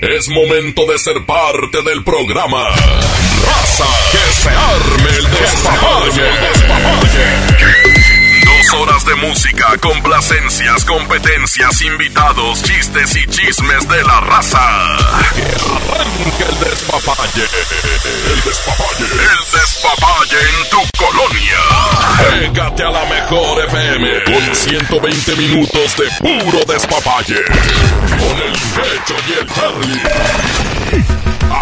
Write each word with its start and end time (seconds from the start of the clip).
Es 0.00 0.28
momento 0.28 0.86
de 0.86 0.98
ser 0.98 1.26
parte 1.26 1.82
del 1.82 2.02
programa. 2.02 2.70
Raza, 2.70 3.84
que 4.10 4.32
se 4.32 4.48
arme 4.48 5.10
el 5.18 5.30
despapalle. 5.30 6.30
Dos 8.70 8.80
horas 8.82 9.04
de 9.04 9.14
música, 9.16 9.76
complacencias, 9.80 10.84
competencias, 10.84 11.82
invitados, 11.82 12.62
chistes 12.62 13.16
y 13.16 13.26
chismes 13.26 13.88
de 13.88 14.04
la 14.04 14.20
raza. 14.20 14.60
Que 15.34 15.42
arranque 15.42 16.44
el 16.44 16.58
despapalle. 16.60 17.42
El 18.30 18.40
despapalle. 18.44 19.04
El 19.04 19.60
despapalle 19.60 20.38
en 20.38 20.70
tu 20.70 20.80
colonia. 20.98 21.60
Pégate 22.52 22.82
a 22.84 22.90
la 22.90 23.04
mejor 23.06 23.64
FM 23.64 24.24
con 24.24 24.54
120 24.54 25.36
minutos 25.36 25.96
de 25.96 26.08
puro 26.20 26.60
despapalle. 26.72 27.42
Con 27.44 28.38
el 28.38 28.52
pecho 28.52 29.16
y 29.26 29.32
el 29.32 29.46
Charlie. 29.52 30.02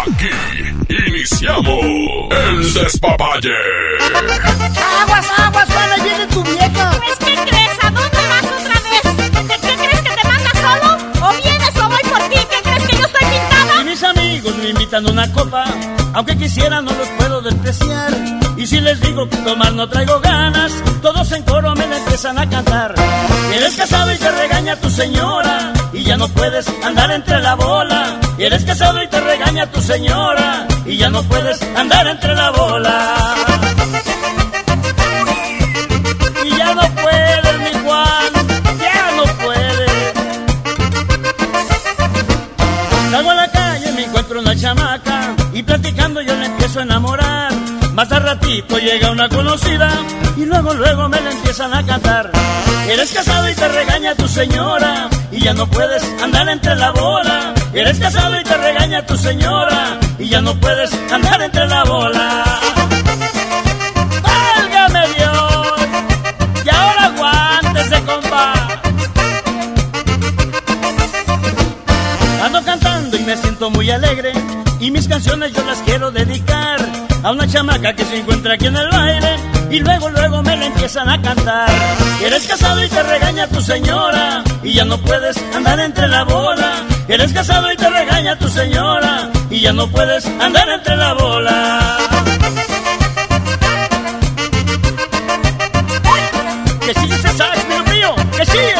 Aquí 0.05 0.29
iniciamos 1.07 1.85
el 2.31 2.73
despapalle. 2.73 3.55
Aguas, 5.01 5.25
aguas, 5.37 5.69
para 5.69 5.95
viene 6.03 6.27
tu 6.27 6.43
vieja. 6.43 6.98
Mis 13.85 14.03
amigos 14.03 14.55
me 14.57 14.69
invitan 14.69 15.05
a 15.05 15.11
una 15.11 15.31
copa, 15.33 15.65
aunque 16.13 16.37
quisiera 16.37 16.81
no 16.81 16.91
los 16.91 17.07
puedo 17.17 17.41
despreciar. 17.41 18.13
Y 18.55 18.67
si 18.67 18.79
les 18.79 19.01
digo 19.01 19.27
que 19.27 19.35
tomar 19.37 19.73
no 19.73 19.89
traigo 19.89 20.19
ganas, 20.19 20.71
todos 21.01 21.31
en 21.31 21.43
coro 21.43 21.75
me 21.75 21.87
la 21.87 21.97
empiezan 21.97 22.37
a 22.37 22.49
cantar. 22.49 22.93
Eres 23.53 23.75
casado 23.75 24.13
y 24.13 24.17
te 24.17 24.31
regaña 24.31 24.75
tu 24.77 24.89
señora, 24.89 25.73
y 25.91 26.03
ya 26.03 26.17
no 26.17 26.27
puedes 26.29 26.67
andar 26.83 27.11
entre 27.11 27.41
la 27.41 27.55
bola. 27.55 28.19
Eres 28.37 28.63
casado 28.63 29.01
y 29.03 29.07
te 29.07 29.19
regaña 29.19 29.65
tu 29.67 29.81
señora, 29.81 30.67
y 30.85 30.97
ya 30.97 31.09
no 31.09 31.23
puedes 31.23 31.61
andar 31.75 32.07
entre 32.07 32.35
la 32.35 32.51
bola. 32.51 33.15
Y 45.59 45.63
platicando 45.63 46.21
yo 46.21 46.33
le 46.35 46.45
empiezo 46.45 46.79
a 46.79 46.83
enamorar. 46.83 47.51
Más 47.93 48.09
al 48.13 48.23
ratito 48.23 48.77
llega 48.77 49.11
una 49.11 49.27
conocida 49.27 49.89
y 50.37 50.45
luego 50.45 50.73
luego 50.73 51.09
me 51.09 51.19
la 51.19 51.31
empiezan 51.31 51.73
a 51.73 51.85
cantar. 51.85 52.31
Eres 52.87 53.11
casado 53.11 53.49
y 53.49 53.53
te 53.53 53.67
regaña 53.67 54.15
tu 54.15 54.25
señora 54.27 55.09
y 55.33 55.41
ya 55.41 55.53
no 55.53 55.67
puedes 55.67 56.01
andar 56.23 56.47
entre 56.47 56.75
la 56.75 56.91
bola. 56.91 57.53
Eres 57.73 57.99
casado 57.99 58.39
y 58.39 58.43
te 58.43 58.55
regaña 58.55 59.05
tu 59.05 59.17
señora 59.17 59.99
y 60.17 60.29
ya 60.29 60.39
no 60.39 60.55
puedes 60.55 60.93
andar 61.11 61.41
entre 61.41 61.67
la 61.67 61.83
bola. 61.83 62.45
¡Válgame 64.23 65.07
Dios! 65.17 65.73
Y 66.63 66.69
ahora 66.69 67.03
aguántese, 67.05 68.01
compa. 68.03 68.53
Ando 72.45 72.63
cantando 72.63 73.17
y 73.17 73.23
me 73.23 73.35
siento 73.35 73.69
muy 73.69 73.91
alegre 73.91 74.31
y 74.79 74.91
mis 74.91 75.07
canciones 75.07 75.51
yo 75.53 75.63
las 75.65 75.79
quiero 75.79 76.09
dedicar 76.11 76.79
a 77.23 77.31
una 77.31 77.47
chamaca 77.47 77.93
que 77.93 78.05
se 78.05 78.17
encuentra 78.17 78.53
aquí 78.53 78.67
en 78.67 78.77
el 78.77 78.89
baile 78.89 79.35
y 79.69 79.79
luego 79.79 80.09
luego 80.09 80.41
me 80.41 80.55
la 80.55 80.67
empiezan 80.67 81.09
a 81.09 81.21
cantar. 81.21 81.69
Eres 82.23 82.47
casado 82.47 82.83
y 82.83 82.87
te 82.87 83.03
regaña 83.03 83.47
tu 83.47 83.61
señora 83.61 84.43
y 84.63 84.73
ya 84.73 84.85
no 84.85 84.97
puedes 84.99 85.37
andar 85.53 85.79
entre 85.79 86.07
la 86.07 86.23
bola. 86.23 86.71
Eres 87.07 87.33
casado 87.33 87.71
y 87.71 87.75
te 87.75 87.89
regaña 87.89 88.37
tu 88.37 88.47
señora 88.47 89.29
y 89.49 89.59
ya 89.59 89.73
no 89.73 89.87
puedes 89.87 90.25
andar 90.25 90.69
entre 90.69 90.95
la 90.95 91.13
bola. 91.13 91.97
Que 96.85 96.93
sigue 96.93 97.15
ese 97.15 97.29
sax, 97.37 97.67
mío 97.67 97.83
mío, 97.93 98.15
que 98.37 98.45
sigue. 98.45 98.73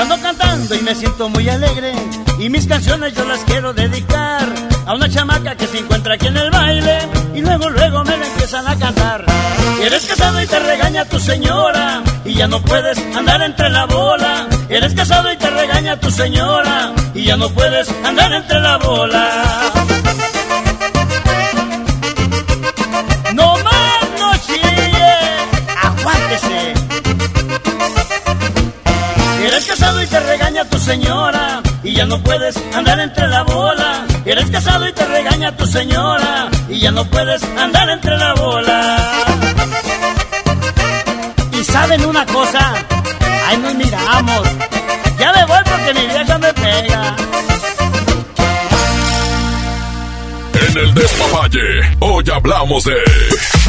Ando 0.00 0.20
cantando 0.20 0.74
y 0.74 0.80
me 0.82 0.94
siento 0.94 1.28
muy 1.28 1.48
alegre 1.48 1.94
y 2.42 2.50
mis 2.50 2.66
canciones 2.66 3.14
yo 3.14 3.24
las 3.24 3.38
quiero 3.44 3.72
dedicar 3.72 4.48
a 4.84 4.94
una 4.94 5.08
chamaca 5.08 5.54
que 5.54 5.64
se 5.68 5.78
encuentra 5.78 6.14
aquí 6.14 6.26
en 6.26 6.36
el 6.36 6.50
baile 6.50 6.98
y 7.36 7.40
luego 7.40 7.70
luego 7.70 8.02
me 8.02 8.16
la 8.16 8.26
empiezan 8.26 8.66
a 8.66 8.76
cantar. 8.76 9.24
Eres 9.80 10.04
casado 10.06 10.42
y 10.42 10.46
te 10.48 10.58
regaña 10.58 11.04
tu 11.04 11.20
señora 11.20 12.02
y 12.24 12.34
ya 12.34 12.48
no 12.48 12.60
puedes 12.60 12.98
andar 13.16 13.42
entre 13.42 13.70
la 13.70 13.86
bola. 13.86 14.48
Eres 14.68 14.92
casado 14.92 15.32
y 15.32 15.36
te 15.36 15.50
regaña 15.50 16.00
tu 16.00 16.10
señora 16.10 16.92
y 17.14 17.22
ya 17.22 17.36
no 17.36 17.48
puedes 17.50 17.88
andar 18.04 18.32
entre 18.32 18.60
la 18.60 18.76
bola. 18.78 19.28
No 23.34 23.56
más 23.58 24.02
no 24.18 24.32
chille, 24.44 25.14
aguántese. 25.80 26.74
Eres 29.46 29.64
casado 29.64 30.02
y 30.02 30.06
te 30.08 30.18
regaña 30.18 30.64
tu 30.64 30.78
señora 30.80 31.62
y 31.84 31.92
ya 31.94 32.04
no 32.06 32.18
puedes 32.22 32.56
andar 32.74 32.98
entre 33.00 33.28
la 33.28 33.42
bola. 33.42 34.06
Eres 34.24 34.50
casado 34.50 34.88
y 34.88 34.92
te 34.92 35.04
regaña 35.06 35.56
tu 35.56 35.66
señora 35.66 36.48
y 36.68 36.78
ya 36.78 36.90
no 36.90 37.04
puedes 37.04 37.42
andar 37.42 37.88
entre 37.90 38.16
la 38.16 38.34
bola. 38.34 38.96
Y 41.52 41.64
saben 41.64 42.04
una 42.04 42.24
cosa, 42.26 42.74
ahí 43.48 43.56
nos 43.58 43.74
miramos. 43.74 44.48
Ya 45.18 45.32
me 45.32 45.44
voy 45.44 45.58
porque 45.64 45.94
mi 45.94 46.06
vieja 46.06 46.38
me 46.38 46.52
pega. 46.54 47.16
En 50.54 50.78
el 50.78 50.94
despapalle, 50.94 51.96
hoy 52.00 52.24
hablamos 52.32 52.84
de. 52.84 53.61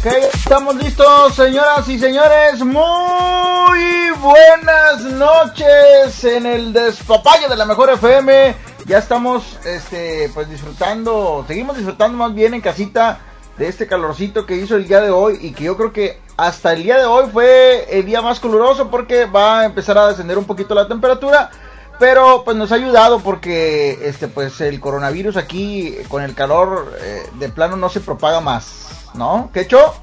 Ok, 0.00 0.06
estamos 0.32 0.76
listos, 0.76 1.34
señoras 1.34 1.86
y 1.86 1.98
señores. 1.98 2.64
Muy 2.64 4.10
buenas 4.18 5.02
noches 5.02 6.24
en 6.24 6.46
el 6.46 6.72
despapalle 6.72 7.48
de 7.48 7.56
la 7.56 7.66
mejor 7.66 7.90
FM. 7.90 8.54
Ya 8.86 8.96
estamos, 8.96 9.58
este, 9.66 10.30
pues 10.32 10.48
disfrutando, 10.48 11.44
seguimos 11.46 11.76
disfrutando 11.76 12.16
más 12.16 12.34
bien 12.34 12.54
en 12.54 12.62
casita 12.62 13.20
de 13.58 13.68
este 13.68 13.86
calorcito 13.86 14.46
que 14.46 14.56
hizo 14.56 14.76
el 14.76 14.88
día 14.88 15.02
de 15.02 15.10
hoy 15.10 15.38
y 15.38 15.52
que 15.52 15.64
yo 15.64 15.76
creo 15.76 15.92
que 15.92 16.18
hasta 16.38 16.72
el 16.72 16.82
día 16.82 16.96
de 16.96 17.04
hoy 17.04 17.28
fue 17.30 17.86
el 17.90 18.06
día 18.06 18.22
más 18.22 18.40
caluroso 18.40 18.90
porque 18.90 19.26
va 19.26 19.60
a 19.60 19.64
empezar 19.66 19.98
a 19.98 20.08
descender 20.08 20.38
un 20.38 20.46
poquito 20.46 20.74
la 20.74 20.88
temperatura. 20.88 21.50
Pero 21.98 22.42
pues 22.42 22.56
nos 22.56 22.72
ha 22.72 22.76
ayudado 22.76 23.20
porque 23.20 23.98
este 24.02 24.28
pues 24.28 24.62
el 24.62 24.80
coronavirus 24.80 25.36
aquí 25.36 25.94
con 26.08 26.22
el 26.22 26.34
calor 26.34 26.96
eh, 27.02 27.22
de 27.34 27.50
plano 27.50 27.76
no 27.76 27.90
se 27.90 28.00
propaga 28.00 28.40
más, 28.40 28.99
¿no? 29.14 29.50
¿Quecho? 29.52 29.94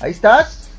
Ahí 0.00 0.12
estás. 0.12 0.70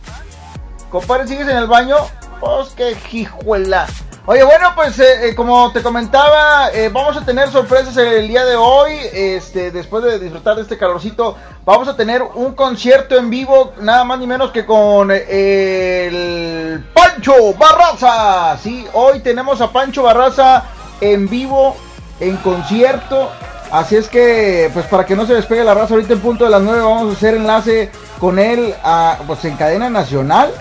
Compadre, 0.89 1.27
¿sigues 1.27 1.47
en 1.47 1.57
el 1.57 1.67
baño? 1.67 1.95
Pues 2.39 2.69
qué 2.75 2.95
jijuela. 2.95 3.87
Oye, 4.27 4.43
bueno, 4.43 4.69
pues 4.75 4.99
eh, 4.99 5.29
eh, 5.29 5.35
como 5.35 5.71
te 5.71 5.81
comentaba, 5.81 6.69
eh, 6.71 6.89
vamos 6.89 7.17
a 7.17 7.25
tener 7.25 7.49
sorpresas 7.49 7.97
el 7.97 8.27
día 8.27 8.45
de 8.45 8.55
hoy. 8.55 8.93
Este, 9.11 9.71
después 9.71 10.03
de 10.03 10.19
disfrutar 10.19 10.55
de 10.57 10.61
este 10.61 10.77
calorcito, 10.77 11.35
vamos 11.65 11.87
a 11.87 11.95
tener 11.95 12.21
un 12.21 12.53
concierto 12.53 13.17
en 13.17 13.31
vivo, 13.31 13.73
nada 13.79 14.03
más 14.03 14.19
ni 14.19 14.27
menos 14.27 14.51
que 14.51 14.63
con 14.63 15.09
el 15.11 16.85
Pancho 16.93 17.53
Barraza. 17.57 18.57
Sí, 18.59 18.85
hoy 18.93 19.21
tenemos 19.21 19.59
a 19.59 19.71
Pancho 19.71 20.03
Barraza 20.03 20.65
en 21.01 21.27
vivo, 21.27 21.75
en 22.19 22.37
concierto. 22.37 23.31
Así 23.71 23.95
es 23.95 24.09
que, 24.09 24.69
pues 24.73 24.85
para 24.87 25.05
que 25.05 25.15
no 25.15 25.25
se 25.25 25.33
despegue 25.33 25.63
la 25.63 25.73
raza, 25.73 25.93
ahorita 25.93 26.13
en 26.13 26.19
punto 26.19 26.43
de 26.43 26.49
las 26.49 26.61
9 26.61 26.79
vamos 26.81 27.09
a 27.09 27.17
hacer 27.17 27.35
enlace 27.35 27.89
con 28.19 28.37
él 28.37 28.75
a, 28.83 29.17
pues 29.25 29.45
en 29.45 29.55
cadena 29.55 29.89
nacional. 29.89 30.51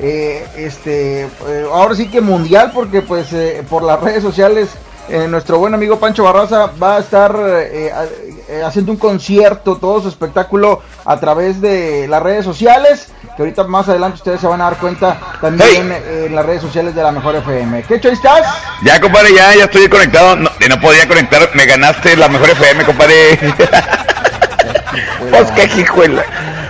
Eh, 0.00 0.44
este, 0.56 1.22
eh, 1.22 1.66
ahora 1.72 1.94
sí 1.94 2.08
que 2.08 2.20
mundial, 2.20 2.72
porque 2.74 3.02
pues 3.02 3.32
eh, 3.32 3.64
por 3.70 3.84
las 3.84 4.00
redes 4.00 4.22
sociales, 4.22 4.70
nuestro 5.28 5.60
buen 5.60 5.72
amigo 5.72 6.00
Pancho 6.00 6.24
Barraza 6.24 6.72
va 6.82 6.96
a 6.96 6.98
estar 6.98 7.38
haciendo 8.64 8.90
un 8.90 8.98
concierto, 8.98 9.76
todo 9.76 10.02
su 10.02 10.08
espectáculo 10.08 10.80
a 11.04 11.20
través 11.20 11.60
de 11.60 12.08
las 12.08 12.20
redes 12.20 12.44
sociales, 12.44 13.10
que 13.36 13.42
ahorita 13.42 13.64
más 13.64 13.88
adelante 13.88 14.16
ustedes 14.16 14.40
se 14.40 14.46
van 14.46 14.60
a 14.62 14.64
dar 14.64 14.78
cuenta 14.78 15.18
también 15.40 15.92
en 15.92 16.34
las 16.34 16.46
redes 16.46 16.62
sociales 16.62 16.94
de 16.94 17.02
la 17.02 17.12
Mejor 17.12 17.36
FM. 17.36 17.82
¿Qué 17.82 17.96
hecho 17.96 18.08
estás? 18.08 18.42
Ya, 18.82 18.98
compadre, 18.98 19.34
ya, 19.34 19.54
ya 19.54 19.64
estoy 19.64 19.88
conectado, 19.88 20.36
no, 20.36 20.50
no 20.68 20.80
podía 20.80 21.06
conectar, 21.06 21.50
me 21.54 21.66
ganaste 21.66 22.16
la 22.16 22.28
Mejor 22.28 22.50
FM, 22.50 22.84
compadre. 22.84 23.38
pues 25.30 25.50
qué 25.52 25.80
hijuela. 25.80 26.24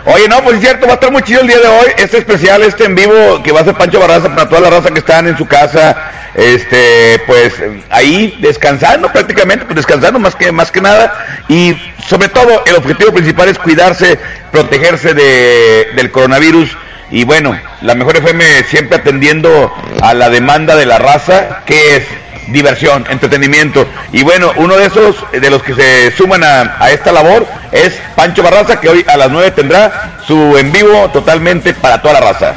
Oye, 0.06 0.28
no, 0.28 0.42
pues 0.42 0.56
es 0.56 0.60
cierto, 0.60 0.86
va 0.86 0.92
a 0.92 0.94
estar 0.94 1.10
muy 1.10 1.22
chido 1.22 1.40
el 1.40 1.48
día 1.48 1.58
de 1.58 1.66
hoy. 1.66 1.86
Este 1.98 2.18
especial, 2.18 2.62
este 2.62 2.84
en 2.84 2.94
vivo 2.94 3.42
que 3.42 3.50
va 3.52 3.60
a 3.60 3.64
ser 3.64 3.74
Pancho 3.74 3.98
Barraza 3.98 4.28
para 4.28 4.48
toda 4.48 4.60
la 4.60 4.70
raza 4.70 4.90
que 4.90 5.00
están 5.00 5.26
en 5.26 5.36
su 5.36 5.46
casa, 5.46 5.96
este, 6.34 7.20
pues 7.26 7.54
ahí 7.90 8.38
descansando 8.40 9.10
prácticamente, 9.10 9.64
pues 9.64 9.76
descansando 9.76 10.20
más 10.20 10.36
que, 10.36 10.52
más 10.52 10.70
que 10.70 10.80
nada. 10.80 11.12
Y 11.48 11.76
sobre 12.06 12.28
todo, 12.28 12.62
el 12.66 12.76
objetivo 12.76 13.12
principal 13.12 13.48
es 13.48 13.58
cuidarse, 13.58 14.18
protegerse 14.56 15.12
de, 15.12 15.88
del 15.94 16.10
coronavirus. 16.10 16.70
Y 17.10 17.24
bueno, 17.24 17.58
la 17.82 17.94
mejor 17.94 18.16
FM 18.16 18.64
siempre 18.64 18.96
atendiendo 18.96 19.72
a 20.00 20.14
la 20.14 20.30
demanda 20.30 20.74
de 20.76 20.86
la 20.86 20.98
raza, 20.98 21.62
que 21.66 21.96
es 21.96 22.02
diversión, 22.48 23.04
entretenimiento. 23.10 23.86
Y 24.12 24.22
bueno, 24.22 24.52
uno 24.56 24.76
de 24.76 24.86
esos, 24.86 25.16
de 25.30 25.50
los 25.50 25.62
que 25.62 25.74
se 25.74 26.16
suman 26.16 26.42
a, 26.42 26.90
esta 26.90 27.12
labor, 27.12 27.46
es 27.70 28.00
Pancho 28.14 28.42
Barraza, 28.42 28.80
que 28.80 28.88
hoy 28.88 29.04
a 29.06 29.18
las 29.18 29.30
9 29.30 29.50
tendrá 29.50 30.20
su 30.26 30.56
en 30.56 30.72
vivo 30.72 31.10
totalmente 31.12 31.74
para 31.74 32.00
toda 32.00 32.14
la 32.14 32.32
raza. 32.32 32.54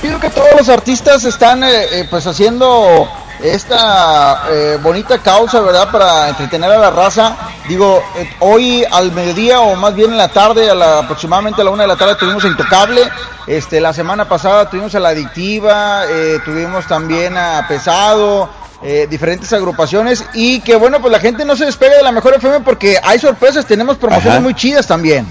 Creo 0.00 0.18
que 0.18 0.30
todos 0.30 0.48
los 0.56 0.68
artistas 0.70 1.24
están 1.24 1.62
eh, 1.62 1.68
eh, 1.92 2.06
pues 2.10 2.26
haciendo 2.26 3.08
esta 3.42 4.44
eh, 4.50 4.78
bonita 4.82 5.18
causa, 5.18 5.60
¿verdad? 5.60 5.90
Para 5.90 6.28
entretener 6.28 6.70
a 6.70 6.78
la 6.78 6.90
raza. 6.90 7.36
Digo, 7.68 8.02
hoy 8.40 8.84
al 8.90 9.12
mediodía 9.12 9.60
o 9.60 9.76
más 9.76 9.94
bien 9.94 10.12
en 10.12 10.18
la 10.18 10.28
tarde, 10.28 10.70
a 10.70 10.74
la, 10.74 10.98
aproximadamente 11.00 11.60
a 11.60 11.64
la 11.64 11.70
una 11.70 11.82
de 11.82 11.88
la 11.88 11.96
tarde 11.96 12.14
tuvimos 12.16 12.44
a 12.44 12.48
Intocable. 12.48 13.02
Este, 13.46 13.80
la 13.80 13.92
semana 13.92 14.28
pasada 14.28 14.68
tuvimos 14.68 14.94
a 14.94 15.00
La 15.00 15.10
Adictiva, 15.10 16.02
tuvimos 16.44 16.86
también 16.88 17.36
a 17.36 17.64
Pesado, 17.68 18.48
eh, 18.82 19.06
diferentes 19.08 19.50
agrupaciones 19.54 20.22
y 20.34 20.60
que 20.60 20.76
bueno, 20.76 21.00
pues 21.00 21.10
la 21.10 21.18
gente 21.18 21.46
no 21.46 21.56
se 21.56 21.64
despegue 21.64 21.96
de 21.96 22.02
la 22.02 22.12
mejor 22.12 22.34
FM 22.34 22.60
porque 22.60 22.98
hay 23.02 23.18
sorpresas, 23.18 23.64
tenemos 23.64 23.96
promociones 23.96 24.42
muy 24.42 24.52
chidas 24.52 24.86
también. 24.86 25.26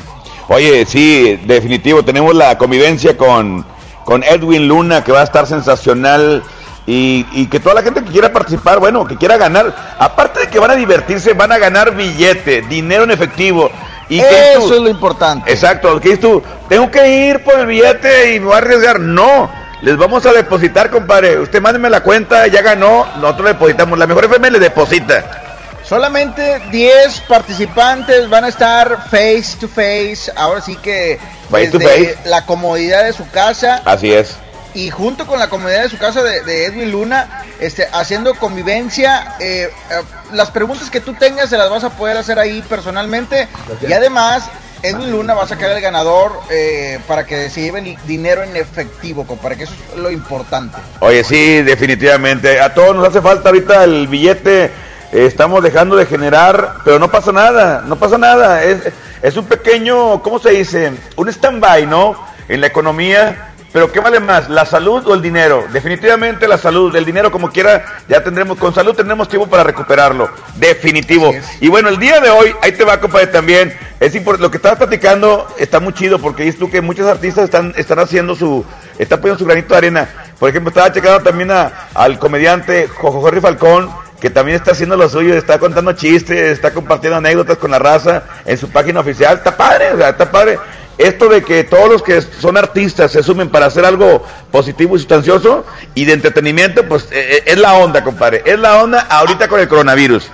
Oye, 0.47 0.83
sí, 0.85 1.39
definitivo, 1.45 2.03
tenemos 2.03 2.33
la 2.33 2.57
convivencia 2.57 3.15
con, 3.15 3.63
con 4.03 4.23
Edwin 4.23 4.67
Luna 4.67 5.03
que 5.03 5.11
va 5.11 5.21
a 5.21 5.23
estar 5.23 5.45
sensacional 5.45 6.43
y, 6.87 7.47
que 7.47 7.59
toda 7.59 7.75
la 7.75 7.81
gente 7.81 8.03
que 8.03 8.11
quiera 8.11 8.31
participar, 8.31 8.79
bueno, 8.79 9.05
que 9.05 9.17
quiera 9.17 9.37
ganar, 9.37 9.95
aparte 9.97 10.41
de 10.41 10.47
que 10.47 10.59
van 10.59 10.71
a 10.71 10.75
divertirse, 10.75 11.33
van 11.33 11.51
a 11.51 11.57
ganar 11.57 11.95
billete, 11.95 12.61
dinero 12.63 13.03
en 13.03 13.11
efectivo. 13.11 13.71
Y 14.07 14.19
Eso 14.19 14.75
es 14.75 14.81
lo 14.81 14.89
importante. 14.89 15.51
Exacto, 15.51 15.99
que 15.99 16.17
tú, 16.17 16.43
tengo 16.69 16.91
que 16.91 17.29
ir 17.29 17.43
por 17.43 17.59
el 17.59 17.65
billete 17.65 18.35
y 18.35 18.39
me 18.39 18.47
voy 18.47 18.55
a 18.55 18.57
arriesgar. 18.57 18.99
No, 18.99 19.49
les 19.81 19.97
vamos 19.97 20.25
a 20.27 20.31
depositar, 20.31 20.91
compadre. 20.91 21.39
Usted 21.39 21.59
mándeme 21.59 21.89
la 21.89 22.01
cuenta, 22.01 22.45
ya 22.47 22.61
ganó, 22.61 23.07
nosotros 23.15 23.45
le 23.45 23.53
depositamos. 23.53 23.97
La 23.97 24.05
mejor 24.05 24.25
FM 24.25 24.51
le 24.51 24.59
deposita. 24.59 25.41
Solamente 25.83 26.61
10 26.71 27.21
participantes 27.21 28.27
van 28.29 28.43
a 28.43 28.47
estar 28.47 29.07
face 29.09 29.57
to 29.59 29.67
face. 29.67 30.31
Ahora 30.35 30.61
sí 30.61 30.75
que 30.77 31.19
face 31.49 31.67
to 31.67 31.79
face. 31.79 32.17
la 32.25 32.45
comodidad 32.45 33.03
de 33.03 33.13
su 33.13 33.29
casa. 33.29 33.81
Así 33.85 34.11
es. 34.11 34.35
Y 34.75 34.89
junto 34.89 35.25
con 35.25 35.39
la 35.39 35.47
comodidad 35.47 35.83
de 35.83 35.89
su 35.89 35.97
casa 35.97 36.21
de, 36.21 36.65
Edwin 36.65 36.91
Luna, 36.91 37.45
este, 37.59 37.87
haciendo 37.93 38.35
convivencia. 38.35 39.35
Eh, 39.39 39.69
eh, 39.89 40.01
las 40.33 40.51
preguntas 40.51 40.89
que 40.89 40.99
tú 40.99 41.13
tengas 41.13 41.49
se 41.49 41.57
las 41.57 41.69
vas 41.69 41.85
a 41.85 41.91
poder 41.91 42.17
hacer 42.17 42.37
ahí 42.37 42.61
personalmente. 42.67 43.47
Y 43.87 43.93
además 43.93 44.49
Edwin 44.83 45.11
Luna 45.11 45.33
va 45.33 45.43
a 45.43 45.47
sacar 45.47 45.71
el 45.71 45.81
ganador 45.81 46.33
eh, 46.49 46.99
para 47.07 47.25
que 47.25 47.49
se 47.49 47.61
lleven 47.61 47.95
dinero 48.05 48.43
en 48.43 48.57
efectivo, 48.57 49.23
para 49.23 49.55
que 49.55 49.63
eso 49.63 49.73
es 49.93 49.97
lo 49.97 50.11
importante. 50.11 50.77
Oye, 50.99 51.23
sí, 51.23 51.61
definitivamente. 51.61 52.59
A 52.59 52.73
todos 52.73 52.93
nos 52.93 53.07
hace 53.07 53.21
falta 53.21 53.47
ahorita 53.49 53.85
el 53.85 54.09
billete. 54.09 54.71
estamos 55.13 55.63
dejando 55.63 55.95
de 55.95 56.05
generar, 56.05 56.79
pero 56.83 56.99
no 56.99 57.09
pasa 57.09 57.31
nada, 57.31 57.81
no 57.87 57.95
pasa 57.95 58.17
nada. 58.17 58.61
Es, 58.61 58.91
es 59.21 59.37
un 59.37 59.45
pequeño, 59.45 60.21
¿cómo 60.21 60.37
se 60.37 60.49
dice? 60.49 60.91
Un 61.15 61.29
stand-by, 61.29 61.87
¿no? 61.87 62.15
En 62.49 62.59
la 62.59 62.67
economía 62.67 63.54
pero 63.75 63.91
¿qué 63.91 63.99
vale 63.99 64.21
más, 64.21 64.49
la 64.49 64.65
salud 64.65 65.05
o 65.05 65.13
el 65.13 65.21
dinero? 65.21 65.65
Definitivamente 65.73 66.47
la 66.47 66.57
salud, 66.57 66.95
el 66.95 67.03
dinero 67.03 67.29
como 67.29 67.51
quiera, 67.51 67.83
ya 68.07 68.23
tendremos, 68.23 68.57
con 68.57 68.73
salud 68.73 68.95
tendremos 68.95 69.27
tiempo 69.27 69.49
para 69.49 69.65
recuperarlo, 69.65 70.29
definitivo. 70.55 71.33
Y 71.59 71.67
bueno, 71.67 71.89
el 71.89 71.99
día 71.99 72.21
de 72.21 72.29
hoy, 72.29 72.55
ahí 72.61 72.71
te 72.71 72.85
va, 72.85 73.01
compadre, 73.01 73.27
también, 73.27 73.77
es 73.99 74.15
importante, 74.15 74.43
lo 74.43 74.49
que 74.49 74.55
estabas 74.55 74.77
platicando 74.77 75.45
está 75.57 75.81
muy 75.81 75.91
chido, 75.91 76.19
porque 76.19 76.43
dices 76.43 76.57
tú 76.57 76.71
que 76.71 76.79
muchos 76.79 77.05
artistas 77.05 77.43
están, 77.43 77.73
están 77.75 77.99
haciendo 77.99 78.33
su, 78.33 78.63
están 78.97 79.19
poniendo 79.19 79.39
su 79.39 79.45
granito 79.45 79.73
de 79.73 79.77
arena. 79.77 80.09
Por 80.39 80.49
ejemplo, 80.49 80.69
estaba 80.69 80.93
checando 80.93 81.19
también 81.19 81.51
a, 81.51 81.89
al 81.95 82.17
comediante 82.17 82.87
Jojo 82.87 83.19
Jorge 83.19 83.41
Falcón, 83.41 83.89
que 84.21 84.29
también 84.29 84.55
está 84.55 84.71
haciendo 84.71 84.95
lo 84.95 85.09
suyo, 85.09 85.35
está 85.35 85.59
contando 85.59 85.91
chistes, 85.91 86.53
está 86.53 86.71
compartiendo 86.71 87.17
anécdotas 87.17 87.57
con 87.57 87.71
la 87.71 87.79
raza 87.79 88.23
en 88.45 88.57
su 88.57 88.69
página 88.69 89.01
oficial, 89.01 89.35
está 89.35 89.57
padre, 89.57 89.91
o 89.91 89.97
sea, 89.97 90.11
está 90.11 90.31
padre 90.31 90.59
esto 90.97 91.27
de 91.27 91.43
que 91.43 91.63
todos 91.63 91.89
los 91.89 92.01
que 92.01 92.21
son 92.21 92.57
artistas 92.57 93.11
se 93.11 93.23
sumen 93.23 93.49
para 93.49 93.65
hacer 93.65 93.85
algo 93.85 94.23
positivo 94.51 94.95
y 94.95 94.99
sustancioso 94.99 95.65
y 95.93 96.05
de 96.05 96.13
entretenimiento, 96.13 96.87
pues 96.87 97.03
eh, 97.11 97.37
eh, 97.37 97.43
es 97.45 97.57
la 97.57 97.73
onda, 97.75 98.03
compadre. 98.03 98.43
Es 98.45 98.59
la 98.59 98.81
onda 98.81 99.01
ahorita 99.09 99.47
con 99.47 99.59
el 99.59 99.67
coronavirus. 99.67 100.29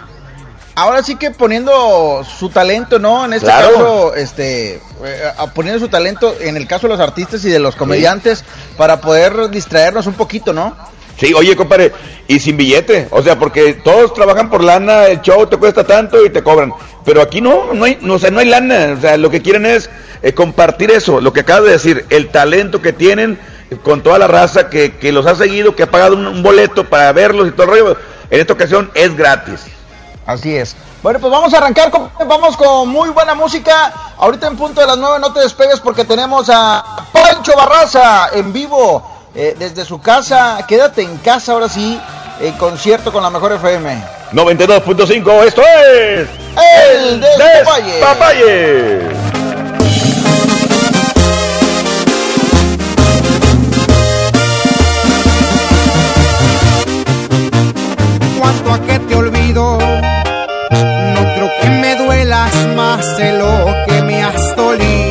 Ahora 0.75 1.03
sí 1.03 1.15
que 1.17 1.31
poniendo 1.31 2.23
su 2.23 2.49
talento, 2.49 2.97
¿no? 2.97 3.25
En 3.25 3.33
este 3.33 3.47
caso, 3.47 4.15
este, 4.15 4.75
eh, 5.03 5.31
poniendo 5.53 5.79
su 5.79 5.89
talento 5.89 6.33
en 6.39 6.55
el 6.55 6.65
caso 6.65 6.87
de 6.87 6.93
los 6.93 7.01
artistas 7.01 7.43
y 7.43 7.49
de 7.49 7.59
los 7.59 7.75
comediantes 7.75 8.43
para 8.77 9.01
poder 9.01 9.49
distraernos 9.49 10.07
un 10.07 10.13
poquito, 10.13 10.53
¿no? 10.53 10.75
Sí, 11.17 11.33
oye, 11.33 11.55
compadre, 11.55 11.91
y 12.27 12.39
sin 12.39 12.57
billete, 12.57 13.07
o 13.11 13.21
sea, 13.21 13.37
porque 13.37 13.73
todos 13.73 14.13
trabajan 14.13 14.49
por 14.49 14.63
lana, 14.63 15.05
el 15.05 15.21
show 15.21 15.45
te 15.47 15.57
cuesta 15.57 15.83
tanto 15.83 16.25
y 16.25 16.29
te 16.29 16.41
cobran, 16.41 16.73
pero 17.05 17.21
aquí 17.21 17.41
no, 17.41 17.73
no 17.73 17.85
hay, 17.85 17.99
no, 18.01 18.15
o 18.15 18.19
sea, 18.19 18.31
no 18.31 18.39
hay 18.39 18.47
lana, 18.47 18.95
o 18.97 19.01
sea, 19.01 19.17
lo 19.17 19.29
que 19.29 19.41
quieren 19.41 19.65
es 19.65 19.89
eh, 20.23 20.33
compartir 20.33 20.91
eso, 20.91 21.21
lo 21.21 21.33
que 21.33 21.41
acabas 21.41 21.65
de 21.65 21.71
decir, 21.71 22.05
el 22.09 22.29
talento 22.29 22.81
que 22.81 22.93
tienen 22.93 23.39
con 23.83 24.01
toda 24.01 24.19
la 24.19 24.27
raza 24.27 24.69
que, 24.69 24.97
que 24.97 25.11
los 25.11 25.25
ha 25.25 25.35
seguido, 25.35 25.75
que 25.75 25.83
ha 25.83 25.91
pagado 25.91 26.15
un, 26.15 26.43
boleto 26.43 26.89
para 26.89 27.11
verlos 27.11 27.47
y 27.47 27.51
todo 27.51 27.63
el 27.63 27.69
rollo. 27.69 27.97
En 28.29 28.39
esta 28.39 28.53
ocasión 28.53 28.91
es 28.93 29.15
gratis. 29.15 29.61
Así 30.25 30.55
es. 30.55 30.75
Bueno, 31.01 31.19
pues 31.19 31.31
vamos 31.31 31.53
a 31.53 31.57
arrancar, 31.57 31.89
con, 31.89 32.11
vamos 32.27 32.55
con 32.57 32.89
muy 32.89 33.09
buena 33.09 33.33
música. 33.33 33.93
Ahorita 34.17 34.47
en 34.47 34.57
punto 34.57 34.81
de 34.81 34.87
las 34.87 34.97
nueve 34.97 35.19
no 35.19 35.33
te 35.33 35.39
despegues 35.39 35.79
porque 35.79 36.05
tenemos 36.05 36.49
a 36.53 37.07
Pancho 37.11 37.55
Barraza 37.55 38.29
en 38.33 38.53
vivo 38.53 39.10
eh, 39.35 39.55
desde 39.57 39.85
su 39.85 40.01
casa. 40.01 40.65
Quédate 40.67 41.01
en 41.01 41.17
casa 41.17 41.53
ahora 41.53 41.69
sí, 41.69 41.99
en 42.39 42.53
concierto 42.53 43.11
con 43.11 43.23
la 43.23 43.29
mejor 43.29 43.53
FM. 43.53 44.03
92.5, 44.33 45.43
esto 45.43 45.61
es... 45.61 46.27
El 46.57 47.21
Despapalle. 47.21 49.11
a 58.69 58.79
que 58.85 58.99
te 58.99 59.15
olvido. 59.15 59.77
No 59.79 61.33
creo 61.35 61.49
que 61.61 61.69
me 61.69 61.95
duelas 61.95 62.53
más 62.75 63.17
de 63.17 63.33
lo 63.33 63.73
que 63.85 64.01
me 64.03 64.23
has 64.23 64.55
dolido. 64.55 65.10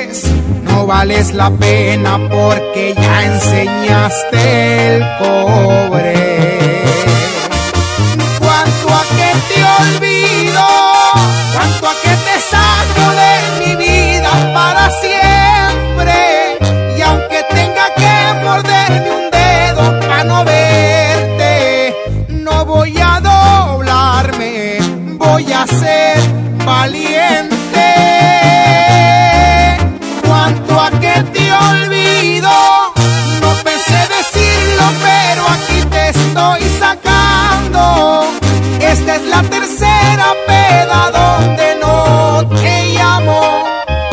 No 0.63 0.85
vales 0.85 1.33
la 1.33 1.49
pena 1.49 2.19
porque 2.29 2.93
ya 2.95 3.25
enseñaste 3.25 4.95
el 4.95 5.03
cobre. 5.19 6.83
Cuanto 8.39 8.87
a 8.99 9.03
que 9.17 9.31
te 9.49 9.59
olvido, 9.81 10.65
cuanto 11.53 11.87
a 11.87 11.93
que 12.03 12.13
te 12.27 12.35
saco 12.51 13.05
de 13.21 13.31
mi 13.59 13.75
vida 13.75 14.31
para 14.53 14.89
siempre. 15.01 16.19
Y 16.97 17.01
aunque 17.01 17.43
tenga 17.49 17.85
que 17.95 18.43
morderme 18.43 19.11
un 19.11 19.31
dedo 19.31 19.99
para 20.01 20.23
no 20.25 20.43
verte, 20.43 21.95
no 22.29 22.65
voy 22.65 22.97
a 22.99 23.11
voy 25.17 25.53
a 25.53 25.65
ser 25.67 26.19
valiente. 26.65 27.10
Esta 38.91 39.15
es 39.15 39.23
la 39.23 39.41
tercera 39.43 40.33
peda 40.45 41.11
donde 41.11 41.75
no 41.79 42.45
te 42.61 42.93
llamo. 42.93 43.63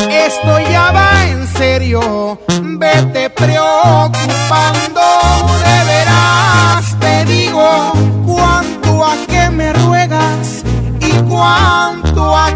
Esto 0.08 0.60
ya 0.70 0.92
va 0.92 1.26
en 1.26 1.48
serio, 1.48 2.38
vete 2.62 3.28
preocupando. 3.30 5.02
De 5.64 5.84
veras 5.84 6.96
te 7.00 7.24
digo 7.24 7.92
cuánto 8.24 9.04
a 9.04 9.16
qué 9.26 9.50
me 9.50 9.72
ruegas 9.72 10.62
y 11.00 11.12
cuánto 11.28 12.36
a 12.36 12.47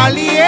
valiente. 0.00 0.39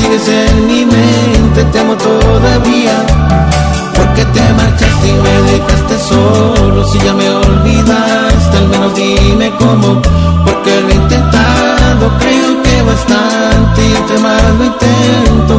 Sigues 0.00 0.28
en 0.28 0.66
mi 0.66 0.84
mente, 0.84 1.64
te 1.72 1.78
amo 1.78 1.94
todavía. 1.94 2.96
Porque 3.94 4.24
te 4.24 4.52
marchaste 4.54 5.08
y 5.08 5.12
me 5.12 5.52
dejaste 5.52 5.98
solo, 5.98 6.86
si 6.86 6.98
ya 7.00 7.12
me 7.12 7.28
olvidaste, 7.28 8.56
al 8.56 8.68
menos 8.68 8.94
dime 8.94 9.52
cómo, 9.58 10.00
porque 10.44 10.80
lo 10.80 10.88
he 10.88 10.94
intentado, 10.94 12.10
creo 12.18 12.62
que 12.62 12.82
bastante, 12.82 13.86
y 13.86 13.94
entre 13.94 14.18
más 14.20 14.42
lo 14.58 14.64
intento, 14.64 15.58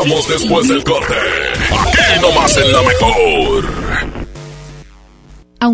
despapallamos 0.00 0.28
después 0.28 0.68
del 0.68 0.84
corte. 0.84 1.14
Aquí 1.70 2.20
nomás 2.20 2.56
en 2.56 2.72
la 2.72 2.82
mejor. 2.82 4.09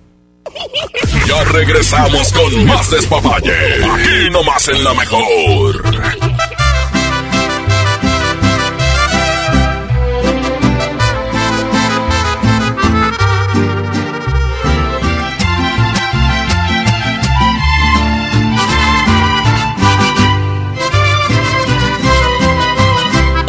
Ya 1.27 1.43
regresamos 1.45 2.31
con 2.31 2.65
más 2.65 2.89
despapalle. 2.89 3.83
Aquí 3.83 4.29
nomás 4.31 4.67
en 4.67 4.83
la 4.83 4.93
mejor. 4.93 5.83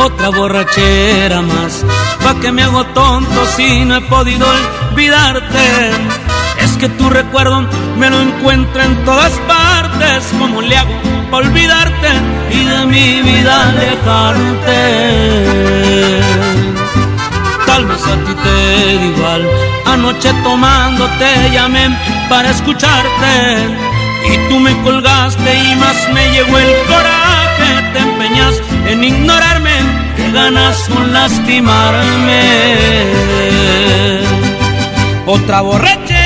otra 0.07 0.31
borrachera 0.31 1.43
más. 1.43 1.85
¿Pa' 2.23 2.41
que 2.41 2.53
me 2.53 2.63
hago 2.63 2.85
tonto 2.87 3.47
si 3.57 3.85
no 3.85 3.97
he 3.97 4.01
podido 4.03 4.47
olvidarte? 4.91 6.26
Es 6.67 6.77
que 6.79 6.89
tu 6.89 7.09
recuerdo 7.09 7.61
me 7.97 8.11
lo 8.11 8.21
encuentro 8.21 8.83
en 8.83 9.05
todas 9.05 9.33
partes. 9.47 10.19
¿Cómo 10.37 10.61
le 10.61 10.77
hago 10.77 10.91
para 11.31 11.47
olvidarte 11.47 12.09
y 12.51 12.65
de 12.65 12.87
mi 12.87 13.23
vida 13.23 13.69
alejarte? 13.69 14.81
Tal 17.67 17.87
vez 17.87 18.03
a 18.05 18.17
ti 18.25 18.35
te 18.45 18.97
da 18.99 19.05
igual. 19.13 19.43
Anoche 19.87 20.33
tomando 20.43 21.09
te 21.21 21.51
llamé 21.53 21.85
para 22.29 22.51
escucharte. 22.51 23.33
Y 24.33 24.49
tú 24.49 24.59
me 24.59 24.73
colgaste 24.83 25.51
y 25.69 25.77
más 25.77 25.99
me 26.13 26.25
llegó 26.33 26.59
el 26.59 26.73
coraje. 26.89 27.71
Te 27.93 27.99
empeñas 28.01 28.55
en 28.89 29.05
ignorarme, 29.05 29.77
que 30.17 30.33
ganas 30.33 30.77
con 30.89 31.13
lastimarme. 31.13 32.43
Otra 35.27 35.61
borrachera 35.61 36.26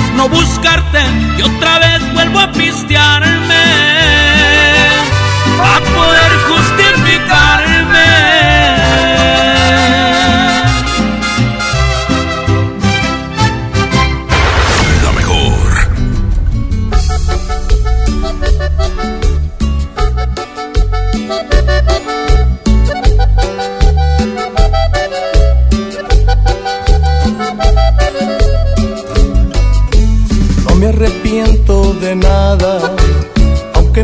no 0.21 0.29
buscarte 0.29 1.01
y 1.37 1.41
otra 1.41 1.79
vez 1.79 2.13
vuelvo 2.13 2.39
a 2.39 2.51
pistearme 2.51 3.63
a 5.63 5.79
poder 5.79 6.31
justificarme. 6.47 8.50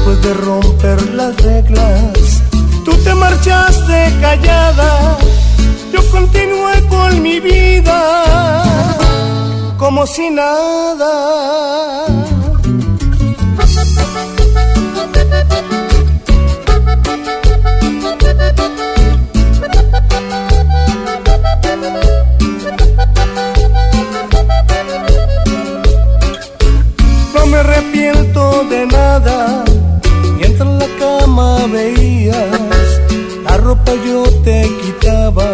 Después 0.00 0.22
de 0.22 0.32
romper 0.32 1.10
las 1.10 1.36
reglas, 1.42 2.42
tú 2.86 2.92
te 3.04 3.14
marchaste 3.14 4.10
callada, 4.18 5.18
yo 5.92 6.00
continué 6.10 6.86
con 6.88 7.20
mi 7.20 7.38
vida. 7.38 8.62
Como 9.76 10.06
si 10.06 10.30
nada. 10.30 12.06
No 27.34 27.46
me 27.46 27.58
arrepiento 27.58 28.64
de 28.64 28.86
nada, 28.86 29.64
cama 31.30 31.66
veías 31.72 33.00
la 33.44 33.56
ropa 33.56 33.92
yo 34.06 34.24
te 34.44 34.68
quitaba, 34.82 35.46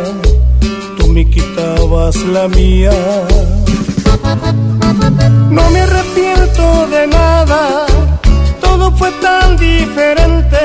tú 0.97 1.09
me 1.09 1.29
quitabas 1.29 2.17
la 2.35 2.49
mía. 2.49 2.93
No 5.51 5.71
me 5.71 5.81
arrepiento 5.81 6.87
de 6.89 7.07
nada, 7.07 7.87
todo 8.61 8.91
fue 8.97 9.11
tan 9.23 9.57
diferente, 9.57 10.63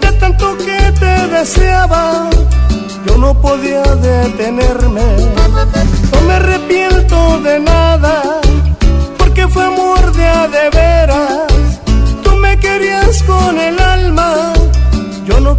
de 0.00 0.12
tanto 0.20 0.56
que 0.58 0.80
te 1.00 1.14
deseaba, 1.36 2.30
yo 3.06 3.16
no 3.18 3.40
podía 3.40 3.82
detenerme. 3.82 5.08
No 6.12 6.20
me 6.26 6.34
arrepiento 6.34 7.40
de 7.40 7.60
nada, 7.60 8.40
porque 9.18 9.46
fue 9.48 9.64
amor 9.64 10.12
de 10.12 10.26
a 10.26 10.48
de 10.48 10.70
veras. 10.70 11.46
Tú 12.22 12.34
me 12.36 12.58
querías 12.58 13.22
con 13.22 13.58
el 13.58 13.77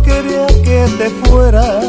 quería 0.09 0.47
que 0.65 0.79
te 0.99 1.07
fueras. 1.21 1.85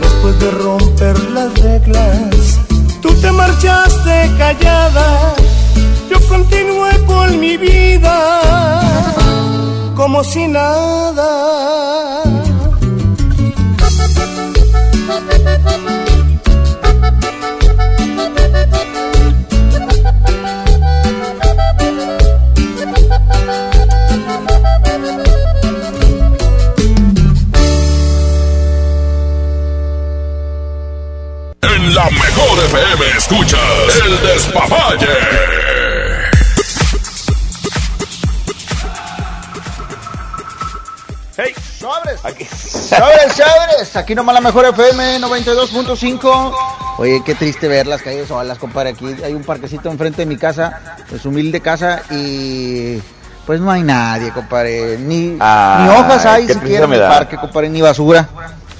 Después 0.00 0.34
de 0.40 0.50
romper 0.50 1.16
las 1.36 1.50
reglas, 1.60 2.60
tú 3.02 3.08
te 3.20 3.30
marchaste 3.32 4.30
callada, 4.38 5.34
yo 6.10 6.18
continué 6.28 6.92
con 7.06 7.40
mi 7.40 7.56
vida 7.56 8.16
como 9.96 10.22
si 10.24 10.46
nada. 10.48 12.03
la 31.94 32.10
mejor 32.10 32.58
FM 32.64 33.06
escuchas 33.16 33.60
el 34.04 34.20
despapalle. 34.20 35.06
¡Hey! 41.36 41.54
¡Sobres! 41.78 42.24
Aquí. 42.24 42.44
¡Sobres, 42.46 43.36
sobres! 43.36 43.96
Aquí 43.96 44.14
nomás 44.16 44.34
la 44.34 44.40
mejor 44.40 44.64
FM 44.66 45.20
92.5. 45.20 46.54
Oye, 46.98 47.22
qué 47.24 47.36
triste 47.36 47.68
ver 47.68 47.86
las 47.86 48.02
calles 48.02 48.26
solas, 48.26 48.58
compadre. 48.58 48.90
Aquí 48.90 49.06
hay 49.22 49.32
un 49.32 49.44
parquecito 49.44 49.88
enfrente 49.88 50.22
de 50.22 50.26
mi 50.26 50.36
casa, 50.36 50.96
es 51.12 51.24
humilde 51.24 51.60
casa, 51.60 52.02
y 52.10 52.98
pues 53.46 53.60
no 53.60 53.70
hay 53.70 53.82
nadie, 53.82 54.32
compadre. 54.32 54.98
Ni, 54.98 55.28
ni 55.28 55.38
hojas 55.38 56.26
hay 56.26 56.48
siquiera 56.48 56.86
en 56.86 56.92
el 56.92 57.00
parque, 57.00 57.36
compadre, 57.36 57.68
ni 57.68 57.80
basura. 57.80 58.28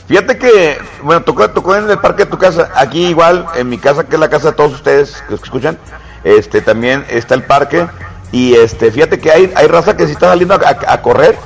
Fíjate 0.06 0.36
que, 0.38 0.78
bueno, 1.02 1.22
tocó, 1.22 1.48
tocó 1.50 1.74
en 1.76 1.88
el 1.90 1.98
parque 1.98 2.24
de 2.24 2.30
tu 2.30 2.36
casa. 2.38 2.70
Aquí 2.74 3.06
igual, 3.06 3.46
en 3.56 3.68
mi 3.68 3.78
casa, 3.78 4.04
que 4.04 4.16
es 4.16 4.20
la 4.20 4.28
casa 4.28 4.50
de 4.50 4.56
todos 4.56 4.72
ustedes 4.74 5.22
que 5.28 5.34
escuchan, 5.34 5.78
este 6.24 6.60
también 6.60 7.04
está 7.08 7.34
el 7.34 7.42
parque. 7.44 7.86
Y 8.30 8.54
este, 8.54 8.90
fíjate 8.90 9.18
que 9.18 9.30
hay, 9.30 9.52
hay 9.54 9.66
raza 9.66 9.96
que 9.96 10.06
sí 10.06 10.12
está 10.12 10.28
saliendo 10.28 10.54
a, 10.54 10.58
a- 10.92 11.00
correr. 11.02 11.36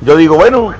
Yo 0.00 0.16
digo, 0.16 0.36
bueno, 0.36 0.72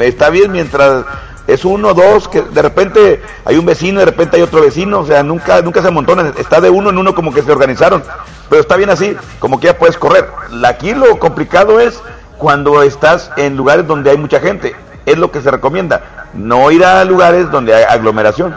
está 0.00 0.30
bien 0.30 0.50
mientras 0.52 1.04
es 1.46 1.64
uno, 1.64 1.94
dos, 1.94 2.28
que 2.28 2.42
de 2.42 2.62
repente 2.62 3.22
hay 3.44 3.56
un 3.56 3.66
vecino, 3.66 4.00
de 4.00 4.06
repente 4.06 4.36
hay 4.36 4.42
otro 4.42 4.60
vecino, 4.60 5.00
o 5.00 5.06
sea, 5.06 5.22
nunca, 5.22 5.60
nunca 5.62 5.82
se 5.82 5.88
amontonan, 5.88 6.32
está 6.38 6.60
de 6.60 6.70
uno 6.70 6.90
en 6.90 6.98
uno 6.98 7.14
como 7.14 7.34
que 7.34 7.42
se 7.42 7.50
organizaron, 7.50 8.04
pero 8.48 8.60
está 8.62 8.76
bien 8.76 8.90
así, 8.90 9.16
como 9.40 9.58
que 9.58 9.66
ya 9.66 9.76
puedes 9.76 9.96
correr. 9.98 10.28
Aquí 10.64 10.94
lo 10.94 11.18
complicado 11.18 11.80
es 11.80 12.00
cuando 12.38 12.82
estás 12.84 13.30
en 13.36 13.56
lugares 13.56 13.86
donde 13.88 14.10
hay 14.12 14.16
mucha 14.16 14.38
gente, 14.38 14.76
es 15.06 15.16
lo 15.18 15.30
que 15.30 15.40
se 15.42 15.50
recomienda, 15.50 16.26
no 16.34 16.70
ir 16.70 16.84
a 16.84 17.04
lugares 17.04 17.50
donde 17.50 17.74
hay 17.74 17.84
aglomeración. 17.84 18.56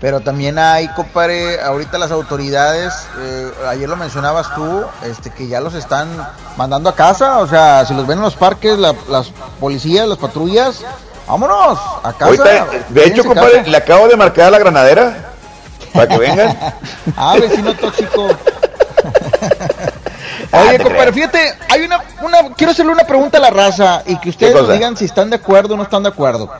Pero 0.00 0.18
también 0.20 0.58
hay, 0.58 0.88
compadre, 0.94 1.60
ahorita 1.60 1.96
las 1.96 2.10
autoridades, 2.10 2.92
eh, 3.20 3.52
ayer 3.68 3.88
lo 3.88 3.94
mencionabas 3.96 4.52
tú, 4.54 4.84
este, 5.04 5.30
que 5.30 5.46
ya 5.46 5.60
los 5.60 5.74
están 5.74 6.08
mandando 6.56 6.88
a 6.90 6.94
casa, 6.96 7.38
o 7.38 7.46
sea, 7.46 7.84
si 7.86 7.94
los 7.94 8.04
ven 8.06 8.18
en 8.18 8.24
los 8.24 8.34
parques, 8.34 8.76
la- 8.78 8.96
las 9.08 9.30
policías, 9.60 10.08
las 10.08 10.18
patrullas, 10.18 10.80
vámonos, 11.28 11.78
a 12.02 12.12
casa. 12.14 12.24
Ahorita, 12.24 12.66
de 12.88 13.04
hecho, 13.06 13.24
compadre, 13.24 13.58
casa. 13.58 13.70
le 13.70 13.76
acabo 13.76 14.08
de 14.08 14.16
marcar 14.16 14.46
a 14.46 14.50
la 14.50 14.58
granadera 14.58 15.30
para 15.94 16.08
que 16.08 16.18
vengan. 16.18 16.56
Ah, 17.16 17.36
vecino 17.40 17.72
tóxico. 17.74 18.28
Ah, 20.52 20.66
Oye, 20.68 20.78
compadre, 20.78 21.12
fíjate, 21.12 21.38
hay 21.70 21.82
una, 21.82 22.02
una, 22.20 22.54
quiero 22.54 22.72
hacerle 22.72 22.92
una 22.92 23.04
pregunta 23.04 23.38
a 23.38 23.40
la 23.40 23.50
raza 23.50 24.02
y 24.06 24.16
que 24.18 24.28
ustedes 24.28 24.54
nos 24.54 24.70
digan 24.70 24.96
si 24.96 25.06
están 25.06 25.30
de 25.30 25.36
acuerdo 25.36 25.74
o 25.74 25.76
no 25.78 25.82
están 25.82 26.02
de 26.02 26.10
acuerdo. 26.10 26.50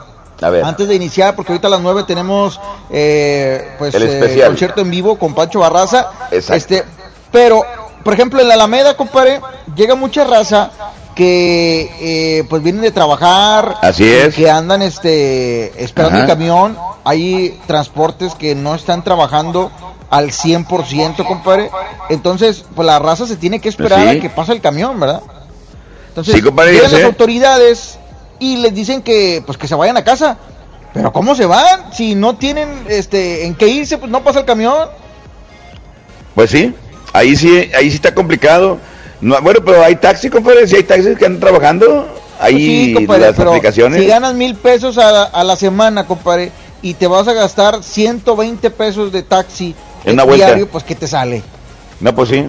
A 0.41 0.51
ver. 0.51 0.65
Antes 0.65 0.89
de 0.89 0.95
iniciar, 0.95 1.37
porque 1.37 1.53
ahorita 1.53 1.69
a 1.69 1.71
las 1.71 1.81
9 1.81 2.05
tenemos 2.05 2.59
eh, 2.91 3.75
pues 3.79 3.95
El 3.95 4.03
eh, 4.05 4.45
concierto 4.47 4.81
en 4.81 4.91
vivo 4.91 5.17
con 5.19 5.35
Pancho 5.35 5.61
Barraza. 5.61 6.11
Exacto. 6.31 6.55
Este, 6.55 6.85
pero, 7.31 7.63
por 8.03 8.15
ejemplo, 8.15 8.41
en 8.41 8.49
la 8.49 8.55
Alameda, 8.55 8.97
compadre, 8.97 9.41
llega 9.77 9.95
mucha 9.95 10.25
raza 10.25 10.71
que 11.15 11.91
eh, 12.01 12.45
pues 12.49 12.63
vienen 12.63 12.83
de 12.83 12.91
trabajar, 12.91 13.77
Así 13.83 14.11
es. 14.11 14.35
que 14.35 14.51
andan 14.51 14.83
este 14.83 15.83
esperando 15.83 16.17
Ajá. 16.17 16.25
el 16.25 16.31
camión, 16.31 16.79
hay 17.05 17.61
transportes 17.67 18.35
que 18.35 18.55
no 18.55 18.75
están 18.75 19.05
trabajando 19.05 19.71
al 20.13 20.31
100%, 20.31 21.25
compadre. 21.27 21.71
Entonces, 22.11 22.65
pues 22.77 22.85
la 22.85 22.99
raza 22.99 23.27
se 23.27 23.37
tiene 23.37 23.61
que 23.61 23.69
esperar 23.71 24.01
Sí. 24.03 24.19
a 24.19 24.21
que 24.21 24.29
pase 24.29 24.53
el 24.53 24.61
camión, 24.61 25.01
¿verdad? 25.01 25.23
Entonces, 26.09 26.35
Sí, 26.35 26.43
compadre, 26.43 26.75
ya 26.75 26.83
llegan 26.83 26.93
las 26.93 27.05
autoridades 27.05 27.99
y 28.39 28.59
les 28.59 28.75
dicen 28.75 29.01
que 29.01 29.43
pues 29.47 29.57
que 29.57 29.67
se 29.67 29.75
vayan 29.75 29.97
a 29.97 30.05
casa. 30.05 30.37
Pero 30.93 31.11
¿cómo 31.15 31.35
se 31.35 31.47
van? 31.47 31.95
Si 31.95 32.15
no 32.15 32.37
tienen 32.37 32.69
este 32.89 33.47
en 33.47 33.55
qué 33.55 33.69
irse, 33.69 33.97
pues 33.97 34.11
no 34.11 34.23
pasa 34.23 34.41
el 34.41 34.45
camión. 34.45 34.89
Pues 36.35 36.51
sí, 36.51 36.75
ahí 37.15 37.35
sí, 37.35 37.71
ahí 37.75 37.89
sí 37.91 37.97
está 37.97 38.15
complicado. 38.15 38.79
No, 39.23 39.41
bueno, 39.41 39.61
pero 39.65 39.83
hay 39.83 39.97
taxi, 39.97 40.29
compadre, 40.29 40.67
si 40.69 40.77
hay 40.77 40.83
taxis 40.83 41.17
que 41.17 41.25
andan 41.25 41.41
trabajando, 41.41 42.07
ahí 42.39 42.53
Pues 42.53 42.65
sí, 42.67 42.95
compadre, 42.95 43.27
las 43.29 43.37
pero 43.37 43.51
aplicaciones. 43.51 44.01
si 44.03 44.07
ganas 44.07 44.35
mil 44.35 44.57
pesos 44.57 44.99
a 44.99 45.11
la, 45.11 45.23
a 45.23 45.45
la 45.45 45.57
semana, 45.57 46.07
compadre, 46.07 46.53
y 46.83 46.93
te 46.95 47.07
vas 47.07 47.29
a 47.29 47.33
gastar 47.33 47.83
120 47.83 48.69
pesos 48.71 49.13
de 49.13 49.23
taxi 49.23 49.75
En 50.05 50.15
una 50.15 50.25
vuelta. 50.25 50.47
diario, 50.47 50.69
pues 50.69 50.85
¿qué 50.85 50.95
te 50.95 51.07
sale? 51.07 51.43
No, 52.01 52.15
pues 52.15 52.29
sí, 52.31 52.47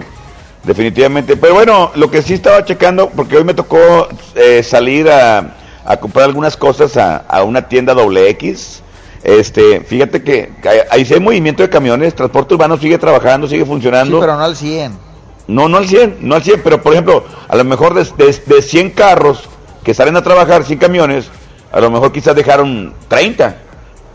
definitivamente. 0.62 1.36
Pero 1.36 1.54
bueno, 1.54 1.90
lo 1.94 2.10
que 2.10 2.22
sí 2.22 2.34
estaba 2.34 2.64
checando, 2.64 3.10
porque 3.10 3.36
hoy 3.36 3.44
me 3.44 3.54
tocó 3.54 4.08
eh, 4.34 4.62
salir 4.62 5.08
a, 5.10 5.54
a 5.84 5.96
comprar 5.98 6.26
algunas 6.26 6.56
cosas 6.56 6.96
a, 6.96 7.18
a 7.18 7.42
una 7.44 7.68
tienda 7.68 7.94
doble 7.94 8.28
X. 8.30 8.82
Este, 9.22 9.80
fíjate 9.80 10.22
que, 10.22 10.52
ahí 10.90 11.04
sí 11.06 11.14
hay 11.14 11.20
movimiento 11.20 11.62
de 11.62 11.70
camiones, 11.70 12.14
transporte 12.14 12.54
urbano 12.54 12.76
sigue 12.76 12.98
trabajando, 12.98 13.46
sigue 13.46 13.62
Sí, 13.62 13.68
funcionando. 13.68 14.20
pero 14.20 14.36
no 14.36 14.44
al 14.44 14.54
100. 14.56 14.98
No, 15.46 15.68
no 15.68 15.78
al 15.78 15.86
100, 15.88 16.18
no 16.20 16.34
al 16.34 16.42
100, 16.42 16.60
pero 16.62 16.82
por 16.82 16.92
ejemplo, 16.92 17.24
a 17.48 17.56
lo 17.56 17.64
mejor 17.64 17.94
de, 17.94 18.04
de, 18.22 18.32
de 18.46 18.62
100 18.62 18.90
carros 18.90 19.48
que 19.82 19.94
salen 19.94 20.16
a 20.16 20.22
trabajar, 20.22 20.64
100 20.64 20.78
camiones, 20.78 21.26
a 21.72 21.80
lo 21.80 21.90
mejor 21.90 22.12
quizás 22.12 22.34
dejaron 22.34 22.92
30, 23.08 23.56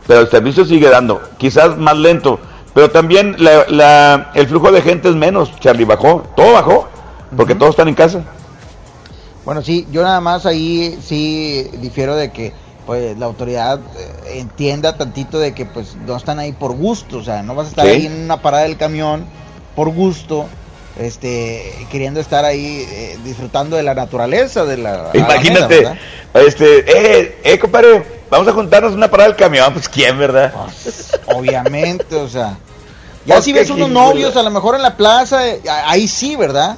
pero 0.08 0.21
el 0.21 0.30
servicio 0.30 0.63
sigue 0.65 0.89
dando, 0.89 1.21
quizás 1.38 1.75
más 1.78 1.97
lento, 1.97 2.39
pero 2.80 2.92
también 2.92 3.36
la, 3.39 3.65
la- 3.68 4.32
el 4.36 4.48
flujo 4.48 4.72
de 4.72 4.82
gente 4.82 5.10
es 5.10 5.15
menos, 5.15 5.52
Charlie, 5.60 5.84
bajó, 5.84 6.24
todo 6.34 6.54
bajó, 6.54 6.88
porque 7.36 7.54
todos 7.54 7.72
están 7.72 7.89
en 7.89 7.94
casa. 7.94 8.22
Bueno, 9.44 9.62
sí, 9.62 9.86
yo 9.92 10.02
nada 10.02 10.22
más 10.22 10.46
ahí 10.46 10.98
sí 11.06 11.70
difiero 11.82 12.15
de 12.15 12.32
que 12.32 12.54
pues 12.86 13.18
la 13.18 13.26
autoridad 13.26 13.82
eh, 13.98 14.39
entienda 14.39 14.96
tantito 14.96 15.39
de 15.39 15.54
que 15.54 15.65
pues 15.65 15.98
no 16.08 16.15
están 16.15 16.39
ahí 16.39 16.54
por 16.54 16.72
gusto, 16.74 17.18
o 17.18 17.22
sea, 17.24 17.44
no 17.44 17.54
vas 17.54 17.65
a 17.65 17.70
estar 17.72 17.86
Sí. 17.86 17.92
ahí 17.92 18.06
en 18.06 18.13
una 18.24 18.42
parada 18.42 18.63
del 18.63 18.78
camión 18.78 19.26
por 19.76 19.89
gusto, 19.89 20.46
este, 20.98 21.86
queriendo 21.92 22.22
estar 22.22 22.46
ahí 22.46 22.88
eh, 22.89 23.18
disfrutando 23.26 23.76
de 23.76 23.84
la 23.84 23.94
naturaleza, 23.94 24.63
de 24.63 24.78
la 24.78 25.10
Imagínate, 25.13 25.86
este, 26.34 26.80
eh, 26.88 27.39
eh, 27.44 27.60
compadre, 27.60 28.22
vamos 28.30 28.48
a 28.48 28.54
juntarnos 28.54 28.94
una 28.94 29.10
parada 29.12 29.28
del 29.28 29.38
camión, 29.38 29.74
pues 29.74 29.89
quién, 29.89 30.18
¿verdad? 30.18 30.54
Obviamente, 31.36 32.15
o 32.15 32.28
sea, 32.30 32.58
ya 33.30 33.42
si 33.42 33.54
ves 33.54 33.70
unos 33.70 33.89
novios 33.89 34.36
a 34.36 34.44
lo 34.44 34.52
mejor 34.52 34.76
en 34.76 34.82
la 34.82 34.98
plaza, 34.98 35.48
eh, 35.48 35.62
ahí 35.86 36.08
sí, 36.08 36.36
¿verdad? 36.36 36.78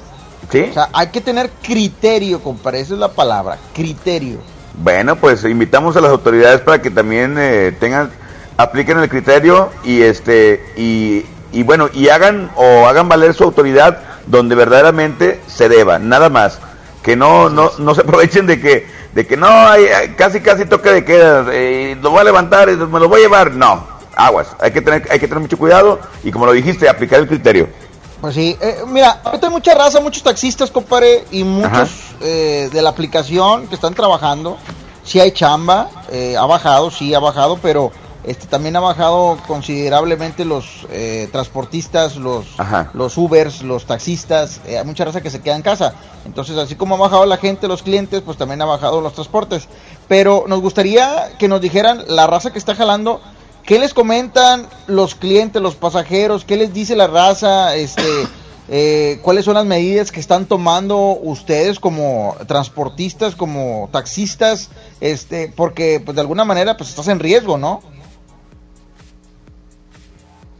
Sí. 0.50 0.66
O 0.70 0.72
sea, 0.72 0.88
hay 0.92 1.08
que 1.08 1.20
tener 1.20 1.50
criterio, 1.62 2.42
compadre, 2.42 2.80
esa 2.80 2.94
es 2.94 3.00
la 3.00 3.08
palabra, 3.08 3.58
criterio. 3.72 4.38
Bueno, 4.74 5.16
pues 5.16 5.44
invitamos 5.44 5.96
a 5.96 6.00
las 6.00 6.10
autoridades 6.10 6.60
para 6.60 6.80
que 6.80 6.90
también 6.90 7.36
eh, 7.38 7.76
tengan, 7.78 8.10
apliquen 8.56 8.98
el 8.98 9.08
criterio 9.08 9.70
y 9.84 10.02
este 10.02 10.64
y, 10.76 11.24
y 11.52 11.62
bueno 11.62 11.88
y 11.92 12.08
hagan 12.08 12.50
o 12.56 12.86
hagan 12.86 13.08
valer 13.08 13.34
su 13.34 13.44
autoridad 13.44 13.98
donde 14.26 14.54
verdaderamente 14.54 15.40
se 15.46 15.68
deba, 15.68 15.98
nada 15.98 16.28
más. 16.28 16.58
Que 17.02 17.16
no 17.16 17.50
no 17.50 17.72
no 17.78 17.94
se 17.94 18.02
aprovechen 18.02 18.46
de 18.46 18.60
que 18.60 18.86
de 19.12 19.26
que 19.26 19.36
no 19.36 19.46
hay 19.46 19.86
casi 20.16 20.40
casi 20.40 20.64
toque 20.64 20.90
de 20.90 21.04
queda, 21.04 21.46
eh, 21.52 21.96
lo 22.00 22.10
voy 22.10 22.20
a 22.20 22.24
levantar, 22.24 22.70
y 22.70 22.76
me 22.76 23.00
lo 23.00 23.08
voy 23.08 23.20
a 23.20 23.24
llevar, 23.24 23.52
no. 23.52 23.91
Aguas, 24.16 24.48
hay 24.60 24.72
que 24.72 24.80
tener 24.80 25.06
hay 25.10 25.18
que 25.18 25.26
tener 25.26 25.40
mucho 25.40 25.58
cuidado 25.58 26.00
y 26.22 26.30
como 26.30 26.46
lo 26.46 26.52
dijiste, 26.52 26.88
aplicar 26.88 27.20
el 27.20 27.28
criterio. 27.28 27.68
Pues 28.20 28.34
sí, 28.34 28.56
eh, 28.60 28.82
mira, 28.86 29.20
ahorita 29.24 29.48
hay 29.48 29.52
mucha 29.52 29.74
raza, 29.74 30.00
muchos 30.00 30.22
taxistas, 30.22 30.70
compadre, 30.70 31.24
y 31.32 31.42
muchos 31.42 31.90
eh, 32.20 32.70
de 32.72 32.82
la 32.82 32.90
aplicación 32.90 33.66
que 33.66 33.74
están 33.74 33.94
trabajando. 33.94 34.58
Sí 35.04 35.18
hay 35.18 35.32
chamba, 35.32 35.90
eh, 36.12 36.36
ha 36.36 36.46
bajado, 36.46 36.92
sí 36.92 37.12
ha 37.14 37.18
bajado, 37.18 37.58
pero 37.60 37.90
este 38.24 38.46
también 38.46 38.76
ha 38.76 38.80
bajado 38.80 39.36
considerablemente 39.48 40.44
los 40.44 40.86
eh, 40.90 41.28
transportistas, 41.32 42.14
los, 42.14 42.46
Ajá. 42.58 42.90
los 42.94 43.18
Ubers, 43.18 43.62
los 43.62 43.84
taxistas, 43.86 44.60
hay 44.64 44.84
mucha 44.84 45.04
raza 45.04 45.20
que 45.20 45.30
se 45.30 45.40
queda 45.40 45.56
en 45.56 45.62
casa. 45.62 45.94
Entonces, 46.24 46.56
así 46.56 46.76
como 46.76 46.94
ha 46.94 46.98
bajado 46.98 47.26
la 47.26 47.38
gente, 47.38 47.66
los 47.66 47.82
clientes, 47.82 48.22
pues 48.22 48.38
también 48.38 48.62
ha 48.62 48.66
bajado 48.66 49.00
los 49.00 49.14
transportes. 49.14 49.66
Pero 50.06 50.44
nos 50.46 50.60
gustaría 50.60 51.32
que 51.40 51.48
nos 51.48 51.60
dijeran 51.60 52.04
la 52.06 52.28
raza 52.28 52.52
que 52.52 52.60
está 52.60 52.76
jalando, 52.76 53.20
¿qué 53.64 53.78
les 53.78 53.94
comentan 53.94 54.66
los 54.86 55.14
clientes, 55.14 55.60
los 55.60 55.76
pasajeros? 55.76 56.44
¿Qué 56.44 56.56
les 56.56 56.72
dice 56.72 56.96
la 56.96 57.06
raza? 57.06 57.76
Este, 57.76 58.02
eh, 58.68 59.20
¿Cuáles 59.22 59.44
son 59.44 59.54
las 59.54 59.66
medidas 59.66 60.12
que 60.12 60.20
están 60.20 60.46
tomando 60.46 61.18
ustedes 61.22 61.78
como 61.80 62.36
transportistas, 62.46 63.36
como 63.36 63.88
taxistas? 63.92 64.70
Este, 65.00 65.52
porque 65.54 66.00
pues 66.04 66.14
de 66.14 66.20
alguna 66.20 66.44
manera 66.44 66.76
pues 66.76 66.90
estás 66.90 67.08
en 67.08 67.20
riesgo, 67.20 67.58
¿no? 67.58 67.82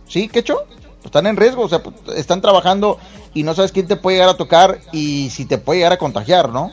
¿Sí, 0.08 0.28
Quecho? 0.28 0.58
Están 1.04 1.26
en 1.26 1.36
riesgo, 1.36 1.62
o 1.62 1.68
sea, 1.68 1.82
pues, 1.82 1.96
están 2.16 2.40
trabajando 2.40 2.98
y 3.34 3.42
no 3.42 3.54
sabes 3.54 3.72
quién 3.72 3.86
te 3.86 3.96
puede 3.96 4.18
llegar 4.18 4.30
a 4.34 4.36
tocar 4.36 4.80
y 4.92 5.30
si 5.30 5.46
te 5.46 5.58
puede 5.58 5.78
llegar 5.80 5.92
a 5.92 5.98
contagiar, 5.98 6.50
¿no? 6.50 6.70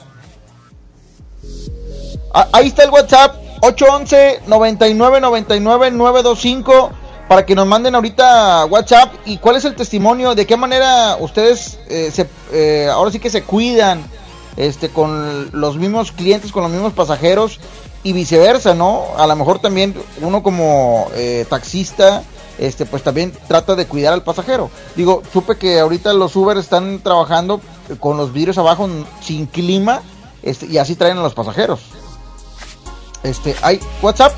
Ah, 2.34 2.48
ahí 2.52 2.68
está 2.68 2.84
el 2.84 2.92
WhatsApp 2.92 3.49
811 3.62 4.42
99 4.48 5.22
99 5.22 5.92
925 5.92 6.92
para 7.28 7.46
que 7.46 7.54
nos 7.54 7.68
manden 7.68 7.94
ahorita 7.94 8.66
WhatsApp 8.66 9.14
y 9.26 9.38
cuál 9.38 9.56
es 9.56 9.66
el 9.66 9.76
testimonio, 9.76 10.34
de 10.34 10.48
qué 10.48 10.58
manera 10.58 11.16
ustedes 11.20 11.80
eh, 11.88 12.12
eh, 12.52 12.90
ahora 12.92 13.12
sí 13.12 13.20
que 13.20 13.30
se 13.30 13.44
cuidan 13.44 14.04
este 14.58 14.90
con 14.90 15.50
los 15.52 15.78
mismos 15.78 16.12
clientes, 16.12 16.52
con 16.52 16.64
los 16.64 16.72
mismos 16.72 16.94
pasajeros 16.94 17.60
y 18.02 18.14
viceversa, 18.14 18.74
¿no? 18.74 19.06
A 19.18 19.28
lo 19.28 19.36
mejor 19.36 19.60
también 19.60 19.94
uno 20.22 20.42
como 20.42 21.08
eh, 21.14 21.46
taxista 21.48 22.24
este 22.58 22.86
pues 22.86 23.04
también 23.04 23.32
trata 23.48 23.76
de 23.76 23.86
cuidar 23.86 24.14
al 24.14 24.24
pasajero. 24.24 24.70
Digo, 24.96 25.22
supe 25.32 25.56
que 25.58 25.80
ahorita 25.80 26.14
los 26.14 26.36
Uber 26.36 26.58
están 26.58 27.00
trabajando 27.00 27.62
con 28.00 28.18
los 28.18 28.34
vidrios 28.34 28.58
abajo 28.58 28.90
sin 29.22 29.46
clima 29.46 30.02
este, 30.44 30.66
y 30.66 30.78
así 30.78 30.96
traen 30.96 31.18
a 31.18 31.22
los 31.22 31.34
pasajeros. 31.34 31.80
Este, 33.24 33.56
hay 33.62 33.80
WhatsApp 34.02 34.34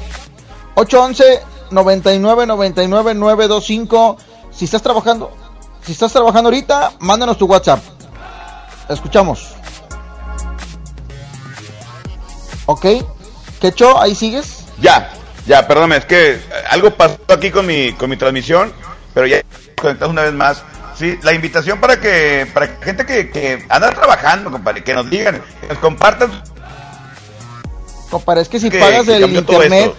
811 0.76 1.42
99 1.72 2.48
99 2.48 3.14
925. 3.14 4.18
Si 4.52 4.66
estás 4.66 4.82
trabajando, 4.82 5.32
si 5.84 5.92
estás 5.92 6.12
trabajando 6.12 6.50
ahorita, 6.50 6.94
mándanos 7.00 7.38
tu 7.38 7.46
WhatsApp. 7.46 7.80
Escuchamos. 8.90 9.56
Ok. 12.66 12.86
Quecho, 13.60 14.00
ahí 14.02 14.16
sigues. 14.16 14.66
Ya, 14.80 15.12
ya, 15.46 15.68
perdóname, 15.68 15.98
es 15.98 16.06
que 16.06 16.32
eh, 16.34 16.42
algo 16.70 16.92
pasó 16.92 17.20
aquí 17.28 17.52
con 17.52 17.66
mi, 17.66 17.94
con 17.94 18.10
mi 18.10 18.18
transmisión, 18.18 18.74
pero 19.14 19.28
ya 19.28 19.42
conectamos 19.80 20.14
una 20.14 20.24
vez 20.24 20.34
más. 20.34 20.64
Sí, 20.96 21.18
la 21.24 21.34
invitación 21.34 21.80
para 21.80 22.00
que, 22.00 22.48
para 22.54 22.68
gente 22.82 23.06
que, 23.06 23.30
que 23.30 23.66
anda 23.70 23.92
trabajando, 23.92 24.52
compadre, 24.52 24.84
que 24.84 24.94
nos 24.94 25.10
digan, 25.10 25.42
que 25.62 25.68
nos 25.68 25.78
compartan. 25.80 26.32
Compadre, 28.12 28.42
es 28.42 28.50
que 28.50 28.60
si 28.60 28.70
pagas 28.70 29.06
que 29.06 29.16
el 29.16 29.36
internet, 29.36 29.94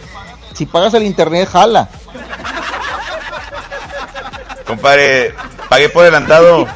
si 0.54 0.66
pagas 0.66 0.94
el 0.94 1.02
internet, 1.02 1.48
jala. 1.50 1.88
Compadre, 4.66 5.34
pagué 5.68 5.88
por 5.88 6.02
adelantado. 6.02 6.66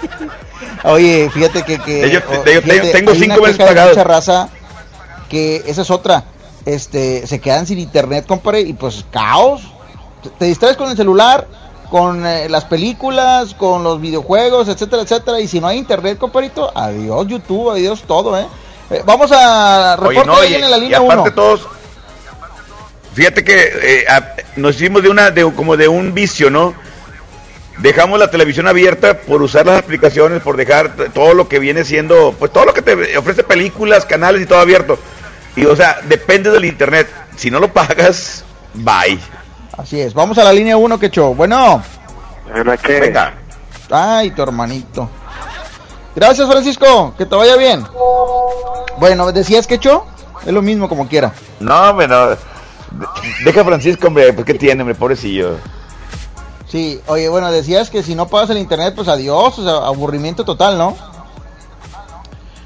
Oye, 0.85 1.31
fíjate 1.33 1.63
que, 1.63 1.79
que 1.79 2.05
o- 2.05 2.07
yo 2.09 2.21
fíjate, 2.63 2.93
tengo 2.93 3.15
cinco 3.15 3.41
meses 3.43 3.59
pagados. 3.59 3.91
mucha 3.97 4.05
raza 4.05 4.49
que 5.29 5.63
esa 5.67 5.83
es 5.83 5.91
otra. 5.91 6.25
Este, 6.65 7.27
se 7.27 7.41
quedan 7.41 7.67
sin 7.67 7.79
internet, 7.79 8.27
compadre, 8.27 8.61
y 8.63 8.73
pues 8.73 9.05
caos. 9.11 9.63
Te- 10.23 10.31
Te 10.31 10.45
distraes 10.47 10.77
con 10.77 10.91
el 10.91 10.97
celular, 10.97 11.47
con 11.91 12.27
eh, 12.27 12.49
las 12.49 12.65
películas, 12.65 13.55
con 13.55 13.85
los 13.85 14.01
videojuegos, 14.01 14.69
etcétera, 14.69 15.03
etcétera. 15.03 15.41
Y 15.41 15.49
si 15.49 15.61
no 15.61 15.69
hay 15.69 15.79
internet, 15.79 16.19
compadrito, 16.19 16.71
adiós 16.77 17.27
YouTube, 17.29 17.71
adiós 17.71 18.03
todo, 18.07 18.37
¿eh? 18.39 18.47
Eh, 18.91 19.03
vamos 19.05 19.31
a 19.33 19.97
Oye, 20.01 20.21
reporte 20.21 20.27
no, 20.27 20.45
y, 20.45 20.55
en 20.55 20.71
la 20.71 20.77
y 20.79 20.81
línea 20.83 20.99
aparte 20.99 21.23
1. 21.23 21.33
todos, 21.35 21.67
fíjate 23.15 23.43
que 23.45 23.73
eh, 23.83 24.05
a- 24.09 24.35
nos 24.57 24.77
hicimos 24.77 25.03
de 25.03 25.09
una, 25.09 25.31
de, 25.31 25.51
como 25.53 25.77
de 25.77 25.89
un 25.89 26.15
vicio, 26.15 26.51
¿no? 26.51 26.75
Dejamos 27.79 28.19
la 28.19 28.31
televisión 28.31 28.67
abierta 28.69 29.19
por 29.19 29.43
usar 29.43 29.67
las 29.67 29.79
aplicaciones, 29.81 30.41
por 30.41 30.57
dejar 30.57 30.93
todo 31.13 31.35
lo 31.35 31.47
que 31.49 31.59
viene 31.59 31.85
siendo, 31.85 32.35
pues 32.39 32.51
todo 32.53 32.65
lo 32.65 32.73
que 32.73 32.81
te 32.81 33.19
ofrece 33.19 33.43
películas, 33.45 34.07
canales 34.07 34.41
y 34.43 34.47
todo 34.47 34.61
abierto. 34.61 34.99
Y 35.57 35.65
o 35.67 35.77
sea, 35.77 35.99
depende 36.05 36.51
del 36.51 36.65
internet. 36.65 37.07
Si 37.37 37.51
no 37.51 37.61
lo 37.61 37.73
pagas, 37.73 38.45
bye. 38.73 39.19
Así 39.77 40.01
es, 40.01 40.15
vamos 40.15 40.39
a 40.39 40.45
la 40.45 40.53
línea 40.55 40.77
1, 40.79 40.99
Quecho. 40.99 41.35
Bueno. 41.35 41.83
Venga. 42.89 43.35
Ay, 43.91 44.31
tu 44.31 44.43
hermanito. 44.43 45.11
Gracias, 46.17 46.49
Francisco. 46.49 47.15
Que 47.17 47.27
te 47.27 47.37
vaya 47.37 47.57
bien. 47.57 47.85
Bueno, 48.99 49.31
¿decías 49.33 49.67
Quecho? 49.67 50.05
Es 50.45 50.53
lo 50.53 50.63
mismo 50.63 50.89
como 50.89 51.07
quiera. 51.09 51.33
No, 51.61 51.93
bueno, 51.95 52.29
de- 52.31 52.37
deja 53.45 53.61
a 53.61 53.65
Francisco, 53.65 54.07
hombre, 54.09 54.33
pues 54.33 54.47
qué 54.47 54.55
tiene, 54.55 54.83
hombre, 54.83 54.95
pobrecillo. 54.95 55.57
Sí, 56.69 57.01
oye, 57.07 57.29
bueno, 57.29 57.53
decías 57.53 57.91
que 57.91 58.03
si 58.03 58.15
no 58.15 58.27
pagas 58.27 58.51
el 58.51 58.59
internet, 58.59 58.95
pues 58.97 59.09
adiós, 59.09 59.59
o 59.59 59.63
sea, 59.63 59.87
aburrimiento 59.87 60.45
total, 60.45 60.77
¿no? 60.79 60.97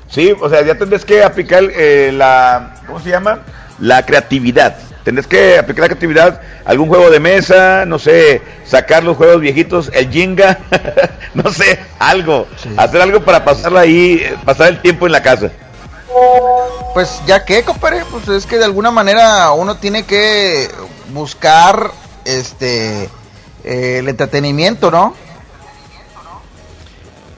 Sí, 0.08 0.34
o 0.40 0.48
sea, 0.48 0.62
ya 0.64 0.76
tendrás 0.78 1.04
que 1.04 1.22
aplicar 1.22 1.62
eh, 1.74 2.10
la, 2.12 2.76
¿cómo 2.86 3.00
se 3.00 3.10
llama? 3.10 3.40
La 3.78 4.04
creatividad. 4.06 4.76
Tendrás 5.04 5.26
que 5.26 5.58
aplicar 5.58 5.82
la 5.82 5.88
creatividad, 5.88 6.40
algún 6.64 6.88
juego 6.88 7.10
de 7.10 7.20
mesa, 7.20 7.84
no 7.86 7.98
sé, 7.98 8.42
sacar 8.66 9.02
los 9.02 9.16
juegos 9.16 9.40
viejitos, 9.40 9.90
el 9.94 10.10
Jenga, 10.10 10.58
no 11.34 11.50
sé, 11.52 11.80
algo, 11.98 12.46
hacer 12.76 13.00
algo 13.00 13.24
para 13.24 13.44
pasarla 13.44 13.80
ahí, 13.80 14.20
eh, 14.22 14.36
pasar 14.44 14.68
el 14.68 14.82
tiempo 14.82 15.06
en 15.06 15.12
la 15.12 15.22
casa. 15.22 15.50
Pues 16.92 17.22
ya 17.26 17.44
que, 17.44 17.62
compadre, 17.62 18.04
pues 18.10 18.28
es 18.28 18.44
que 18.44 18.58
de 18.58 18.64
alguna 18.64 18.90
manera 18.90 19.52
uno 19.52 19.76
tiene 19.76 20.04
que 20.04 20.68
buscar 21.12 21.92
este 22.24 23.04
eh, 23.64 23.96
el 24.00 24.08
entretenimiento, 24.08 24.90
¿no? 24.90 25.14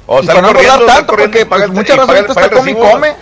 O 0.07 0.21
Y 0.23 0.27
para 0.27 0.41
no 0.43 0.49
corriendo, 0.49 0.87
tanto, 0.87 1.07
corriendo 1.07 1.33
porque 1.33 1.47
pues, 1.47 1.63
el- 1.63 1.71
mucha 1.73 1.95
y 1.95 1.97
raza 1.97 2.07
paga 2.07 2.19
el- 2.19 2.25
ahorita 2.27 2.35
paga 2.35 2.47
está 2.47 2.57
come 2.59 2.71
y 2.71 2.75
come. 2.75 3.17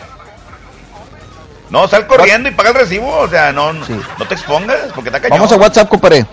No, 1.71 1.87
sal 1.89 2.07
corriendo 2.07 2.49
y 2.49 2.53
paga 2.53 2.71
el 2.71 2.75
recibo, 2.77 3.09
o 3.19 3.29
sea, 3.29 3.53
no, 3.53 3.73
no 3.73 3.87
te 4.29 4.35
expongas, 4.35 4.77
porque 4.95 5.09
está 5.09 5.21
cañón. 5.21 5.39
Vamos 5.39 5.53
a 5.53 5.57
WhatsApp, 5.57 5.89
compadre. 5.89 6.27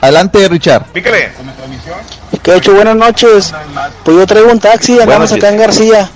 Adelante, 0.00 0.48
Richard. 0.48 0.84
Pícale. 0.92 1.32
Que 2.42 2.54
hecho, 2.56 2.72
buenas 2.74 2.96
noches. 2.96 3.52
Pues 4.04 4.16
yo 4.16 4.26
traigo 4.26 4.50
un 4.50 4.60
taxi, 4.60 4.98
andamos 5.00 5.32
acá 5.32 5.48
en 5.50 5.58
García. 5.58 6.08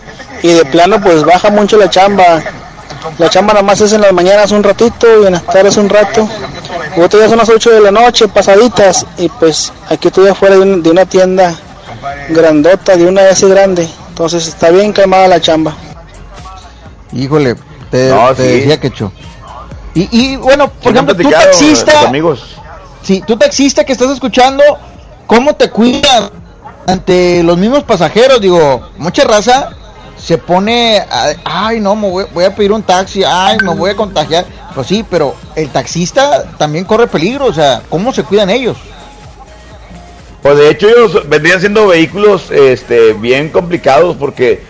Y 0.43 0.49
de 0.53 0.65
plano, 0.67 1.01
pues 1.01 1.25
baja 1.25 1.51
mucho 1.51 1.77
la 1.77 1.91
chamba. 1.91 2.43
La 3.19 3.29
chamba 3.29 3.53
nada 3.53 3.65
más 3.65 3.81
es 3.81 3.93
en 3.93 4.01
las 4.01 4.13
mañanas 4.13 4.51
un 4.53 4.63
ratito 4.63 5.23
y 5.23 5.27
en 5.27 5.33
las 5.33 5.45
tardes 5.45 5.77
un 5.77 5.89
rato. 5.91 6.27
Otro 6.97 7.19
día 7.19 7.29
son 7.29 7.39
las 7.39 7.49
8 7.49 7.71
de 7.73 7.81
la 7.81 7.91
noche, 7.91 8.29
pasaditas. 8.29 9.05
Y 9.19 9.29
pues 9.29 9.73
aquí 9.91 10.09
estoy 10.09 10.29
afuera 10.29 10.55
de, 10.55 10.63
un- 10.63 10.83
de 10.83 10.91
una 10.91 11.05
tienda 11.05 11.55
grandota, 12.31 12.97
de 12.97 13.05
una 13.07 13.29
S 13.29 13.47
grande. 13.49 13.89
Entonces 14.09 14.47
está 14.47 14.71
bien 14.71 14.93
calmada 14.93 15.29
la 15.29 15.41
chamba. 15.41 15.75
Híjole, 17.13 17.57
te, 17.95 18.09
No, 18.09 18.35
te 18.35 18.43
sí. 18.43 18.53
decía 18.61 18.81
que 18.81 18.89
hecho. 18.89 19.13
Y, 19.95 20.09
y 20.11 20.37
bueno, 20.37 20.69
por 20.69 20.83
Sí, 20.83 20.89
ejemplo, 20.89 21.17
tú 21.17 21.31
taxista, 21.31 22.01
amigos. 22.09 22.57
sí, 23.03 23.23
tú 23.25 23.37
taxista 23.37 23.85
que 23.85 23.93
estás 23.93 24.11
escuchando, 24.11 24.65
¿cómo 25.29 25.55
te 25.55 25.71
cuidas 25.71 26.33
ante 26.89 27.45
los 27.45 27.57
mismos 27.57 27.85
pasajeros? 27.85 28.41
Digo, 28.41 28.89
mucha 28.99 29.23
raza 29.23 29.71
se 30.17 30.37
pone, 30.39 30.99
a- 30.99 31.35
ay, 31.45 31.79
no, 31.81 31.95
me 31.95 32.11
voy, 32.11 32.27
voy 32.35 32.45
a 32.45 32.55
pedir 32.55 32.73
un 32.73 32.83
taxi, 32.83 33.23
ay, 33.25 33.59
me 33.65 33.73
voy 33.75 33.91
a 33.91 33.95
contagiar. 33.97 34.45
Pues 34.75 34.89
sí, 34.89 35.05
pero 35.09 35.37
el 35.55 35.69
taxista 35.69 36.43
también 36.59 36.85
corre 36.85 37.07
peligro, 37.07 37.47
o 37.47 37.53
sea, 37.53 37.81
¿cómo 37.89 38.13
se 38.13 38.25
cuidan 38.25 38.51
ellos? 38.51 38.77
Pues 40.43 40.59
de 40.59 40.71
hecho 40.71 40.89
ellos 40.89 41.29
vendrían 41.29 41.61
siendo 41.61 41.87
vehículos 41.87 42.51
este, 42.51 43.13
bien 43.15 43.49
complicados 43.51 44.17
porque 44.19 44.63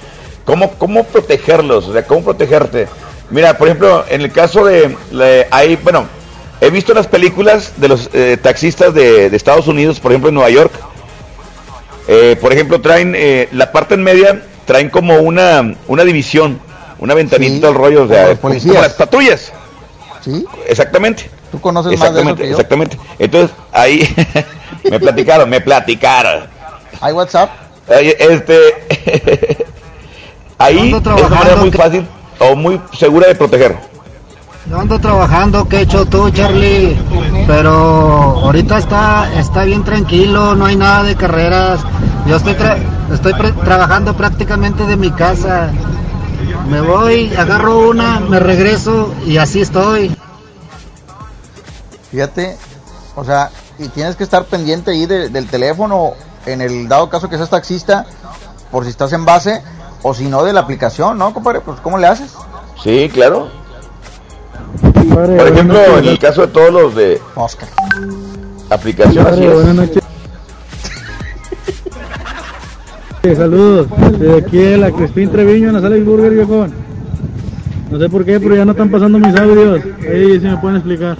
¿cómo, 0.45 0.71
cómo 0.73 1.05
protegerlos? 1.05 1.89
O 1.89 1.93
sea, 1.95 2.07
¿cómo 2.07 2.23
protegerte? 2.23 2.87
Mira, 3.31 3.57
por 3.57 3.69
ejemplo, 3.69 4.05
en 4.09 4.21
el 4.21 4.31
caso 4.33 4.65
de, 4.65 4.97
le- 5.11 5.47
hay, 5.51 5.77
bueno, 5.77 6.07
he 6.61 6.71
visto 6.71 6.95
las 6.95 7.07
películas 7.07 7.73
de 7.79 7.89
los 7.89 8.11
eh, 8.13 8.37
taxistas 8.41 8.95
de, 8.95 9.31
de 9.31 9.37
Estados 9.37 9.67
Unidos, 9.67 9.99
por 10.01 10.13
ejemplo 10.13 10.29
en 10.29 10.35
Nueva 10.35 10.51
York. 10.51 10.73
Eh, 12.07 12.37
por 12.41 12.53
ejemplo, 12.53 12.81
traen 12.81 13.15
eh, 13.17 13.49
la 13.53 13.73
parte 13.73 13.95
en 13.95 14.03
media, 14.03 14.43
traen 14.67 14.91
como 14.91 15.17
una, 15.19 15.75
una 15.89 16.05
división, 16.05 16.61
una 16.99 17.15
ventanita, 17.15 17.67
Sí, 17.69 17.73
el 17.73 17.75
rollo, 17.75 18.05
o 18.05 18.09
como 18.09 18.15
sea, 18.15 18.37
como, 18.69 18.81
las 18.83 18.93
patrullas. 18.93 19.53
¿Sí? 20.23 20.45
Exactamente. 20.67 21.31
Tú 21.51 21.61
conoces 21.61 21.99
más 21.99 22.13
de 22.15 22.21
eso 22.21 22.31
Exactamente, 22.31 22.43
que 22.43 22.49
yo. 22.49 22.55
exactamente. 22.57 22.99
Entonces, 23.19 23.57
ahí 23.73 24.15
me 24.91 25.01
platicaron, 25.01 25.49
me 25.49 25.61
platicaron. 25.61 26.47
¿Hay 27.01 27.13
WhatsApp? 27.13 27.51
Ahí, 27.89 28.15
Este, 28.19 28.59
ahí 30.59 30.89
es 30.93 31.07
una 31.07 31.29
manera 31.29 31.57
muy 31.57 31.71
fácil 31.71 32.07
o 32.41 32.55
muy 32.57 32.81
segura 32.93 33.29
de 33.29 33.35
proteger. 33.35 33.77
Yo 34.69 34.81
ando 34.81 34.99
trabajando, 34.99 35.69
¿qué 35.69 35.83
hecho 35.83 36.07
tú, 36.07 36.31
Charlie? 36.31 36.97
Pero 37.47 37.71
ahorita 38.45 38.79
está, 38.79 39.31
está 39.39 39.65
bien 39.65 39.85
tranquilo, 39.85 40.55
no 40.55 40.65
hay 40.67 40.77
nada 40.77 41.03
de 41.03 41.17
carreras. 41.17 41.81
Yo 42.27 42.37
estoy, 42.37 42.55
tra- 42.55 42.79
estoy 43.13 43.35
trabajando 43.65 44.17
prácticamente 44.17 44.87
de 44.87 44.97
mi 44.97 45.11
casa. 45.11 45.71
Me 46.71 46.81
voy, 46.81 47.31
agarro 47.37 47.91
una, 47.91 48.21
me 48.21 48.41
regreso 48.41 49.13
y 49.27 49.37
así 49.37 49.61
estoy. 49.61 50.17
Fíjate, 52.11 52.57
o 53.17 53.25
sea, 53.25 53.51
y 53.79 53.89
tienes 53.89 54.17
que 54.17 54.25
estar 54.25 54.45
pendiente 54.45 54.93
ahí 54.93 55.05
de- 55.07 55.29
del 55.29 55.47
teléfono, 55.47 56.13
en 56.47 56.61
el 56.61 56.89
dado 56.89 57.09
caso 57.09 57.29
que 57.29 57.37
seas 57.37 57.51
taxista, 57.51 58.07
por 58.71 58.85
si 58.85 58.91
estás 58.91 59.13
en 59.13 59.25
base, 59.25 59.63
o 60.05 60.13
si 60.15 60.27
no 60.27 60.45
de 60.45 60.53
la 60.53 60.61
aplicación, 60.61 61.17
¿no, 61.19 61.33
compadre? 61.35 61.61
Pues, 61.61 61.81
¿cómo 61.81 61.99
le 61.99 62.07
haces? 62.07 62.31
Sí, 62.83 63.11
claro. 63.13 63.49
Por 65.13 65.49
ejemplo, 65.49 65.99
en 65.99 66.05
el 66.05 66.19
caso 66.19 66.43
de 66.43 66.49
todos 66.49 66.71
los 66.73 66.95
de 66.95 67.21
Oscar. 67.35 67.69
aplicación, 68.71 69.27
así 69.27 69.47
Buenas 69.47 69.69
es. 69.69 69.75
noches. 69.75 70.03
Eh, 73.23 73.35
Saludos, 73.35 73.87
de 74.19 74.37
aquí 74.39 74.59
de 74.59 74.77
la 74.77 74.91
Crispín 74.91 75.31
Treviño 75.31 75.69
en 75.69 75.75
la 75.75 75.81
sala 75.81 75.95
de 75.95 76.03
Burger, 76.03 76.31
viejón. 76.33 76.75
No 77.91 77.99
sé 77.99 78.09
por 78.11 78.25
qué, 78.25 78.39
pero 78.39 78.55
ya 78.57 78.65
no 78.67 78.73
están 78.73 78.91
pasando 78.91 79.19
mis 79.19 79.35
audios. 79.39 79.81
Ahí 80.03 80.39
si 80.41 80.47
me 80.47 80.57
pueden 80.59 80.77
explicar. 80.77 81.17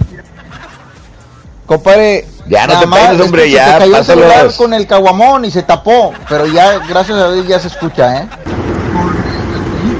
Compadre, 1.65 2.27
Ya 2.47 2.67
no 2.67 2.73
nada 2.73 2.81
te 2.81 2.85
más, 2.87 2.99
pases, 2.99 3.15
es 3.19 3.25
hombre, 3.25 3.49
ya, 3.49 3.65
Se 3.73 3.79
cayó 3.79 3.97
el 3.97 4.05
celular 4.05 4.51
con 4.55 4.73
el 4.75 4.85
caguamón 4.85 5.45
y 5.45 5.51
se 5.51 5.63
tapó, 5.63 6.13
pero 6.29 6.45
ya, 6.45 6.77
gracias 6.87 7.17
a 7.17 7.31
Dios, 7.31 7.47
ya 7.47 7.59
se 7.59 7.69
escucha, 7.69 8.21
¿eh? 8.21 8.27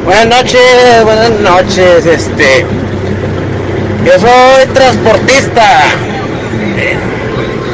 Buenas 0.05 0.27
noches, 0.27 1.03
buenas 1.03 1.31
noches, 1.41 2.05
este. 2.05 2.65
Yo 4.05 4.11
soy 4.19 4.67
transportista. 4.73 5.81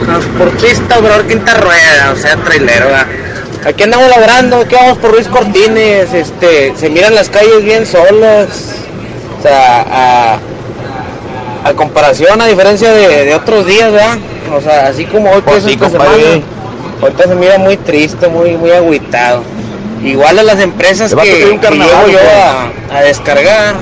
transportista, 0.06 1.00
operador 1.00 1.28
quinta 1.28 1.54
rueda, 1.56 2.14
o 2.14 2.16
sea, 2.16 2.36
trailero. 2.38 2.86
¿verdad? 2.86 3.06
Aquí 3.66 3.84
andamos 3.84 4.10
laborando, 4.10 4.58
aquí 4.62 4.76
vamos 4.76 4.98
por 4.98 5.12
Ruiz 5.12 5.28
Cortines, 5.28 6.14
este, 6.14 6.74
se 6.78 6.90
miran 6.90 7.14
las 7.16 7.30
calles 7.30 7.64
bien 7.64 7.86
solas. 7.86 8.48
O 9.40 9.42
sea, 9.42 9.86
a, 9.92 10.40
a 11.66 11.74
comparación, 11.74 12.40
a 12.42 12.46
diferencia 12.46 12.92
de, 12.94 13.26
de 13.26 13.36
otros 13.36 13.66
días, 13.66 13.92
¿verdad? 13.92 14.18
O 14.56 14.62
sea, 14.62 14.88
así 14.88 15.06
como 15.06 15.30
hoy 15.32 15.42
que 15.42 15.50
Pues 15.50 15.58
es 15.60 15.64
sí, 15.66 15.72
esta 15.74 15.90
compadre. 15.90 16.22
semana, 16.24 16.44
ahorita 17.02 17.24
se 17.28 17.36
mira 17.36 17.58
muy 17.58 17.78
triste, 17.78 18.28
muy, 18.28 18.52
muy 18.58 18.72
agüitado. 18.72 19.44
Igual 20.04 20.40
a 20.40 20.44
las 20.44 20.60
empresas 20.60 21.14
que, 21.14 21.60
que 21.60 21.70
llevo 21.70 22.08
yo 22.08 22.20
a, 22.20 22.98
a 22.98 23.02
descargar, 23.02 23.76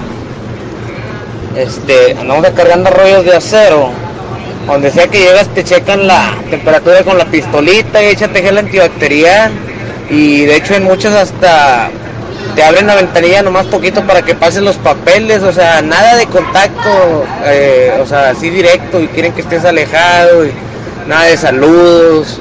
este, 1.55 2.17
andamos 2.19 2.43
descargando 2.43 2.89
rollos 2.89 3.25
de 3.25 3.35
acero. 3.35 3.91
Donde 4.67 4.91
sea 4.91 5.07
que 5.07 5.19
llegas 5.19 5.47
te 5.55 5.63
checan 5.63 6.05
la 6.05 6.35
temperatura 6.49 7.01
con 7.03 7.17
la 7.17 7.25
pistolita 7.25 8.03
y 8.03 8.07
échate 8.07 8.41
gel 8.41 8.57
antibacterial. 8.57 9.51
Y 10.09 10.45
de 10.45 10.57
hecho 10.57 10.75
en 10.75 10.83
muchas 10.83 11.13
hasta 11.13 11.89
te 12.55 12.63
abren 12.63 12.87
la 12.87 12.95
ventanilla 12.95 13.41
nomás 13.41 13.67
poquito 13.67 14.03
para 14.03 14.21
que 14.21 14.35
pasen 14.35 14.65
los 14.65 14.75
papeles, 14.77 15.43
o 15.43 15.53
sea, 15.53 15.81
nada 15.81 16.15
de 16.15 16.25
contacto, 16.25 17.23
eh, 17.45 17.97
o 18.01 18.05
sea, 18.05 18.29
así 18.29 18.49
directo 18.49 18.99
y 18.99 19.07
quieren 19.07 19.33
que 19.33 19.41
estés 19.41 19.65
alejado 19.65 20.45
y 20.45 20.51
nada 21.07 21.25
de 21.25 21.37
saludos. 21.37 22.39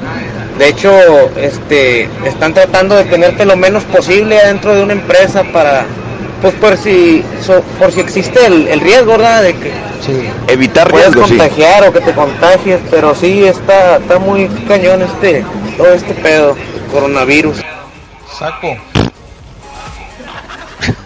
De 0.59 0.67
hecho, 0.67 0.91
este, 1.37 2.09
están 2.25 2.53
tratando 2.53 2.95
de 2.95 3.05
tenerte 3.05 3.45
lo 3.45 3.55
menos 3.55 3.83
posible 3.85 4.39
dentro 4.45 4.75
de 4.75 4.83
una 4.83 4.93
empresa 4.93 5.43
para, 5.53 5.85
pues 6.41 6.53
por 6.55 6.77
si, 6.77 7.23
so- 7.41 7.61
por 7.79 7.91
si 7.93 8.01
existe 8.01 8.45
el, 8.45 8.67
el 8.67 8.79
riesgo, 8.81 9.13
¿verdad? 9.13 9.41
De 9.43 9.55
que 9.55 9.71
Evitar 10.47 10.89
puedes 10.89 11.07
riesgos, 11.13 11.29
sí. 11.29 11.37
contagiar 11.37 11.87
o 11.87 11.93
que 11.93 12.01
te 12.01 12.11
contagies, 12.13 12.79
pero 12.91 13.15
sí 13.15 13.45
está, 13.45 13.97
está 13.97 14.19
muy 14.19 14.47
cañón 14.67 15.01
este, 15.01 15.45
todo 15.77 15.93
este 15.93 16.13
pedo, 16.15 16.57
coronavirus. 16.91 17.57
Saco. 18.37 18.75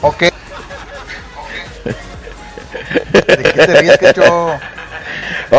Ok. 0.01 0.23
¿De 3.13 3.43
qué 3.43 3.65
te 3.65 3.75
ríes, 3.81 3.97
Quecho? 3.97 4.59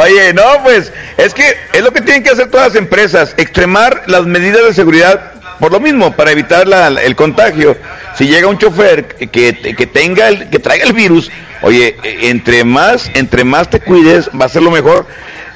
Oye, 0.03 0.33
no, 0.35 0.43
pues 0.65 0.93
es 1.17 1.33
que 1.35 1.55
es 1.73 1.83
lo 1.83 1.93
que 1.93 2.01
tienen 2.01 2.23
que 2.25 2.31
hacer 2.31 2.51
todas 2.51 2.69
las 2.69 2.77
empresas, 2.77 3.33
extremar 3.37 4.03
las 4.07 4.25
medidas 4.27 4.65
de 4.65 4.75
seguridad 4.75 5.33
por 5.61 5.71
lo 5.71 5.79
mismo, 5.79 6.13
para 6.17 6.33
evitar 6.33 6.67
la- 6.67 6.89
el 6.89 7.15
contagio. 7.15 7.77
Si 8.19 8.27
llega 8.27 8.49
un 8.49 8.59
chofer 8.59 9.07
que, 9.07 9.29
que, 9.77 9.87
tenga 9.87 10.29
el, 10.29 10.51
que 10.51 10.59
traiga 10.59 10.85
el 10.85 10.93
virus, 10.95 11.31
oye, 11.63 11.97
eh, 12.03 12.19
entre 12.31 12.65
más, 12.65 13.09
entre 13.15 13.45
más 13.45 13.71
te 13.71 13.79
cuides, 13.79 14.29
va 14.39 14.47
a 14.47 14.49
ser 14.49 14.63
lo 14.63 14.73
mejor, 14.73 15.07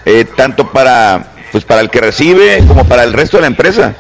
eh, 0.05 0.25
tanto 0.37 0.71
para, 0.71 1.25
pues 1.51 1.65
para 1.65 1.81
el 1.81 1.91
que 1.91 2.01
recibe 2.01 2.59
como 2.69 2.87
para 2.87 3.03
el 3.03 3.13
resto 3.13 3.39
de 3.39 3.41
la 3.43 3.47
empresa. 3.49 3.95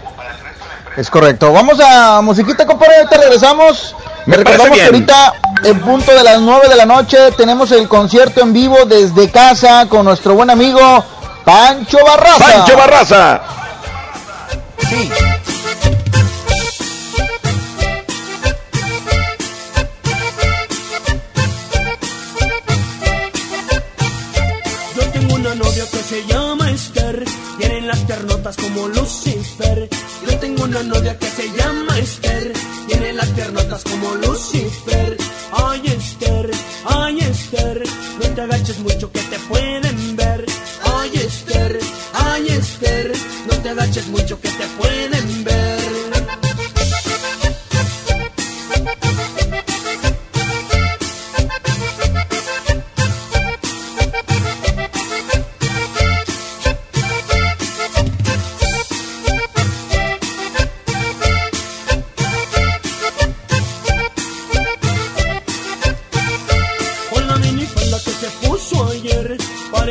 Es 0.99 1.11
correcto. 1.11 1.53
Vamos 1.53 1.79
a 1.79 2.21
musiquita, 2.23 2.67
compadre. 2.67 2.97
Ahorita 2.97 3.19
regresamos. 3.19 3.95
Me 4.27 4.37
recordamos 4.37 4.77
que 4.77 4.85
ahorita, 4.85 5.33
en 5.63 5.81
punto 5.81 6.13
de 6.13 6.25
las 6.25 6.41
9 6.41 6.69
de 6.69 6.75
la 6.75 6.87
noche, 6.87 7.31
tenemos 7.37 7.71
el 7.71 7.87
concierto 7.87 8.41
en 8.41 8.53
vivo 8.53 8.85
desde 8.85 9.31
casa 9.31 9.87
con 9.89 10.05
nuestro 10.05 10.35
buen 10.35 10.51
amigo 10.51 11.05
Pancho 11.45 11.99
Barraza. 12.05 12.45
Pancho 12.45 12.77
Barraza. 12.77 13.41
Sí. 14.91 15.09
Yo 24.97 25.11
tengo 25.13 25.35
una 25.37 25.55
novia 25.55 25.85
que 25.93 25.99
se 25.99 26.27
llama 26.27 26.69
Esther, 26.73 27.25
tiene 27.57 27.83
las 27.83 27.99
piernotas 28.01 28.57
como 28.57 28.89
Lucifer. 28.89 29.89
Yo 30.29 30.39
tengo 30.41 30.65
una 30.65 30.83
novia 30.83 31.19
que 31.19 31.27
se 31.27 31.51
llama 31.57 31.99
Esther, 31.99 32.53
tiene 32.87 33.13
las 33.15 33.29
piernotas 33.29 33.83
como 33.85 34.15
Lucifer. 34.17 35.17
Ay 35.53 35.83
Esther, 35.87 36.51
ay 36.85 37.19
Esther, 37.21 37.83
no 38.21 38.35
te 38.35 38.41
agaches 38.43 38.79
mucho 38.81 39.11
que 39.11 39.21
te 39.21 39.39
pueden 39.49 40.17
ver. 40.17 40.45
Ay 40.85 41.11
Esther, 41.15 41.79
ay 42.13 42.47
Esther, 42.49 43.13
no 43.47 43.55
te 43.63 43.69
agaches 43.71 44.07
mucho 44.09 44.39
que 44.39 44.51
te 44.51 44.67
pueden 44.79 45.45
ver. 45.45 45.68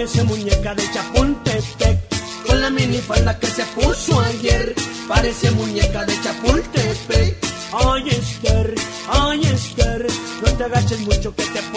Parece 0.08 0.24
muñeca 0.24 0.74
de 0.74 0.92
Chapultepec. 0.94 2.00
Con 2.48 2.62
la 2.62 2.70
minifalda 2.70 3.38
que 3.38 3.48
se 3.48 3.64
puso 3.76 4.18
ayer, 4.22 4.74
parece 5.06 5.52
muñeca 5.52 6.06
de 6.06 6.14
Chapultepec. 6.22 7.36
Ay 7.74 8.10
Esther, 8.10 8.76
ay 9.10 9.42
Esther, 9.42 10.08
no 10.42 10.54
te 10.54 10.64
agaches 10.64 11.00
mucho 11.02 11.36
que 11.36 11.44
te 11.44 11.77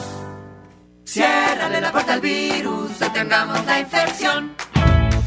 Ciérrale 1.05 1.81
la 1.81 1.91
puerta 1.91 2.13
al 2.13 2.21
virus, 2.21 2.99
detengamos 2.99 3.65
la 3.65 3.79
infección. 3.79 4.55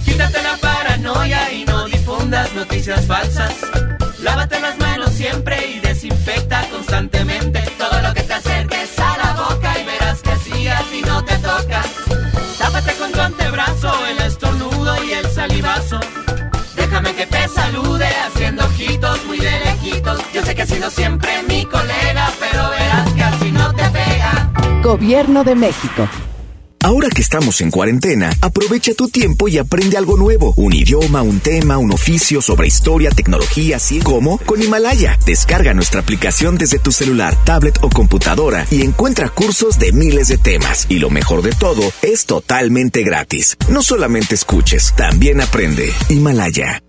Quítate 0.05 0.43
la 0.43 0.57
paranoia 0.57 1.53
y 1.53 1.65
no 1.65 1.85
difundas 1.87 2.53
noticias 2.55 3.07
falsas. 3.07 3.55
Lávate 4.21 4.61
las 4.61 4.79
manos 4.79 5.11
siempre 5.11 5.67
y 5.69 5.81
desinfecta 5.81 6.67
constantemente 6.71 7.61
todo 7.77 8.01
lo 8.01 8.15
que 8.15 8.23
te 8.23 8.33
acerques 8.33 8.99
a 8.99 9.19
la 9.19 9.33
boca 9.35 9.79
y 9.79 9.85
verás 9.85 10.23
que 10.23 10.31
así 10.31 10.69
a 10.69 10.79
ti 10.91 11.03
no 11.05 11.23
te 11.25 11.37
toca. 11.39 11.83
Tápate 12.59 12.93
con 12.95 13.13
tu 13.13 13.21
antebrazo 13.21 13.93
el 14.07 14.19
estornudo 14.27 15.05
y 15.05 15.13
el 15.13 15.27
salivazo. 15.29 16.01
Déjame 16.77 17.15
que 17.15 17.27
te 17.27 17.49
salude 17.49 18.07
haciendo 18.07 18.65
ojitos 18.65 19.25
muy 19.27 19.39
de 19.39 19.61
lejitos. 19.61 20.21
Yo 20.33 20.43
sé 20.43 20.55
que 20.55 20.63
has 20.63 20.69
sido 20.69 20.91
siempre 20.91 21.43
mi 21.49 21.67
colega, 21.67 22.31
Gobierno 24.95 25.43
de 25.43 25.57
México. 25.57 26.09
Ahora 26.85 27.09
que 27.09 27.21
estamos 27.21 27.61
en 27.63 27.73
cuarentena, 27.73 28.31
aprovecha 28.41 28.95
tu 28.95 29.09
tiempo 29.09 29.49
y 29.49 29.59
aprende 29.59 29.97
algo 29.97 30.17
nuevo. 30.17 30.55
Un 30.57 30.73
idioma, 30.73 31.23
un 31.23 31.41
tema, 31.41 31.79
un 31.79 31.91
oficio 31.91 32.41
sobre 32.41 32.69
historia, 32.69 33.11
tecnología, 33.11 33.79
así 33.79 33.99
como 33.99 34.39
con 34.39 34.63
Himalaya. 34.63 35.19
Descarga 35.27 35.75
nuestra 35.75 35.99
aplicación 35.99 36.59
desde 36.59 36.79
tu 36.79 36.93
celular, 36.93 37.37
tablet 37.45 37.77
o 37.83 37.91
computadora 37.91 38.69
y 38.71 38.83
encuentra 38.83 39.31
cursos 39.31 39.81
de 39.81 39.91
miles 39.91 40.29
de 40.29 40.39
temas. 40.39 40.87
Y 40.89 41.01
lo 41.01 41.11
mejor 41.11 41.43
de 41.43 41.51
todo, 41.51 41.83
es 42.03 42.25
totalmente 42.25 43.03
gratis. 43.03 43.57
No 43.69 43.83
solamente 43.83 44.37
escuches, 44.37 44.95
también 44.95 45.41
aprende. 45.41 45.93
Himalaya. 46.09 46.85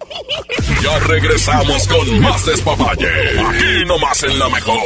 Ya 0.83 0.99
regresamos 0.99 1.87
con 1.87 2.19
más 2.19 2.45
despapalle. 2.45 3.09
Aquí 3.39 3.85
nomás 3.87 4.21
en 4.21 4.37
la 4.37 4.49
mejor. 4.49 4.85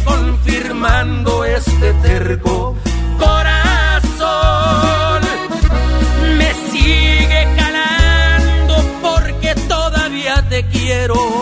confirmando 0.00 1.44
este 1.44 1.92
terco 1.94 2.76
corazón. 3.18 4.22
Me 6.38 6.52
sigue 6.70 7.46
calando 7.56 8.74
porque 9.02 9.54
todavía 9.68 10.42
te 10.48 10.64
quiero. 10.66 11.41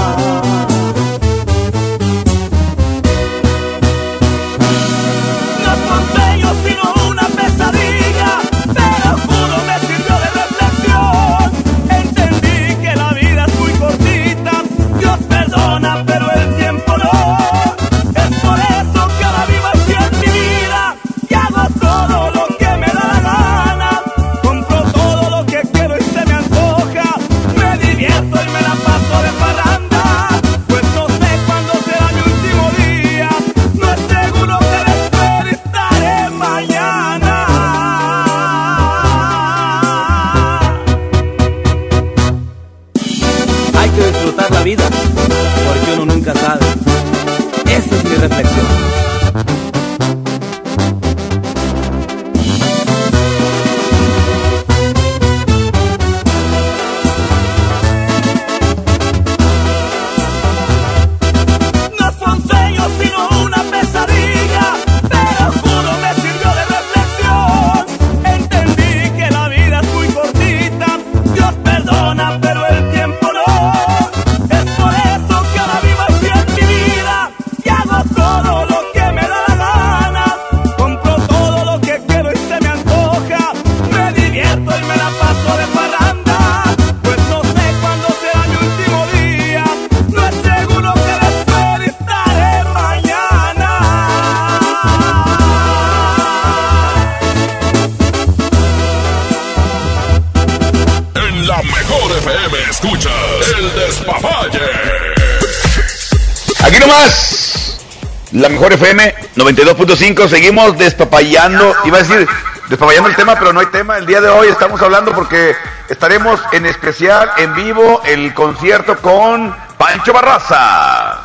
La 108.41 108.49
mejor 108.49 108.73
FM 108.73 109.13
92.5, 109.35 110.27
seguimos 110.27 110.75
despapayando, 110.75 111.75
iba 111.85 111.97
a 111.97 112.01
decir 112.01 112.27
despapayando 112.69 113.09
el 113.09 113.15
tema, 113.15 113.35
pero 113.37 113.53
no 113.53 113.59
hay 113.59 113.67
tema, 113.67 113.99
el 113.99 114.07
día 114.07 114.19
de 114.19 114.29
hoy 114.29 114.47
estamos 114.47 114.81
hablando 114.81 115.13
porque 115.13 115.55
estaremos 115.89 116.41
en 116.51 116.65
especial, 116.65 117.29
en 117.37 117.53
vivo, 117.53 118.01
el 118.03 118.33
concierto 118.33 118.97
con 118.97 119.55
Pancho 119.77 120.11
Barraza. 120.11 121.19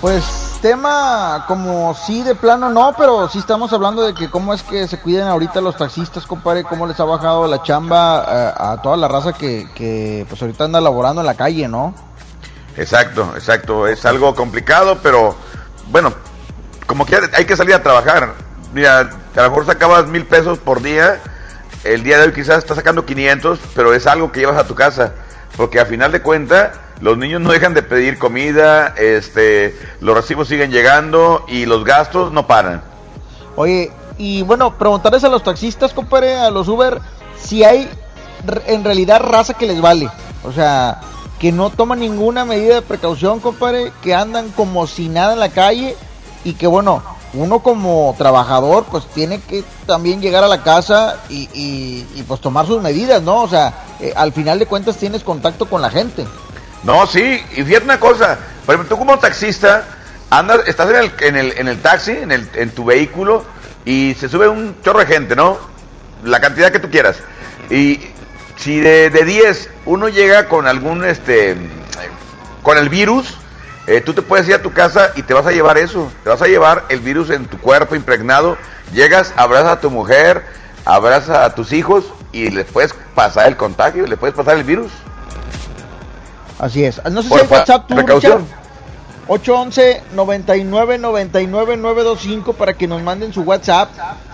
Pues 0.00 0.24
tema 0.62 1.44
como 1.46 1.94
sí 1.94 2.22
de 2.22 2.34
plano 2.34 2.70
no, 2.70 2.94
pero 2.96 3.28
sí 3.28 3.38
estamos 3.38 3.70
hablando 3.74 4.02
de 4.02 4.14
que 4.14 4.30
cómo 4.30 4.54
es 4.54 4.62
que 4.62 4.88
se 4.88 4.98
cuidan 4.98 5.28
ahorita 5.28 5.60
los 5.60 5.76
taxistas, 5.76 6.26
compadre, 6.26 6.64
cómo 6.64 6.86
les 6.86 6.98
ha 7.00 7.04
bajado 7.04 7.46
la 7.48 7.62
chamba 7.62 8.24
eh, 8.26 8.52
a, 8.56 8.80
toda 8.82 8.96
la 8.96 9.08
raza 9.08 9.34
que, 9.34 9.68
que 9.74 10.24
pues 10.26 10.40
ahorita 10.40 10.64
anda 10.64 10.80
laborando 10.80 11.20
en 11.20 11.26
la 11.26 11.34
calle, 11.34 11.68
¿no? 11.68 11.92
Exacto, 12.78 13.30
exacto, 13.34 13.86
es 13.86 14.06
algo 14.06 14.34
complicado, 14.34 14.98
pero 15.02 15.36
bueno, 15.90 16.14
como 16.90 17.06
que 17.06 17.16
hay 17.34 17.44
que 17.44 17.56
salir 17.56 17.72
a 17.72 17.84
trabajar. 17.84 18.34
Mira, 18.74 18.98
a 19.36 19.42
lo 19.42 19.50
mejor 19.50 19.64
sacabas 19.64 20.08
mil 20.08 20.26
pesos 20.26 20.58
por 20.58 20.82
día, 20.82 21.20
el 21.84 22.02
día 22.02 22.18
de 22.18 22.26
hoy 22.26 22.32
quizás 22.32 22.58
estás 22.58 22.76
sacando 22.76 23.06
500, 23.06 23.60
pero 23.76 23.94
es 23.94 24.08
algo 24.08 24.32
que 24.32 24.40
llevas 24.40 24.56
a 24.56 24.66
tu 24.66 24.74
casa, 24.74 25.12
porque 25.56 25.78
a 25.78 25.86
final 25.86 26.10
de 26.10 26.20
cuentas 26.20 26.72
los 27.00 27.16
niños 27.16 27.40
no 27.42 27.52
dejan 27.52 27.74
de 27.74 27.84
pedir 27.84 28.18
comida, 28.18 28.88
este, 28.98 29.78
los 30.00 30.16
recibos 30.16 30.48
siguen 30.48 30.72
llegando 30.72 31.44
y 31.46 31.64
los 31.64 31.84
gastos 31.84 32.32
no 32.32 32.48
paran. 32.48 32.82
Oye, 33.54 33.92
y 34.18 34.42
bueno, 34.42 34.76
preguntarles 34.76 35.22
a 35.22 35.28
los 35.28 35.44
taxistas, 35.44 35.94
compadre, 35.94 36.34
a 36.34 36.50
los 36.50 36.66
Uber, 36.66 37.00
si 37.40 37.62
hay 37.62 37.88
en 38.66 38.82
realidad 38.82 39.20
raza 39.20 39.54
que 39.54 39.68
les 39.68 39.80
vale. 39.80 40.10
O 40.42 40.50
sea, 40.50 41.02
que 41.38 41.52
no 41.52 41.70
toman 41.70 42.00
ninguna 42.00 42.44
medida 42.44 42.74
de 42.74 42.82
precaución, 42.82 43.38
compadre, 43.38 43.92
que 44.02 44.12
andan 44.12 44.50
como 44.50 44.88
si 44.88 45.08
nada 45.08 45.34
en 45.34 45.38
la 45.38 45.50
calle 45.50 45.96
y 46.44 46.54
que 46.54 46.66
bueno, 46.66 47.02
uno 47.34 47.60
como 47.60 48.14
trabajador 48.18 48.84
pues 48.90 49.06
tiene 49.06 49.40
que 49.40 49.62
también 49.86 50.20
llegar 50.20 50.42
a 50.44 50.48
la 50.48 50.62
casa 50.62 51.18
y, 51.28 51.48
y- 51.52 52.22
pues 52.26 52.40
tomar 52.40 52.66
sus 52.66 52.80
medidas, 52.82 53.22
¿no? 53.22 53.42
O 53.42 53.48
sea, 53.48 53.72
eh, 54.00 54.12
al 54.14 54.32
final 54.32 54.58
de 54.58 54.66
cuentas 54.66 54.96
tienes 54.96 55.22
contacto 55.24 55.66
con 55.66 55.82
la 55.82 55.90
gente. 55.90 56.24
No, 56.84 57.06
sí, 57.06 57.42
y 57.56 57.62
fíjate 57.62 57.84
una 57.84 57.98
cosa, 58.00 58.38
por 58.64 58.74
ejemplo, 58.74 58.94
tú 58.96 58.98
como 58.98 59.18
taxista, 59.18 59.84
andas, 60.30 60.60
estás 60.66 60.88
en 60.90 60.96
el, 60.96 61.12
en 61.20 61.36
el, 61.36 61.58
en 61.58 61.68
el 61.68 61.82
taxi, 61.82 62.12
en, 62.12 62.30
el, 62.32 62.48
en 62.54 62.70
tu 62.70 62.84
vehículo, 62.84 63.44
y 63.84 64.14
se 64.14 64.28
sube 64.28 64.48
un 64.48 64.76
chorro 64.82 65.00
de 65.00 65.06
gente, 65.06 65.34
¿no? 65.36 65.58
la 66.24 66.40
cantidad 66.40 66.70
que 66.70 66.78
tú 66.78 66.90
quieras. 66.90 67.16
Y 67.70 68.00
si 68.56 68.78
de, 68.80 69.10
de 69.10 69.24
10 69.24 69.70
uno 69.86 70.08
llega 70.08 70.48
con 70.48 70.66
algún, 70.66 71.04
este, 71.04 71.56
con 72.62 72.76
el 72.78 72.88
virus, 72.88 73.34
eh, 73.90 74.00
tú 74.00 74.12
te 74.14 74.22
puedes 74.22 74.46
ir 74.48 74.54
a 74.54 74.62
tu 74.62 74.72
casa 74.72 75.10
y 75.16 75.22
te 75.22 75.34
vas 75.34 75.46
a 75.46 75.50
llevar 75.50 75.76
eso. 75.78 76.10
Te 76.22 76.30
vas 76.30 76.40
a 76.42 76.46
llevar 76.46 76.84
el 76.88 77.00
virus 77.00 77.30
en 77.30 77.46
tu 77.46 77.58
cuerpo 77.58 77.94
impregnado. 77.96 78.56
Llegas, 78.92 79.32
abrazas 79.36 79.72
a 79.72 79.80
tu 79.80 79.90
mujer, 79.90 80.44
abrazas 80.84 81.36
a 81.38 81.54
tus 81.54 81.72
hijos 81.72 82.04
y 82.32 82.50
les 82.50 82.66
puedes 82.66 82.94
pasar 83.14 83.48
el 83.48 83.56
contagio, 83.56 84.06
les 84.06 84.18
puedes 84.18 84.34
pasar 84.36 84.56
el 84.56 84.64
virus. 84.64 84.90
Así 86.58 86.84
es. 86.84 87.00
No 87.10 87.22
sé 87.22 87.28
si 87.28 87.28
Por 87.30 87.40
hay 87.40 87.46
fa- 87.46 87.54
WhatsApp 87.58 87.86
tú, 87.88 87.94
precaución. 87.94 88.42
Richard. 88.42 88.60
811 89.28 90.02
99 90.14 90.98
99 90.98 91.76
925 91.76 92.52
para 92.54 92.74
que 92.74 92.88
nos 92.88 93.00
manden 93.02 93.32
su 93.32 93.42
WhatsApp. 93.42 93.88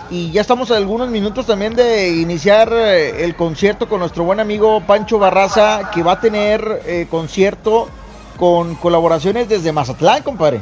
Y 0.09 0.31
ya 0.31 0.41
estamos 0.41 0.71
a 0.71 0.77
algunos 0.77 1.09
minutos 1.09 1.45
también 1.45 1.75
de 1.75 2.09
iniciar 2.09 2.71
eh, 2.73 3.23
el 3.23 3.35
concierto 3.35 3.87
con 3.89 3.99
nuestro 3.99 4.23
buen 4.23 4.39
amigo 4.39 4.81
Pancho 4.87 5.19
Barraza, 5.19 5.91
que 5.93 6.01
va 6.01 6.13
a 6.13 6.19
tener 6.19 6.81
eh, 6.85 7.07
concierto 7.11 7.89
con 8.37 8.75
colaboraciones 8.75 9.49
desde 9.49 9.71
Mazatlán, 9.71 10.23
compadre. 10.23 10.61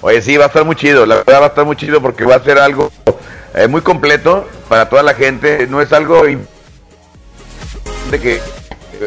Oye, 0.00 0.22
sí, 0.22 0.36
va 0.36 0.44
a 0.44 0.48
estar 0.48 0.64
muy 0.64 0.76
chido, 0.76 1.06
la 1.06 1.16
verdad 1.16 1.40
va 1.40 1.46
a 1.46 1.48
estar 1.48 1.64
muy 1.64 1.76
chido 1.76 2.00
porque 2.00 2.24
va 2.24 2.36
a 2.36 2.44
ser 2.44 2.58
algo 2.58 2.92
eh, 3.54 3.66
muy 3.66 3.80
completo 3.80 4.46
para 4.68 4.88
toda 4.88 5.02
la 5.02 5.14
gente, 5.14 5.66
no 5.66 5.80
es 5.80 5.92
algo 5.92 6.22
de 8.10 8.20
que 8.20 8.40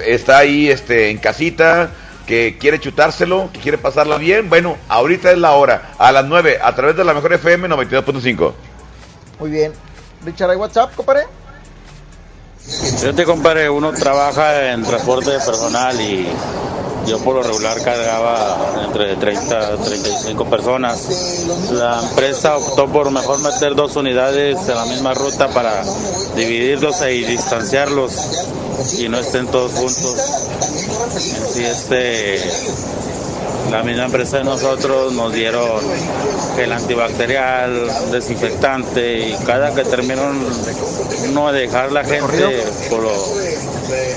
está 0.05 0.39
ahí 0.39 0.67
este, 0.67 1.09
en 1.09 1.19
casita, 1.19 1.91
que 2.25 2.57
quiere 2.59 2.79
chutárselo, 2.79 3.49
que 3.53 3.59
quiere 3.59 3.77
pasarla 3.77 4.17
bien, 4.17 4.49
bueno, 4.49 4.77
ahorita 4.87 5.31
es 5.31 5.37
la 5.37 5.51
hora, 5.51 5.93
a 5.97 6.11
las 6.11 6.25
9, 6.25 6.59
a 6.61 6.75
través 6.75 6.95
de 6.95 7.03
la 7.03 7.13
mejor 7.13 7.33
FM 7.33 7.69
92.5. 7.69 8.53
Muy 9.39 9.51
bien. 9.51 9.73
Richard, 10.25 10.49
¿hay 10.49 10.57
WhatsApp, 10.57 10.93
compadre? 10.95 11.23
Fíjate, 12.69 13.25
compadre, 13.25 13.69
uno 13.69 13.91
trabaja 13.93 14.71
en 14.71 14.83
transporte 14.83 15.31
personal 15.39 15.99
y 15.99 16.27
yo 17.07 17.17
por 17.19 17.35
lo 17.35 17.41
regular 17.41 17.81
cargaba 17.81 18.83
entre 18.85 19.15
30 19.15 19.57
a 19.57 19.77
35 19.77 20.45
personas. 20.45 21.07
La 21.71 21.99
empresa 21.99 22.57
optó 22.57 22.87
por 22.87 23.09
mejor 23.09 23.41
meter 23.41 23.73
dos 23.73 23.95
unidades 23.95 24.69
en 24.69 24.75
la 24.75 24.85
misma 24.85 25.15
ruta 25.15 25.47
para 25.49 25.83
dividirlos 26.35 27.01
y 27.01 27.23
distanciarlos 27.23 28.13
y 28.99 29.09
no 29.09 29.17
estén 29.17 29.47
todos 29.47 29.71
juntos. 29.71 30.15
En 31.55 31.65
este, 31.65 32.35
la 33.71 33.83
misma 33.83 34.05
empresa 34.05 34.37
de 34.39 34.43
nosotros 34.43 35.13
nos 35.13 35.31
dieron 35.33 35.79
gel 36.55 36.71
antibacterial, 36.71 37.87
desinfectante 38.11 39.29
y 39.29 39.35
cada 39.45 39.73
que 39.73 39.83
terminan 39.83 40.39
no 41.33 41.51
dejar 41.51 41.91
la 41.91 42.03
gente 42.03 42.63
por 42.89 43.03
lo, 43.03 43.11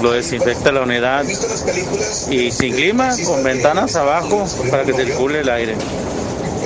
lo 0.03 0.13
desinfecta 0.13 0.73
la 0.73 0.83
unidad 0.83 1.25
y 2.31 2.51
sin 2.51 2.75
clima 2.75 3.15
con 3.27 3.43
ventanas 3.43 3.95
abajo 3.97 4.47
para 4.71 4.85
que 4.85 4.95
circule 4.95 5.41
el 5.41 5.49
aire. 5.49 5.77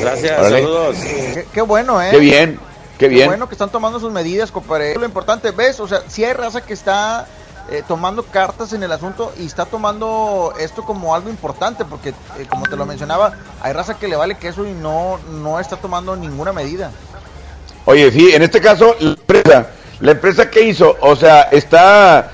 Gracias, 0.01 0.39
Órale. 0.39 0.61
saludos. 0.61 0.97
Qué, 1.35 1.47
qué 1.53 1.61
bueno, 1.63 2.01
¿eh? 2.03 2.09
Qué 2.11 2.19
bien, 2.19 2.61
qué 2.99 3.09
bien. 3.09 3.27
bueno 3.27 3.49
que 3.49 3.55
están 3.55 3.71
tomando 3.71 3.99
sus 3.99 4.13
medidas, 4.13 4.53
compadre. 4.53 4.95
Lo 4.95 5.07
importante, 5.07 5.51
¿ves? 5.51 5.81
O 5.81 5.89
sea, 5.89 6.03
si 6.07 6.25
hay 6.25 6.35
raza 6.35 6.61
que 6.61 6.75
está 6.75 7.27
eh, 7.71 7.83
tomando 7.87 8.23
cartas 8.25 8.73
en 8.73 8.83
el 8.83 8.93
asunto 8.93 9.33
y 9.39 9.47
está 9.47 9.65
tomando 9.65 10.53
esto 10.59 10.85
como 10.85 11.15
algo 11.15 11.29
importante, 11.31 11.85
porque 11.85 12.11
eh, 12.11 12.47
como 12.49 12.65
te 12.67 12.77
lo 12.77 12.87
mencionaba, 12.87 13.33
hay 13.61 13.73
raza 13.73 13.99
que 13.99 14.09
le 14.09 14.17
vale 14.17 14.37
queso 14.37 14.65
y 14.67 14.73
no, 14.73 15.19
no 15.31 15.59
está 15.59 15.77
tomando 15.77 16.15
ninguna 16.17 16.53
medida. 16.53 16.91
Oye, 17.85 18.11
sí, 18.11 18.31
en 18.35 18.43
este 18.43 18.61
caso, 18.61 18.95
la 19.01 19.11
empresa, 19.11 19.67
la 20.01 20.11
empresa 20.13 20.51
que 20.51 20.63
hizo, 20.63 20.97
o 21.01 21.15
sea, 21.17 21.43
está 21.43 22.31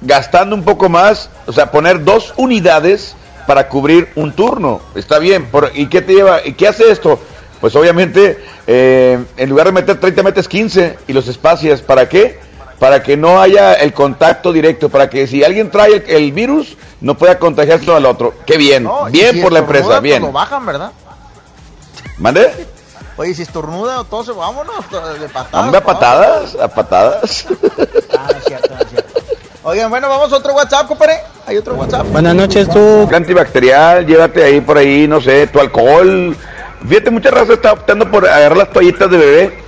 gastando 0.00 0.54
un 0.56 0.62
poco 0.64 0.88
más, 0.88 1.28
o 1.46 1.52
sea, 1.52 1.70
poner 1.70 2.04
dos 2.04 2.32
unidades 2.36 3.14
para 3.46 3.68
cubrir 3.68 4.08
un 4.14 4.32
turno. 4.32 4.80
Está 4.94 5.18
bien, 5.18 5.46
por- 5.50 5.72
¿y 5.74 5.86
qué 5.88 6.00
te 6.02 6.14
lleva? 6.14 6.40
¿Y 6.46 6.52
qué 6.54 6.68
hace 6.68 6.90
esto? 6.90 7.18
Pues 7.60 7.76
obviamente, 7.76 8.42
eh, 8.66 9.22
en 9.36 9.50
lugar 9.50 9.66
de 9.66 9.72
meter 9.72 10.00
30 10.00 10.22
metes 10.22 10.48
15 10.48 10.98
y 11.06 11.12
los 11.12 11.28
espacias, 11.28 11.82
¿para 11.82 12.08
qué? 12.08 12.38
Para 12.80 13.02
que 13.02 13.16
no 13.16 13.40
haya 13.40 13.74
el 13.74 13.92
contacto 13.92 14.52
directo, 14.52 14.88
para 14.88 15.08
que 15.08 15.26
si 15.28 15.44
alguien 15.44 15.70
trae 15.70 15.96
el, 15.96 16.04
el 16.08 16.32
virus, 16.32 16.76
no 17.00 17.14
pueda 17.16 17.38
contagiárselo 17.38 17.94
al 17.94 18.06
otro. 18.06 18.34
Qué 18.46 18.56
bien, 18.56 18.82
No, 18.84 19.04
bien 19.04 19.34
si 19.36 19.40
por 19.42 19.52
la 19.52 19.60
empresa, 19.60 19.86
pues 19.88 20.02
bien. 20.02 20.22
lo 20.22 20.32
bajan, 20.32 20.64
¿verdad? 20.66 20.90
¿Mande? 22.18 22.66
Oye, 23.16 23.34
si 23.34 23.42
estornuda 23.42 24.00
o 24.00 24.04
tose, 24.04 24.32
vámonos 24.32 24.90
de 25.20 25.28
patadas. 25.28 25.62
Hombre, 25.64 25.78
a 25.78 25.84
patadas, 25.84 26.56
a 26.58 26.68
patadas. 26.68 27.46
Oigan, 29.62 29.90
bueno, 29.90 30.08
vamos 30.08 30.32
a 30.32 30.36
otro 30.36 30.54
WhatsApp, 30.54 30.86
compadre. 30.88 31.20
Hay 31.46 31.58
otro 31.58 31.74
WhatsApp. 31.74 32.06
Buenas 32.06 32.34
noches, 32.34 32.66
tú. 32.70 33.06
Antibacterial, 33.14 34.06
llévate 34.06 34.42
ahí 34.42 34.60
por 34.62 34.78
ahí, 34.78 35.06
no 35.06 35.20
sé, 35.20 35.46
tu 35.48 35.60
alcohol. 35.60 36.34
Fíjate, 36.88 37.10
mucha 37.10 37.30
raza 37.30 37.52
está 37.52 37.74
optando 37.74 38.10
por 38.10 38.26
agarrar 38.26 38.56
las 38.56 38.70
toallitas 38.70 39.10
de 39.10 39.18
bebé 39.18 39.62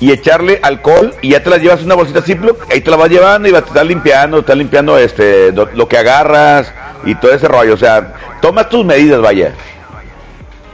y 0.00 0.12
echarle 0.12 0.60
alcohol 0.62 1.14
y 1.22 1.30
ya 1.30 1.42
te 1.42 1.50
las 1.50 1.60
llevas 1.60 1.80
en 1.80 1.86
una 1.86 1.96
bolsita 1.96 2.22
Ziploc, 2.22 2.70
ahí 2.70 2.80
te 2.80 2.90
la 2.90 2.96
vas 2.96 3.10
llevando 3.10 3.48
y 3.48 3.52
vas 3.52 3.64
a 3.64 3.66
estar 3.66 3.86
limpiando, 3.86 4.38
estás 4.38 4.56
limpiando 4.56 4.96
este 4.96 5.52
lo, 5.52 5.66
lo 5.72 5.88
que 5.88 5.98
agarras 5.98 6.72
y 7.04 7.14
todo 7.16 7.32
ese 7.32 7.48
rollo. 7.48 7.74
O 7.74 7.78
sea, 7.78 8.14
toma 8.40 8.68
tus 8.68 8.84
medidas, 8.84 9.20
vaya. 9.20 9.54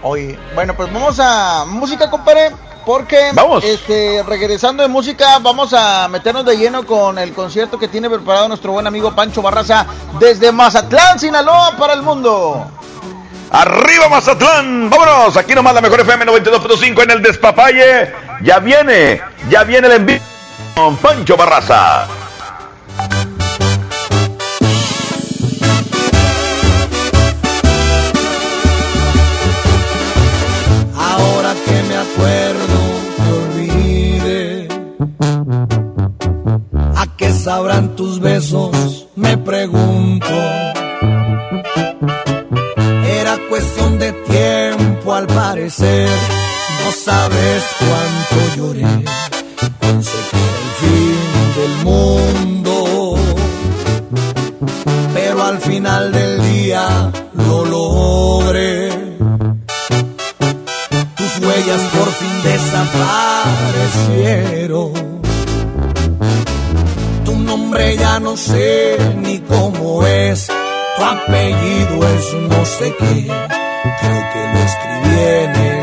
Oye, 0.03 0.39
bueno, 0.55 0.75
pues 0.75 0.93
vamos 0.93 1.19
a 1.19 1.65
música, 1.67 2.11
compadre, 2.11 2.51
porque 2.85 3.31
Vamos. 3.33 3.65
este 3.65 4.23
regresando 4.27 4.83
de 4.83 4.89
música, 4.91 5.39
vamos 5.41 5.73
a 5.73 6.07
meternos 6.09 6.45
de 6.45 6.59
lleno 6.59 6.85
con 6.85 7.19
el 7.19 7.33
concierto 7.33 7.79
que 7.79 7.89
tiene 7.89 8.11
preparado 8.11 8.47
nuestro 8.49 8.73
buen 8.73 8.87
amigo 8.87 9.15
Pancho 9.15 9.41
Barraza 9.41 9.87
desde 10.21 10.53
Mazatlán, 10.53 11.19
Sinaloa 11.19 11.75
para 11.79 11.95
el 11.95 12.03
mundo. 12.03 12.67
¡Arriba 13.51 14.09
Mazatlán! 14.11 14.91
¡Vámonos! 14.91 15.37
Aquí 15.37 15.55
nomás 15.55 15.75
la 15.75 15.81
mejor 15.81 16.01
FM 16.01 16.27
92.5 16.27 17.03
en 17.05 17.11
el 17.11 17.23
Despapalle. 17.23 18.13
Ya 18.45 18.59
viene, 18.59 19.23
ya 19.49 19.65
viene 19.65 19.87
el 19.87 19.93
envío 19.95 20.21
con 20.75 20.99
Pancho 20.99 21.35
Barraza. 21.35 22.07
Ahora 30.95 31.55
que 31.65 31.83
me 31.89 31.97
acuerdo, 31.97 32.81
te 33.17 33.33
olvidé. 33.33 34.69
¿A 36.97 37.07
qué 37.17 37.33
sabrán 37.33 37.97
tus 37.97 38.21
besos? 38.21 39.07
Me 39.17 39.39
pregunto. 39.39 40.29
Era 43.07 43.39
cuestión 43.49 43.99
de 43.99 44.13
tiempo 44.13 45.15
al 45.15 45.27
parecer. 45.29 46.11
No 46.85 46.91
sabes 46.93 47.65
cuánto 47.79 48.37
lloré. 48.57 48.81
Que 48.81 48.87
era 49.87 50.59
el 50.63 50.71
fin 50.83 51.23
del 51.57 51.75
mundo. 51.85 52.77
Pero 55.15 55.37
al 55.43 55.59
final 55.61 56.13
del 56.13 56.43
día 56.43 57.11
lo 57.35 57.65
logré 57.65 59.05
tus 61.17 61.39
huellas 61.39 61.81
por 61.95 62.09
fin 62.13 62.43
desaparecieron. 62.43 64.93
Tu 67.25 67.33
nombre 67.39 67.97
ya 67.97 68.21
no 68.21 68.37
sé 68.37 68.99
ni 69.17 69.39
cómo 69.41 70.07
es, 70.07 70.47
tu 70.97 71.05
apellido 71.05 72.09
es 72.09 72.35
no 72.35 72.65
sé 72.65 72.95
qué, 72.99 73.27
creo 74.01 74.31
que 74.33 74.49
lo 74.53 74.59
escribí 74.69 75.21
en 75.21 75.57
el 75.57 75.74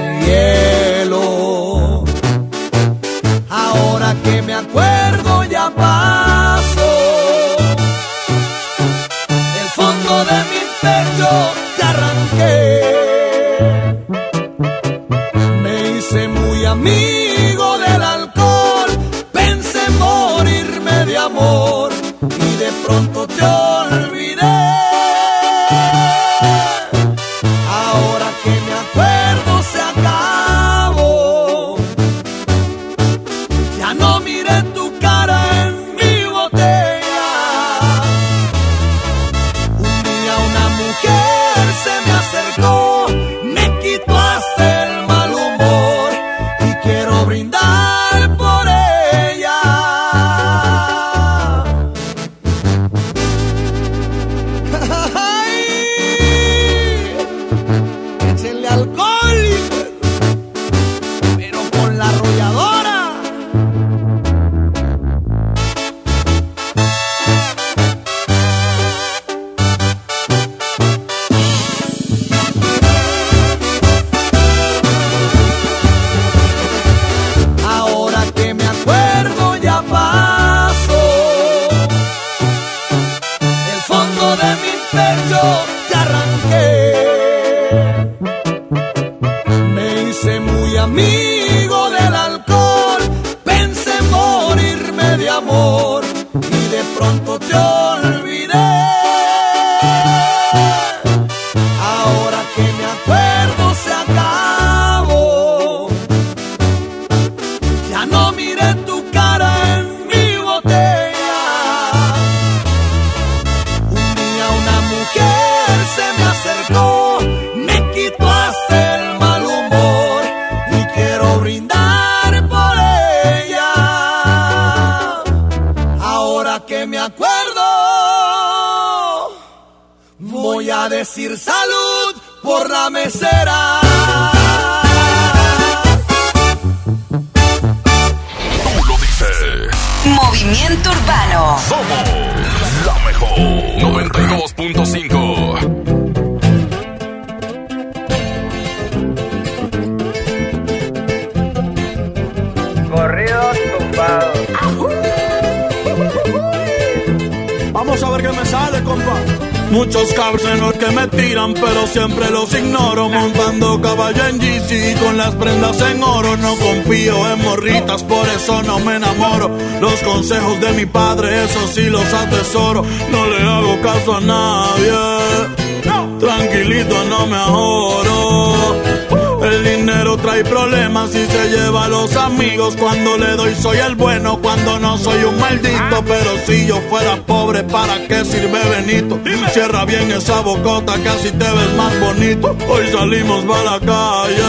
esa 190.22 190.42
bocota 190.42 190.94
así 190.94 191.32
te 191.32 191.52
ves 191.58 191.74
más 191.76 192.00
bonito. 192.00 192.56
Hoy 192.70 192.88
salimos 192.92 193.44
para 193.46 193.64
la 193.64 193.80
calle 193.80 194.44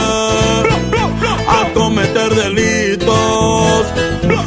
a 1.49 1.73
cometer 1.73 2.35
delitos. 2.35 3.87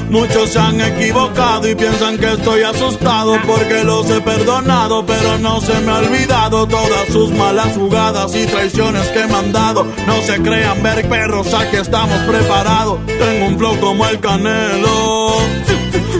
Muchos 0.09 0.51
se 0.51 0.59
han 0.59 0.80
equivocado 0.80 1.67
y 1.67 1.76
piensan 1.76 2.17
que 2.19 2.32
estoy 2.34 2.61
asustado 2.61 3.38
porque 3.47 3.84
los 3.84 4.07
he 4.09 4.21
perdonado, 4.21 5.03
pero 5.05 5.39
no 5.39 5.59
se 5.61 5.73
me 5.82 5.91
ha 5.91 5.97
olvidado 5.97 6.67
todas 6.67 7.07
sus 7.11 7.32
malas 7.32 7.76
jugadas 7.76 8.36
y 8.36 8.45
traiciones 8.45 9.07
que 9.07 9.26
me 9.26 9.36
han 9.36 9.51
dado. 9.51 9.84
No 10.05 10.21
se 10.21 10.39
crean 10.41 10.82
ver 10.84 11.09
perros, 11.09 11.51
aquí 11.53 11.78
estamos 11.78 12.19
preparados. 12.19 12.99
Tengo 13.07 13.47
un 13.47 13.57
flow 13.57 13.80
como 13.80 14.07
el 14.07 14.19
canelo, 14.19 15.34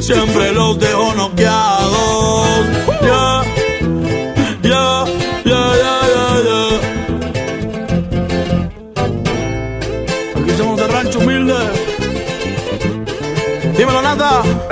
siempre 0.01 0.51
los 0.51 0.80
dejo 0.80 1.14
noqueados. 1.14 1.64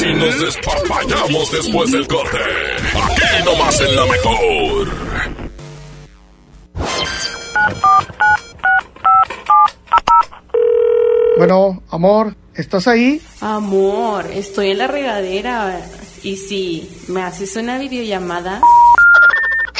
Si 0.00 0.14
nos 0.14 0.40
despapallamos 0.40 1.52
después 1.52 1.92
del 1.92 2.08
corte? 2.08 2.38
Aquí 2.38 3.44
nomás 3.44 3.80
en 3.82 3.96
la 3.96 4.06
mejor. 4.06 4.88
Bueno, 11.36 11.82
amor, 11.90 12.34
¿estás 12.54 12.88
ahí? 12.88 13.20
Amor, 13.42 14.26
estoy 14.32 14.70
en 14.70 14.78
la 14.78 14.86
regadera. 14.86 15.86
Y 16.22 16.36
si 16.36 16.90
me 17.08 17.22
haces 17.22 17.56
una 17.56 17.78
videollamada. 17.78 18.62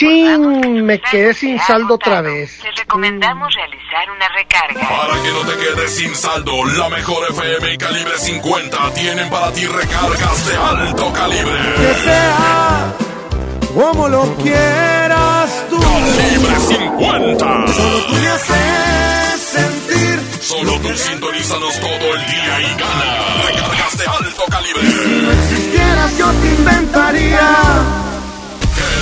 ¡Chin! 0.01 0.87
Me 0.87 0.99
quedé 0.99 1.35
sin 1.35 1.59
saldo 1.59 1.97
otra 1.97 2.23
vez. 2.23 2.59
Te 2.63 2.71
recomendamos 2.71 3.55
realizar 3.55 4.11
una 4.11 4.29
recarga. 4.31 4.89
Para 4.89 5.23
que 5.23 5.31
no 5.31 5.41
te 5.41 5.59
quedes 5.59 5.95
sin 5.95 6.15
saldo, 6.15 6.65
la 6.65 6.89
mejor 6.89 7.31
FM 7.31 7.75
y 7.75 7.77
calibre 7.77 8.17
50 8.17 8.95
tienen 8.95 9.29
para 9.29 9.53
ti 9.53 9.67
recargas 9.67 10.47
de 10.47 10.57
alto 10.57 11.13
calibre. 11.13 11.53
Que 11.77 11.95
sea 12.03 12.95
como 13.75 14.09
lo 14.09 14.35
quieras 14.37 15.67
tú. 15.69 15.79
Calibre 15.79 16.57
50. 16.61 17.39
Solo 17.75 18.07
tú 18.07 18.15
me 18.15 18.29
haces 18.29 19.41
sentir. 19.43 20.21
Solo 20.41 20.79
tú 20.81 20.97
sintonízanos 20.97 21.79
todo 21.79 22.15
el 22.15 22.27
día 22.27 22.61
y 22.63 22.81
gana 22.81 23.43
recargas 23.47 23.99
de 23.99 24.07
alto 24.07 24.45
calibre. 24.51 24.81
Si 24.81 25.23
no 25.23 25.31
existieras, 25.31 26.17
yo 26.17 26.33
te 26.33 26.49
inventaría. 26.49 28.10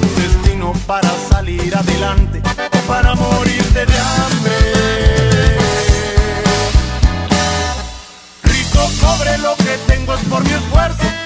destino 0.00 0.72
para 0.86 1.10
salir 1.30 1.74
adelante 1.74 2.42
o 2.72 2.78
para 2.86 3.14
morirte 3.14 3.86
de 3.86 3.98
hambre. 3.98 5.58
Rico 8.42 8.90
cobre 9.00 9.38
lo 9.38 9.56
que 9.56 9.78
tengo 9.86 10.14
es 10.14 10.20
por 10.24 10.42
mi 10.44 10.52
esfuerzo 10.52 11.17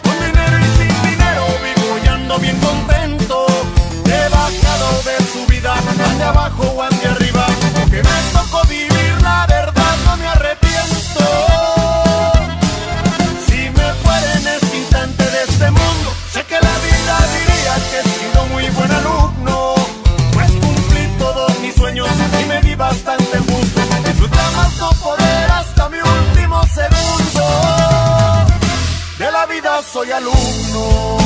soy 30.03 30.11
alumno. 30.11 31.22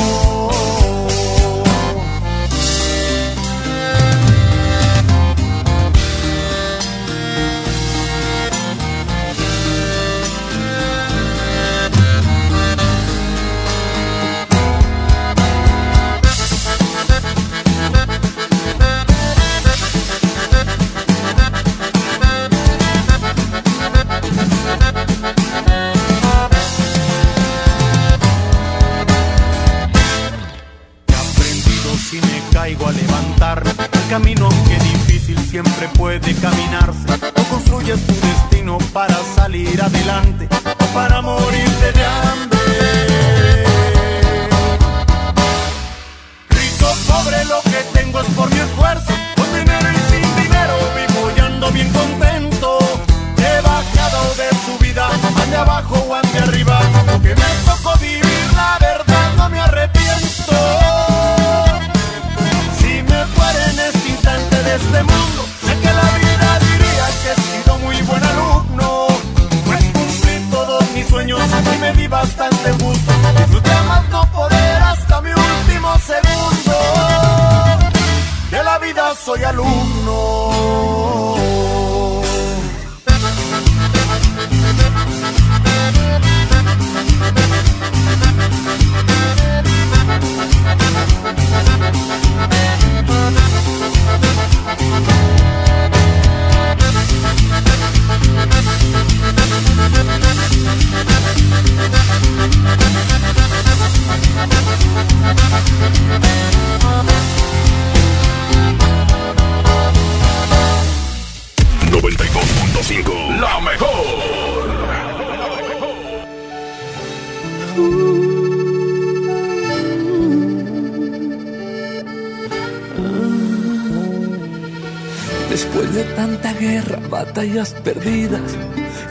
Batallas 127.57 127.73
perdidas 127.83 128.57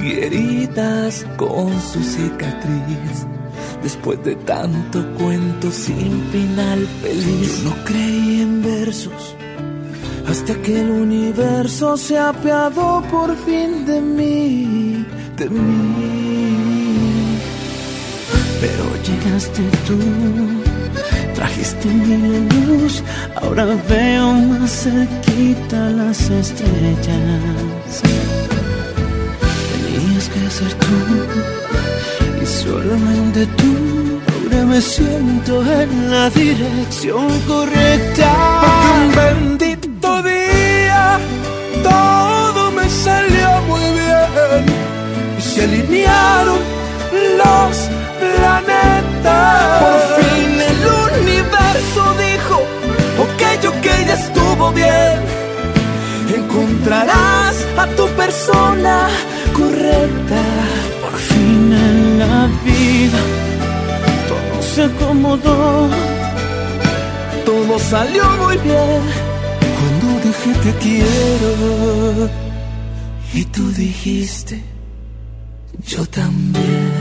y 0.01 0.13
heridas 0.21 1.27
con 1.37 1.73
su 1.81 2.03
cicatriz. 2.03 3.27
Después 3.83 4.23
de 4.25 4.37
tanto 4.37 5.05
cuento 5.15 5.71
sin 5.71 6.23
final 6.31 6.87
feliz. 7.03 7.63
Yo 7.63 7.71
no 7.71 7.85
creí 7.85 8.41
en 8.43 8.63
versos 8.63 9.37
hasta 10.29 10.55
que 10.63 10.81
el 10.81 10.91
universo 10.91 11.97
se 11.97 12.19
apiadó 12.19 13.03
por 13.11 13.37
fin 13.45 13.87
de 13.87 14.01
mí, 14.01 15.07
de 15.37 15.49
mí. 15.49 16.59
Pero 18.61 18.85
llegaste 19.07 19.63
tú, 19.87 19.99
trajiste 21.35 21.89
mi 21.89 22.67
luz, 22.67 23.03
ahora 23.37 23.67
veo 23.89 24.33
más 24.33 24.83
cerquita 24.83 25.91
las 25.91 26.29
estrellas. 26.31 27.86
Solamente 33.37 33.47
tú. 33.57 34.21
Ahora 34.33 34.65
me 34.65 34.81
siento 34.81 35.63
en 35.63 36.11
la 36.11 36.31
dirección 36.31 37.41
correcta. 37.47 38.61
Porque 38.63 38.87
un 38.97 39.15
bendito 39.15 40.23
día 40.23 41.19
todo 41.83 42.71
me 42.73 42.89
salió 42.89 43.49
muy 43.69 43.81
bien 43.81 44.65
y 45.39 45.43
se 45.43 45.65
alinearon 45.65 46.59
los 47.39 47.77
planetas. 48.21 49.83
Por 49.83 50.25
fin 50.25 50.61
el 50.71 51.21
universo 51.21 52.03
dijo, 52.27 52.57
ok, 53.25 53.43
ok, 53.69 53.87
ya 54.07 54.15
estuvo 54.15 54.73
bien. 54.73 55.19
Encontrarás 56.35 57.57
a 57.77 57.87
tu 57.97 58.07
persona 58.09 59.09
correcta. 59.55 60.66
Se 64.77 64.83
acomodó. 64.85 65.89
Todo 67.47 67.79
salió 67.79 68.25
muy 68.43 68.57
bien 68.59 69.01
cuando 69.77 70.07
dije 70.25 70.51
te 70.65 70.73
quiero. 70.85 72.31
Y 73.33 73.45
tú 73.55 73.73
dijiste, 73.73 74.63
yo 75.93 76.05
también. 76.05 76.93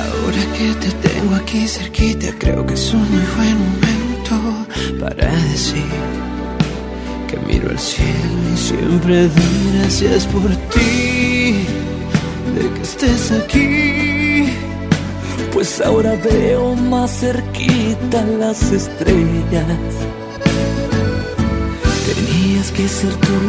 Ahora 0.00 0.42
que 0.56 0.66
te 0.82 0.90
tengo 1.08 1.34
aquí 1.34 1.68
cerquita, 1.68 1.89
siempre 9.00 9.28
doy 9.28 9.78
gracias 9.78 10.26
por 10.26 10.50
ti, 10.72 11.66
de 12.54 12.70
que 12.74 12.82
estés 12.82 13.32
aquí. 13.32 14.52
Pues 15.52 15.80
ahora 15.80 16.14
veo 16.16 16.74
más 16.74 17.10
cerquita 17.20 18.22
las 18.38 18.62
estrellas. 18.72 19.92
Tenías 22.06 22.70
que 22.72 22.88
ser 22.88 23.14
tú 23.16 23.40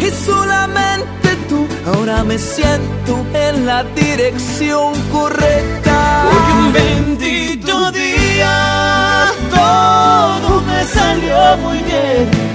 y 0.00 0.10
solamente 0.26 1.28
tú. 1.48 1.66
Ahora 1.86 2.24
me 2.24 2.38
siento 2.38 3.26
en 3.34 3.66
la 3.66 3.84
dirección 3.84 4.94
correcta. 5.12 6.26
Hoy 6.30 6.66
un 6.66 6.72
bendito 6.72 7.92
día 7.92 9.32
todo 9.50 10.62
me 10.62 10.84
salió 10.84 11.56
muy 11.58 11.78
bien. 11.78 12.53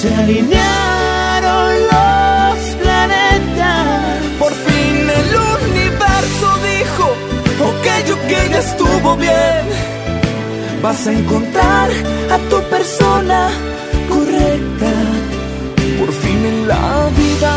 Se 0.00 0.14
alinearon 0.14 1.72
los 1.92 2.58
planetas. 2.82 4.22
Por 4.38 4.52
fin 4.52 4.94
el 5.20 5.30
universo 5.70 6.48
dijo, 6.70 7.04
ok, 7.70 7.86
ok, 8.16 8.30
ya 8.50 8.58
estuvo 8.58 9.16
bien. 9.16 9.62
Vas 10.82 11.06
a 11.06 11.12
encontrar 11.12 11.90
a 12.30 12.38
tu 12.50 12.58
persona 12.68 13.48
correcta. 14.10 14.92
Por 15.98 16.12
fin 16.12 16.44
en 16.44 16.68
la 16.68 17.08
vida 17.16 17.52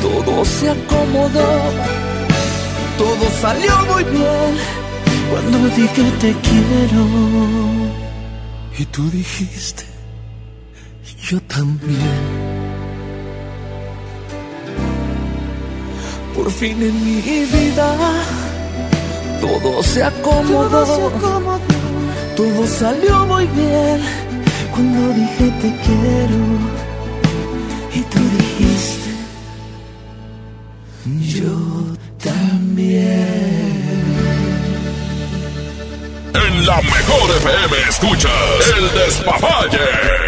todo 0.00 0.44
se 0.44 0.70
acomodó. 0.70 1.52
Todo 2.98 3.24
salió 3.42 3.74
muy 3.92 4.04
bien 4.04 4.52
cuando 5.30 5.58
dije 5.76 6.02
te 6.20 6.32
quiero. 6.46 7.04
Y 8.78 8.84
tú 8.86 9.10
dijiste, 9.10 9.83
yo 11.30 11.40
también. 11.42 12.34
Por 16.34 16.50
fin 16.50 16.82
en 16.82 17.04
mi 17.04 17.20
vida 17.46 17.96
todo 19.40 19.82
se 19.82 20.02
acomodó. 20.02 20.68
Todo 20.68 20.86
se 20.86 21.16
acomodó. 21.16 21.60
Todo 22.36 22.66
salió 22.66 23.26
muy 23.26 23.46
bien 23.46 24.00
cuando 24.72 25.08
dije 25.14 25.50
te 25.62 25.70
quiero. 25.84 26.40
Y 27.94 28.00
tú 28.12 28.20
dijiste, 28.38 29.10
yo 31.38 31.56
también. 32.22 33.64
En 36.34 36.66
la 36.66 36.76
mejor 36.82 37.30
FM 37.38 37.76
escuchas 37.88 38.32
el 38.76 38.92
despapalle. 38.98 40.23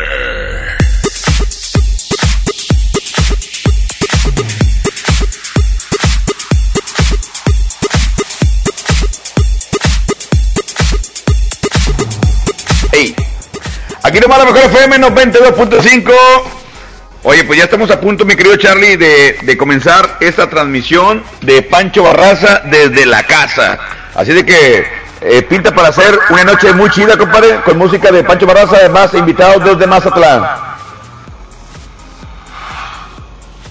Aquí 14.06 14.20
nomás 14.20 14.38
la 14.38 14.44
mejor 14.44 14.70
FM 14.70 14.98
92.5. 14.98 16.12
Oye, 17.24 17.44
pues 17.44 17.58
ya 17.58 17.64
estamos 17.64 17.90
a 17.90 18.00
punto, 18.00 18.24
mi 18.24 18.36
querido 18.36 18.56
Charlie, 18.56 18.96
de, 18.96 19.38
de 19.42 19.56
comenzar 19.56 20.18
esta 20.20 20.48
transmisión 20.48 21.24
de 21.40 21.62
Pancho 21.62 22.04
Barraza 22.04 22.62
desde 22.66 23.04
la 23.04 23.24
casa. 23.24 23.78
Así 24.14 24.32
de 24.32 24.46
que 24.46 24.86
eh, 25.20 25.42
pinta 25.42 25.74
para 25.74 25.88
hacer 25.88 26.16
una 26.30 26.44
noche 26.44 26.72
muy 26.72 26.88
chida, 26.90 27.18
compadre, 27.18 27.60
con 27.64 27.78
música 27.78 28.12
de 28.12 28.22
Pancho 28.22 28.46
Barraza, 28.46 28.76
además 28.76 29.12
invitados 29.14 29.64
desde 29.64 29.86
Mazatlán. 29.88 30.46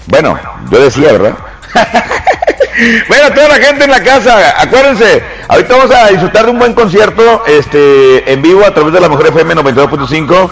Bueno, 0.06 0.38
yo 0.70 0.80
decía, 0.84 1.12
¿verdad? 1.12 1.34
bueno, 3.08 3.34
toda 3.34 3.48
la 3.48 3.64
gente 3.64 3.84
en 3.84 3.90
la 3.90 4.02
casa, 4.02 4.60
acuérdense, 4.60 5.22
ahorita 5.48 5.76
vamos 5.76 5.94
a 5.94 6.08
disfrutar 6.08 6.44
de 6.44 6.50
un 6.50 6.58
buen 6.58 6.74
concierto 6.74 7.42
este, 7.46 8.32
en 8.32 8.42
vivo 8.42 8.64
a 8.64 8.72
través 8.72 8.92
de 8.92 9.00
la 9.00 9.08
Mujer 9.08 9.28
FM 9.28 9.54
92.5 9.56 10.50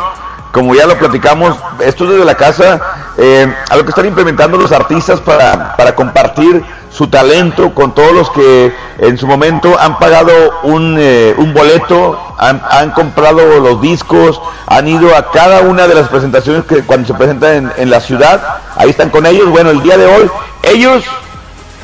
como 0.54 0.72
ya 0.72 0.86
lo 0.86 0.96
platicamos, 0.96 1.56
esto 1.80 2.04
es 2.04 2.10
desde 2.10 2.24
la 2.24 2.36
casa, 2.36 2.80
eh, 3.18 3.52
a 3.68 3.76
lo 3.76 3.82
que 3.82 3.88
están 3.88 4.06
implementando 4.06 4.56
los 4.56 4.70
artistas 4.70 5.20
para, 5.20 5.76
para 5.76 5.96
compartir 5.96 6.62
su 6.90 7.08
talento 7.08 7.74
con 7.74 7.92
todos 7.92 8.12
los 8.12 8.30
que 8.30 8.72
en 8.98 9.18
su 9.18 9.26
momento 9.26 9.76
han 9.80 9.98
pagado 9.98 10.32
un, 10.62 10.96
eh, 10.96 11.34
un 11.38 11.52
boleto, 11.52 12.36
han, 12.38 12.62
han, 12.70 12.92
comprado 12.92 13.58
los 13.58 13.80
discos, 13.80 14.40
han 14.68 14.86
ido 14.86 15.16
a 15.16 15.32
cada 15.32 15.62
una 15.62 15.88
de 15.88 15.96
las 15.96 16.08
presentaciones 16.08 16.64
que 16.66 16.82
cuando 16.84 17.08
se 17.08 17.14
presentan 17.14 17.56
en, 17.56 17.72
en 17.76 17.90
la 17.90 17.98
ciudad, 17.98 18.40
ahí 18.76 18.90
están 18.90 19.10
con 19.10 19.26
ellos. 19.26 19.48
Bueno, 19.50 19.70
el 19.70 19.82
día 19.82 19.98
de 19.98 20.06
hoy, 20.06 20.30
ellos 20.62 21.02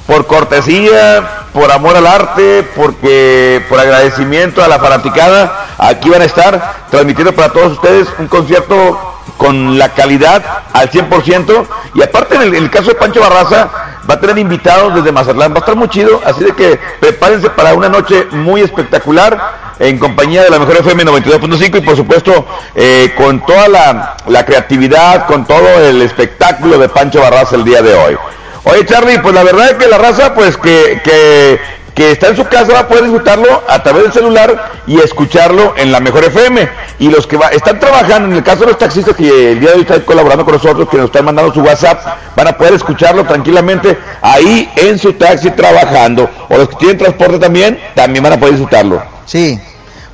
por 0.07 0.27
cortesía, 0.27 1.47
por 1.53 1.71
amor 1.71 1.97
al 1.97 2.07
arte, 2.07 2.67
porque 2.77 3.65
por 3.69 3.79
agradecimiento 3.79 4.63
a 4.63 4.69
la 4.69 4.79
fanaticada, 4.79 5.67
aquí 5.79 6.09
van 6.11 6.23
a 6.23 6.27
estar 6.27 6.75
transmitiendo 6.91 7.33
para 7.33 7.53
todos 7.53 7.73
ustedes 7.73 8.09
un 8.19 8.29
concierto 8.29 9.11
con 9.37 9.79
la 9.79 9.89
calidad 9.91 10.43
al 10.73 10.91
100% 10.91 11.67
y 11.95 12.03
aparte 12.03 12.37
en 12.37 12.55
el, 12.55 12.71
caso 12.71 12.89
de 12.89 12.95
Pancho 12.95 13.21
Barraza 13.21 13.71
va 14.09 14.15
a 14.15 14.21
tener 14.21 14.37
invitados 14.39 14.95
desde 14.95 15.13
Mazatlán, 15.13 15.53
va 15.53 15.57
a 15.57 15.61
estar 15.61 15.77
muy 15.77 15.89
chido, 15.89 16.21
así 16.27 16.45
de 16.45 16.53
que 16.53 16.79
prepárense 17.01 17.49
para 17.49 17.73
una 17.75 17.89
noche 17.89 18.27
muy 18.33 18.61
espectacular 18.61 19.73
en 19.79 19.99
compañía 19.99 20.43
de 20.43 20.51
la 20.51 20.59
mejor 20.59 20.77
FM 20.77 21.05
92.5 21.05 21.79
y 21.79 21.81
por 21.81 21.97
supuesto 21.97 22.47
eh, 22.75 23.15
con 23.17 23.41
toda 23.47 23.69
la, 23.69 24.17
la 24.27 24.45
creatividad, 24.45 25.27
con 25.27 25.47
todo 25.47 25.69
el 25.89 26.03
espectáculo 26.03 26.77
de 26.77 26.91
Pancho 26.91 27.23
Barraza 27.23 27.57
el 27.57 27.65
día 27.65 27.81
de 27.81 27.95
hoy. 27.95 28.19
Oye 28.65 28.85
Charlie, 28.85 29.19
pues 29.19 29.35
la 29.35 29.43
verdad 29.43 29.71
es 29.71 29.75
que 29.75 29.89
la 29.89 29.99
raza, 29.99 30.35
pues 30.35 30.57
que, 30.57 31.01
que, 31.03 31.59
que, 31.95 32.13
está 32.13 32.29
en 32.29 32.37
su 32.37 32.45
casa 32.45 32.73
va 32.73 32.81
a 32.81 32.89
poder 32.89 33.05
disfrutarlo 33.05 33.63
a 33.69 33.83
través 33.83 34.05
del 34.05 34.13
celular 34.13 34.73
y 34.87 35.01
escucharlo 35.01 35.75
en 35.77 35.91
la 35.91 36.01
mejor 36.01 36.25
FM. 36.25 36.69
Y 36.99 37.09
los 37.09 37.27
que 37.27 37.39
va, 37.39 37.49
están 37.49 37.81
trabajando, 37.81 38.29
en 38.29 38.35
el 38.35 38.43
caso 38.43 38.61
de 38.61 38.67
los 38.67 38.79
taxistas 38.79 39.17
que 39.17 39.53
el 39.53 39.61
día 39.61 39.71
de 39.71 39.77
hoy 39.77 39.83
están 39.83 40.01
colaborando 40.01 40.45
con 40.45 40.55
nosotros, 40.55 40.89
que 40.91 40.99
nos 40.99 41.07
están 41.07 41.25
mandando 41.25 41.55
su 41.55 41.61
WhatsApp, 41.61 42.05
van 42.37 42.49
a 42.49 42.53
poder 42.53 42.75
escucharlo 42.75 43.25
tranquilamente 43.25 43.97
ahí 44.21 44.71
en 44.77 44.99
su 44.99 45.15
taxi 45.15 45.51
trabajando. 45.53 46.29
O 46.51 46.57
los 46.59 46.69
que 46.69 46.77
tienen 46.77 46.99
transporte 46.99 47.39
también, 47.39 47.81
también 47.95 48.23
van 48.23 48.35
a 48.35 48.39
poder 48.39 48.55
disfrutarlo. 48.55 49.03
Sí. 49.25 49.59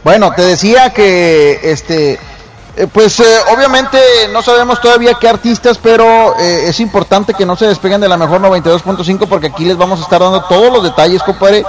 Bueno, 0.05 0.33
te 0.33 0.43
decía 0.43 0.91
que 0.91 1.59
este 1.65 2.21
eh, 2.77 2.87
pues 2.93 3.19
eh, 3.21 3.25
obviamente 3.55 3.99
no 4.35 4.43
sabemos 4.43 4.83
todavía 4.83 5.17
qué 5.19 5.27
artistas, 5.27 5.79
pero 5.83 6.39
eh, 6.39 6.69
es 6.69 6.79
importante 6.81 7.33
que 7.33 7.47
no 7.47 7.57
se 7.57 7.67
despeguen 7.67 8.03
de 8.03 8.09
la 8.09 8.19
mejor 8.19 8.43
92.5 8.43 9.27
porque 9.27 9.47
aquí 9.47 9.65
les 9.65 9.79
vamos 9.79 9.99
a 10.01 10.03
estar 10.03 10.21
dando 10.21 10.43
todos 10.43 10.71
los 10.71 10.83
detalles, 10.83 11.23
compadre, 11.23 11.65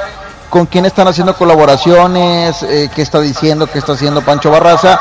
con 0.49 0.65
quién 0.65 0.85
están 0.85 1.07
haciendo 1.07 1.33
colaboraciones, 1.35 2.57
qué 2.59 3.01
está 3.01 3.19
diciendo, 3.19 3.67
qué 3.67 3.79
está 3.79 3.93
haciendo 3.93 4.21
Pancho 4.21 4.49
Barraza. 4.49 4.97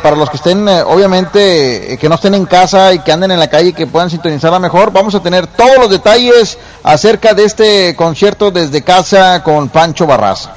para 0.00 0.14
los 0.14 0.30
que 0.30 0.36
estén, 0.36 0.68
obviamente, 0.68 1.98
que 2.00 2.08
no 2.08 2.14
estén 2.14 2.34
en 2.34 2.46
casa 2.46 2.92
y 2.92 3.00
que 3.00 3.10
anden 3.10 3.32
en 3.32 3.40
la 3.40 3.50
calle 3.50 3.70
y 3.70 3.72
que 3.72 3.88
puedan 3.88 4.08
sintonizarla 4.08 4.60
mejor, 4.60 4.92
vamos 4.92 5.16
a 5.16 5.20
tener 5.20 5.48
todos 5.48 5.78
los 5.78 5.90
detalles 5.90 6.58
acerca 6.84 7.34
de 7.34 7.44
este 7.44 7.96
concierto 7.96 8.52
desde 8.52 8.82
casa 8.82 9.42
con 9.42 9.68
Pancho 9.68 10.06
Barraza. 10.06 10.52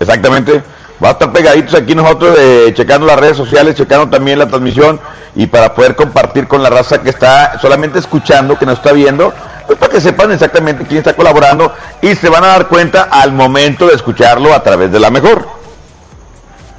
Exactamente 0.00 0.62
va 1.02 1.10
a 1.10 1.12
estar 1.12 1.32
pegaditos 1.32 1.74
aquí 1.74 1.94
nosotros 1.94 2.36
eh, 2.38 2.72
checando 2.74 3.06
las 3.06 3.18
redes 3.18 3.36
sociales, 3.36 3.74
checando 3.76 4.08
también 4.08 4.38
la 4.38 4.46
transmisión 4.46 5.00
y 5.34 5.46
para 5.46 5.74
poder 5.74 5.94
compartir 5.94 6.48
con 6.48 6.62
la 6.62 6.70
raza 6.70 7.00
que 7.00 7.10
está 7.10 7.58
solamente 7.60 7.98
escuchando, 7.98 8.58
que 8.58 8.66
nos 8.66 8.78
está 8.78 8.92
viendo, 8.92 9.32
pues 9.66 9.78
para 9.78 9.92
que 9.92 10.00
sepan 10.00 10.32
exactamente 10.32 10.84
quién 10.84 10.98
está 10.98 11.14
colaborando 11.14 11.72
y 12.02 12.14
se 12.16 12.28
van 12.28 12.44
a 12.44 12.48
dar 12.48 12.68
cuenta 12.68 13.08
al 13.10 13.32
momento 13.32 13.86
de 13.86 13.94
escucharlo 13.94 14.52
a 14.52 14.62
través 14.62 14.90
de 14.90 14.98
la 14.98 15.10
mejor. 15.10 15.58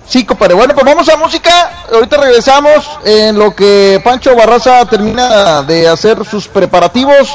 Sí, 0.07 0.25
compadre. 0.25 0.55
Bueno, 0.55 0.73
pues 0.73 0.85
vamos 0.85 1.07
a 1.07 1.17
música. 1.17 1.51
Ahorita 1.93 2.17
regresamos 2.17 2.89
en 3.05 3.37
lo 3.37 3.55
que 3.55 4.01
Pancho 4.03 4.35
Barraza 4.35 4.83
termina 4.85 5.61
de 5.61 5.87
hacer 5.87 6.25
sus 6.25 6.47
preparativos 6.47 7.29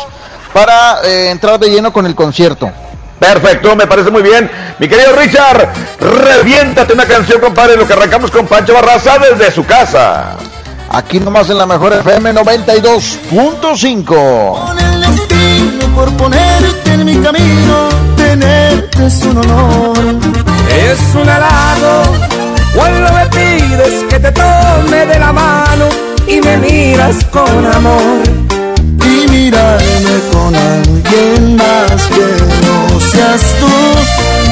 para 0.53 1.01
eh, 1.05 1.31
entrar 1.31 1.59
de 1.61 1.69
lleno 1.69 1.93
con 1.93 2.05
el 2.05 2.17
concierto. 2.17 2.73
Perfecto, 3.19 3.77
me 3.77 3.87
parece 3.87 4.11
muy 4.11 4.23
bien. 4.23 4.51
Mi 4.79 4.89
querido 4.89 5.15
Richard, 5.17 5.69
reviéntate 6.01 6.93
una 6.93 7.07
canción, 7.07 7.41
compadre, 7.41 7.77
lo 7.77 7.87
que 7.87 7.93
arrancamos 7.93 8.31
con 8.31 8.47
Pancho 8.47 8.75
Barraza 8.75 9.19
desde 9.19 9.51
su 9.53 9.65
casa. 9.65 10.37
Aquí 10.91 11.19
nomás 11.19 11.49
en 11.51 11.59
la 11.59 11.67
mejor 11.67 11.93
FM 11.93 12.35
92.5. 12.35 14.05
Con 14.07 14.79
el 14.79 15.01
destino 15.01 15.95
por 15.95 16.13
ponerte 16.17 16.93
en 16.93 17.05
mi 17.05 17.17
camino, 17.17 17.89
tenerte 18.17 19.07
es 19.07 19.23
un 19.25 19.39
honor. 19.39 19.99
Es 20.69 21.01
un 21.15 21.29
halago 21.29 22.03
cuando 22.75 23.13
me 23.13 23.27
pides 23.27 24.05
que 24.09 24.19
te 24.19 24.33
tome 24.33 25.07
de 25.07 25.19
la 25.19 25.33
mano 25.33 25.89
y 26.27 26.41
me 26.41 26.57
miras 26.59 27.25
con 27.27 27.67
amor 27.73 28.23
y 29.05 29.29
mirarme 29.31 30.21
con 30.33 30.55
alguien 30.55 31.57
más 31.57 32.07
que 32.07 32.54
seas 33.15 33.43
tú. 33.61 33.73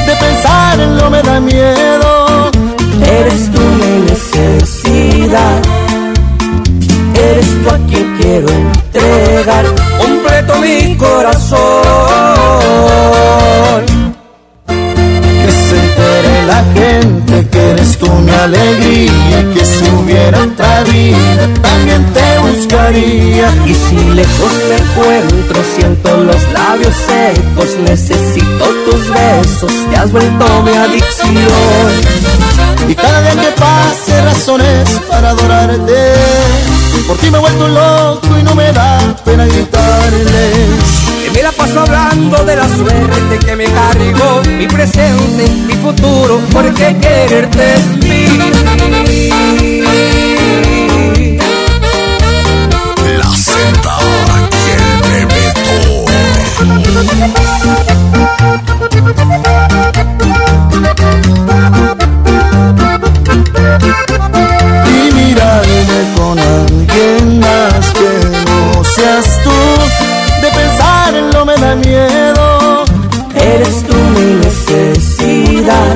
De 0.07 0.15
pensarlo 0.15 1.09
me 1.09 1.21
da 1.21 1.39
miedo. 1.39 2.51
Eres 3.19 3.51
tú 3.51 3.61
mi 3.79 3.93
necesidad. 4.11 5.61
Eres 7.15 7.47
tú 7.61 7.69
a 7.69 7.77
quien 7.87 8.17
quiero 8.19 8.47
entregar 8.49 9.65
completo 9.99 10.53
mi 10.59 10.95
corazón. 10.97 11.61
Que 14.67 15.51
se 15.51 15.75
entere 15.85 16.35
la 16.53 16.61
gente 16.73 17.47
que 17.51 17.69
eres 17.71 17.97
tú 17.97 18.07
mi 18.07 18.31
alegría 18.31 19.39
que 19.53 19.65
si 19.65 19.85
hubiera 20.03 20.43
otra 20.43 20.83
vida 20.83 21.47
también 21.61 22.05
te 22.13 22.39
buscaría. 22.39 23.53
Y 23.65 23.73
si 23.73 23.95
lejos 24.13 24.51
me 24.69 24.77
encuentro, 24.77 25.61
siento 25.75 26.17
los 26.17 26.41
labios 26.51 26.93
secos, 26.95 27.77
necesito 27.87 28.65
tus 28.85 29.09
besos, 29.09 29.71
te 29.89 29.97
has 29.97 30.11
vuelto 30.11 30.63
mi 30.63 30.71
adicción. 30.71 31.33
Y 32.87 32.95
cada 32.95 33.21
día 33.21 33.41
que 33.41 33.51
pase 33.59 34.21
razones 34.23 34.89
para 35.09 35.29
adorarte, 35.29 36.13
por 37.07 37.17
ti 37.17 37.29
me 37.29 37.37
he 37.37 37.41
vuelto 37.41 37.67
loco 37.67 38.37
y 38.39 38.43
no 38.43 38.55
me 38.55 38.71
da 38.71 39.15
pena 39.23 39.45
gritarles. 39.45 41.13
Que 41.23 41.31
me 41.31 41.43
la 41.43 41.51
paso 41.51 41.79
hablando 41.79 42.43
de 42.43 42.55
la 42.55 42.67
suerte 42.67 43.39
que 43.45 43.55
me 43.55 43.65
cargó 43.65 44.41
mi 44.57 44.67
presente, 44.67 45.47
mi 45.67 45.73
futuro, 45.75 46.41
porque 46.51 46.95
quererte 46.99 47.75
es 47.75 47.85
mí. 48.03 49.82
Y 56.63 56.65
mirarme 65.13 65.99
con 66.15 66.39
alguien 66.39 67.39
más 67.39 67.91
que 67.93 68.11
no 68.45 68.83
seas 68.83 69.27
tú. 69.43 69.51
De 70.41 70.49
pensarlo 70.51 71.45
me 71.45 71.55
da 71.55 71.75
miedo. 71.75 72.85
Eres 73.35 73.83
tú 73.85 73.95
mi 74.15 74.35
necesidad. 74.45 75.95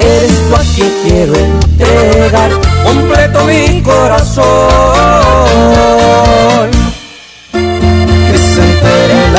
Eres 0.00 0.48
tú 0.48 0.56
a 0.56 0.60
quien 0.74 0.92
quiero 1.04 1.34
entregar 1.36 2.50
completo 2.84 3.44
mi 3.44 3.80
corazón. 3.82 4.44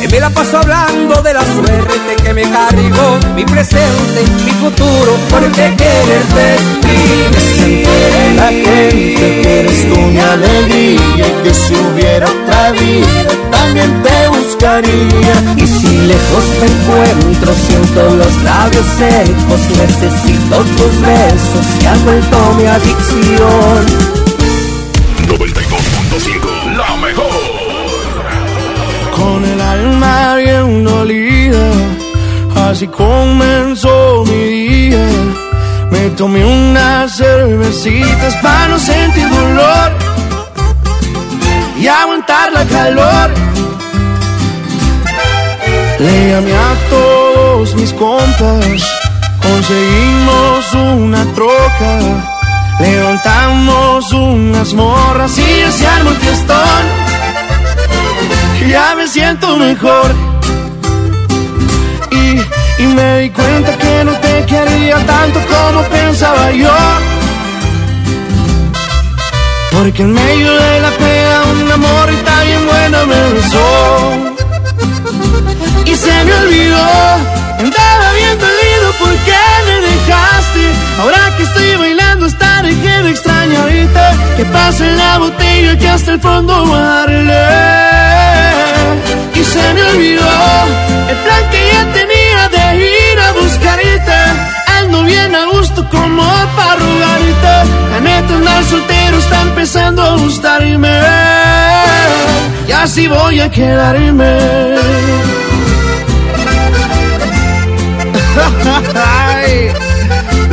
Que 0.00 0.08
me 0.08 0.20
la 0.20 0.30
paso 0.30 0.58
hablando 0.58 1.22
de 1.22 1.32
la 1.32 1.42
suerte 1.42 2.16
que 2.22 2.34
me 2.34 2.42
cargó 2.42 3.18
mi 3.34 3.44
presente, 3.44 4.24
mi 4.44 4.50
futuro, 4.52 5.16
porque 5.30 5.74
quieres 5.76 6.26
decir 6.34 7.88
la 8.36 8.48
gente 8.48 9.40
que 9.42 9.60
eres 9.60 9.88
tú 9.88 10.00
mi 10.00 10.18
alegría 10.18 11.26
y 11.26 11.42
que 11.42 11.54
si 11.54 11.74
hubiera 11.74 12.26
otra 12.26 12.72
vida 12.72 13.30
también 13.50 14.02
te 14.02 14.28
buscaría. 14.28 15.34
Y 15.56 15.66
si 15.66 15.98
lejos 16.06 16.44
te 16.60 16.66
encuentro, 16.66 17.54
siento 17.54 18.16
los 18.16 18.42
labios 18.42 18.86
secos, 18.98 19.60
necesito 19.78 20.56
tus 20.76 21.00
besos, 21.00 21.66
se 21.78 21.88
ha 21.88 21.94
vuelto 22.04 22.54
mi 22.56 22.66
adicción. 22.66 23.86
92.5, 25.26 25.34
la 26.08 26.20
mejor. 26.28 26.45
Con 29.26 29.44
el 29.44 29.60
alma 29.60 30.36
bien 30.36 30.84
dolida, 30.84 31.66
así 32.68 32.86
comenzó 32.86 34.24
mi 34.24 34.42
día. 34.54 35.06
Me 35.90 36.10
tomé 36.10 36.44
unas 36.44 37.16
cervecitas 37.16 38.36
para 38.36 38.68
no 38.68 38.78
sentir 38.78 39.28
dolor 39.28 39.90
y 41.76 41.88
aguantar 41.88 42.52
la 42.52 42.64
calor. 42.66 43.30
Le 45.98 46.30
llamé 46.30 46.54
a 46.54 46.72
todos 46.88 47.74
mis 47.74 47.92
compas, 47.94 48.80
conseguimos 49.42 50.72
una 50.72 51.24
troca, 51.34 51.92
levantamos 52.78 54.12
unas 54.12 54.72
morras 54.72 55.36
y 55.36 55.72
se 55.72 55.84
armó 55.84 56.10
el 56.10 56.16
fiestón. 56.16 57.05
Ya 58.68 58.96
me 58.96 59.06
siento 59.06 59.56
mejor 59.56 60.12
y, 62.10 62.82
y 62.82 62.86
me 62.86 63.20
di 63.20 63.30
cuenta 63.30 63.78
que 63.78 64.04
no 64.04 64.12
te 64.14 64.44
quería 64.44 64.96
tanto 65.06 65.40
como 65.46 65.82
pensaba 65.84 66.50
yo. 66.50 66.74
Porque 69.70 70.02
en 70.02 70.12
medio 70.12 70.52
de 70.52 70.80
la 70.80 70.90
pega 70.90 71.44
una 71.62 71.76
morrita 71.76 72.42
bien 72.42 72.66
buena 72.66 73.04
me 73.04 73.32
besó 73.34 74.36
y 75.84 75.94
se 75.94 76.24
me 76.24 76.34
olvidó. 76.34 76.86
Andaba 77.60 78.12
bien 78.14 78.36
dolido 78.38 78.92
porque 78.98 79.36
me 79.66 79.76
dejaste. 79.88 80.72
Ahora 81.00 81.36
que 81.36 81.44
estoy 81.44 81.76
bailando, 81.76 82.26
hasta 82.26 82.62
dejé 82.62 83.02
de 83.04 83.10
extrañarte. 83.10 84.36
Que 84.36 84.44
pase 84.46 84.90
la 84.96 85.18
botella 85.18 85.78
que 85.78 85.88
hasta 85.88 86.12
el 86.14 86.20
fondo 86.20 86.68
va. 86.68 88.05
Se 89.56 89.74
me 89.74 89.82
olvidó 89.84 90.28
el 91.08 91.16
plan 91.24 91.50
que 91.50 91.60
ya 91.72 91.82
tenía 91.98 92.40
de 92.56 92.64
ir 92.76 93.18
a 93.26 93.32
buscarte. 93.32 94.18
Ando 94.78 95.02
bien 95.04 95.34
a 95.34 95.46
gusto 95.46 95.88
como 95.88 96.22
para 96.56 96.76
rogarte. 96.76 97.54
La 97.92 98.00
neta, 98.00 98.34
andar 98.34 98.64
soltero 98.64 99.18
está 99.18 99.42
empezando 99.42 100.02
a 100.02 100.16
gustarme. 100.16 101.00
Y 102.68 102.72
así 102.72 103.08
voy 103.08 103.40
a 103.40 103.50
quedarme. 103.50 104.32
Ay, 108.94 109.72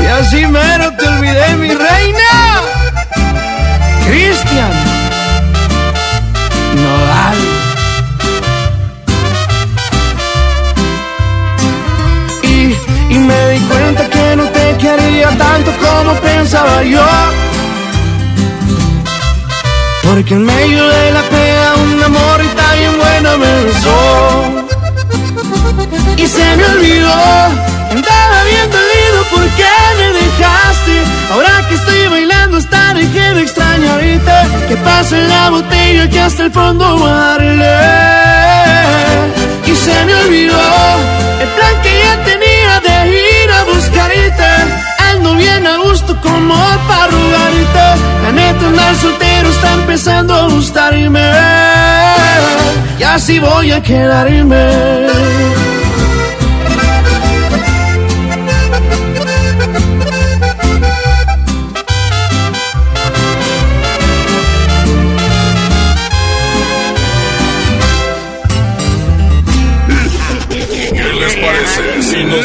y 0.02 0.06
así 0.06 0.48
mero 0.48 0.94
te 0.98 1.08
olvidé, 1.08 1.56
mi 1.58 1.74
reina. 1.74 2.23
Quería 14.84 15.30
tanto 15.38 15.72
como 15.84 16.14
pensaba 16.20 16.84
yo. 16.84 17.06
Porque 20.04 20.34
en 20.34 20.46
medio 20.46 20.84
de 20.96 21.12
la 21.12 21.22
pega 21.34 21.68
una 21.92 22.08
morrita 22.10 22.66
bien 22.80 22.96
buena 23.02 23.38
me 23.44 23.54
besó 23.64 24.00
y 26.18 26.28
se 26.28 26.48
me 26.58 26.66
olvidó. 26.74 27.20
Andaba 27.94 28.40
bien 28.52 28.68
dolido 28.78 29.20
porque 29.34 29.68
me 30.00 30.08
dejaste. 30.20 30.96
Ahora 31.32 31.54
que 31.68 31.76
estoy 31.76 32.08
bailando, 32.16 32.58
hasta 32.58 32.94
dejé 32.94 33.34
de 33.36 33.42
extrañarte. 33.42 34.38
Que 34.68 34.76
pase 34.78 35.18
la 35.34 35.50
botella 35.50 36.10
que 36.10 36.20
hasta 36.20 36.44
el 36.44 36.52
fondo 36.52 37.00
va 37.00 37.10
a 37.10 37.38
darle. 37.38 37.76
Y 39.66 39.76
se 39.76 40.06
me 40.06 40.14
olvidó 40.24 40.62
el 41.44 41.50
plan 41.56 41.76
que 41.84 41.92
ya 42.04 42.14
tenía 42.30 42.74
de 42.86 42.96
ir 43.44 43.52
a 43.52 43.64
buscarte. 43.64 44.53
Ando 45.34 45.46
bien 45.46 45.66
a 45.66 45.78
gusto 45.78 46.16
como 46.22 46.54
para 46.88 47.08
rogarte. 47.08 48.02
La 48.24 48.32
neta, 48.32 48.68
andar 48.68 48.96
soltero 48.96 49.50
está 49.50 49.74
empezando 49.74 50.34
a 50.36 50.48
gustarme. 50.48 51.32
Y 53.00 53.04
así 53.04 53.40
voy 53.40 53.72
a 53.72 53.82
quedarme. 53.82 55.73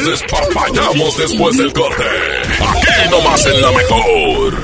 Despapallamos 0.08 1.16
después 1.16 1.56
del 1.58 1.72
corte? 1.72 2.04
Aquí 2.60 3.10
nomás 3.10 3.46
en 3.46 3.60
la 3.60 3.70
mejor. 3.72 4.54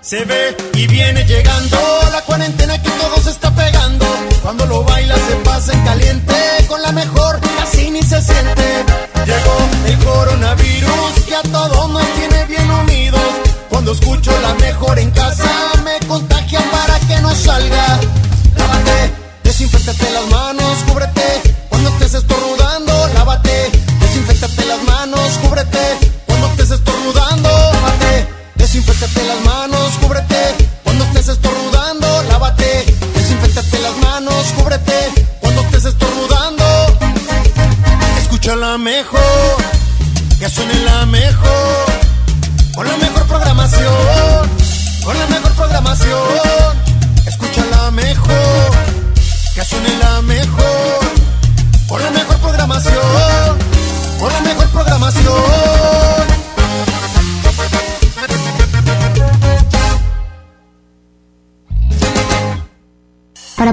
Se 0.00 0.24
ve 0.24 0.56
y 0.74 0.86
viene 0.86 1.24
llegando 1.24 1.78
la 2.12 2.20
cuarentena 2.22 2.82
que 2.82 2.90
todo 2.90 3.16
se 3.22 3.30
está 3.30 3.54
pegando. 3.54 4.04
Cuando 4.42 4.66
lo 4.66 4.84
baila 4.84 5.14
se 5.14 5.36
pasa 5.36 5.72
en 5.72 5.84
caliente, 5.84 6.34
con 6.68 6.82
la 6.82 6.92
mejor 6.92 7.40
casi 7.56 7.90
ni 7.90 8.02
se 8.02 8.20
siente. 8.20 8.84
Llegó 9.24 9.56
el 9.86 9.98
coronavirus 10.04 11.12
que 11.26 11.36
a 11.36 11.42
todos 11.42 11.90
nos 11.90 12.06
tiene 12.14 12.44
bien 12.46 12.70
unidos. 12.70 13.22
Cuando 13.70 13.92
escucho 13.92 14.32
la 14.42 14.54
mejor 14.54 14.98
en 14.98 15.10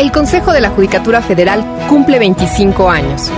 El 0.00 0.12
Consejo 0.12 0.52
de 0.52 0.62
la 0.62 0.70
Judicatura 0.70 1.20
Federal 1.20 1.62
cumple 1.86 2.18
25 2.18 2.88
años. 2.88 3.30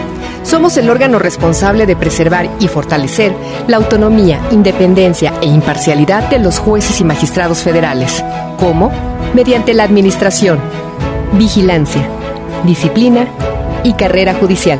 Somos 0.45 0.77
el 0.77 0.89
órgano 0.91 1.19
responsable 1.19 1.87
de 1.87 1.97
preservar 1.97 2.49
y 2.61 2.69
fortalecer 2.69 3.35
la 3.67 3.79
autonomía, 3.79 4.39
independencia 4.53 5.35
e 5.43 5.47
imparcialidad 5.47 6.31
de 6.31 6.39
los 6.39 6.61
jueces 6.61 7.01
y 7.01 7.05
magistrados 7.05 7.65
federales. 7.65 8.25
¿Cómo? 8.61 8.93
Mediante 9.35 9.75
la 9.75 9.83
administración, 9.83 10.61
vigilancia, 11.33 12.09
disciplina 12.65 13.27
y 13.83 13.95
carrera 13.95 14.33
judicial, 14.33 14.79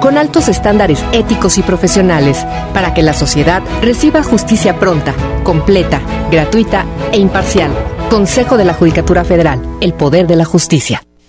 con 0.00 0.16
altos 0.16 0.48
estándares 0.48 1.04
éticos 1.12 1.58
y 1.58 1.62
profesionales 1.62 2.46
para 2.72 2.94
que 2.94 3.02
la 3.02 3.12
sociedad 3.12 3.62
reciba 3.82 4.22
justicia 4.22 4.78
pronta, 4.78 5.12
completa, 5.44 6.00
gratuita 6.30 6.86
e 7.12 7.18
imparcial. 7.18 7.70
Consejo 8.08 8.56
de 8.56 8.64
la 8.64 8.72
Judicatura 8.72 9.22
Federal, 9.22 9.60
el 9.82 9.92
poder 9.92 10.26
de 10.26 10.36
la 10.36 10.46
justicia. 10.46 11.02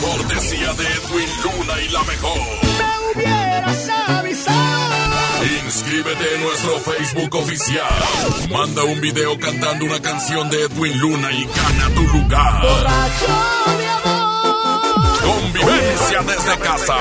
Cortesía 0.00 0.72
de 0.74 0.84
Edwin 0.84 1.28
Luna 1.42 1.80
y 1.80 1.88
la 1.90 2.02
mejor. 2.04 2.38
Me 2.78 3.20
hubieras 3.20 3.88
avisado. 4.08 4.94
Inscríbete 5.64 6.34
en 6.34 6.42
nuestro 6.42 6.78
Facebook 6.80 7.34
oficial. 7.36 7.92
Manda 8.50 8.84
un 8.84 9.00
video 9.00 9.38
cantando 9.38 9.84
una 9.84 10.00
canción 10.00 10.48
de 10.50 10.62
Edwin 10.62 10.98
Luna 10.98 11.32
y 11.32 11.44
gana 11.44 11.94
tu 11.94 12.02
lugar. 12.02 12.62
Borracho 12.62 13.26
amor. 13.66 15.20
Convivencia 15.20 16.22
desde 16.22 16.58
casa. 16.58 16.96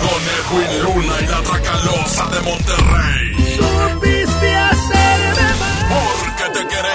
Con 0.00 0.60
Edwin 0.60 0.82
Luna 0.82 1.14
y 1.20 1.26
la 1.26 1.42
Tracalosa 1.42 2.26
de 2.28 2.40
Monterrey. 2.40 3.39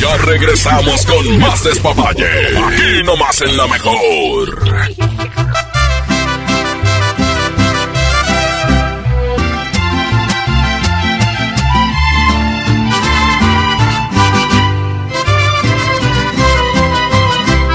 Ya 0.00 0.16
regresamos 0.18 1.04
con 1.06 1.38
más 1.38 1.62
despapalle. 1.64 2.26
Aquí 2.56 3.02
nomás 3.04 3.40
en 3.42 3.56
la 3.56 3.66
mejor. 3.66 4.60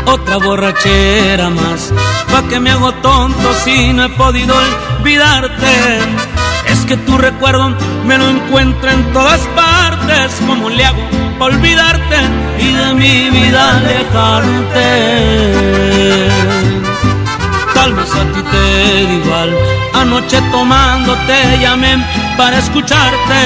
Otra 0.07 0.37
borrachera 0.37 1.49
más, 1.49 1.91
pa' 2.31 2.47
que 2.47 2.59
me 2.59 2.71
hago 2.71 2.93
tonto 2.95 3.53
si 3.63 3.91
no 3.91 4.05
he 4.05 4.09
podido 4.09 4.55
olvidarte. 4.99 5.99
Es 6.67 6.79
que 6.85 6.95
tu 6.97 7.17
recuerdo 7.17 7.75
me 8.05 8.17
lo 8.17 8.29
encuentro 8.29 8.89
en 8.89 9.13
todas 9.13 9.41
partes, 9.55 9.94
como 10.47 10.69
le 10.69 10.85
hago 10.85 11.01
pa' 11.39 11.45
olvidarte 11.45 12.17
y 12.59 12.71
de 12.71 12.93
mi 12.93 13.29
vida 13.29 13.77
alejarte. 13.77 14.87
Tal 17.73 17.93
vez 17.93 18.11
a 18.13 18.23
ti 18.33 18.41
te 18.51 19.05
da 19.05 19.13
igual, 19.13 19.49
anoche 19.93 20.39
tomando 20.51 21.15
te 21.27 21.59
llamé 21.59 21.97
para 22.37 22.57
escucharte 22.59 23.41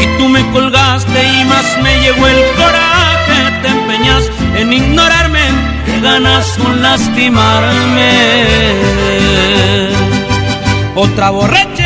y 0.00 0.18
tú 0.18 0.28
me 0.28 0.42
colgaste 0.52 1.18
y 1.40 1.44
más 1.44 1.66
me 1.82 2.00
llegó 2.00 2.26
el 2.26 2.42
coraje, 2.56 3.38
te 3.62 3.68
empeñas 3.68 4.30
en 4.56 4.72
ignorarme, 4.72 5.44
que 5.84 6.00
ganas 6.00 6.46
con 6.58 6.80
lastimarme. 6.82 8.12
Otra 10.94 11.30
borrachera 11.30 11.85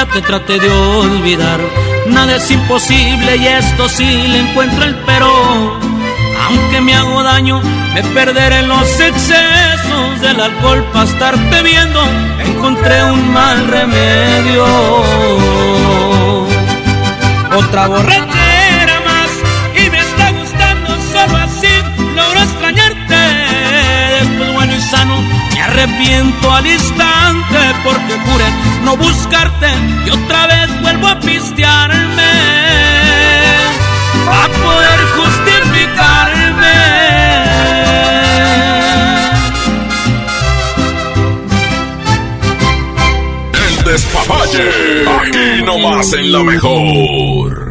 Ya 0.00 0.06
te 0.06 0.22
traté 0.22 0.58
de 0.58 0.70
olvidar. 0.70 1.60
Nada 2.06 2.36
es 2.36 2.50
imposible 2.50 3.36
y 3.36 3.46
esto 3.46 3.88
sí 3.88 4.04
le 4.04 4.38
encuentro 4.40 4.82
el 4.84 4.94
pero. 5.06 5.30
Aunque 6.44 6.80
me 6.80 6.94
hago 6.94 7.22
daño, 7.22 7.60
me 7.94 8.02
perderé 8.14 8.60
en 8.60 8.68
los 8.68 8.88
excesos 9.00 10.20
del 10.22 10.40
alcohol 10.40 10.82
para 10.92 11.04
estarte 11.04 11.62
viendo. 11.62 12.00
Encontré 12.38 13.04
un 13.04 13.32
mal 13.32 13.58
remedio. 13.68 14.64
Otra 17.58 17.86
borrachera 17.88 18.39
arrepiento 25.70 26.52
al 26.52 26.66
instante 26.66 27.58
porque 27.84 28.14
juré 28.18 28.44
no 28.84 28.96
buscarte 28.96 29.68
y 30.06 30.10
otra 30.10 30.46
vez 30.46 30.82
vuelvo 30.82 31.08
a 31.08 31.20
pistearme 31.20 32.30
a 34.28 34.48
poder 34.48 35.00
justificarme. 35.16 36.76
El 43.54 43.84
despapalle. 43.84 44.68
Aquí 45.18 45.62
nomás 45.64 46.12
en 46.12 46.32
la 46.32 46.42
mejor. 46.44 47.69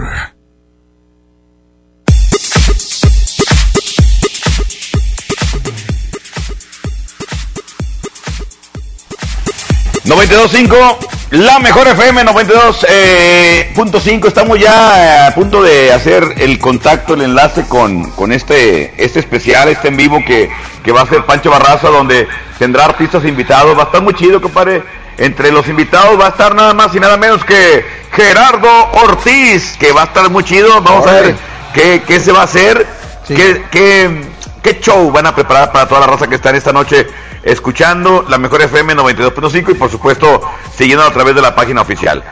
...92.5... 10.09 10.97
La 11.31 11.59
mejor 11.59 11.87
FM 11.87 12.25
92.5... 12.25 12.85
Eh, 12.89 14.27
Estamos 14.27 14.59
ya 14.59 15.27
a 15.27 15.35
punto 15.35 15.61
de 15.61 15.93
hacer 15.93 16.23
el 16.37 16.57
contacto, 16.57 17.13
el 17.13 17.21
enlace 17.21 17.67
con, 17.67 18.09
con 18.11 18.31
este, 18.31 18.91
este 18.97 19.19
especial, 19.19 19.69
este 19.69 19.89
en 19.89 19.97
vivo 19.97 20.23
que, 20.25 20.49
que 20.83 20.91
va 20.91 21.01
a 21.01 21.05
ser 21.05 21.25
Pancho 21.25 21.51
Barraza, 21.51 21.89
donde 21.89 22.27
tendrá 22.57 22.85
artistas 22.85 23.23
invitados. 23.23 23.77
Va 23.77 23.83
a 23.83 23.85
estar 23.85 24.01
muy 24.01 24.15
chido, 24.15 24.41
compadre. 24.41 24.81
Entre 25.19 25.51
los 25.51 25.67
invitados 25.67 26.19
va 26.19 26.25
a 26.25 26.29
estar 26.29 26.55
nada 26.55 26.73
más 26.73 26.95
y 26.95 26.99
nada 26.99 27.15
menos 27.17 27.45
que 27.45 27.85
Gerardo 28.11 28.69
Ortiz, 29.03 29.77
que 29.77 29.91
va 29.91 30.01
a 30.01 30.05
estar 30.05 30.31
muy 30.31 30.43
chido. 30.43 30.81
Vamos 30.81 31.05
a 31.05 31.11
ver 31.11 31.35
qué, 31.75 32.01
qué 32.07 32.19
se 32.19 32.31
va 32.31 32.41
a 32.41 32.45
hacer, 32.45 32.87
qué, 33.27 33.63
qué, 33.69 34.23
qué 34.63 34.79
show 34.79 35.11
van 35.11 35.27
a 35.27 35.35
preparar 35.35 35.71
para 35.71 35.87
toda 35.87 36.01
la 36.01 36.07
raza 36.07 36.27
que 36.27 36.35
está 36.35 36.49
en 36.49 36.55
esta 36.55 36.73
noche 36.73 37.05
escuchando 37.43 38.25
la 38.27 38.37
mejor 38.37 38.61
FM 38.61 38.95
92.5 38.95 39.71
y 39.71 39.73
por 39.75 39.89
supuesto 39.89 40.41
siguiendo 40.75 41.05
a 41.05 41.11
través 41.11 41.35
de 41.35 41.41
la 41.41 41.55
página 41.55 41.81
oficial. 41.81 42.23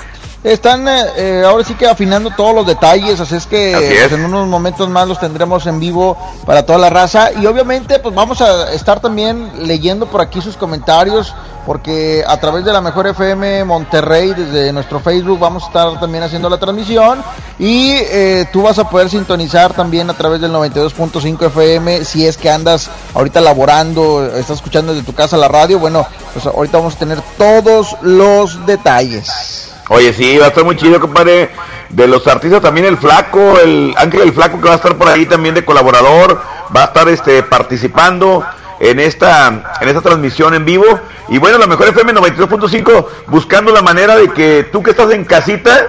Están 0.44 0.88
eh, 0.88 1.02
eh, 1.18 1.44
ahora 1.46 1.64
sí 1.64 1.74
que 1.74 1.88
afinando 1.88 2.30
todos 2.30 2.54
los 2.54 2.68
detalles, 2.68 3.20
así 3.20 3.36
es 3.36 3.48
que 3.48 3.74
Así 3.74 3.86
es. 3.86 4.00
pues, 4.02 4.12
en 4.14 4.26
unos 4.26 4.48
momentos 4.48 4.88
más 4.88 5.08
los 5.08 5.20
tendremos 5.20 5.66
en 5.66 5.80
vivo 5.80 6.16
para 6.46 6.64
toda 6.64 6.78
la 6.78 6.90
raza 6.90 7.32
y 7.34 7.46
obviamente 7.48 8.00
pues 8.00 8.14
vamos 8.14 8.42
a 8.42 8.72
estar 8.72 9.00
también 9.00 9.68
leyendo 9.68 10.06
por 10.06 10.22
aquí 10.22 10.40
sus 10.40 10.56
comentarios 10.56 11.34
porque 11.66 12.24
a 12.26 12.40
través 12.40 12.64
de 12.64 12.72
la 12.72 12.80
mejor 12.80 13.08
FM 13.08 13.66
Monterrey 13.66 14.34
desde 14.34 14.72
nuestro 14.72 15.00
Facebook 15.00 15.40
vamos 15.40 15.64
a 15.64 15.68
estar 15.68 16.00
también 16.00 16.24
haciendo 16.24 16.50
la 16.50 16.58
transmisión 16.58 17.22
y 17.60 17.94
eh, 17.96 18.46
tú 18.54 18.62
vas 18.62 18.80
a 18.80 18.90
poder 18.90 19.10
sintonizar 19.10 19.74
también 19.74 20.10
a 20.10 20.14
través 20.14 20.40
del 20.40 20.52
92.5 20.52 21.48
FM 21.48 22.06
si 22.06 22.26
es 22.26 22.38
que 22.38 22.50
andas 22.50 22.90
ahorita 23.16 23.42
laborando, 23.42 24.26
estás 24.28 24.58
escuchando 24.58 24.94
desde 24.94 25.06
tu 25.06 25.14
casa 25.14 25.36
la 25.36 25.48
radio, 25.48 25.80
bueno, 25.80 26.06
pues 26.32 26.46
ahorita 26.46 26.78
vamos 26.78 26.96
a 26.96 27.00
tener 27.00 27.22
todos 27.38 27.98
los 28.02 28.66
detalles. 28.66 29.68
Oye, 29.90 30.12
sí, 30.14 30.38
va 30.38 30.46
a 30.46 30.50
estar 30.50 30.64
muy 30.64 30.76
chido, 30.76 31.00
compadre. 31.00 31.50
De 31.90 32.06
los 32.06 32.28
artistas 32.28 32.62
también 32.62 32.86
el 32.86 32.98
Flaco, 32.98 33.58
el 33.60 33.94
Ángel 33.98 34.22
el 34.22 34.34
Flaco 34.34 34.60
que 34.60 34.68
va 34.68 34.74
a 34.74 34.76
estar 34.76 34.98
por 34.98 35.08
ahí 35.08 35.26
también 35.26 35.56
de 35.56 35.64
colaborador, 35.64 36.42
va 36.76 36.82
a 36.82 36.86
estar 36.88 37.08
este 37.08 37.44
participando 37.44 38.46
en 38.82 39.00
esta 39.00 39.78
en 39.80 39.88
esta 39.88 40.02
transmisión 40.02 40.54
en 40.54 40.66
vivo 40.66 40.86
y 41.30 41.38
bueno, 41.38 41.58
la 41.58 41.66
mejor 41.66 41.88
FM 41.88 42.14
92.5 42.14 43.06
buscando 43.28 43.72
la 43.72 43.82
manera 43.82 44.18
de 44.18 44.28
que 44.34 44.68
tú 44.70 44.84
que 44.84 44.92
estás 44.92 45.12
en 45.12 45.24
casita 45.24 45.88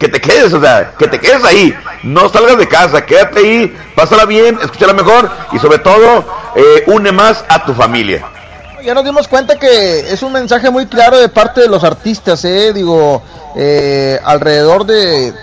que 0.00 0.08
te 0.08 0.20
quedes, 0.20 0.52
o 0.52 0.60
sea, 0.60 0.94
que 0.98 1.06
te 1.06 1.20
quedes 1.20 1.44
ahí, 1.44 1.74
no 2.02 2.28
salgas 2.28 2.58
de 2.58 2.68
casa, 2.68 3.06
quédate 3.06 3.38
ahí, 3.38 3.76
pásala 3.94 4.26
bien, 4.26 4.58
escúchala 4.60 4.92
mejor 4.92 5.30
y 5.52 5.58
sobre 5.58 5.78
todo 5.78 6.26
eh, 6.56 6.82
une 6.86 7.12
más 7.12 7.44
a 7.48 7.64
tu 7.64 7.72
familia. 7.72 8.26
Ya 8.86 8.94
nos 8.94 9.04
dimos 9.04 9.26
cuenta 9.26 9.56
que 9.58 10.12
es 10.12 10.22
un 10.22 10.32
mensaje 10.32 10.70
muy 10.70 10.86
claro 10.86 11.18
de 11.18 11.28
parte 11.28 11.60
de 11.60 11.66
los 11.66 11.82
artistas, 11.82 12.44
¿eh? 12.44 12.72
Digo, 12.72 13.20
eh, 13.56 14.16
alrededor 14.22 14.86
de 14.86 15.34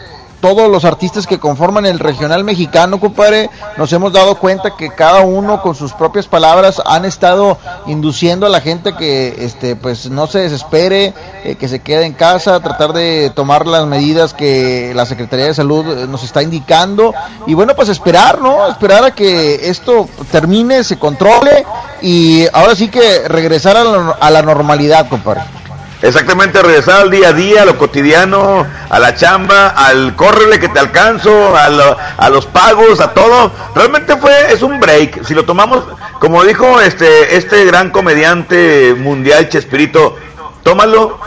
todos 0.44 0.70
los 0.70 0.84
artistas 0.84 1.26
que 1.26 1.40
conforman 1.40 1.86
el 1.86 2.00
regional 2.00 2.44
mexicano, 2.44 3.00
compadre, 3.00 3.50
nos 3.78 3.94
hemos 3.94 4.12
dado 4.12 4.36
cuenta 4.36 4.76
que 4.76 4.90
cada 4.90 5.22
uno 5.22 5.62
con 5.62 5.74
sus 5.74 5.94
propias 5.94 6.28
palabras 6.28 6.82
han 6.86 7.06
estado 7.06 7.58
induciendo 7.86 8.46
a 8.46 8.50
la 8.50 8.60
gente 8.60 8.94
que, 8.94 9.36
este, 9.40 9.78
pues 9.78 10.10
no 10.10 10.28
se 10.28 10.40
desespere, 10.40 11.14
eh, 11.46 11.56
que 11.56 11.70
se 11.70 11.80
quede 11.80 12.06
en 12.06 12.12
casa, 12.12 12.60
tratar 12.60 12.92
de 12.92 13.32
tomar 13.34 13.66
las 13.66 13.88
medidas 13.88 14.34
que 14.34 14.92
la 14.94 15.06
Secretaría 15.06 15.46
de 15.46 15.54
Salud 15.54 15.86
eh, 15.88 16.08
nos 16.08 16.26
está 16.26 16.44
indicando 16.44 17.14
y 17.48 17.54
bueno, 17.54 17.74
pues 17.74 17.88
esperar, 17.88 18.42
¿no? 18.42 18.68
Esperar 18.68 19.06
a 19.06 19.12
que 19.12 19.70
esto 19.70 20.10
termine, 20.30 20.84
se 20.84 21.00
controle 21.00 21.66
y 22.02 22.48
ahora 22.52 22.76
sí 22.76 22.90
que 22.90 23.30
regresar 23.30 23.78
a 23.78 23.86
la, 23.86 24.18
a 24.20 24.30
la 24.30 24.42
normalidad, 24.42 25.08
compadre. 25.08 25.63
Exactamente, 26.04 26.62
regresar 26.62 27.00
al 27.04 27.10
día 27.10 27.30
a 27.30 27.34
día, 27.34 27.62
a 27.62 27.66
lo 27.66 27.78
cotidiano, 27.78 28.68
a 28.90 29.00
la 29.00 29.16
chamba, 29.16 29.70
al 29.70 30.18
córrele 30.18 30.60
que 30.60 30.68
te 30.68 30.78
alcanzo, 30.78 31.56
a, 31.56 31.70
lo- 31.70 31.98
a 32.18 32.30
los 32.30 32.46
pagos, 32.46 33.00
a 33.00 33.14
todo. 33.14 33.52
Realmente 33.74 34.18
fue, 34.18 34.52
es 34.52 34.62
un 34.62 34.82
break. 34.82 35.24
Si 35.26 35.34
lo 35.34 35.46
tomamos, 35.46 35.82
como 36.20 36.44
dijo 36.44 36.82
este, 36.82 37.38
este 37.38 37.64
gran 37.64 37.90
comediante 37.90 38.94
mundial, 38.98 39.48
Chespirito, 39.48 40.18
tómalo 40.62 41.18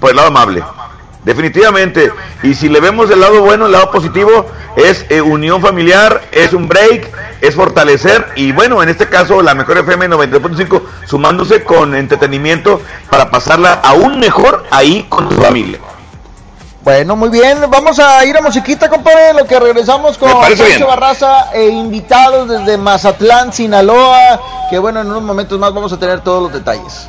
por 0.00 0.08
el 0.10 0.16
lado 0.16 0.28
amable. 0.28 0.64
Definitivamente. 1.24 2.12
Y 2.42 2.54
si 2.54 2.68
le 2.68 2.80
vemos 2.80 3.10
el 3.10 3.20
lado 3.20 3.40
bueno, 3.40 3.66
el 3.66 3.72
lado 3.72 3.90
positivo, 3.90 4.46
es 4.76 5.06
eh, 5.08 5.20
unión 5.20 5.62
familiar, 5.62 6.22
es 6.32 6.52
un 6.52 6.68
break, 6.68 7.10
es 7.40 7.54
fortalecer. 7.54 8.26
Y 8.36 8.52
bueno, 8.52 8.82
en 8.82 8.88
este 8.90 9.08
caso, 9.08 9.42
la 9.42 9.54
mejor 9.54 9.78
FM 9.78 10.10
92.5, 10.10 10.82
sumándose 11.06 11.64
con 11.64 11.94
entretenimiento 11.94 12.80
para 13.10 13.30
pasarla 13.30 13.72
aún 13.82 14.20
mejor 14.20 14.64
ahí 14.70 15.06
con 15.08 15.28
tu 15.28 15.36
familia. 15.36 15.78
Bueno, 16.82 17.16
muy 17.16 17.30
bien, 17.30 17.58
vamos 17.70 17.98
a 17.98 18.22
ir 18.26 18.36
a 18.36 18.42
musiquita, 18.42 18.90
compadre, 18.90 19.32
lo 19.32 19.46
que 19.46 19.58
regresamos 19.58 20.18
con 20.18 20.28
bien. 20.28 20.86
Barraza 20.86 21.50
e 21.54 21.68
invitados 21.68 22.46
desde 22.46 22.76
Mazatlán, 22.76 23.54
Sinaloa, 23.54 24.68
que 24.68 24.78
bueno, 24.78 25.00
en 25.00 25.06
unos 25.06 25.22
momentos 25.22 25.58
más 25.58 25.72
vamos 25.72 25.94
a 25.94 25.98
tener 25.98 26.20
todos 26.20 26.42
los 26.42 26.52
detalles. 26.52 27.08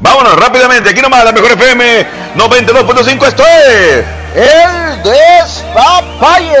Vámonos 0.00 0.34
rápidamente, 0.36 0.88
aquí 0.88 1.02
nomás, 1.02 1.24
la 1.24 1.32
mejor 1.32 1.52
FM 1.52 2.06
92.5, 2.34 3.26
esto 3.28 3.42
es... 3.42 4.04
El 4.34 5.02
Despapalle. 5.02 6.60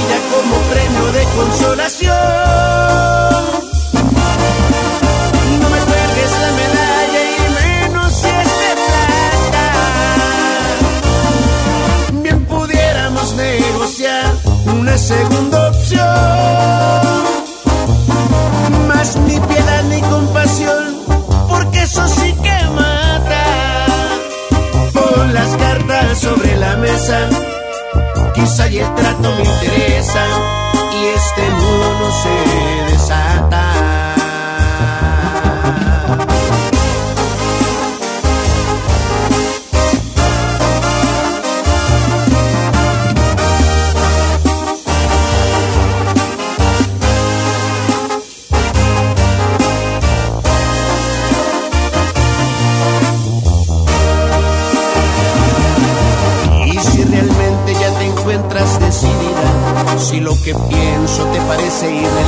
de 1.21 1.27
consolación. 1.35 2.17
No 5.61 5.67
me 5.73 5.79
cuelgues 5.89 6.31
la 6.43 6.51
medalla 6.61 7.21
y 7.37 7.41
menos 7.59 8.09
si 8.13 8.29
es 8.41 8.51
de 8.61 8.71
plata. 8.87 9.65
Bien 12.23 12.39
pudiéramos 12.45 13.27
negociar 13.35 14.31
una 14.79 14.97
segunda 14.97 15.69
opción. 15.69 16.01
Más 18.87 19.15
ni 19.27 19.39
piedad 19.39 19.83
ni 19.83 20.01
compasión, 20.01 20.85
porque 21.49 21.83
eso 21.83 22.07
sí 22.07 22.33
que 22.45 22.57
mata. 22.81 23.43
Pon 24.93 25.33
las 25.33 25.55
cartas 25.57 26.19
sobre 26.19 26.57
la 26.57 26.75
mesa, 26.77 27.29
quizá 28.33 28.67
y 28.69 28.79
el 28.79 28.95
trato 28.95 29.35
me 29.35 29.43
interesa 29.43 30.60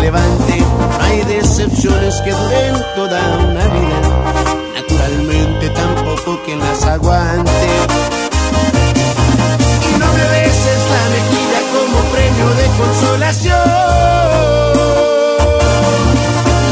levante. 0.02 0.58
No 0.60 1.04
hay 1.04 1.22
decepciones 1.24 2.22
que 2.22 2.32
duren 2.32 2.76
toda 2.96 3.20
una 3.38 3.66
vida. 3.68 4.00
Naturalmente 4.76 5.70
tampoco 5.70 6.40
quien 6.46 6.60
las 6.60 6.84
aguante. 6.86 7.52
Y 9.90 10.00
no 10.00 10.08
me 10.14 10.26
beses 10.36 10.82
la 10.94 11.04
mejilla 11.16 11.62
como 11.74 11.98
premio 12.14 12.48
de 12.60 12.68
consolación. 12.78 13.58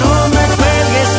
No 0.04 0.14
me 0.30 0.46
cuelgues 0.56 1.12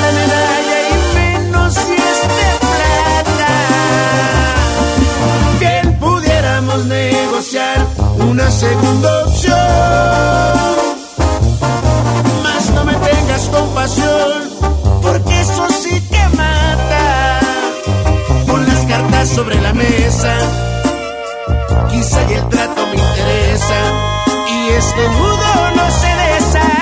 quizá 21.91 22.23
y 22.31 22.35
el 22.35 22.49
trato 22.49 22.87
me 22.87 22.97
interesa. 22.97 23.79
Y 24.49 24.69
este 24.71 25.09
nudo 25.09 25.71
no 25.77 25.91
se 25.91 26.07
desata. 26.07 26.82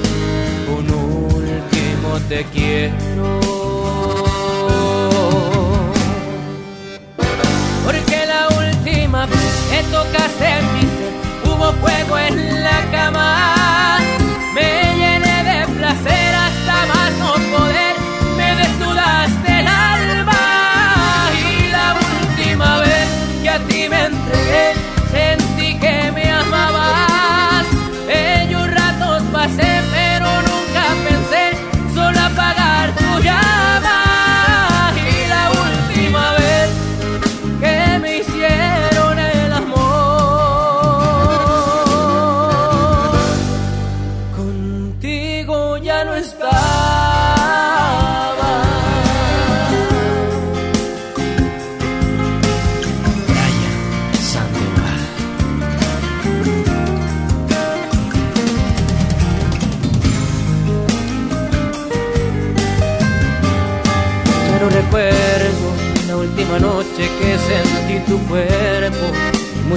te 2.19 2.43
quiero. 2.45 3.39
Porque 7.85 8.25
la 8.25 8.47
última 8.49 9.25
vez 9.25 9.39
que 9.69 9.83
tocaste 9.91 10.61
mi 10.73 10.81
ser 10.81 11.13
hubo 11.45 11.71
fuego 11.73 12.17
en 12.17 12.63
la 12.63 12.81
cama. 12.91 14.10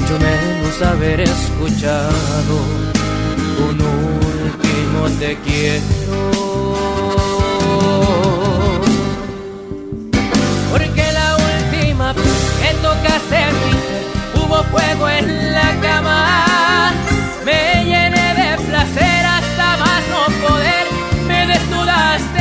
Mucho 0.05 0.19
menos 0.19 0.83
haber 0.83 1.21
escuchado 1.21 2.57
un 3.59 3.81
último 3.81 5.09
te 5.19 5.37
quiero. 5.37 6.75
Porque 10.71 11.13
la 11.13 11.37
última 11.37 12.13
vez 12.13 12.25
que 12.61 12.71
tocaste 12.83 13.41
mi 13.61 14.43
hubo 14.43 14.63
fuego 14.65 15.09
en 15.09 15.53
la 15.55 15.71
cama. 15.81 16.93
Me 17.47 17.85
llené 17.85 18.35
de 18.35 18.51
placer 18.63 19.25
hasta 19.25 19.77
más 19.79 20.03
no 20.13 20.23
poder. 20.47 20.87
Me 21.27 21.47
desnudaste 21.47 22.34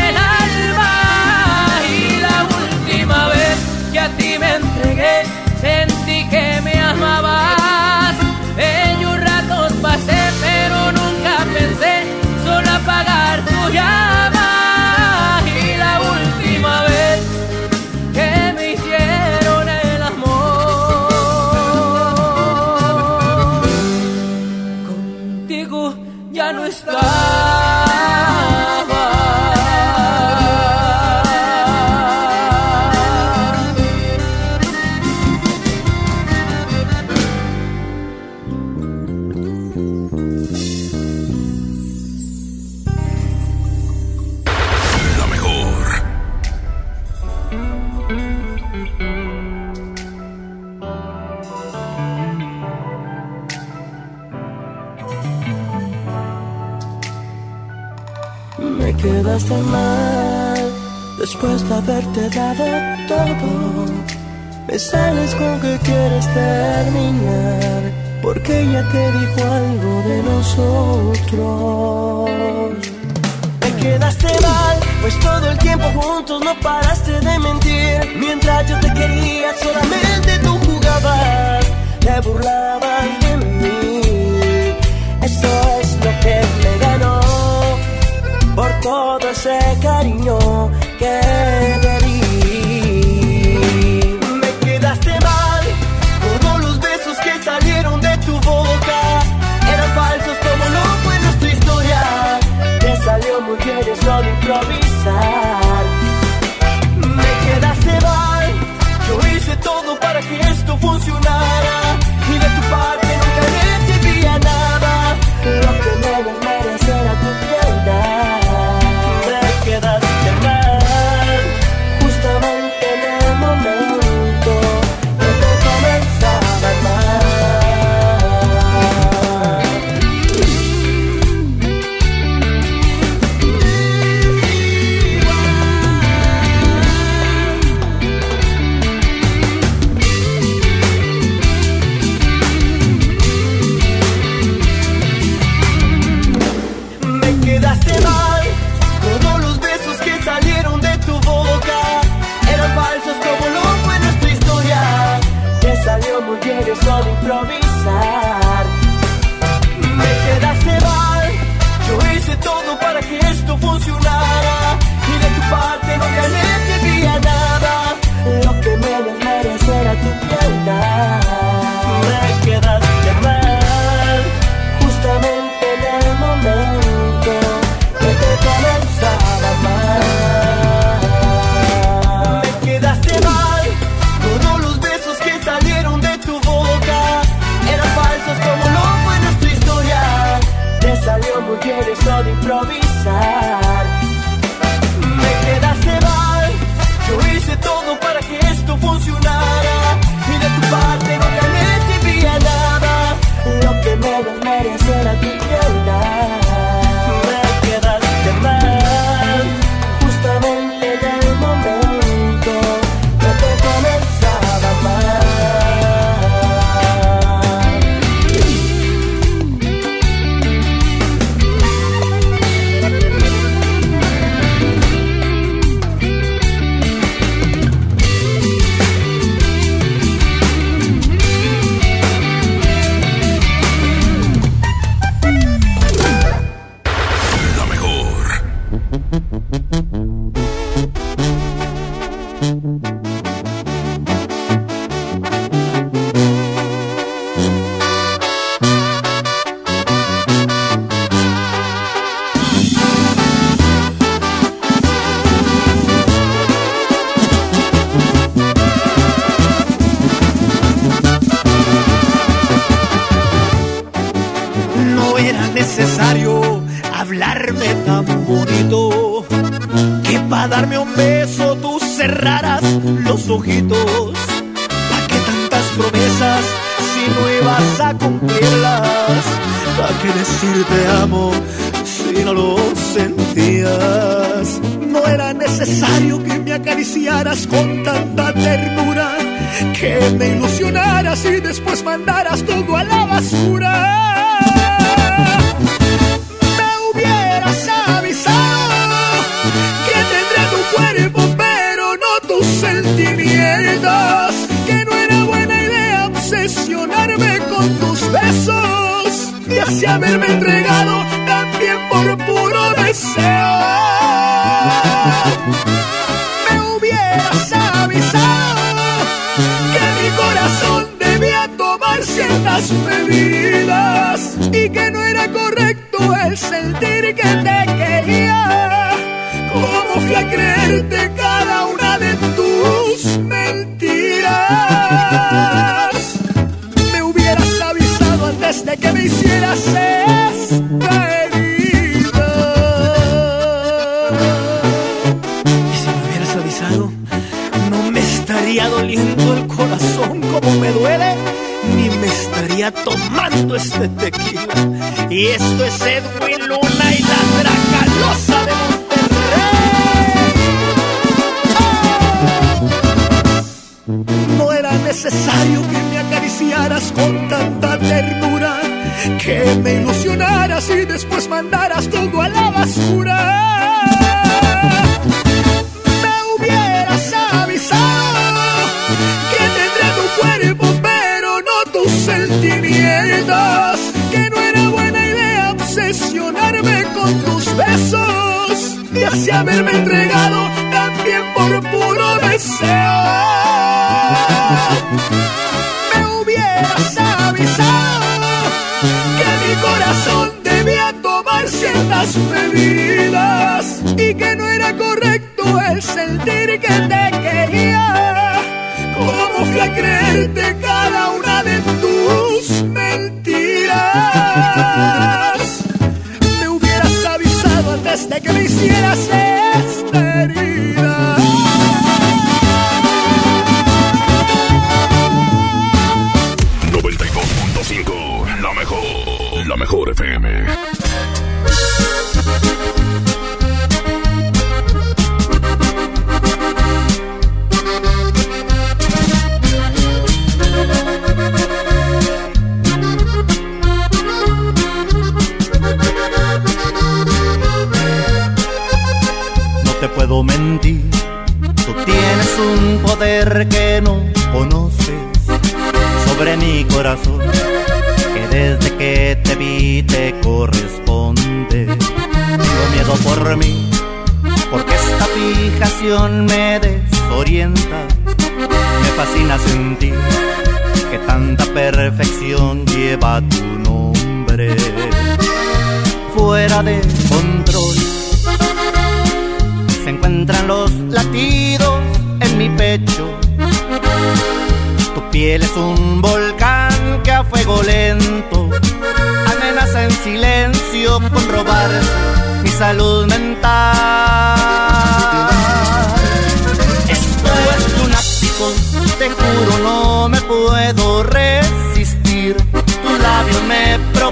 haberte 61.84 62.30
dado 62.30 62.66
todo. 63.08 63.86
Me 64.68 64.80
sales 64.80 65.36
con 65.36 65.60
que 65.60 65.78
quieres 65.80 66.26
terminar 66.34 67.92
porque 68.22 68.66
ya 68.72 68.84
te 68.90 69.12
dijo 69.12 69.44
algo 69.44 70.02
de 70.08 70.24
nosotros. 70.24 71.42
Me 73.62 73.70
quedaste 73.82 74.28
mal, 74.42 74.78
pues 75.02 75.20
todo 75.20 75.52
el 75.52 75.58
tiempo 75.58 75.86
juntos 75.96 76.42
no 76.44 76.58
paraste 76.62 77.20
de 77.20 77.40
mentir. 77.40 78.16
Mientras 78.18 78.70
yo 78.70 78.80
te 78.80 78.94
quería, 78.94 79.54
solamente 79.62 80.40
tú 80.44 80.58
jugabas, 80.66 81.66
te 82.00 82.22
burlabas 82.22 83.20
de 83.22 83.38
mí. 83.38 84.02
Eso 85.22 85.50
es 85.82 85.96
lo 85.98 86.12
que 86.22 86.42
me 86.64 86.78
ganó 86.80 87.20
por 88.56 88.72
todo 88.82 89.30
ese 89.30 89.60
cariño 89.82 90.72
que 91.04 91.93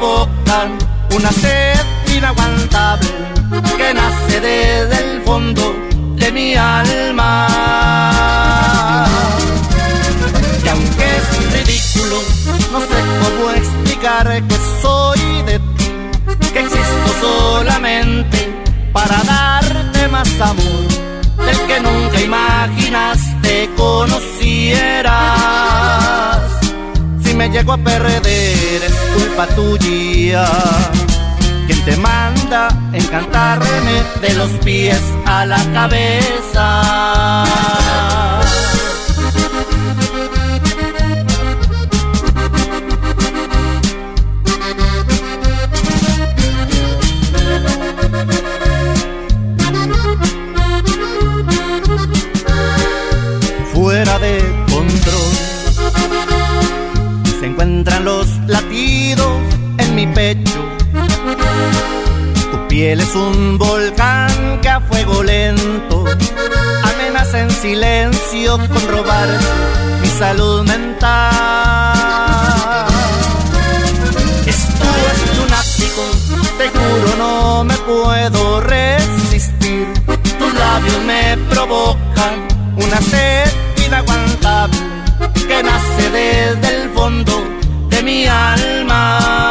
provocan 0.02 0.78
una 1.15 1.32
sed 1.32 1.86
inaguantable 2.15 3.07
que 3.78 3.94
nace 3.94 4.40
desde 4.41 4.98
el 5.03 5.22
fondo 5.22 5.76
de 6.15 6.32
mi 6.32 6.56
alma. 6.56 7.48
Y 10.64 10.68
aunque 10.69 11.06
es 11.18 11.28
ridículo, 11.53 12.18
no 12.72 12.80
sé 12.80 12.99
cómo 13.22 13.52
explicar 13.52 14.26
que 14.48 14.57
soy 14.82 15.22
de 15.44 15.60
ti, 15.78 15.91
que 16.52 16.60
existo 16.61 17.10
solamente 17.22 18.38
para 18.91 19.22
darte 19.23 20.07
más 20.07 20.41
amor 20.41 20.88
del 21.45 21.60
que 21.68 21.80
nunca 21.80 22.22
imaginaste 22.22 23.69
conociera 23.78 25.11
me 27.41 27.49
llego 27.49 27.73
a 27.73 27.77
perder 27.77 28.84
es 28.84 28.93
culpa 29.15 29.47
tuya. 29.55 30.45
Quien 31.65 31.85
te 31.85 31.97
manda 31.97 32.68
encantarme 32.93 34.03
de 34.22 34.34
los 34.35 34.51
pies 34.63 35.01
a 35.26 35.47
la 35.47 35.57
cabeza. 35.73 37.41
Tu 62.51 62.67
piel 62.69 63.01
es 63.01 63.15
un 63.15 63.57
volcán 63.57 64.61
que 64.61 64.69
a 64.69 64.79
fuego 64.79 65.23
lento 65.23 66.05
amenaza 66.83 67.41
en 67.41 67.51
silencio 67.51 68.57
con 68.57 68.87
robar 68.87 69.27
mi 70.01 70.07
salud 70.07 70.63
mental. 70.65 71.25
Es 74.45 74.55
es 74.55 75.37
lunático, 75.37 76.03
te 76.57 76.69
juro 76.69 77.15
no 77.17 77.65
me 77.65 77.75
puedo 77.75 78.61
resistir. 78.61 79.85
Tus 80.39 80.53
labios 80.53 81.03
me 81.05 81.37
provocan 81.49 82.47
una 82.77 83.01
sed 83.01 83.51
inaguantable 83.85 84.77
que 85.45 85.61
nace 85.61 86.09
desde 86.09 86.83
el 86.83 86.89
fondo 86.91 87.33
de 87.89 88.01
mi 88.01 88.27
alma. 88.27 89.51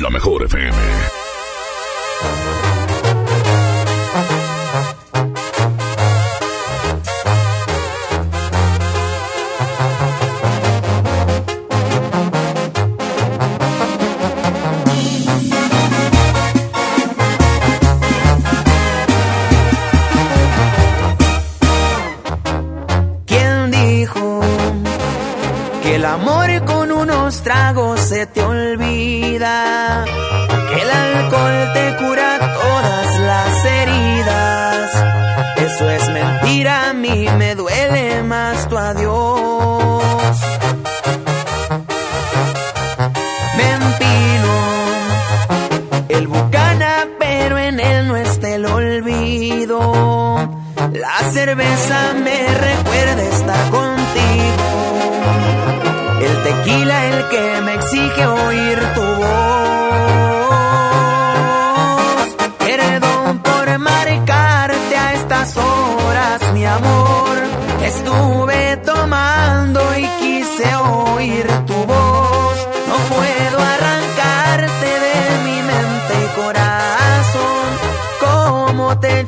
La 0.00 0.08
mejor 0.08 0.44
FM. 0.44 0.72
¿Quién 23.26 23.70
dijo 23.70 24.40
que 25.82 25.96
el 25.96 26.04
amor 26.06 26.64
con 26.64 26.90
unos 26.90 27.42
tragos 27.42 28.00
se 28.00 28.26
te 28.26 28.42
olvida? 28.42 28.59
Que 29.30 30.19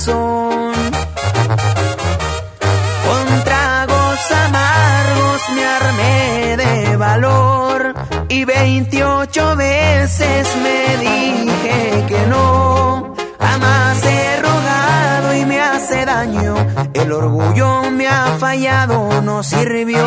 Corazón. 0.00 0.72
Con 3.06 3.44
tragos 3.44 4.30
amargos 4.46 5.40
me 5.54 5.64
armé 5.64 6.56
de 6.56 6.96
valor. 6.96 7.94
Y 8.28 8.44
28 8.44 9.56
veces 9.56 10.48
me 10.62 10.96
dije 10.96 12.04
que 12.08 12.26
no. 12.28 13.14
Jamás 13.38 14.04
he 14.04 14.40
rogado 14.40 15.34
y 15.36 15.44
me 15.44 15.60
hace 15.60 16.04
daño. 16.04 16.54
El 16.94 17.12
orgullo 17.12 17.90
me 17.90 18.06
ha 18.08 18.36
fallado, 18.38 19.20
no 19.22 19.42
sirvió. 19.42 20.06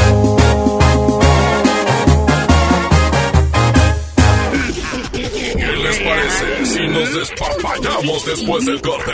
Si 6.63 6.87
nos 6.87 7.13
despapallamos 7.13 8.25
después 8.25 8.65
del 8.65 8.81
corte? 8.81 9.11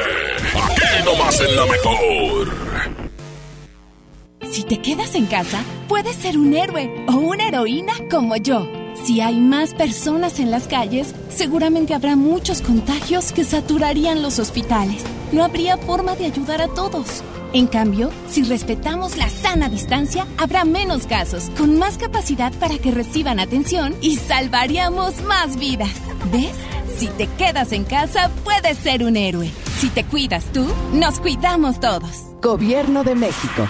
Aquí 0.56 1.06
nomás 1.06 1.40
en 1.42 1.56
la 1.56 1.66
mejor. 1.66 2.48
Si 4.52 4.64
te 4.64 4.82
quedas 4.82 5.16
en 5.16 5.26
casa, 5.26 5.62
puedes 5.88 6.16
ser 6.16 6.38
un 6.38 6.56
héroe 6.56 7.06
o 7.08 7.14
una 7.14 7.48
heroína 7.48 7.94
como 8.10 8.36
yo. 8.38 8.68
Si 9.04 9.22
hay 9.22 9.40
más 9.40 9.74
personas 9.74 10.40
en 10.40 10.52
las 10.52 10.68
calles, 10.68 11.14
seguramente 11.30 11.94
habrá 11.94 12.16
muchos 12.16 12.62
contagios 12.62 13.32
que 13.32 13.44
saturarían 13.44 14.22
los 14.22 14.40
hospitales. 14.40 15.04
No 15.32 15.44
habría 15.44 15.78
forma 15.78 16.16
de 16.16 16.26
ayudar 16.26 16.62
a 16.62 16.68
todos. 16.68 17.24
En 17.54 17.68
cambio, 17.68 18.10
si 18.30 18.44
respetamos 18.44 19.16
la 19.16 19.30
sana 19.30 19.70
distancia, 19.70 20.28
habrá 20.38 20.66
menos 20.66 21.08
casos, 21.08 21.50
con 21.58 21.78
más 21.78 21.98
capacidad 21.98 22.52
para 22.54 22.78
que 22.78 22.92
reciban 22.92 23.40
atención 23.40 23.96
y 24.02 24.18
salvaríamos 24.18 25.22
más 25.24 25.58
vidas. 25.58 25.94
¿Ves? 26.32 26.56
Si 26.98 27.08
te 27.10 27.28
quedas 27.38 27.74
en 27.74 27.84
casa, 27.84 28.32
puedes 28.44 28.76
ser 28.80 29.04
un 29.04 29.18
héroe. 29.18 29.52
Si 29.80 29.90
te 29.90 30.04
cuidas 30.04 30.44
tú, 30.52 30.66
nos 30.94 31.20
cuidamos 31.20 31.80
todos. 31.80 32.10
Gobierno 32.42 33.04
de 33.04 33.14
México. 33.14 33.68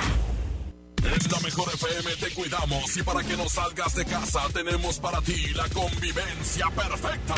En 1.03 1.31
la 1.31 1.39
mejor 1.41 1.67
FM 1.73 2.15
te 2.21 2.33
cuidamos 2.33 2.95
y 2.95 3.03
para 3.03 3.23
que 3.23 3.35
no 3.35 3.49
salgas 3.49 3.95
de 3.95 4.05
casa 4.05 4.41
tenemos 4.53 4.99
para 4.99 5.21
ti 5.21 5.47
la 5.55 5.67
convivencia 5.69 6.67
perfecta. 6.69 7.35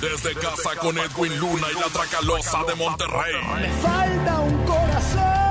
Desde 0.00 0.34
casa 0.34 0.70
con 0.80 0.98
Edwin 0.98 1.38
Luna 1.38 1.66
y 1.70 1.80
la 1.80 1.86
Tracalosa 1.92 2.64
de 2.64 2.74
Monterrey. 2.74 3.34
Me 3.60 3.70
falta 3.80 4.40
un 4.40 4.64
corazón. 4.64 5.44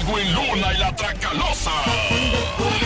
Edwin 0.00 0.34
Luna 0.34 0.72
y 0.72 0.78
la 0.78 0.96
Tracalosa. 0.96 2.85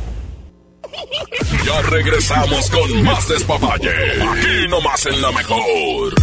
Ya 1.65 1.81
regresamos 1.83 2.69
con 2.69 3.03
más 3.03 3.27
despapalle. 3.27 3.89
Aquí 4.21 4.67
nomás 4.69 5.05
en 5.05 5.21
la 5.21 5.31
mejor. 5.31 6.13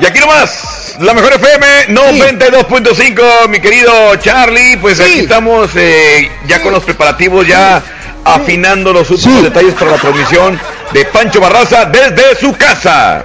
Y 0.00 0.06
aquí 0.06 0.18
nomás, 0.18 0.96
la 1.00 1.14
mejor 1.14 1.32
FM 1.34 1.66
92.5, 1.88 3.48
mi 3.48 3.60
querido 3.60 4.16
Charlie. 4.16 4.76
Pues 4.78 5.00
aquí 5.00 5.20
estamos 5.20 5.70
eh, 5.76 6.30
ya 6.46 6.60
con 6.60 6.72
los 6.72 6.82
preparativos, 6.82 7.46
ya 7.46 7.82
afinando 8.24 8.92
los 8.92 9.10
últimos 9.10 9.42
detalles 9.42 9.74
para 9.74 9.92
la 9.92 9.98
transmisión 9.98 10.58
de 10.94 11.04
Pancho 11.06 11.40
Barraza 11.40 11.86
desde 11.86 12.36
su 12.36 12.56
casa. 12.56 13.24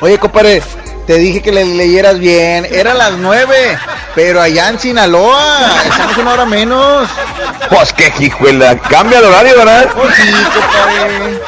Oye, 0.00 0.18
compadre, 0.18 0.62
te 1.06 1.18
dije 1.18 1.42
que 1.42 1.52
le 1.52 1.62
leyeras 1.64 2.18
bien. 2.18 2.66
Era 2.70 2.94
las 2.94 3.12
nueve, 3.12 3.78
pero 4.14 4.40
allá 4.40 4.70
en 4.70 4.78
Sinaloa. 4.78 5.82
Estamos 5.84 6.16
una 6.16 6.32
hora 6.32 6.46
menos. 6.46 7.06
Pues 7.68 7.92
qué 7.92 8.10
hijuela, 8.18 8.78
cambia 8.78 9.18
el 9.18 9.26
horario, 9.26 9.56
¿verdad? 9.58 9.90
Pues 9.94 10.14
sí, 10.14 10.32
compadre. 10.54 11.40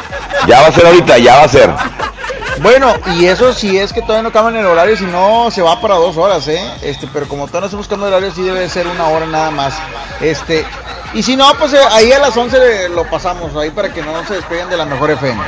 Ya 0.47 0.61
va 0.61 0.67
a 0.67 0.73
ser 0.73 0.87
ahorita, 0.87 1.17
ya 1.19 1.37
va 1.37 1.43
a 1.45 1.49
ser. 1.49 1.71
Bueno, 2.63 2.95
y 3.19 3.27
eso 3.27 3.53
sí 3.53 3.77
es 3.77 3.93
que 3.93 4.01
todavía 4.01 4.23
no 4.23 4.33
cambian 4.33 4.65
el 4.65 4.67
horario, 4.67 4.97
si 4.97 5.05
no 5.05 5.51
se 5.51 5.61
va 5.61 5.81
para 5.81 5.97
dos 5.97 6.17
horas, 6.17 6.47
¿eh? 6.49 6.61
Este, 6.83 7.09
pero 7.13 7.27
como 7.29 7.47
todavía 7.47 7.63
no 7.63 7.67
estamos 7.67 7.87
buscando 7.87 8.07
horario, 8.07 8.33
sí 8.33 8.43
debe 8.43 8.69
ser 8.69 8.87
una 8.87 9.09
hora 9.09 9.27
nada 9.27 9.51
más. 9.51 9.75
Este, 10.21 10.65
y 11.15 11.23
si 11.23 11.37
no, 11.37 11.53
pues 11.59 11.73
eh, 11.73 11.81
ahí 11.91 12.13
a 12.13 12.19
las 12.19 12.37
11 12.37 12.89
lo 12.91 13.05
pasamos, 13.11 13.55
ahí 13.57 13.71
para 13.71 13.93
que 13.93 14.03
no 14.03 14.25
se 14.27 14.35
despeguen 14.35 14.69
de 14.69 14.77
la 14.77 14.85
mejor 14.85 15.11
FM. 15.11 15.43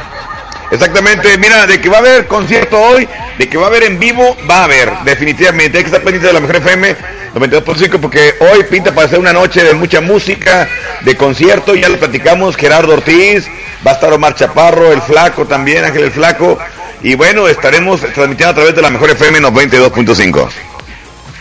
Exactamente, 0.70 1.38
mira, 1.38 1.66
de 1.66 1.80
que 1.80 1.88
va 1.88 1.98
a 1.98 2.00
haber 2.00 2.26
concierto 2.26 2.80
hoy, 2.80 3.08
de 3.38 3.48
que 3.48 3.56
va 3.56 3.64
a 3.64 3.68
haber 3.68 3.84
en 3.84 3.98
vivo, 3.98 4.36
va 4.50 4.60
a 4.60 4.64
haber, 4.64 4.90
definitivamente. 5.04 5.78
Hay 5.78 5.84
que 5.84 5.88
estar 5.88 6.02
pendiente 6.02 6.26
de 6.26 6.32
la 6.32 6.40
mejor 6.40 6.56
FM 6.56 6.96
92.5 7.34 8.00
porque 8.00 8.34
hoy 8.40 8.64
pinta 8.64 8.92
para 8.94 9.08
ser 9.08 9.18
una 9.18 9.32
noche 9.32 9.62
de 9.62 9.74
mucha 9.74 10.00
música, 10.00 10.68
de 11.02 11.16
concierto, 11.16 11.74
ya 11.74 11.88
lo 11.88 11.98
platicamos, 11.98 12.56
Gerardo 12.56 12.94
Ortiz, 12.94 13.46
va 13.86 13.92
a 13.92 13.94
estar 13.94 14.12
Omar 14.12 14.34
Chaparro, 14.34 14.92
el 14.92 15.02
Flaco 15.02 15.46
también, 15.46 15.84
Ángel 15.84 16.04
el 16.04 16.10
Flaco. 16.10 16.58
Y 17.02 17.14
bueno, 17.14 17.46
estaremos 17.46 18.00
transmitiendo 18.00 18.50
a 18.50 18.54
través 18.54 18.74
de 18.74 18.82
la 18.82 18.90
mejor 18.90 19.10
FM 19.10 19.40
92.5. 19.40 20.48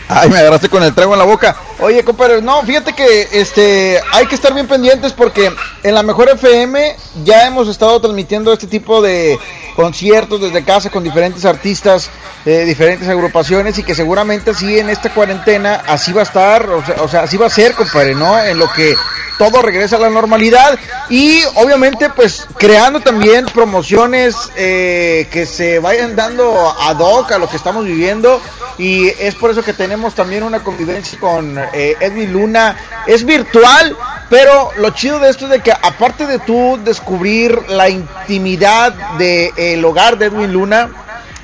Ay, 0.07 0.30
me 0.30 0.38
agarraste 0.38 0.69
con 0.69 0.84
el 0.84 0.94
trago 0.94 1.14
en 1.14 1.19
la 1.19 1.26
boca. 1.26 1.56
Oye, 1.80 2.03
compadre, 2.03 2.41
no, 2.41 2.61
fíjate 2.64 2.94
que 2.94 3.27
este 3.32 3.99
hay 4.11 4.27
que 4.27 4.36
estar 4.36 4.53
bien 4.53 4.68
pendientes 4.68 5.14
porque 5.14 5.52
en 5.84 5.95
la 5.95 6.03
mejor 6.03 6.30
FM 6.30 6.95
ya 7.23 7.48
hemos 7.48 7.68
estado 7.68 7.99
transmitiendo 7.99 8.53
este 8.53 8.68
tipo 8.68 9.02
de 9.02 9.38
conciertos 9.76 10.40
desde 10.41 10.64
casa 10.64 10.90
con 10.90 11.03
diferentes 11.03 11.44
artistas, 11.44 12.10
eh, 12.45 12.64
diferentes 12.65 13.07
agrupaciones 13.10 13.77
y 13.77 13.84
que 13.84 13.95
seguramente 13.95 14.52
así 14.52 14.80
en 14.80 14.90
esta 14.90 15.14
cuarentena 15.14 15.84
así 15.88 16.14
va 16.14 16.22
a 16.22 16.23
estar, 16.23 16.69
o 16.69 16.86
sea, 16.86 16.95
o 17.02 17.07
sea, 17.07 17.23
así 17.23 17.38
va 17.38 17.48
a 17.48 17.49
ser, 17.49 17.73
compadre, 17.73 18.15
¿no? 18.15 18.40
En 18.40 18.57
lo 18.57 18.72
que 18.72 18.95
todo 19.38 19.61
regresa 19.61 19.98
a 19.98 19.99
la 19.99 20.10
normalidad 20.10 20.80
y 21.10 21.41
obviamente 21.56 22.10
pues 22.10 22.48
creando 22.57 23.02
también 23.02 23.45
promociones 23.45 24.36
eh, 24.56 25.27
que 25.32 25.45
se 25.45 25.80
vayan 25.80 26.15
dando 26.15 26.73
ad 26.80 26.99
hoc 26.99 27.32
a 27.32 27.38
lo 27.38 27.49
que 27.49 27.57
estamos 27.57 27.86
viviendo 27.86 28.41
y 28.77 29.07
es 29.07 29.36
por 29.36 29.52
eso 29.52 29.64
que 29.64 29.73
tenemos 29.73 29.94
también 30.15 30.43
una 30.43 30.63
convivencia 30.63 31.19
con 31.19 31.57
eh, 31.73 31.95
Edwin 31.99 32.34
Luna, 32.34 32.76
es 33.07 33.26
virtual, 33.26 33.95
pero 34.30 34.72
lo 34.77 34.89
chido 34.91 35.19
de 35.19 35.30
esto 35.30 35.45
es 35.45 35.51
de 35.51 35.59
que 35.61 35.72
aparte 35.72 36.26
de 36.26 36.39
tú 36.39 36.80
descubrir 36.84 37.69
la 37.69 37.89
intimidad 37.89 38.93
del 39.17 39.84
hogar 39.85 40.17
de 40.17 40.26
Edwin 40.26 40.51
Luna, 40.51 40.89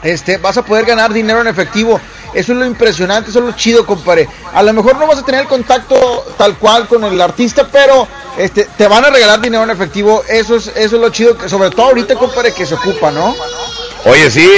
este, 0.03 0.37
vas 0.37 0.57
a 0.57 0.65
poder 0.65 0.85
ganar 0.85 1.13
dinero 1.13 1.41
en 1.41 1.47
efectivo. 1.47 1.99
Eso 2.33 2.53
es 2.53 2.57
lo 2.57 2.65
impresionante, 2.65 3.29
eso 3.29 3.39
es 3.39 3.45
lo 3.45 3.51
chido, 3.51 3.85
compadre. 3.85 4.27
A 4.53 4.63
lo 4.63 4.73
mejor 4.73 4.97
no 4.97 5.05
vas 5.05 5.19
a 5.19 5.25
tener 5.25 5.45
contacto 5.45 6.33
tal 6.37 6.57
cual 6.57 6.87
con 6.87 7.03
el 7.03 7.19
artista, 7.19 7.67
pero 7.71 8.07
este, 8.37 8.65
te 8.77 8.87
van 8.87 9.05
a 9.05 9.09
regalar 9.09 9.41
dinero 9.41 9.63
en 9.63 9.69
efectivo. 9.69 10.23
Eso 10.27 10.55
es, 10.55 10.67
eso 10.67 10.95
es 10.95 11.01
lo 11.01 11.09
chido, 11.09 11.37
sobre 11.47 11.69
todo 11.69 11.87
ahorita, 11.87 12.15
compadre, 12.15 12.53
que 12.53 12.65
se 12.65 12.75
ocupa, 12.75 13.11
¿no? 13.11 13.35
Oye, 14.05 14.31
sí, 14.31 14.49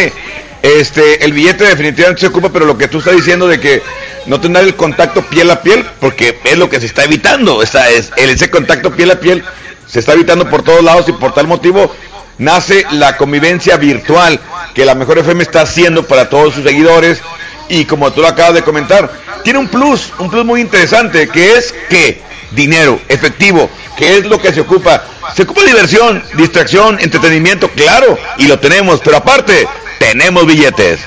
este, 0.64 1.26
el 1.26 1.34
billete 1.34 1.65
definitivamente 1.65 2.22
se 2.22 2.27
ocupa, 2.27 2.49
pero 2.49 2.65
lo 2.65 2.77
que 2.77 2.88
tú 2.88 2.99
estás 2.99 3.15
diciendo 3.15 3.48
de 3.48 3.60
que 3.60 3.84
no 4.26 4.40
tener 4.40 4.64
el 4.64 4.76
contacto 4.76 5.22
piel 5.22 5.52
a 5.52 5.61
piel, 5.61 5.85
porque 5.99 6.40
es 6.45 6.57
lo 6.57 6.69
que 6.69 6.80
se 6.80 6.85
está 6.85 7.03
evitando. 7.03 7.61
Esa 7.61 7.90
es, 7.90 8.11
ese 8.15 8.49
contacto 8.49 8.91
piel 8.95 9.11
a 9.11 9.19
piel 9.19 9.44
se 9.85 9.99
está 9.99 10.14
evitando 10.14 10.49
por 10.49 10.64
todos 10.64 10.81
lados 10.81 11.07
y 11.10 11.11
por 11.11 11.34
tal 11.34 11.48
motivo 11.48 11.94
nace 12.38 12.85
la 12.91 13.18
convivencia 13.18 13.77
virtual 13.77 14.40
que 14.73 14.85
la 14.85 14.95
mejor 14.95 15.19
FM 15.19 15.44
está 15.44 15.61
haciendo 15.61 16.07
para 16.07 16.30
todos 16.30 16.56
sus 16.56 16.64
seguidores 16.64 17.22
y 17.69 17.85
como 17.85 18.11
tú 18.11 18.22
lo 18.22 18.27
acabas 18.27 18.53
de 18.53 18.64
comentar, 18.64 19.11
tiene 19.44 19.60
un 19.60 19.68
plus, 19.68 20.11
un 20.19 20.30
plus 20.30 20.45
muy 20.45 20.61
interesante 20.61 21.27
que 21.30 21.56
es 21.56 21.73
que 21.90 22.22
dinero, 22.52 22.99
efectivo, 23.07 23.69
que 23.98 24.18
es 24.18 24.26
lo 24.26 24.40
que 24.40 24.53
se 24.53 24.61
ocupa. 24.61 25.03
Se 25.35 25.44
ocupa 25.44 25.64
diversión, 25.64 26.23
distracción, 26.35 26.99
entretenimiento, 26.99 27.69
claro, 27.69 28.18
y 28.38 28.48
lo 28.48 28.60
tenemos, 28.60 28.99
pero 29.03 29.18
aparte, 29.18 29.68
tenemos 29.99 30.45
billetes. 30.45 30.99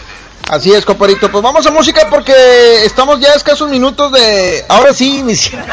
Así 0.49 0.73
es, 0.73 0.85
compadrito. 0.85 1.31
Pues 1.31 1.43
vamos 1.43 1.67
a 1.67 1.73
música 1.73 2.09
porque 2.09 2.85
estamos 2.85 3.19
ya 3.19 3.33
a 3.33 3.35
escasos 3.35 3.69
minutos 3.69 4.13
de. 4.13 4.65
Ahora 4.69 4.95
sí, 4.95 5.19
iniciar. 5.19 5.67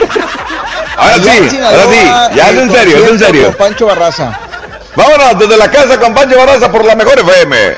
Ahora 0.98 1.16
sí, 1.16 1.58
ahora 1.60 1.84
sí, 1.90 2.36
ya 2.36 2.50
es 2.50 2.58
en 2.58 2.72
serio, 2.72 2.98
es 2.98 3.12
en 3.12 3.20
serio. 3.20 3.58
Pancho 3.58 3.86
Barraza. 3.86 4.40
Vámonos 4.96 5.40
desde 5.40 5.58
la 5.58 5.70
casa 5.70 6.00
con 6.00 6.14
Pancho 6.14 6.38
Barraza 6.38 6.72
por 6.72 6.86
la 6.86 6.96
mejor 6.96 7.20
FM. 7.20 7.78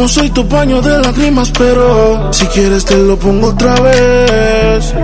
No 0.00 0.08
soy 0.08 0.30
tu 0.30 0.48
paño 0.48 0.80
de 0.80 0.98
lágrimas, 0.98 1.50
pero 1.50 2.32
si 2.32 2.46
quieres 2.46 2.86
te 2.86 2.96
lo 2.96 3.18
pongo 3.18 3.48
otra 3.48 3.74
vez. 3.82 4.94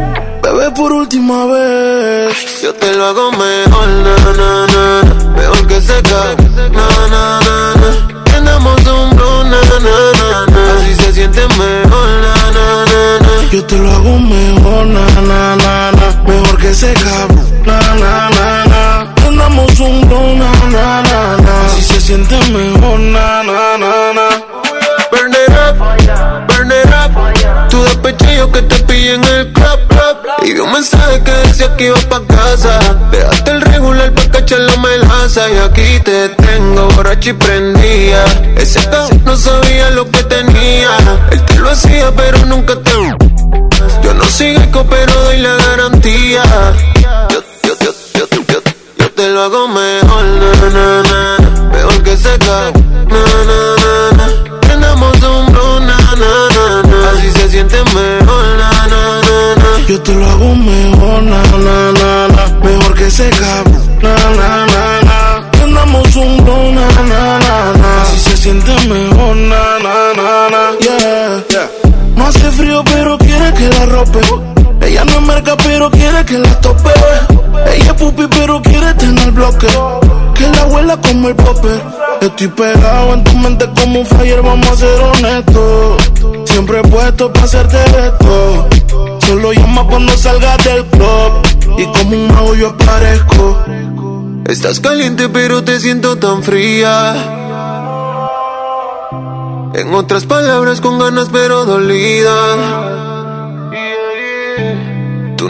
Bebé, 0.42 0.70
por 0.70 0.90
última 0.90 1.44
vez. 1.44 2.62
Yo 2.62 2.72
te 2.72 2.94
lo 2.94 3.04
hago 3.04 3.30
mejor, 3.32 3.88
na, 3.88 4.16
na, 4.40 4.66
na. 4.74 5.34
Mejor 5.36 5.66
que 5.66 5.80
seca, 5.82 6.34
na, 6.72 6.88
na, 7.12 7.40
na, 7.46 7.74
na. 7.74 8.24
Prendamos 8.24 8.86
un 8.86 9.10
blow, 9.16 9.44
na, 9.44 9.60
na, 9.60 9.78
na, 9.84 10.46
na. 10.46 10.76
Así 10.78 10.94
se 10.94 11.12
siente 11.12 11.46
mejor, 11.46 12.08
na, 12.24 12.34
na, 12.56 12.84
na, 12.86 13.18
na. 13.20 13.50
Yo 13.52 13.64
te 13.66 13.76
lo 13.76 13.90
hago 13.92 14.18
mejor, 14.18 14.86
na, 14.86 15.06
na, 15.20 15.56
na, 15.56 15.92
na. 15.92 16.22
Mejor 16.26 16.56
que 16.56 16.74
seca, 16.74 17.28
na, 17.66 17.80
na, 17.96 18.30
na, 18.30 18.64
na. 18.64 19.14
Prendamos 19.16 19.78
un 19.78 20.08
blow, 20.08 20.36
na, 20.36 20.50
na, 20.72 21.02
na, 21.02 21.36
na. 21.36 21.66
Así 21.66 21.82
se 21.82 22.00
siente 22.00 22.38
mejor, 22.50 22.98
na, 22.98 23.42
na, 23.42 23.76
na, 23.76 24.12
na. 24.14 24.45
Up, 25.56 26.46
burn. 26.48 26.72
Tu 27.70 27.82
despeché 27.82 28.36
yo 28.36 28.50
que 28.52 28.62
te 28.62 28.76
pillé 28.84 29.14
en 29.14 29.24
el 29.24 29.52
club. 29.52 29.78
Y 30.42 30.52
vi 30.52 30.60
un 30.60 30.72
mensaje 30.72 31.22
que 31.22 31.30
decía 31.30 31.74
que 31.76 31.86
iba 31.86 31.98
pa' 32.08 32.22
casa. 32.26 32.78
Dejaste 33.10 33.50
el 33.50 33.60
regular 33.62 34.12
pa' 34.12 34.30
cachar 34.30 34.60
la 34.60 34.76
melaza. 34.76 35.50
Y 35.50 35.58
aquí 35.58 36.00
te 36.04 36.28
tengo 36.30 36.88
borracho 36.90 37.30
y 37.30 37.32
prendía. 37.34 38.24
Ese 38.56 38.80
cabrón 38.90 39.22
no 39.24 39.36
sabía 39.36 39.90
lo 39.90 40.10
que 40.10 40.22
tenía. 40.24 40.90
Él 41.30 41.42
te 41.42 41.54
lo 41.56 41.70
hacía, 41.70 42.12
pero 42.14 42.38
nunca 42.46 42.74
te. 42.76 42.92
Yo 44.02 44.14
no 44.14 44.24
sigo 44.24 44.84
pero 44.88 45.12
doy 45.24 45.38
la 45.38 45.56
garantía. 45.56 46.42
Yo, 47.30 47.42
yo, 47.64 47.74
yo, 47.80 47.92
yo, 48.14 48.26
yo, 48.48 48.60
yo 48.98 49.10
te 49.12 49.28
lo 49.28 49.42
hago 49.42 49.68
mejor, 49.68 50.24
na, 50.24 50.70
na, 50.70 51.02
na. 51.02 51.36
Mejor 51.72 52.02
que 52.02 52.16
seca, 52.16 52.72
na, 53.08 53.22
na, 53.48 53.60
na, 53.82 54.16
na. 54.16 54.60
Prendamos 54.60 55.16
un 55.22 55.45
na. 57.62 57.68
Así 57.68 57.72
se 57.72 57.76
siente 57.76 57.76
mejor, 57.94 58.44
na, 58.58 58.70
na, 58.86 59.20
na, 59.22 59.54
na. 59.56 59.86
Yo 59.88 60.00
te 60.00 60.14
lo 60.14 60.26
hago 60.26 60.54
mejor, 60.54 61.22
na, 61.22 61.42
na, 61.42 61.92
na, 61.92 62.28
na. 62.28 62.68
Mejor 62.68 62.94
que 62.94 63.10
seca, 63.10 63.64
na, 64.02 64.14
na, 64.14 64.66
na, 64.66 65.02
na. 65.02 65.50
Prendamos 65.52 66.16
un 66.16 66.44
blow, 66.44 66.72
na, 66.72 66.86
na, 67.02 67.38
na, 67.38 67.72
na. 67.72 68.02
Así 68.02 68.18
se 68.18 68.36
siente 68.36 68.72
mejor, 68.88 69.36
na, 69.36 69.78
na, 69.78 70.12
na, 70.16 70.48
na. 70.50 70.78
Yeah. 70.80 71.70
No 72.16 72.26
hace 72.26 72.50
frío, 72.50 72.82
pero 72.84 73.18
quiere 73.18 73.52
que 73.54 73.68
la 73.68 73.86
rope. 73.86 74.20
Ella 74.82 75.04
no 75.04 75.12
es 75.12 75.22
merca, 75.22 75.56
pero 75.56 75.90
quiere 75.90 76.24
que 76.24 76.38
la 76.38 76.60
tope. 76.60 76.90
Ella 77.74 77.92
es 77.92 77.94
pupi, 77.94 78.26
pero 78.28 78.60
quiere 78.62 78.94
tener 78.94 79.30
bloque. 79.32 79.68
Que 80.38 80.48
la 80.48 80.62
abuela 80.62 81.00
como 81.00 81.28
el 81.28 81.36
popper. 81.36 81.82
Estoy 82.20 82.48
pegado 82.48 83.14
en 83.14 83.24
tu 83.24 83.32
mente 83.38 83.66
como 83.80 84.00
un 84.00 84.06
flyer, 84.06 84.42
vamos 84.42 84.68
a 84.68 84.76
ser 84.76 85.00
honestos. 85.00 86.02
Siempre 86.44 86.80
he 86.80 86.82
puesto 86.82 87.32
para 87.32 87.44
hacerte 87.44 87.76
esto. 88.06 88.68
Solo 89.26 89.52
llama 89.52 89.86
cuando 89.86 90.16
salgas 90.16 90.62
del 90.64 90.84
club. 90.86 91.78
Y 91.78 91.84
como 91.86 92.16
un 92.16 92.28
mago 92.28 92.54
yo 92.54 92.68
aparezco. 92.68 93.64
Estás 94.46 94.80
caliente, 94.80 95.28
pero 95.28 95.64
te 95.64 95.80
siento 95.80 96.16
tan 96.16 96.42
fría. 96.42 97.14
En 99.74 99.92
otras 99.92 100.24
palabras, 100.24 100.80
con 100.80 100.98
ganas, 100.98 101.28
pero 101.32 101.64
dolida. 101.64 103.15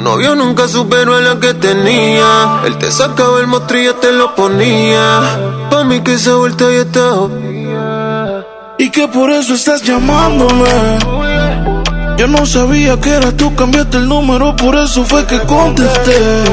Novio 0.07 0.37
nunca 0.37 0.69
superó 0.69 1.17
a 1.17 1.21
la 1.21 1.41
que 1.41 1.53
tenía. 1.55 2.61
Él 2.65 2.79
te 2.79 2.93
sacaba 2.93 3.41
el 3.41 3.49
mostrillo, 3.49 3.97
te 3.97 4.13
lo 4.13 4.37
ponía. 4.37 5.21
Pa' 5.69 5.83
mí 5.83 6.01
que 6.01 6.15
esa 6.15 6.37
vuelta 6.37 6.65
ya 6.71 6.83
está. 6.83 7.11
Y 8.79 8.89
que 8.91 9.09
por 9.09 9.33
eso 9.33 9.55
estás 9.55 9.83
llamándome. 9.83 10.71
Yo 12.19 12.29
no 12.29 12.47
sabía 12.47 13.01
que 13.01 13.15
era 13.15 13.37
tú, 13.37 13.53
cambiaste 13.57 13.97
el 13.97 14.09
número, 14.09 14.55
por 14.55 14.77
eso 14.77 15.05
fue 15.05 15.27
que 15.27 15.41
contesté. 15.41 16.45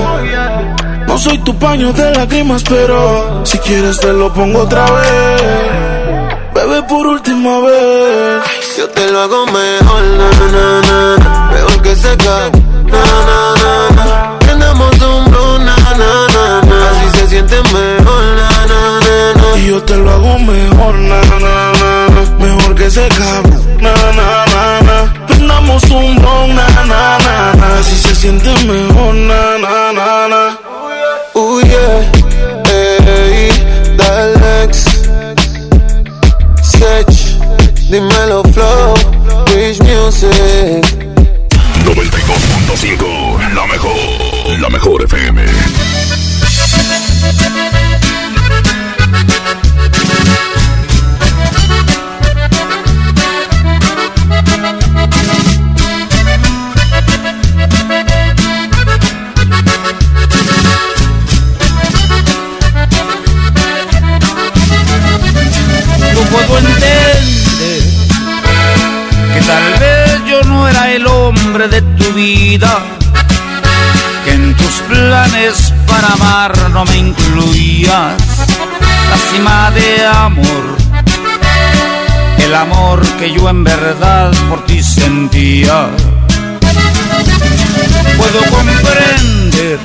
No 1.06 1.16
soy 1.20 1.38
tu 1.44 1.56
paño 1.60 1.94
de 1.94 2.10
lágrimas, 2.10 2.64
pero 2.68 3.46
si 3.46 3.60
quieres 3.60 4.00
te 4.00 4.14
lo 4.14 4.34
pongo 4.34 4.64
otra 4.64 4.84
vez. 4.90 5.93
Bebé, 6.64 6.81
por 6.84 7.06
última 7.06 7.60
vez. 7.60 8.41
Yo 8.77 8.88
te 8.88 9.11
lo 9.11 9.19
hago 9.19 9.45
mejor, 9.48 10.03
na, 10.19 10.30
na, 10.56 10.81
na. 10.88 11.49
Mejor 11.52 11.81
que 11.81 11.94
seca, 11.94 12.49
na, 12.85 13.03
na, 13.27 13.40
na, 13.64 13.73
na. 13.98 14.40
Prendamos 14.40 14.91
un 15.02 15.26
blow, 15.30 15.60
na, 15.60 15.76
na, 15.76 16.27
na, 16.35 16.61
na. 16.61 16.90
Así 16.90 17.19
se 17.19 17.27
siente 17.27 17.57
mejor, 17.64 18.23
na, 18.40 18.49
na, 18.72 18.99
na, 19.06 19.34
na. 19.41 19.57
Y 19.57 19.68
yo 19.68 19.84
te 19.84 19.98
lo 19.98 20.10
hago 20.10 20.40
mejor, 20.40 20.95
na, 20.95 21.22
na, 21.22 21.38
na, 21.40 22.07
na. 22.15 22.45
Mejor 22.45 22.76
que 22.76 22.90
seca, 22.90 23.41
na, 23.81 23.94
na, 24.19 24.45
na, 24.53 24.81
na. 24.88 25.26
Prendamos 25.27 25.84
un 25.91 26.15
blow, 26.15 26.48
na, 26.48 26.65
na, 26.69 27.18
na, 27.26 27.53
na. 27.60 27.80
Así 27.80 27.98
se 27.98 28.15
siente 28.15 28.49
mejor, 28.64 29.14
na, 29.15 29.57
na, 29.57 29.91
na, 29.91 30.27
na. 30.30 30.57
Uh, 31.35 31.60
yeah, 31.65 32.11
dímelo 37.94 38.41
flow, 38.52 38.95
Rich 39.53 39.80
Music. 39.82 40.32
92.5, 41.86 43.53
la 43.53 43.68
mejor, 43.68 44.60
la 44.60 44.70
mejor 44.70 45.03
FM. 45.03 45.45
No 66.15 66.22
puedo 66.32 66.57
entender 66.57 67.43
que 69.34 69.42
tal 69.42 69.80
vez 69.80 70.26
yo 70.30 70.44
no 70.44 70.68
era 70.68 70.92
el 70.92 71.08
hombre 71.08 71.68
de 71.68 71.82
tu 71.82 72.14
vida, 72.14 72.80
que 74.24 74.34
en 74.34 74.56
tus 74.56 74.74
planes 74.90 75.74
para 75.88 76.08
amar 76.08 76.70
no 76.70 76.86
me 76.86 76.98
incluías 76.98 78.14
la 79.10 79.18
cima 79.32 79.72
de 79.72 80.06
amor, 80.06 80.78
el 82.38 82.56
amor 82.56 83.02
que 83.20 83.32
yo 83.32 83.50
en 83.50 83.64
verdad 83.64 84.32
por 84.50 84.66
ti 84.66 84.84
sentía. 84.84 85.90
Puedo 88.18 88.40
comprender 88.52 89.80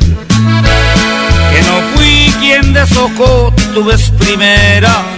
que 1.53 1.62
no 1.62 1.75
fui 1.95 2.33
quien 2.41 2.73
deshojó 2.73 3.53
tu 3.75 3.85
vez 3.85 4.11
primera 4.11 5.18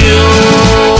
Eso 0.00 0.99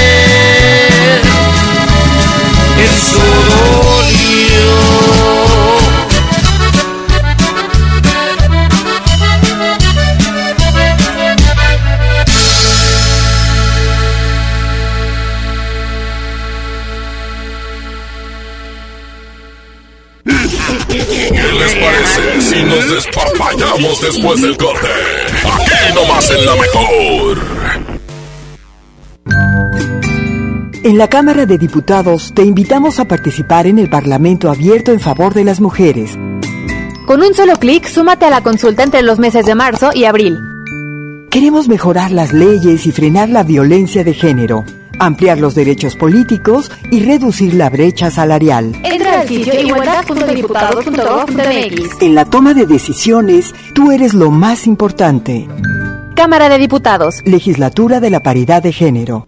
Nos 22.71 22.89
despapallamos 22.89 24.01
después 24.01 24.41
del 24.41 24.57
corte? 24.57 24.87
Aquí 25.43 25.93
nomás 25.93 26.31
en 26.31 26.45
la 26.45 26.55
mejor. 26.55 27.37
En 30.83 30.97
la 30.97 31.09
Cámara 31.09 31.45
de 31.45 31.57
Diputados 31.57 32.31
te 32.33 32.43
invitamos 32.43 32.99
a 32.99 33.05
participar 33.05 33.67
en 33.67 33.77
el 33.77 33.89
Parlamento 33.89 34.49
abierto 34.49 34.91
en 34.91 34.99
favor 34.99 35.33
de 35.33 35.43
las 35.43 35.59
mujeres. 35.59 36.17
Con 37.05 37.21
un 37.21 37.33
solo 37.33 37.55
clic, 37.57 37.85
súmate 37.87 38.25
a 38.25 38.29
la 38.29 38.41
consulta 38.41 38.83
entre 38.83 39.01
los 39.01 39.19
meses 39.19 39.45
de 39.45 39.53
marzo 39.53 39.91
y 39.93 40.05
abril. 40.05 40.39
Queremos 41.29 41.67
mejorar 41.67 42.11
las 42.11 42.33
leyes 42.33 42.85
y 42.87 42.91
frenar 42.91 43.29
la 43.29 43.43
violencia 43.43 44.03
de 44.03 44.13
género, 44.13 44.65
ampliar 44.99 45.39
los 45.39 45.55
derechos 45.55 45.95
políticos 45.95 46.71
y 46.89 47.05
reducir 47.05 47.53
la 47.53 47.69
brecha 47.69 48.09
salarial. 48.11 48.73
Entra 49.11 49.21
al 49.21 49.27
sitio 49.27 49.59
igualdad.diputados.gov.mx. 49.59 52.01
En 52.01 52.15
la 52.15 52.25
toma 52.25 52.53
de 52.53 52.65
decisiones, 52.65 53.53
tú 53.73 53.91
eres 53.91 54.13
lo 54.13 54.31
más 54.31 54.67
importante. 54.67 55.49
Cámara 56.15 56.47
de 56.49 56.57
Diputados. 56.57 57.21
Legislatura 57.25 57.99
de 57.99 58.09
la 58.09 58.23
Paridad 58.23 58.63
de 58.63 58.71
Género. 58.71 59.27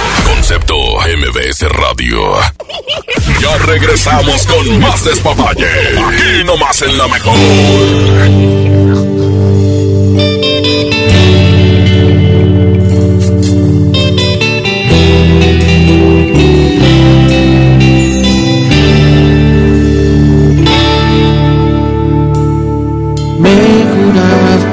Concepto 0.51 0.75
MBS 0.75 1.61
Radio. 1.69 2.19
Ya 3.39 3.57
regresamos 3.59 4.45
con 4.45 4.81
más 4.81 5.01
despapalle. 5.05 5.65
Aquí 5.65 6.43
nomás 6.43 6.81
en 6.81 6.97
la 6.97 7.07
mejor. 7.07 7.37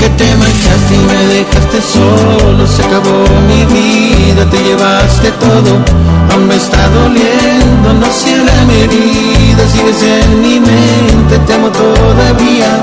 Porque 0.00 0.24
te 0.24 0.34
marchaste 0.34 0.94
y 0.94 0.98
me 0.98 1.26
dejaste 1.34 1.82
solo, 1.82 2.66
se 2.66 2.82
acabó 2.82 3.22
mi 3.46 3.66
vida, 3.66 4.48
te 4.48 4.62
llevaste 4.62 5.30
todo, 5.32 5.84
aún 6.32 6.48
me 6.48 6.56
está 6.56 6.88
doliendo, 6.88 7.92
no 7.92 8.06
cierra 8.10 8.64
mi 8.66 8.80
herida, 8.80 9.68
sigues 9.70 10.02
en 10.02 10.40
mi 10.40 10.58
mente, 10.58 11.38
te 11.46 11.52
amo 11.52 11.68
todavía. 11.68 12.80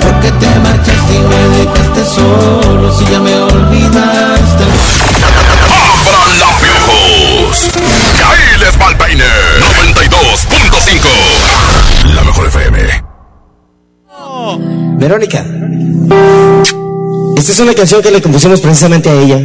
Porque 0.00 0.32
te 0.32 0.48
marchaste 0.60 1.14
y 1.14 1.20
me 1.20 1.48
dejaste 1.58 2.02
solo, 2.06 2.90
si 2.96 3.04
ya 3.04 3.20
me 3.20 3.34
olvidaste. 3.34 4.64
¡Abran 6.00 6.40
la 6.40 6.48
piojos! 6.62 7.68
¡Y 7.76 8.22
ahí 8.22 8.56
les 8.58 8.80
va 8.80 8.88
el 8.88 8.96
peine! 8.96 9.26
92.5. 9.60 12.14
La 12.14 12.22
mejor 12.22 12.46
FM. 12.46 13.11
Verónica. 14.60 15.44
Esta 17.36 17.52
es 17.52 17.60
una 17.60 17.74
canción 17.74 18.02
que 18.02 18.10
le 18.10 18.22
compusimos 18.22 18.60
precisamente 18.60 19.08
a 19.10 19.14
ella, 19.14 19.40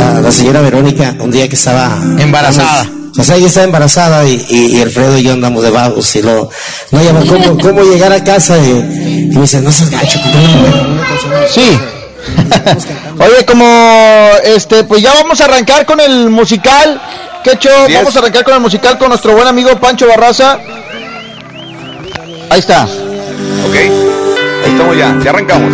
a, 0.00 0.16
a 0.16 0.20
la 0.20 0.32
señora 0.32 0.60
Verónica, 0.60 1.14
un 1.20 1.30
día 1.30 1.48
que 1.48 1.54
estaba 1.56 1.96
Embarazada. 2.18 2.88
O 3.18 3.22
sea, 3.22 3.36
ella 3.36 3.46
estaba 3.46 3.64
embarazada 3.66 4.26
y, 4.26 4.42
y- 4.48 4.76
y 4.78 4.80
Alfredo 4.80 5.18
y 5.18 5.22
yo 5.22 5.34
andamos 5.34 5.62
de 5.62 5.68
vagos 5.70 6.16
y 6.16 6.22
lo, 6.22 6.48
no 6.92 7.02
llama 7.02 7.20
cómo, 7.28 7.58
cómo 7.58 7.82
llegar 7.82 8.10
a 8.10 8.24
casa 8.24 8.56
y, 8.56 8.70
y 8.70 9.26
me 9.34 9.42
dice, 9.42 9.60
no 9.60 9.70
seas 9.70 9.90
gacho. 9.90 10.18
Sí. 11.52 11.78
Oye, 13.18 13.44
como 13.46 13.66
este, 14.46 14.84
pues 14.84 15.02
ya 15.02 15.12
vamos 15.12 15.42
a 15.42 15.44
arrancar 15.44 15.84
con 15.84 16.00
el 16.00 16.30
musical. 16.30 17.00
¿Qué 17.44 17.52
hecho? 17.52 17.68
Vamos 17.98 18.16
a 18.16 18.20
arrancar 18.20 18.44
con 18.44 18.54
el 18.54 18.60
musical 18.60 18.96
con 18.96 19.10
nuestro 19.10 19.34
buen 19.34 19.46
amigo 19.46 19.78
Pancho 19.78 20.06
Barraza. 20.08 20.58
Ahí 22.48 22.60
está. 22.60 22.84
Ok. 22.84 24.11
Ahí 24.62 24.70
estamos 24.70 24.96
ya. 24.96 25.18
Ya 25.22 25.30
arrancamos. 25.30 25.72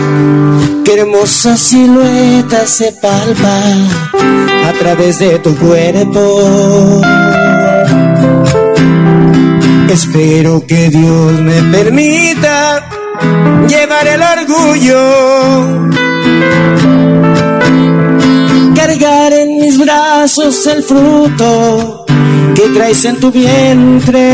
Qué 0.84 0.94
hermosa 1.00 1.56
silueta 1.56 2.66
se 2.66 2.92
palpa 2.92 3.62
a 4.68 4.72
través 4.78 5.18
de 5.18 5.38
tu 5.40 5.54
cuerpo. 5.56 7.02
Espero 9.90 10.64
que 10.66 10.88
Dios 10.88 11.40
me 11.40 11.62
permita 11.76 12.88
llevar 13.68 14.06
el 14.06 14.22
orgullo. 14.22 15.00
Cargar 18.74 19.32
en 19.32 19.56
mis 19.56 19.78
brazos 19.78 20.66
el 20.66 20.82
fruto 20.82 22.06
que 22.54 22.68
traes 22.68 23.04
en 23.04 23.20
tu 23.20 23.30
vientre. 23.30 24.28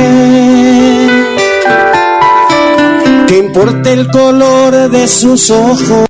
Que 3.26 3.38
importe 3.38 3.92
el 3.92 4.10
color 4.10 4.90
de 4.90 5.08
sus 5.08 5.50
ojos. 5.50 6.06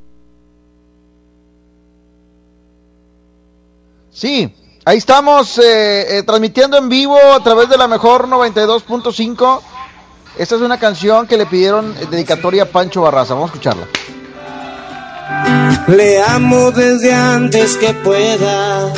Sí, 4.11 4.55
ahí 4.85 4.99
estamos 4.99 5.59
eh, 5.59 6.19
eh, 6.19 6.23
transmitiendo 6.23 6.79
en 6.79 6.89
vivo 6.89 7.19
a 7.19 7.43
través 7.43 7.69
de 7.69 7.77
la 7.77 7.89
mejor 7.89 8.29
92.5. 8.29 9.61
Esta 10.39 10.55
es 10.57 10.61
una 10.61 10.79
canción 10.79 11.27
que 11.27 11.37
le 11.37 11.47
pidieron 11.47 11.95
eh, 11.97 12.07
dedicatoria 12.11 12.65
a 12.65 12.67
Pancho 12.67 13.03
Barraza. 13.03 13.35
Vamos 13.35 13.51
a 13.51 13.55
escucharla. 13.55 13.87
Le 15.89 16.23
amo 16.23 16.71
desde 16.71 17.13
antes 17.13 17.77
que 17.77 17.93
pueda 17.95 18.93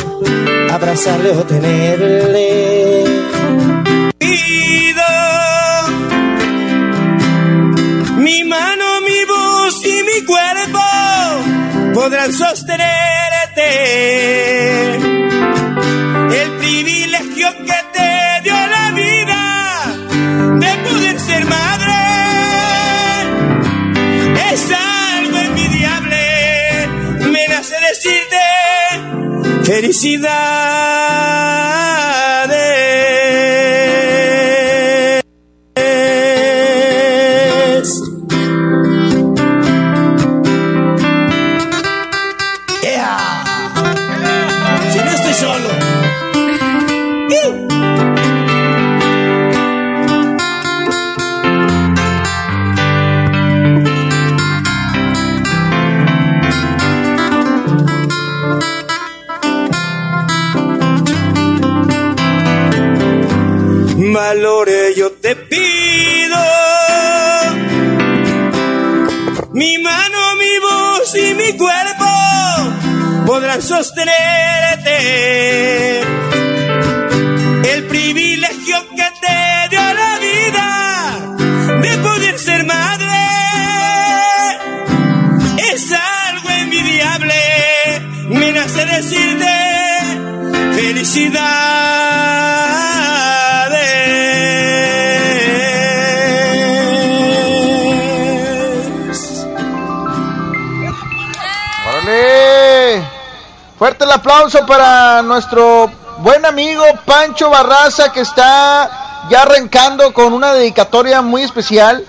abrazarle 0.70 1.30
o 1.30 1.42
tenerle. 1.44 3.04
Mi 8.26 8.42
mano, 8.42 9.02
mi 9.02 9.24
voz 9.24 9.86
y 9.86 10.02
mi 10.02 10.24
cuerpo 10.24 10.80
podrán 11.94 12.32
sostenerte. 12.32 12.86
Aplauso 104.46 104.66
para 104.66 105.22
nuestro 105.22 105.90
buen 106.18 106.46
amigo 106.46 106.84
Pancho 107.04 107.50
Barraza 107.50 108.12
que 108.12 108.20
está 108.20 109.26
ya 109.28 109.42
arrancando 109.42 110.12
con 110.12 110.32
una 110.32 110.52
dedicatoria 110.52 111.20
muy 111.20 111.42
especial. 111.42 112.04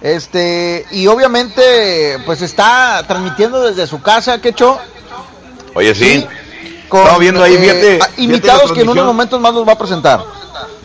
Este, 0.00 0.84
y 0.90 1.06
obviamente, 1.06 2.18
pues 2.26 2.42
está 2.42 3.04
transmitiendo 3.06 3.62
desde 3.62 3.86
su 3.86 4.02
casa, 4.02 4.40
Quecho. 4.40 4.78
Oye, 5.74 5.94
sí. 5.94 6.26
Con, 6.88 7.06
viendo 7.20 7.44
ahí, 7.44 7.54
eh, 7.54 7.58
fíjate, 7.58 7.92
fíjate 7.94 8.22
invitados 8.22 8.72
que 8.72 8.80
en 8.80 8.88
unos 8.88 9.04
momentos 9.04 9.40
más 9.40 9.52
nos 9.54 9.66
va 9.66 9.72
a 9.72 9.78
presentar. 9.78 10.24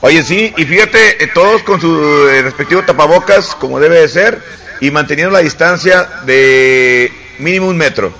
Oye, 0.02 0.22
sí, 0.22 0.54
y 0.56 0.66
fíjate, 0.66 1.24
eh, 1.24 1.32
todos 1.34 1.64
con 1.64 1.82
su 1.82 2.28
eh, 2.28 2.44
respectivo 2.44 2.84
tapabocas, 2.84 3.56
como 3.56 3.80
debe 3.80 4.02
de 4.02 4.08
ser, 4.08 4.44
y 4.82 4.92
manteniendo 4.92 5.32
la 5.32 5.40
distancia 5.40 6.08
de 6.26 7.12
mínimo 7.40 7.70
un 7.70 7.78
metro. 7.78 8.14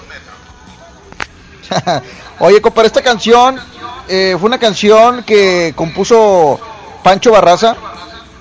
Oye, 2.40 2.62
compadre, 2.62 2.88
esta 2.88 3.02
canción 3.02 3.60
eh, 4.08 4.36
fue 4.40 4.48
una 4.48 4.60
canción 4.60 5.24
que 5.24 5.74
compuso 5.76 6.60
Pancho 7.04 7.32
Barraza. 7.32 7.76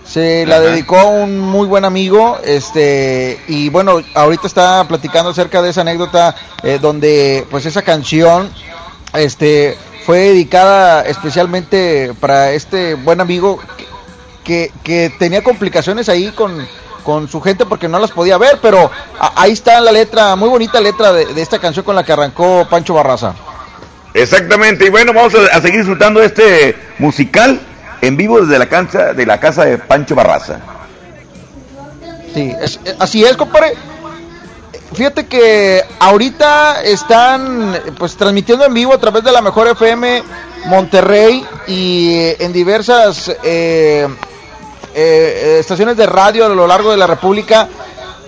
Se 0.05 0.45
la 0.47 0.57
Ajá. 0.57 0.65
dedicó 0.65 0.99
a 0.99 1.05
un 1.07 1.39
muy 1.39 1.67
buen 1.67 1.85
amigo, 1.87 2.39
este, 2.45 3.41
y 3.49 3.71
bueno, 3.71 4.01
ahorita 4.15 4.47
está 4.47 4.85
platicando 4.87 5.31
acerca 5.31 5.63
de 5.63 5.71
esa 5.71 5.81
anécdota 5.83 6.35
eh, 6.63 6.79
donde, 6.83 7.47
pues, 7.51 7.65
esa 7.65 7.81
canción, 7.81 8.51
este, 9.15 9.79
fue 10.05 10.19
dedicada 10.19 11.03
especialmente 11.03 12.13
para 12.21 12.51
este 12.53 12.95
buen 12.95 13.21
amigo 13.23 13.59
que, 14.45 14.71
que 14.83 15.11
tenía 15.19 15.43
complicaciones 15.43 16.11
ahí 16.11 16.31
con, 16.33 16.67
con 17.05 17.29
su 17.29 17.41
gente 17.41 17.67
porque 17.67 17.89
no 17.89 17.99
las 17.99 18.11
podía 18.13 18.39
ver, 18.39 18.59
pero 18.63 18.91
ahí 19.37 19.53
está 19.53 19.81
la 19.81 19.93
letra, 19.93 20.37
muy 20.37 20.49
bonita 20.49 20.81
letra 20.81 21.13
de, 21.13 21.27
de 21.27 21.43
esta 21.43 21.59
canción 21.59 21.85
con 21.85 21.97
la 21.97 22.05
que 22.05 22.13
arrancó 22.13 22.67
Pancho 22.69 22.95
Barraza. 22.95 23.35
Exactamente, 24.15 24.87
y 24.87 24.91
bueno, 24.91 25.13
vamos 25.13 25.35
a, 25.35 25.57
a 25.57 25.61
seguir 25.61 25.79
disfrutando 25.81 26.21
de 26.21 26.27
este 26.27 26.77
musical 26.99 27.61
en 28.01 28.17
vivo 28.17 28.41
desde 28.41 28.59
la 28.59 28.67
cancha 28.69 29.13
de 29.15 29.25
la 29.27 29.39
casa 29.41 29.65
de 29.65 29.79
Pancho 29.79 30.15
Barraza. 30.15 30.59
Sí, 32.35 32.53
es- 32.61 32.81
eh, 32.85 32.95
así 32.99 33.25
es, 33.25 33.37
compadre. 33.37 33.75
Fíjate 34.95 35.27
que 35.27 35.83
ahorita 36.01 36.83
están 36.83 37.79
pues 37.99 38.15
transmitiendo 38.17 38.67
en 38.67 38.75
vivo 38.75 38.93
a 38.93 38.99
través 38.99 39.25
de 39.25 39.33
la 39.33 39.41
Mejor 39.41 39.69
FM 39.69 40.23
Monterrey 40.67 41.43
y 41.67 42.35
en 42.39 42.53
diversas 42.53 43.35
eh, 43.43 44.07
eh, 44.95 45.59
estaciones 45.61 45.97
de 45.97 46.07
radio 46.07 46.47
a 46.47 46.49
lo 46.49 46.67
largo 46.67 46.91
de 46.91 46.97
la 46.97 47.07
República. 47.07 47.69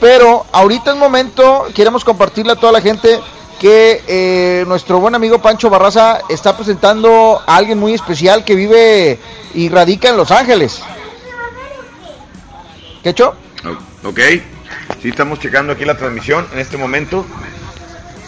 Pero 0.00 0.44
ahorita 0.52 0.92
es 0.92 0.96
momento, 0.96 1.66
queremos 1.74 2.04
compartirle 2.04 2.52
a 2.52 2.56
toda 2.56 2.72
la 2.72 2.80
gente 2.80 3.20
que 3.60 4.02
eh, 4.06 4.64
nuestro 4.66 5.00
buen 5.00 5.14
amigo 5.14 5.40
Pancho 5.40 5.70
Barraza 5.70 6.20
está 6.28 6.56
presentando 6.56 7.40
a 7.46 7.56
alguien 7.56 7.78
muy 7.78 7.94
especial 7.94 8.44
que 8.44 8.54
vive 8.54 9.18
y 9.54 9.68
radica 9.68 10.10
en 10.10 10.16
Los 10.16 10.30
Ángeles. 10.30 10.82
¿Qué 13.02 13.10
hecho? 13.10 13.34
Ok, 14.02 14.20
sí 15.00 15.08
estamos 15.08 15.38
checando 15.38 15.72
aquí 15.72 15.84
la 15.84 15.96
transmisión 15.96 16.46
en 16.52 16.58
este 16.58 16.76
momento 16.76 17.24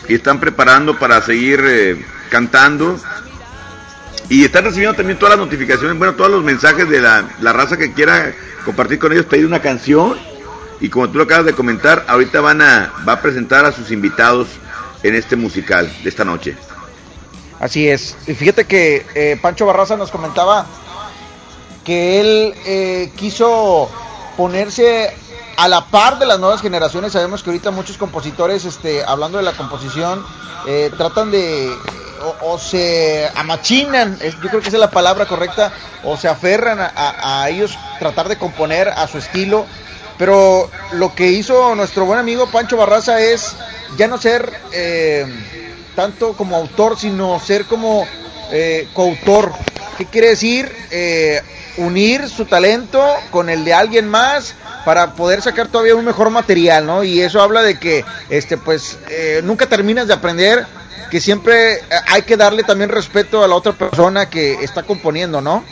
y 0.08 0.14
están 0.14 0.40
preparando 0.40 0.98
para 0.98 1.20
seguir 1.20 1.62
eh, 1.66 2.04
cantando 2.30 2.96
y 4.28 4.44
están 4.44 4.64
recibiendo 4.64 4.96
también 4.96 5.18
todas 5.18 5.36
las 5.36 5.46
notificaciones, 5.46 5.96
bueno, 5.96 6.14
todos 6.14 6.30
los 6.30 6.42
mensajes 6.42 6.88
de 6.88 7.00
la, 7.00 7.28
la 7.40 7.52
raza 7.52 7.76
que 7.76 7.92
quiera 7.92 8.34
compartir 8.64 8.98
con 8.98 9.12
ellos, 9.12 9.26
pedir 9.26 9.46
una 9.46 9.60
canción 9.60 10.16
y 10.80 10.88
como 10.88 11.08
tú 11.08 11.18
lo 11.18 11.24
acabas 11.24 11.46
de 11.46 11.52
comentar, 11.52 12.04
ahorita 12.08 12.40
van 12.40 12.60
a, 12.60 12.92
va 13.08 13.14
a 13.14 13.22
presentar 13.22 13.64
a 13.64 13.72
sus 13.72 13.90
invitados 13.90 14.48
en 15.02 15.14
este 15.14 15.36
musical 15.36 15.90
de 16.02 16.08
esta 16.08 16.24
noche. 16.24 16.56
Así 17.60 17.88
es. 17.88 18.16
Y 18.26 18.34
fíjate 18.34 18.64
que 18.64 19.06
eh, 19.14 19.38
Pancho 19.40 19.64
Barraza 19.64 19.96
nos 19.96 20.10
comentaba 20.10 20.66
que 21.84 22.20
él 22.20 22.54
eh, 22.66 23.12
quiso 23.16 23.88
ponerse 24.36 25.14
a 25.56 25.68
la 25.68 25.86
par 25.86 26.18
de 26.18 26.26
las 26.26 26.38
nuevas 26.38 26.60
generaciones. 26.60 27.12
Sabemos 27.12 27.42
que 27.42 27.50
ahorita 27.50 27.70
muchos 27.70 27.96
compositores, 27.96 28.64
este, 28.64 29.04
hablando 29.04 29.38
de 29.38 29.44
la 29.44 29.52
composición, 29.52 30.24
eh, 30.66 30.90
tratan 30.96 31.30
de 31.30 31.72
o, 32.42 32.58
se 32.58 33.30
amachinan, 33.34 34.18
yo 34.18 34.48
creo 34.48 34.60
que 34.60 34.68
esa 34.68 34.78
es 34.78 34.80
la 34.80 34.90
palabra 34.90 35.26
correcta, 35.26 35.72
o 36.02 36.16
se 36.16 36.28
aferran 36.28 36.78
a 36.80 37.48
ellos 37.50 37.78
tratar 37.98 38.28
de 38.28 38.36
componer 38.36 38.88
a 38.88 39.06
su 39.06 39.18
estilo. 39.18 39.66
Pero 40.18 40.70
lo 40.92 41.14
que 41.14 41.28
hizo 41.28 41.74
nuestro 41.74 42.06
buen 42.06 42.18
amigo 42.18 42.46
Pancho 42.46 42.76
Barraza 42.76 43.20
es 43.20 43.54
ya 43.96 44.08
no 44.08 44.18
ser 44.18 44.50
eh, 44.72 45.26
tanto 45.94 46.32
como 46.32 46.56
autor, 46.56 46.98
sino 46.98 47.38
ser 47.38 47.66
como 47.66 48.06
eh, 48.50 48.88
coautor. 48.94 49.52
¿Qué 49.98 50.06
quiere 50.06 50.28
decir? 50.28 50.70
Eh, 50.90 51.40
unir 51.78 52.28
su 52.28 52.44
talento 52.44 53.02
con 53.30 53.48
el 53.48 53.64
de 53.64 53.74
alguien 53.74 54.08
más 54.08 54.54
para 54.84 55.14
poder 55.14 55.42
sacar 55.42 55.68
todavía 55.68 55.94
un 55.94 56.04
mejor 56.04 56.30
material, 56.30 56.86
¿no? 56.86 57.02
Y 57.02 57.20
eso 57.20 57.42
habla 57.42 57.62
de 57.62 57.78
que, 57.78 58.04
este, 58.30 58.56
pues, 58.56 58.98
eh, 59.10 59.40
nunca 59.44 59.66
terminas 59.66 60.06
de 60.06 60.14
aprender, 60.14 60.64
que 61.10 61.20
siempre 61.20 61.74
eh, 61.74 61.80
hay 62.08 62.22
que 62.22 62.36
darle 62.36 62.62
también 62.62 62.90
respeto 62.90 63.42
a 63.42 63.48
la 63.48 63.56
otra 63.56 63.72
persona 63.72 64.30
que 64.30 64.54
está 64.62 64.84
componiendo, 64.84 65.40
¿no? 65.40 65.64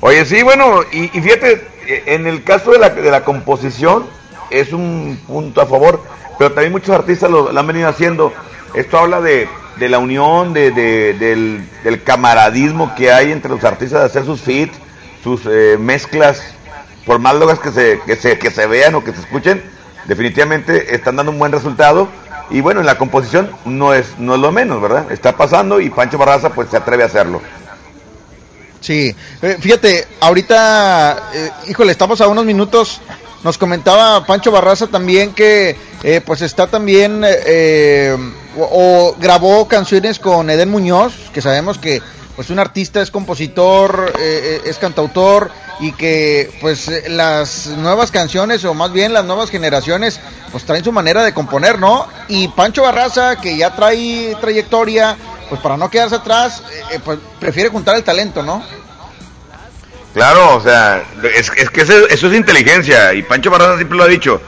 Oye, 0.00 0.24
sí, 0.24 0.42
bueno, 0.42 0.80
y, 0.90 1.08
fíjate, 1.08 1.68
eh, 1.86 2.02
en 2.06 2.26
el 2.26 2.42
caso 2.42 2.72
de 2.72 2.80
la, 2.80 2.90
de 2.90 3.10
la 3.10 3.24
composición 3.24 4.06
es 4.50 4.72
un 4.72 5.20
punto 5.26 5.60
a 5.60 5.66
favor, 5.66 6.02
pero 6.38 6.52
también 6.52 6.72
muchos 6.72 6.90
artistas 6.90 7.30
lo 7.30 7.56
han 7.56 7.66
venido 7.66 7.88
haciendo. 7.88 8.32
Esto 8.74 8.98
habla 8.98 9.20
de, 9.20 9.48
de 9.76 9.88
la 9.88 9.98
unión, 9.98 10.52
de, 10.52 10.70
de- 10.70 11.14
del, 11.14 11.68
camaradismo 12.02 12.94
que 12.94 13.12
hay 13.12 13.32
entre 13.32 13.50
los 13.50 13.64
artistas 13.64 14.00
de 14.00 14.06
hacer 14.06 14.24
sus 14.24 14.40
feats, 14.40 14.76
sus 15.22 15.42
eh, 15.46 15.76
mezclas, 15.78 16.42
por 17.06 17.18
más 17.18 17.34
que 17.58 17.70
se, 17.70 18.00
que, 18.06 18.16
se, 18.16 18.38
que 18.38 18.50
se 18.50 18.66
vean 18.66 18.94
o 18.94 19.04
que 19.04 19.12
se 19.12 19.20
escuchen, 19.20 19.62
definitivamente 20.06 20.94
están 20.94 21.16
dando 21.16 21.32
un 21.32 21.38
buen 21.38 21.52
resultado. 21.52 22.08
Y 22.50 22.60
bueno, 22.60 22.80
en 22.80 22.86
la 22.86 22.98
composición 22.98 23.50
no 23.64 23.94
es, 23.94 24.18
no 24.18 24.34
es 24.34 24.40
lo 24.40 24.52
menos, 24.52 24.80
¿verdad? 24.82 25.10
Está 25.10 25.36
pasando 25.36 25.80
y 25.80 25.88
Pancho 25.90 26.18
Barraza 26.18 26.50
pues 26.50 26.68
se 26.68 26.76
atreve 26.76 27.02
a 27.02 27.06
hacerlo. 27.06 27.40
Sí, 28.82 29.14
Eh, 29.40 29.56
fíjate, 29.60 30.06
ahorita, 30.20 31.30
eh, 31.32 31.50
híjole, 31.68 31.92
estamos 31.92 32.20
a 32.20 32.26
unos 32.28 32.44
minutos. 32.44 33.00
Nos 33.44 33.56
comentaba 33.58 34.24
Pancho 34.26 34.50
Barraza 34.52 34.86
también 34.88 35.32
que 35.32 35.76
eh, 36.02 36.20
pues 36.24 36.42
está 36.42 36.66
también 36.66 37.22
eh, 37.24 38.16
o, 38.56 38.62
o 38.62 39.16
grabó 39.18 39.66
canciones 39.66 40.18
con 40.18 40.50
Eden 40.50 40.70
Muñoz, 40.70 41.14
que 41.32 41.40
sabemos 41.40 41.78
que 41.78 42.02
pues 42.42 42.50
un 42.50 42.58
artista 42.58 43.00
es 43.00 43.12
compositor, 43.12 44.14
eh, 44.18 44.60
eh, 44.64 44.68
es 44.68 44.76
cantautor 44.78 45.48
y 45.78 45.92
que 45.92 46.50
pues 46.60 46.88
eh, 46.88 47.04
las 47.08 47.68
nuevas 47.68 48.10
canciones 48.10 48.64
o 48.64 48.74
más 48.74 48.92
bien 48.92 49.12
las 49.12 49.24
nuevas 49.24 49.48
generaciones 49.48 50.18
pues 50.50 50.64
traen 50.64 50.82
su 50.82 50.90
manera 50.90 51.22
de 51.22 51.32
componer, 51.32 51.78
¿no? 51.78 52.08
Y 52.26 52.48
Pancho 52.48 52.82
Barraza 52.82 53.36
que 53.36 53.56
ya 53.56 53.76
trae 53.76 54.36
trayectoria, 54.40 55.16
pues 55.48 55.60
para 55.60 55.76
no 55.76 55.88
quedarse 55.88 56.16
atrás, 56.16 56.64
pues 57.04 57.20
prefiere 57.38 57.68
juntar 57.68 57.94
el 57.94 58.02
talento, 58.02 58.42
¿no? 58.42 58.60
Claro, 60.12 60.56
o 60.56 60.60
sea, 60.60 61.00
es, 61.36 61.48
es 61.56 61.70
que 61.70 61.82
eso, 61.82 62.08
eso 62.08 62.26
es 62.26 62.34
inteligencia 62.34 63.14
y 63.14 63.22
Pancho 63.22 63.52
Barraza 63.52 63.76
siempre 63.76 63.98
lo 63.98 64.02
ha 64.02 64.08
dicho, 64.08 64.40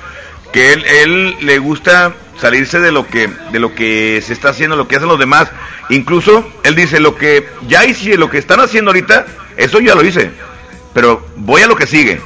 que 0.53 0.73
él, 0.73 0.85
él 0.85 1.37
le 1.43 1.61
gusta 1.61 2.13
salirse 2.41 2.81
de 2.81 2.93
lo 2.93 3.07
que 3.07 3.29
de 3.53 3.59
lo 3.59 3.75
que 3.75 4.23
se 4.25 4.33
está 4.33 4.51
haciendo, 4.51 4.77
lo 4.77 4.89
que 4.89 4.97
hacen 4.97 5.09
los 5.09 5.19
demás. 5.19 5.49
Incluso 5.91 6.47
él 6.63 6.75
dice 6.75 7.01
lo 7.01 7.17
que 7.17 7.47
ya 7.69 7.85
hice, 7.85 8.17
lo 8.17 8.31
que 8.31 8.39
están 8.39 8.61
haciendo 8.61 8.91
ahorita, 8.91 9.27
eso 9.57 9.81
ya 9.81 9.95
lo 9.95 10.05
hice, 10.05 10.31
pero 10.93 11.27
voy 11.37 11.63
a 11.63 11.67
lo 11.67 11.77
que 11.77 11.87
sigue 11.87 12.21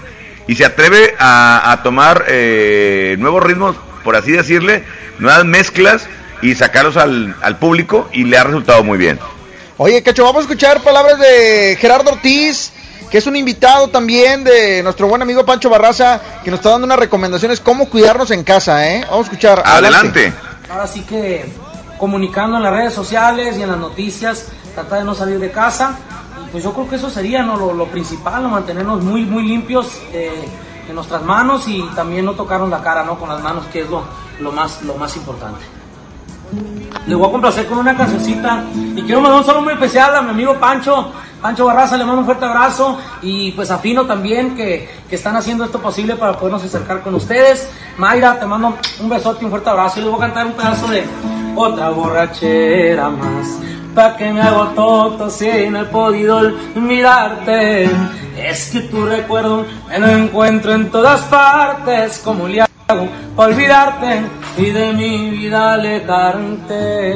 y 0.47 0.55
se 0.55 0.65
atreve 0.65 1.15
a, 1.19 1.81
tomar 1.85 2.25
eh, 2.29 3.17
nuevos 3.19 3.43
ritmos, 3.43 3.77
por 4.03 4.17
así 4.17 4.33
decirle, 4.33 4.83
nuevas 5.19 5.45
mezclas 5.45 6.09
y 6.41 6.55
sacarlos 6.55 6.97
al, 6.97 7.37
al 7.43 7.59
público 7.59 8.09
y 8.13 8.25
le 8.25 8.39
ha 8.39 8.45
resultado 8.45 8.83
muy 8.83 8.97
bien. 8.97 9.21
Oye, 9.77 10.03
Cacho, 10.03 10.25
vamos 10.25 10.41
a 10.41 10.43
escuchar 10.43 10.83
palabras 10.83 11.21
de 11.21 11.77
Gerardo 11.79 12.13
Ortiz, 12.13 12.73
que 13.11 13.19
es 13.19 13.27
un 13.27 13.37
invitado 13.37 13.89
también 13.89 14.45
de 14.45 14.83
nuestro 14.83 15.09
buen 15.09 15.23
amigo 15.23 15.45
Pancho 15.45 15.71
Barraza, 15.71 16.21
que 16.45 16.51
nos 16.51 16.61
está 16.61 16.71
dando 16.71 16.87
unas 16.87 16.99
recomendaciones 16.99 17.61
cómo 17.61 17.89
cuidarnos 17.89 18.31
en 18.31 18.45
casa, 18.45 18.87
¿eh? 18.89 19.01
Vamos 19.09 19.21
a 19.21 19.31
escuchar. 19.31 19.63
Adelante. 19.65 20.33
Ahora 20.71 20.87
sí 20.87 21.03
que 21.03 21.51
comunicando 21.99 22.57
en 22.57 22.63
las 22.63 22.73
redes 22.73 22.95
sociales 22.95 23.57
y 23.59 23.63
en 23.63 23.71
las 23.71 23.79
noticias, 23.79 24.47
tratar 24.75 25.01
de 25.01 25.05
no 25.05 25.15
salir 25.15 25.39
de 25.39 25.51
casa. 25.51 25.99
Y 26.43 26.51
pues 26.51 26.63
yo 26.65 26.73
creo 26.73 26.89
que 26.89 26.97
eso 26.97 27.11
sería 27.11 27.43
¿no? 27.43 27.57
lo, 27.57 27.73
lo 27.75 27.87
principal, 27.87 28.43
¿no? 28.43 28.49
mantenernos 28.49 29.03
muy, 29.03 29.25
muy 29.25 29.43
limpios 29.43 30.01
eh, 30.13 30.49
en 30.89 30.95
nuestras 30.95 31.23
manos 31.23 31.67
y 31.67 31.83
también 31.95 32.25
no 32.25 32.33
tocarnos 32.33 32.71
la 32.71 32.83
cara 32.83 33.05
¿no? 33.05 33.19
con 33.19 33.29
las 33.29 33.43
manos, 33.43 33.67
que 33.67 33.81
es 33.81 33.91
lo, 33.91 34.05
lo, 34.41 34.53
más, 34.53 34.83
lo 34.83 34.95
más 34.95 35.15
importante. 35.17 35.61
Le 37.07 37.15
voy 37.15 37.29
a 37.29 37.33
complacer 37.33 37.67
con 37.67 37.79
una 37.79 37.95
cancioncita 37.97 38.65
y 38.75 39.03
quiero 39.03 39.21
mandar 39.21 39.41
un 39.41 39.47
saludo 39.47 39.63
muy 39.63 39.75
especial 39.75 40.15
a 40.17 40.23
mi 40.23 40.31
amigo 40.31 40.59
Pancho, 40.59 41.13
Pancho 41.41 41.67
Barraza, 41.67 41.97
le 41.97 42.05
mando 42.05 42.21
un 42.21 42.27
fuerte 42.27 42.45
abrazo 42.45 42.99
y 43.23 43.53
pues 43.53 43.71
a 43.71 43.79
Fino 43.79 44.07
también 44.07 44.57
que, 44.57 44.89
que 45.09 45.15
están 45.15 45.37
haciendo 45.37 45.65
esto 45.65 45.79
posible 45.81 46.17
para 46.17 46.37
podernos 46.37 46.65
acercar 46.65 47.03
con 47.03 47.15
ustedes. 47.15 47.69
Mayra, 47.97 48.39
te 48.39 48.47
mando 48.47 48.77
un 49.01 49.09
besote 49.09 49.43
y 49.43 49.45
un 49.45 49.51
fuerte 49.51 49.71
abrazo 49.71 50.01
y 50.01 50.03
les 50.03 50.11
voy 50.11 50.19
a 50.19 50.23
cantar 50.27 50.47
un 50.47 50.53
pedazo 50.53 50.89
de 50.89 51.05
otra 51.55 51.91
borrachera 51.91 53.09
más. 53.11 53.59
Pa' 53.95 54.17
que 54.17 54.33
me 54.33 54.41
hago 54.41 54.67
tonto 54.69 55.31
si 55.31 55.69
no 55.71 55.83
he 55.83 55.85
podido 55.85 56.53
mirarte. 56.75 57.89
Es 58.37 58.71
que 58.71 58.81
tu 58.83 59.05
recuerdo 59.07 59.65
me 59.89 59.99
lo 59.99 60.09
encuentro 60.09 60.73
en 60.73 60.91
todas 60.91 61.21
partes. 61.23 62.21
como 62.25 62.49
le 62.49 62.63
hago 62.63 63.09
para 63.37 63.51
olvidarte 63.51 64.23
y 64.57 64.71
de 64.71 64.93
mi 64.93 65.31
vida 65.31 65.75
alejarte? 65.75 67.09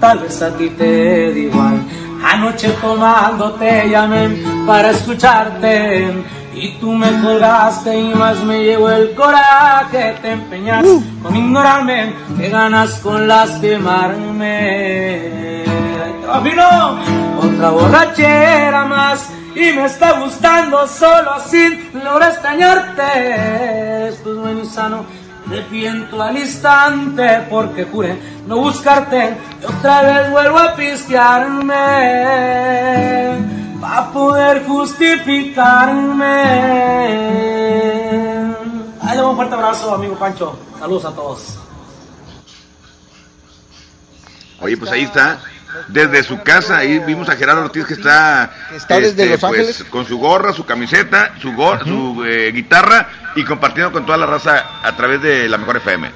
Tal 0.00 0.18
vez 0.20 0.42
a 0.42 0.56
ti 0.56 0.70
te 0.70 1.32
da 1.32 1.38
igual. 1.38 1.82
Anoche 2.24 2.68
tomando 2.80 3.52
te 3.52 3.88
llamé 3.88 4.28
para 4.66 4.90
escucharte 4.90 6.12
y 6.54 6.72
tú 6.80 6.92
me 6.92 7.10
colgaste 7.20 7.98
y 7.98 8.14
más 8.14 8.42
me 8.44 8.64
llevó 8.64 8.90
el 8.90 9.14
coraje. 9.14 10.16
Te 10.22 10.32
empeñas 10.32 10.84
con 11.22 11.36
ignorarme, 11.36 12.12
que 12.36 12.48
ganas 12.48 12.98
con 13.00 13.26
lastimarme. 13.26 15.64
Fino. 16.42 16.98
Otra 17.40 17.70
borrachera 17.70 18.84
más 18.84 19.30
y 19.54 19.72
me 19.72 19.86
está 19.86 20.20
gustando 20.20 20.86
solo 20.86 21.32
así 21.32 21.90
logro 21.92 22.24
extrañarte. 22.24 24.08
Esto 24.08 24.32
es 24.32 24.38
bueno 24.38 24.60
y 24.62 24.66
sano. 24.66 25.04
Arrepiento 25.48 26.22
al 26.22 26.36
instante 26.36 27.46
porque 27.48 27.84
juré 27.84 28.18
no 28.46 28.58
buscarte 28.58 29.34
y 29.62 29.64
otra 29.64 30.02
vez 30.02 30.30
vuelvo 30.30 30.58
a 30.58 30.74
pistearme 30.74 31.74
para 33.80 34.10
poder 34.12 34.66
justificarme. 34.66 36.26
Ahí 39.00 39.16
le 39.16 39.16
doy 39.16 39.30
un 39.30 39.36
fuerte 39.36 39.54
abrazo, 39.54 39.94
amigo 39.94 40.16
Pancho. 40.16 40.58
Saludos 40.78 41.06
a 41.06 41.12
todos. 41.12 41.58
Oye, 44.60 44.76
pues 44.76 44.90
ahí 44.90 45.04
está. 45.04 45.40
Desde 45.88 46.22
su 46.24 46.42
casa, 46.42 46.78
ahí 46.78 46.98
vimos 47.00 47.28
a 47.28 47.36
Gerardo 47.36 47.62
Ortiz 47.64 47.84
que 47.86 47.94
está, 47.94 48.50
está 48.74 48.98
desde 49.00 49.26
Los 49.26 49.44
Ángeles. 49.44 49.84
con 49.90 50.06
su 50.06 50.18
gorra, 50.18 50.52
su 50.52 50.64
camiseta, 50.64 51.32
su, 51.40 51.52
gor- 51.52 51.84
su 51.84 52.24
eh, 52.24 52.50
guitarra 52.52 53.08
y 53.36 53.44
compartiendo 53.44 53.92
con 53.92 54.04
toda 54.06 54.18
la 54.18 54.26
raza 54.26 54.64
a 54.82 54.96
través 54.96 55.20
de 55.22 55.48
la 55.48 55.58
mejor 55.58 55.76
FM. 55.76 56.10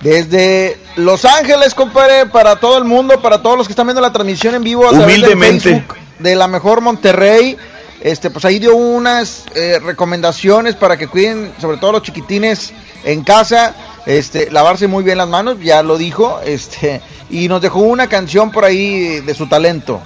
Desde 0.00 0.78
Los 0.96 1.24
Ángeles, 1.24 1.74
compadre, 1.74 2.26
para 2.26 2.56
todo 2.56 2.78
el 2.78 2.84
mundo, 2.84 3.20
para 3.20 3.42
todos 3.42 3.58
los 3.58 3.66
que 3.66 3.72
están 3.72 3.86
viendo 3.86 4.00
la 4.00 4.12
transmisión 4.12 4.54
en 4.54 4.62
vivo 4.62 4.86
a 4.86 4.90
través 4.90 5.06
del 5.08 5.24
Humildemente. 5.24 5.70
Facebook 5.70 5.96
de 6.20 6.34
la 6.36 6.46
mejor 6.46 6.80
Monterrey. 6.80 7.56
Este, 8.00 8.30
pues 8.30 8.44
ahí 8.44 8.60
dio 8.60 8.76
unas 8.76 9.44
eh, 9.56 9.80
recomendaciones 9.84 10.76
para 10.76 10.96
que 10.96 11.08
cuiden, 11.08 11.52
sobre 11.60 11.78
todo 11.78 11.90
los 11.92 12.02
chiquitines 12.02 12.72
en 13.02 13.24
casa, 13.24 13.74
este, 14.08 14.50
lavarse 14.50 14.86
muy 14.86 15.04
bien 15.04 15.18
las 15.18 15.28
manos, 15.28 15.58
ya 15.60 15.82
lo 15.82 15.98
dijo, 15.98 16.40
este, 16.42 17.02
y 17.28 17.46
nos 17.46 17.60
dejó 17.60 17.80
una 17.80 18.06
canción 18.06 18.50
por 18.50 18.64
ahí 18.64 19.20
de 19.20 19.34
su 19.34 19.46
talento. 19.46 20.00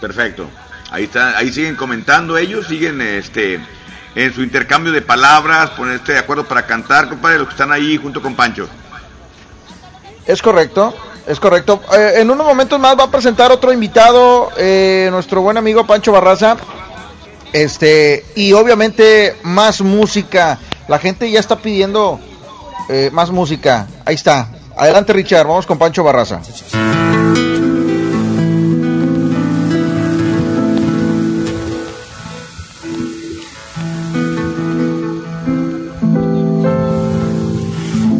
Perfecto. 0.00 0.46
Ahí 0.90 1.04
está, 1.04 1.36
ahí 1.36 1.52
siguen 1.52 1.76
comentando 1.76 2.38
ellos, 2.38 2.66
siguen 2.66 3.00
este 3.02 3.60
en 4.14 4.34
su 4.34 4.42
intercambio 4.42 4.90
de 4.90 5.02
palabras, 5.02 5.70
ponerse 5.70 6.12
de 6.12 6.18
acuerdo 6.18 6.44
para 6.44 6.66
cantar, 6.66 7.10
compadre, 7.10 7.38
los 7.38 7.48
que 7.48 7.52
están 7.52 7.72
ahí 7.72 7.98
junto 7.98 8.22
con 8.22 8.34
Pancho. 8.34 8.68
Es 10.26 10.40
correcto, 10.40 10.94
es 11.26 11.38
correcto. 11.38 11.82
Eh, 11.94 12.20
en 12.20 12.30
unos 12.30 12.46
momentos 12.46 12.80
más 12.80 12.98
va 12.98 13.04
a 13.04 13.10
presentar 13.10 13.52
otro 13.52 13.70
invitado, 13.70 14.50
eh, 14.56 15.08
nuestro 15.10 15.42
buen 15.42 15.58
amigo 15.58 15.86
Pancho 15.86 16.12
Barraza. 16.12 16.56
Este, 17.52 18.24
y 18.34 18.52
obviamente 18.52 19.36
más 19.42 19.80
música. 19.80 20.58
La 20.88 20.98
gente 20.98 21.30
ya 21.30 21.40
está 21.40 21.58
pidiendo 21.58 22.18
eh, 22.88 23.10
más 23.12 23.30
música. 23.30 23.86
Ahí 24.04 24.14
está. 24.14 24.48
Adelante, 24.76 25.12
Richard. 25.12 25.46
Vamos 25.46 25.66
con 25.66 25.78
Pancho 25.78 26.02
Barraza. 26.02 26.40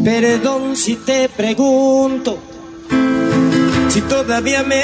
Perdón 0.05 0.77
si 0.77 0.97
te 0.97 1.29
pregunto 1.29 2.39
si 3.93 4.01
todavía 4.03 4.63
me 4.63 4.83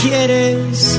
quieres. 0.00 0.98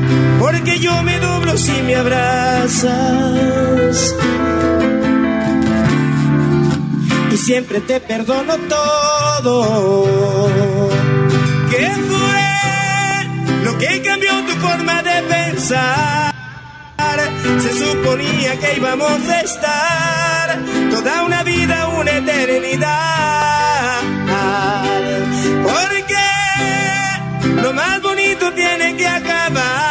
porque 0.41 0.79
yo 0.79 1.03
me 1.03 1.19
doblo 1.19 1.55
si 1.55 1.71
me 1.83 1.95
abrazas. 1.95 2.95
Y 7.31 7.37
siempre 7.37 7.79
te 7.81 7.99
perdono 7.99 8.57
todo. 8.75 9.55
¿Qué 11.69 11.87
fue 12.09 12.43
lo 13.65 13.77
que 13.77 14.01
cambió 14.01 14.31
tu 14.47 14.53
forma 14.65 15.03
de 15.03 15.21
pensar? 15.35 16.33
Se 17.63 17.71
suponía 17.73 18.59
que 18.59 18.77
íbamos 18.77 19.27
a 19.29 19.41
estar 19.41 20.59
toda 20.89 21.23
una 21.23 21.43
vida, 21.43 21.87
una 21.99 22.11
eternidad. 22.17 24.01
Porque 25.63 26.25
lo 27.61 27.73
más 27.73 28.01
bonito 28.01 28.51
tiene 28.53 28.97
que 28.97 29.07
acabar. 29.07 29.90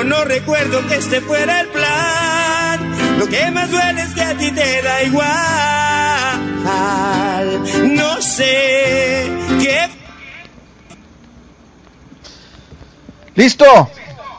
Yo 0.00 0.06
no 0.06 0.24
recuerdo 0.24 0.86
que 0.88 0.94
este 0.96 1.20
fuera 1.20 1.60
el 1.60 1.68
plan. 1.68 3.18
Lo 3.18 3.26
que 3.26 3.50
más 3.50 3.70
duele 3.70 4.00
es 4.00 4.14
que 4.14 4.22
a 4.22 4.34
ti 4.34 4.50
te 4.50 4.80
da 4.80 5.02
igual. 5.02 5.28
No 7.94 8.22
sé 8.22 9.30
qué. 9.60 9.90
Listo. 13.34 13.90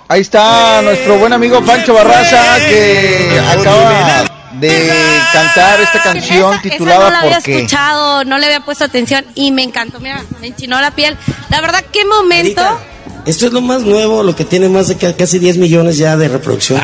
Ahí 0.07 0.21
está 0.21 0.81
nuestro 0.81 1.19
buen 1.19 1.31
amigo 1.31 1.63
Pancho 1.63 1.93
Barraza 1.93 2.57
que 2.67 3.39
acaba 3.39 4.23
de 4.53 4.91
cantar 5.31 5.79
esta 5.79 6.01
canción 6.01 6.53
Esa- 6.53 6.61
titulada 6.63 6.97
esa 7.01 7.05
no 7.05 7.11
la 7.11 7.19
había 7.19 7.35
¿Por 7.35 7.43
qué? 7.43 7.55
escuchado, 7.57 8.23
no 8.25 8.39
le 8.39 8.47
había 8.47 8.61
puesto 8.61 8.83
atención 8.83 9.23
y 9.35 9.51
me 9.51 9.61
encantó. 9.61 9.99
Mira, 9.99 10.23
me 10.39 10.47
enchinó 10.47 10.81
la 10.81 10.89
piel. 10.89 11.15
La 11.49 11.61
verdad, 11.61 11.83
qué 11.93 12.03
momento. 12.03 12.61
Erika, 12.61 12.77
Esto 13.25 13.45
es 13.47 13.53
lo 13.53 13.61
más 13.61 13.81
nuevo, 13.83 14.23
lo 14.23 14.35
que 14.35 14.45
tiene 14.45 14.67
más 14.69 14.87
de 14.87 14.97
ca- 14.97 15.13
casi 15.15 15.37
10 15.39 15.57
millones 15.57 15.97
ya 15.97 16.17
de 16.17 16.27
reproducción. 16.27 16.81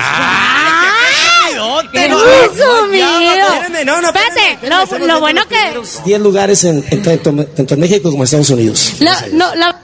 ¡Qué 1.92 2.06
hermoso, 2.06 2.88
mío! 2.90 3.06
espérame, 3.08 3.86
no, 3.86 4.02
no, 4.02 4.08
Espérate, 4.10 5.00
lo, 5.00 5.08
lo 5.08 5.20
bueno 5.20 5.42
que. 5.48 5.56
10 6.06 6.20
lugares 6.22 6.64
en, 6.64 6.84
en 6.90 7.02
tanto, 7.02 7.34
tanto 7.56 7.74
en 7.74 7.80
México 7.80 8.10
como 8.10 8.24
en 8.24 8.26
Estados 8.26 8.50
Unidos. 8.50 8.94
La, 9.00 9.26
no, 9.32 9.54
la 9.56 9.80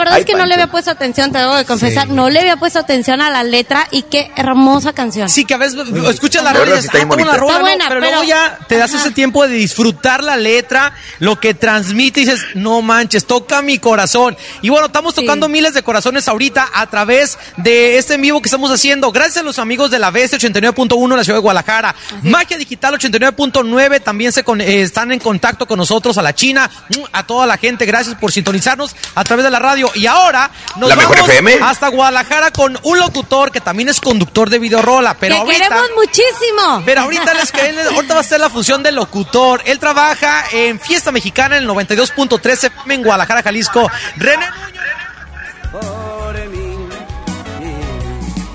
verdad 0.00 0.14
Ay, 0.14 0.20
es 0.22 0.26
que 0.26 0.34
no 0.34 0.44
le 0.46 0.54
había 0.54 0.66
puesto 0.66 0.90
atención, 0.90 1.30
te 1.30 1.38
debo 1.38 1.54
de 1.54 1.64
confesar. 1.64 2.08
No 2.08 2.28
le 2.28 2.40
había 2.40 2.56
puesto 2.56 2.78
atención 2.80 3.20
a 3.20 3.30
la 3.30 3.44
letra 3.44 3.86
y 3.92 4.02
qué 4.02 4.30
hermosa 4.36 4.92
canción. 4.92 5.28
Sí, 5.30 5.44
que 5.44 5.54
a 5.54 5.58
veces 5.58 5.78
escuchas 6.10 6.42
la 6.42 6.50
Está 6.50 6.60
rola 6.64 6.72
y 6.72 6.76
dices, 6.76 6.90
ah, 6.92 6.98
tengo 6.98 7.14
una 7.14 7.22
está 7.24 7.36
rola, 7.36 7.54
¿no? 7.54 7.60
buena, 7.60 7.84
pero, 7.88 8.00
pero- 8.00 8.12
luego 8.16 8.24
ya 8.28 8.58
te 8.66 8.76
das 8.76 8.92
ese 8.92 9.12
tiempo 9.12 9.46
de 9.46 9.54
disfrutar 9.54 10.24
la 10.24 10.36
letra, 10.36 10.92
lo 11.20 11.38
que 11.38 11.54
transmite 11.54 12.20
y 12.22 12.24
dices, 12.24 12.40
no 12.54 12.82
manches, 12.82 13.26
toca 13.26 13.62
mi 13.62 13.78
corazón. 13.78 14.36
Y 14.62 14.68
bueno, 14.70 14.86
estamos 14.86 15.14
tocando 15.14 15.48
miles 15.48 15.74
de 15.74 15.82
corazones 15.82 16.26
ahorita 16.26 16.68
a 16.74 16.86
través 16.88 17.38
de 17.56 17.98
este 17.98 18.14
en 18.14 18.22
vivo 18.22 18.40
que 18.42 18.48
estamos 18.48 18.70
haciendo. 18.72 19.12
Gracias 19.12 19.36
a 19.38 19.42
los 19.42 19.58
amigos 19.60 19.90
de 19.90 19.98
la 19.98 20.10
BS 20.10 20.36
89.1 20.38 21.10
en 21.12 21.16
la 21.16 21.24
ciudad 21.24 21.36
de 21.38 21.42
Guadalajara. 21.42 21.94
Magia 22.22 22.56
Digital 22.58 22.94
89.9 22.94 24.00
también 24.02 24.32
se 24.32 24.42
con- 24.44 24.60
eh, 24.60 24.82
están 24.82 25.12
en 25.12 25.20
contacto 25.20 25.66
con 25.66 25.78
nosotros, 25.78 26.18
a 26.18 26.22
la 26.22 26.34
China, 26.34 26.70
a 27.12 27.26
toda 27.26 27.46
la 27.46 27.56
gente. 27.56 27.86
Gracias 27.86 28.16
por 28.16 28.32
sintonizarnos 28.32 28.94
a 29.14 29.24
través 29.24 29.44
de 29.44 29.50
la 29.50 29.58
radio. 29.58 29.89
Y 29.94 30.06
ahora 30.06 30.50
nos 30.76 30.88
La 30.88 30.96
vamos 30.96 31.16
hasta 31.62 31.88
Guadalajara 31.88 32.50
con 32.50 32.78
un 32.82 32.98
locutor 32.98 33.50
que 33.50 33.60
también 33.60 33.88
es 33.88 34.00
conductor 34.00 34.50
de 34.50 34.58
videorola. 34.58 35.14
Pero 35.18 35.34
que 35.34 35.40
ahorita, 35.40 35.68
queremos 35.68 35.90
muchísimo. 35.96 36.82
pero 36.84 37.02
ahorita 37.02 37.34
les 37.34 37.52
ahorita 37.94 38.14
va 38.14 38.20
a 38.20 38.24
ser 38.24 38.40
la 38.40 38.50
función 38.50 38.82
de 38.82 38.92
locutor. 38.92 39.62
Él 39.64 39.78
trabaja 39.78 40.44
en 40.52 40.80
Fiesta 40.80 41.12
Mexicana 41.12 41.56
en 41.56 41.64
el 41.64 41.68
92.13 41.68 42.64
FM 42.64 42.94
en 42.94 43.02
Guadalajara, 43.02 43.42
Jalisco. 43.42 43.90
René 44.16 44.46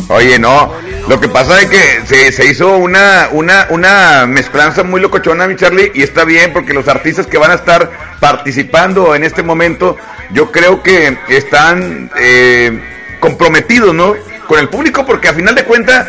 Oye, 0.09 0.37
no. 0.37 0.71
Lo 1.07 1.19
que 1.19 1.29
pasa 1.29 1.61
es 1.61 1.69
que 1.69 2.01
se, 2.05 2.31
se 2.31 2.45
hizo 2.45 2.77
una, 2.77 3.29
una, 3.31 3.67
una 3.69 4.25
mezclanza 4.27 4.83
muy 4.83 5.01
locochona, 5.01 5.47
mi 5.47 5.55
Charlie, 5.55 5.91
y 5.93 6.03
está 6.03 6.25
bien 6.25 6.53
porque 6.53 6.73
los 6.73 6.87
artistas 6.87 7.27
que 7.27 7.37
van 7.37 7.51
a 7.51 7.55
estar 7.55 7.91
participando 8.19 9.15
en 9.15 9.23
este 9.23 9.43
momento, 9.43 9.97
yo 10.31 10.51
creo 10.51 10.81
que 10.83 11.17
están 11.29 12.09
eh, 12.17 12.79
comprometidos, 13.19 13.93
¿no? 13.93 14.15
Con 14.47 14.59
el 14.59 14.69
público, 14.69 15.05
porque 15.05 15.29
a 15.29 15.33
final 15.33 15.55
de 15.55 15.63
cuentas, 15.63 16.07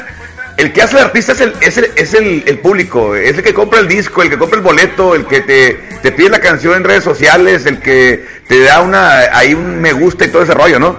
el 0.57 0.73
que 0.73 0.83
hace 0.83 0.97
el 0.97 1.05
artista 1.05 1.33
es 1.33 1.41
el, 1.41 1.55
es 1.61 1.79
el, 1.79 1.93
es 1.97 2.15
el, 2.15 2.45
el 2.47 2.59
público, 2.59 3.15
es 3.15 3.37
el 3.37 3.43
que 3.43 3.55
compra 3.55 3.81
el 3.81 3.89
disco, 3.89 4.23
el 4.23 4.31
que 4.31 4.39
compra 4.39 4.59
el 4.59 4.65
boleto, 4.65 5.15
el 5.15 5.27
que 5.27 5.41
te, 5.41 5.75
te 6.03 6.13
pide 6.13 6.31
la 6.31 6.41
canción 6.41 6.75
en 6.75 6.85
redes 6.85 7.05
sociales, 7.05 7.67
el 7.67 7.81
que 7.81 8.27
te 8.49 8.61
da 8.61 8.81
una, 8.81 9.19
ahí 9.37 9.55
un 9.55 9.81
me 9.81 9.93
gusta 9.93 10.25
y 10.25 10.29
todo 10.29 10.43
ese 10.43 10.55
rollo, 10.55 10.79
¿no? 10.79 10.97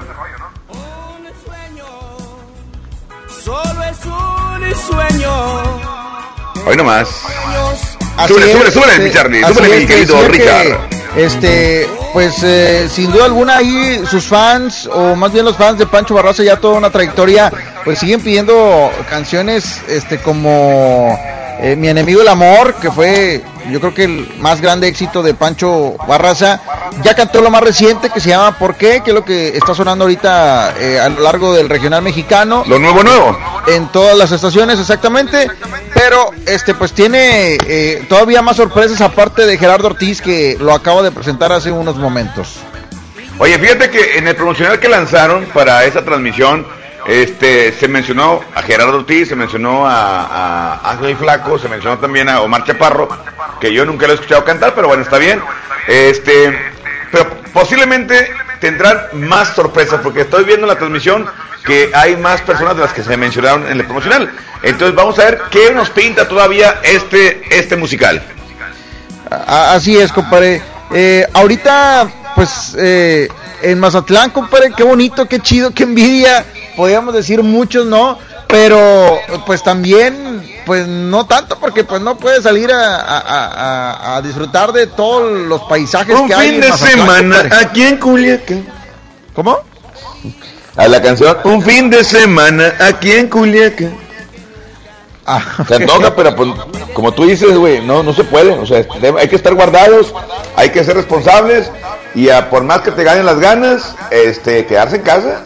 Solo 3.43 3.83
es 3.83 4.05
un 4.05 4.75
sueño. 4.75 5.63
Hoy 6.65 6.75
nomás. 6.75 7.07
Así 8.17 8.33
Súbele, 8.33 8.47
es, 8.47 8.57
súbele, 8.57 8.71
súbele, 8.71 8.91
este, 8.93 9.03
mi 9.03 9.11
Charlie, 9.11 9.43
así 9.43 9.53
súbele, 9.53 9.79
mi 9.79 9.85
querido 9.85 10.31
que, 10.31 10.96
este, 11.17 11.87
pues 12.13 12.43
eh, 12.43 12.87
sin 12.89 13.11
duda 13.11 13.25
alguna 13.25 13.57
ahí 13.57 14.01
sus 14.05 14.25
fans, 14.25 14.87
o 14.91 15.15
más 15.15 15.33
bien 15.33 15.45
los 15.45 15.57
fans 15.57 15.79
de 15.79 15.85
Pancho 15.87 16.13
Barraza, 16.13 16.43
ya 16.43 16.57
toda 16.57 16.77
una 16.77 16.89
trayectoria, 16.89 17.51
pues 17.83 17.99
siguen 17.99 18.21
pidiendo 18.21 18.91
canciones 19.09 19.81
este 19.87 20.19
como 20.19 21.17
eh, 21.59 21.75
Mi 21.75 21.89
enemigo 21.89 22.21
el 22.21 22.27
amor, 22.27 22.75
que 22.75 22.91
fue 22.91 23.43
yo 23.69 23.79
creo 23.81 23.93
que 23.93 24.03
el 24.05 24.27
más 24.39 24.61
grande 24.61 24.87
éxito 24.87 25.21
de 25.21 25.33
Pancho 25.33 25.95
Barraza. 26.07 26.61
Ya 27.03 27.15
cantó 27.15 27.41
lo 27.41 27.49
más 27.49 27.61
reciente 27.61 28.09
que 28.09 28.19
se 28.19 28.29
llama 28.29 28.57
¿Por 28.57 28.75
qué? 28.75 29.01
Que 29.03 29.11
es 29.11 29.15
lo 29.15 29.25
que 29.25 29.49
está 29.57 29.75
sonando 29.75 30.05
ahorita 30.05 30.75
eh, 30.79 30.99
a 30.99 31.09
lo 31.09 31.21
largo 31.21 31.53
del 31.53 31.67
regional 31.69 32.01
mexicano. 32.01 32.63
Lo 32.65 32.79
nuevo, 32.79 33.03
nuevo. 33.03 33.37
En 33.67 33.87
todas 33.91 34.17
las 34.17 34.31
estaciones, 34.31 34.79
exactamente. 34.79 35.49
Pero 35.93 36.31
este 36.45 36.73
pues 36.75 36.93
tiene 36.93 37.57
eh, 37.67 38.05
todavía 38.07 38.41
más 38.41 38.57
sorpresas 38.57 39.01
aparte 39.01 39.45
de 39.45 39.57
Gerardo 39.57 39.87
Ortiz 39.87 40.21
que 40.21 40.57
lo 40.59 40.73
acaba 40.73 41.01
de 41.01 41.11
presentar 41.11 41.51
hace 41.51 41.71
unos 41.71 41.97
momentos. 41.97 42.59
Oye, 43.39 43.59
fíjate 43.59 43.89
que 43.89 44.17
en 44.17 44.27
el 44.27 44.35
promocional 44.35 44.79
que 44.79 44.87
lanzaron 44.87 45.45
para 45.53 45.83
esa 45.85 46.03
transmisión, 46.03 46.65
Este, 47.07 47.71
se 47.71 47.87
mencionó 47.87 48.41
a 48.53 48.61
Gerardo 48.61 48.97
Ortiz, 48.97 49.29
se 49.29 49.35
mencionó 49.35 49.87
a, 49.87 50.91
Ángel 50.91 51.15
Flaco, 51.15 51.57
se 51.57 51.69
mencionó 51.69 51.97
también 51.99 52.27
a 52.27 52.41
Omar 52.41 52.65
Chaparro, 52.65 53.07
que 53.61 53.73
yo 53.73 53.85
nunca 53.85 54.07
lo 54.07 54.11
he 54.11 54.15
escuchado 54.15 54.43
cantar, 54.43 54.73
pero 54.75 54.89
bueno, 54.89 55.03
está 55.03 55.17
bien. 55.17 55.41
Este, 55.87 56.53
pero 57.09 57.29
posiblemente 57.53 58.29
tendrán 58.59 58.97
más 59.13 59.55
sorpresas, 59.55 60.01
porque 60.03 60.21
estoy 60.21 60.43
viendo 60.43 60.65
en 60.65 60.73
la 60.73 60.77
transmisión 60.77 61.25
que 61.63 61.91
hay 61.93 62.17
más 62.17 62.41
personas 62.41 62.75
de 62.75 62.81
las 62.81 62.93
que 62.93 63.03
se 63.03 63.15
mencionaron 63.15 63.65
en 63.67 63.79
el 63.79 63.85
promocional. 63.85 64.29
Entonces 64.61 64.93
vamos 64.93 65.17
a 65.19 65.25
ver 65.25 65.41
qué 65.49 65.71
nos 65.71 65.89
pinta 65.89 66.27
todavía 66.27 66.81
este, 66.83 67.41
este 67.57 67.77
musical. 67.77 68.21
Así 69.29 69.97
es, 69.97 70.11
compadre. 70.11 70.61
Eh, 70.93 71.25
ahorita, 71.33 72.09
pues, 72.35 72.75
eh, 72.77 73.27
en 73.61 73.79
Mazatlán, 73.79 74.29
compadre, 74.31 74.71
qué 74.75 74.83
bonito, 74.83 75.27
qué 75.27 75.39
chido, 75.39 75.71
qué 75.71 75.83
envidia. 75.83 76.45
Podríamos 76.77 77.13
decir 77.13 77.43
muchos, 77.43 77.85
¿no? 77.85 78.17
Pero, 78.47 79.19
pues 79.45 79.61
también, 79.63 80.41
pues 80.65 80.87
no 80.87 81.25
tanto, 81.25 81.59
porque 81.59 81.83
pues 81.83 81.99
no 82.01 82.17
puedes 82.17 82.43
salir 82.43 82.71
a, 82.71 82.95
a- 82.95 83.19
a- 83.19 83.51
a- 84.13 84.15
a 84.17 84.21
disfrutar 84.21 84.71
de 84.71 84.87
todos 84.87 85.29
los 85.47 85.63
paisajes 85.63 86.15
Un 86.17 86.27
que 86.29 86.33
hay. 86.35 86.45
fin 86.47 86.55
en 86.55 86.61
de 86.61 86.69
Mazatlán, 86.69 86.97
semana 86.99 87.35
compadre. 87.41 87.65
aquí 87.65 87.83
en 87.83 87.97
Culiacán. 87.97 88.67
¿Cómo? 89.35 89.57
A 90.77 90.87
la 90.87 91.01
canción 91.01 91.35
Un 91.43 91.61
fin 91.63 91.89
de 91.89 92.03
semana 92.05 92.73
aquí 92.79 93.11
en 93.11 93.27
Culiacán. 93.27 93.97
Se 95.67 95.75
antoja, 95.75 96.15
pero 96.15 96.33
pues, 96.37 96.49
como 96.93 97.11
tú 97.11 97.25
dices, 97.25 97.53
güey, 97.57 97.81
no, 97.81 98.01
no 98.01 98.13
se 98.13 98.23
puede. 98.23 98.51
O 98.51 98.65
sea, 98.65 98.85
hay 99.19 99.27
que 99.27 99.35
estar 99.35 99.53
guardados, 99.55 100.13
hay 100.55 100.69
que 100.69 100.85
ser 100.85 100.95
responsables 100.95 101.69
y 102.15 102.29
a, 102.29 102.49
por 102.49 102.63
más 102.63 102.79
que 102.79 102.91
te 102.91 103.03
ganen 103.03 103.25
las 103.25 103.37
ganas, 103.39 103.93
este, 104.09 104.65
quedarse 104.65 104.95
en 104.97 105.01
casa, 105.01 105.43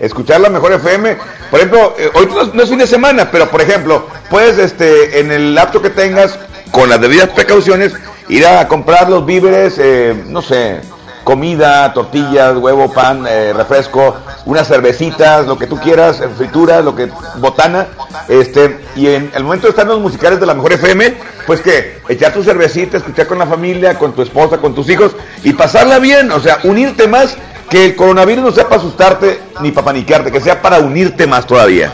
escuchar 0.00 0.40
la 0.40 0.48
mejor 0.48 0.72
FM. 0.72 1.16
Por 1.50 1.60
ejemplo, 1.60 1.94
eh, 1.98 2.10
hoy 2.14 2.26
no, 2.52 2.62
es- 2.62 2.68
fin 2.68 2.78
de 2.78 2.86
semana, 2.86 3.30
pero 3.30 3.48
por 3.48 3.60
ejemplo, 3.60 4.06
puedes, 4.30 4.58
este, 4.58 5.20
en 5.20 5.30
el 5.30 5.54
laptop 5.54 5.82
que 5.82 5.90
tengas, 5.90 6.38
con 6.72 6.88
las 6.88 7.00
debidas 7.00 7.28
precauciones, 7.30 7.92
ir 8.28 8.46
a 8.46 8.66
comprar 8.68 9.08
los 9.10 9.24
víveres, 9.26 9.74
eh, 9.78 10.14
no 10.26 10.40
sé, 10.40 10.80
comida, 11.24 11.92
tortillas, 11.92 12.56
huevo, 12.56 12.92
pan, 12.92 13.26
eh, 13.28 13.52
refresco, 13.54 14.16
unas 14.46 14.66
cervecitas, 14.66 15.46
lo 15.46 15.58
que 15.58 15.66
tú 15.66 15.78
quieras, 15.78 16.20
frituras, 16.36 16.82
lo 16.84 16.94
que 16.96 17.10
botana, 17.36 17.88
este, 18.28 18.78
y 18.96 19.08
en 19.08 19.30
el 19.34 19.44
momento 19.44 19.66
de 19.66 19.70
estar 19.70 19.84
en 19.84 19.90
los 19.92 20.00
musicales 20.00 20.40
de 20.40 20.46
la 20.46 20.54
mejor 20.54 20.72
FM, 20.72 21.14
pues 21.46 21.60
que 21.60 21.98
echar 22.08 22.32
tu 22.32 22.42
cervecita, 22.42 22.96
escuchar 22.96 23.26
con 23.26 23.38
la 23.38 23.46
familia, 23.46 23.98
con 23.98 24.12
tu 24.12 24.22
esposa, 24.22 24.58
con 24.58 24.74
tus 24.74 24.88
hijos 24.88 25.12
y 25.44 25.52
pasarla 25.52 25.98
bien, 25.98 26.30
o 26.32 26.40
sea, 26.40 26.58
unirte 26.64 27.06
más, 27.06 27.36
que 27.70 27.84
el 27.86 27.96
coronavirus 27.96 28.44
no 28.44 28.52
sea 28.52 28.64
para 28.68 28.76
asustarte 28.80 29.40
ni 29.60 29.70
para 29.70 29.86
paniquearte, 29.86 30.30
que 30.32 30.40
sea 30.40 30.60
para 30.60 30.78
unirte 30.80 31.26
más 31.26 31.46
todavía. 31.46 31.92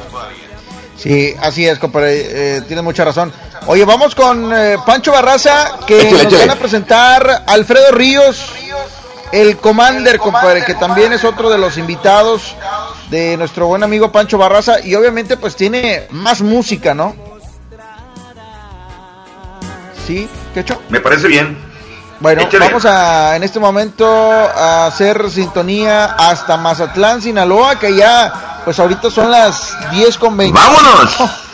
Sí, 0.96 1.34
así 1.40 1.66
es, 1.68 1.78
compadre. 1.78 2.56
Eh, 2.56 2.62
tienes 2.66 2.82
mucha 2.82 3.05
razón. 3.05 3.32
Oye, 3.66 3.84
vamos 3.84 4.14
con 4.14 4.52
eh, 4.52 4.76
Pancho 4.86 5.12
Barraza, 5.12 5.78
que 5.86 5.98
Échale, 6.00 6.12
nos 6.12 6.22
échale. 6.32 6.46
van 6.46 6.56
a 6.56 6.60
presentar 6.60 7.44
Alfredo 7.46 7.92
Ríos, 7.92 8.50
el 9.32 9.58
Commander, 9.58 10.18
compadre, 10.18 10.64
que 10.64 10.74
también 10.74 11.12
es 11.12 11.24
otro 11.24 11.50
de 11.50 11.58
los 11.58 11.76
invitados 11.76 12.55
de 13.10 13.36
nuestro 13.36 13.66
buen 13.66 13.82
amigo 13.82 14.10
Pancho 14.10 14.38
Barraza. 14.38 14.80
Y 14.80 14.94
obviamente, 14.94 15.36
pues 15.36 15.55
tiene 15.56 16.06
más 16.10 16.40
música, 16.40 16.94
¿no? 16.94 17.14
Sí, 20.06 20.28
¿qué 20.55 20.60
hecho? 20.60 20.80
Me 20.88 21.00
parece 21.00 21.26
bien. 21.28 21.58
Bueno, 22.20 22.42
Échale. 22.42 22.66
vamos 22.66 22.84
a 22.86 23.36
en 23.36 23.42
este 23.42 23.60
momento 23.60 24.06
a 24.06 24.86
hacer 24.86 25.30
sintonía 25.30 26.04
hasta 26.04 26.56
Mazatlán, 26.56 27.20
Sinaloa, 27.20 27.78
que 27.78 27.94
ya, 27.94 28.62
pues 28.64 28.78
ahorita 28.78 29.10
son 29.10 29.30
las 29.30 29.74
10 29.90 30.16
con 30.18 30.36
20. 30.36 30.58
¡Vámonos! 30.58 31.16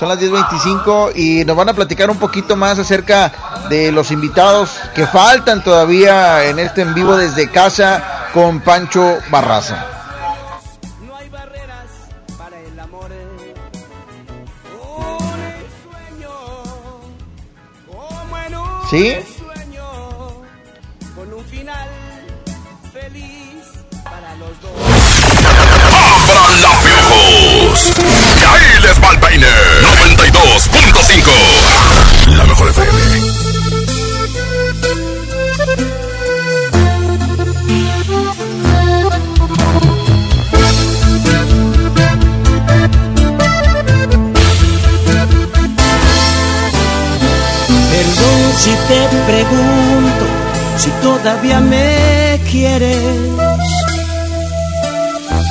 Son 0.00 0.08
las 0.08 0.18
10.25 0.18 1.12
y 1.14 1.44
nos 1.44 1.54
van 1.54 1.68
a 1.68 1.74
platicar 1.74 2.08
un 2.08 2.16
poquito 2.16 2.56
más 2.56 2.78
acerca 2.78 3.30
de 3.68 3.92
los 3.92 4.10
invitados 4.10 4.70
que 4.94 5.06
faltan 5.06 5.62
todavía 5.62 6.46
en 6.46 6.58
este 6.58 6.80
en 6.80 6.94
vivo 6.94 7.14
desde 7.18 7.50
casa 7.50 8.30
con 8.32 8.60
Pancho 8.60 9.18
Barraza. 9.28 9.84
¿Sí? 18.88 19.18
Ahí 28.52 28.68
les 28.82 28.96
va 29.02 29.08
el 29.12 29.18
peine. 29.18 29.46
92.5. 29.46 32.36
La 32.36 32.44
mejor 32.44 32.68
FM. 32.70 33.00
Perdón 47.90 48.40
si 48.58 48.70
te 48.88 49.00
pregunto 49.26 50.24
si 50.76 50.90
todavía 51.02 51.60
me 51.60 52.40
quieres. 52.50 53.09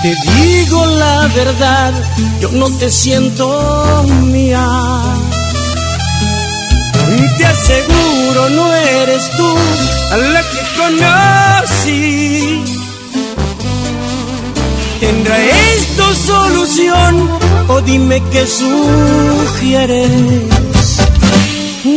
Te 0.01 0.15
digo 0.37 0.85
la 0.85 1.27
verdad, 1.35 1.93
yo 2.39 2.49
no 2.53 2.69
te 2.77 2.89
siento 2.89 4.05
mía. 4.23 4.65
Te 7.37 7.45
aseguro 7.45 8.49
no 8.49 8.73
eres 8.73 9.29
tú 9.31 9.55
a 10.11 10.17
la 10.17 10.41
que 10.41 10.61
conocí. 10.79 12.63
¿Tendrá 15.01 15.37
esto 15.75 16.15
solución 16.15 17.29
o 17.67 17.81
dime 17.81 18.21
qué 18.31 18.45
sugieres? 18.47 20.09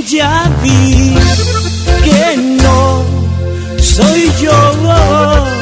Ya 0.09 0.51
vi 0.63 1.15
que 2.05 2.37
no 2.37 3.05
soy 3.79 4.31
yo 4.41 5.62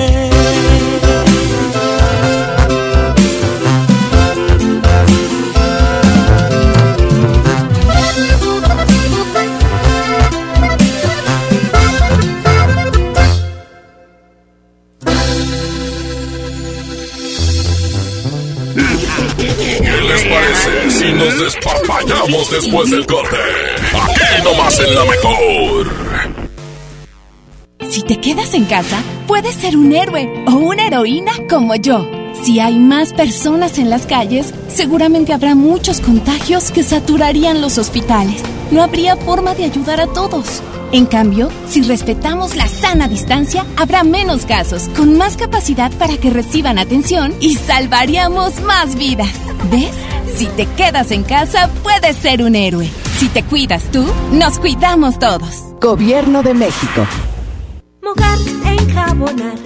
Parece 20.31 20.91
si 20.91 21.11
nos 21.11 21.39
despapallamos 21.39 22.51
después 22.51 22.89
del 22.89 23.05
corte? 23.05 23.37
Aquí 23.93 24.43
nomás 24.43 24.79
en 24.79 24.95
la 24.95 25.05
mejor. 25.05 25.91
Si 27.89 28.03
te 28.03 28.19
quedas 28.19 28.53
en 28.53 28.65
casa, 28.65 29.01
puedes 29.27 29.55
ser 29.55 29.75
un 29.75 29.93
héroe 29.93 30.45
o 30.47 30.51
una 30.51 30.87
heroína 30.87 31.33
como 31.49 31.75
yo. 31.75 32.09
Si 32.43 32.59
hay 32.59 32.79
más 32.79 33.13
personas 33.13 33.77
en 33.77 33.89
las 33.89 34.05
calles, 34.05 34.53
seguramente 34.69 35.33
habrá 35.33 35.55
muchos 35.55 35.99
contagios 35.99 36.71
que 36.71 36.83
saturarían 36.83 37.61
los 37.61 37.77
hospitales. 37.77 38.41
No 38.71 38.81
habría 38.81 39.17
forma 39.17 39.53
de 39.55 39.65
ayudar 39.65 39.99
a 39.99 40.07
todos. 40.07 40.63
En 40.93 41.05
cambio, 41.05 41.49
si 41.67 41.81
respetamos 41.83 42.55
la 42.55 42.67
sana 42.67 43.07
distancia, 43.07 43.65
habrá 43.77 44.03
menos 44.03 44.45
casos, 44.45 44.89
con 44.95 45.17
más 45.17 45.37
capacidad 45.37 45.91
para 45.93 46.17
que 46.17 46.29
reciban 46.29 46.79
atención 46.79 47.33
y 47.39 47.55
salvaríamos 47.55 48.61
más 48.61 48.95
vidas. 48.95 49.33
¿Ves? 49.71 49.95
Si 50.35 50.47
te 50.47 50.65
quedas 50.77 51.11
en 51.11 51.23
casa, 51.23 51.69
puedes 51.83 52.15
ser 52.17 52.43
un 52.43 52.55
héroe. 52.55 52.89
Si 53.17 53.27
te 53.29 53.43
cuidas 53.43 53.83
tú, 53.91 54.05
nos 54.31 54.59
cuidamos 54.59 55.19
todos. 55.19 55.63
Gobierno 55.79 56.41
de 56.41 56.53
México. 56.53 57.05
Mojar, 58.01 58.37
enjabonar, 58.65 59.57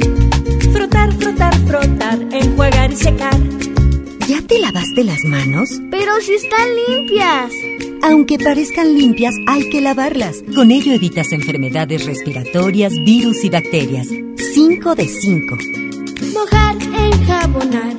frotar, 0.74 1.14
frotar, 1.14 1.56
frotar, 1.68 2.20
enjuagar 2.32 2.92
y 2.92 2.96
secar. 2.96 3.40
¿Ya 4.28 4.42
te 4.42 4.60
lavaste 4.60 5.04
las 5.04 5.24
manos? 5.24 5.70
Pero 5.92 6.20
si 6.20 6.34
están 6.34 6.68
limpias. 6.88 7.52
Aunque 8.02 8.38
parezcan 8.38 8.96
limpias, 8.98 9.36
hay 9.48 9.70
que 9.70 9.82
lavarlas. 9.82 10.44
Con 10.54 10.72
ello 10.72 10.94
evitas 10.94 11.32
enfermedades 11.32 12.06
respiratorias, 12.06 12.94
virus 13.04 13.44
y 13.44 13.50
bacterias. 13.50 14.08
5 14.54 14.96
de 14.96 15.08
5. 15.08 15.58
Mojar, 16.34 16.76
enjabonar, 16.82 17.96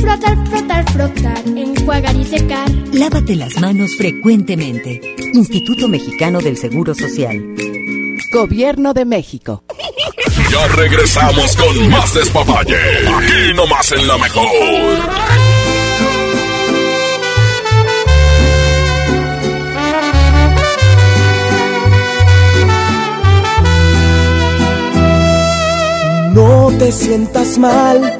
frotar, 0.00 0.46
frotar, 0.48 0.92
frotar, 0.92 1.42
enjuagar 1.46 2.16
y 2.16 2.24
secar. 2.24 2.70
Lávate 2.92 3.36
las 3.36 3.60
manos 3.60 3.96
frecuentemente. 3.96 5.00
Instituto 5.34 5.88
Mexicano 5.88 6.40
del 6.40 6.56
Seguro 6.56 6.94
Social. 6.94 7.54
Gobierno 8.32 8.94
de 8.94 9.04
México. 9.04 9.64
Ya 10.50 10.66
regresamos 10.68 11.56
con 11.56 11.90
más 11.90 12.14
despapalle. 12.14 12.76
Aquí 12.76 13.54
nomás 13.54 13.92
en 13.92 14.06
la 14.06 14.18
mejor. 14.18 14.48
No 26.34 26.70
te 26.78 26.92
sientas 26.92 27.58
mal, 27.58 28.19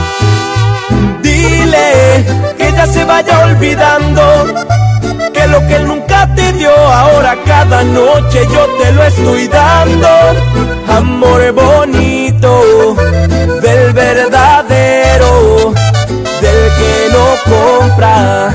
Dile 1.41 2.23
que 2.57 2.71
ya 2.71 2.85
se 2.85 3.03
vaya 3.03 3.45
olvidando 3.45 4.21
que 5.33 5.47
lo 5.47 5.59
que 5.67 5.75
él 5.77 5.87
nunca 5.87 6.29
te 6.35 6.53
dio 6.53 6.71
ahora 6.71 7.35
cada 7.45 7.83
noche 7.83 8.47
yo 8.53 8.63
te 8.79 8.91
lo 8.91 9.03
estoy 9.03 9.47
dando. 9.47 10.07
Amor 10.87 11.51
bonito 11.53 12.95
del 13.63 13.93
verdadero, 13.93 15.73
del 16.43 16.61
que 16.79 16.95
no 17.15 17.25
compra 17.53 18.53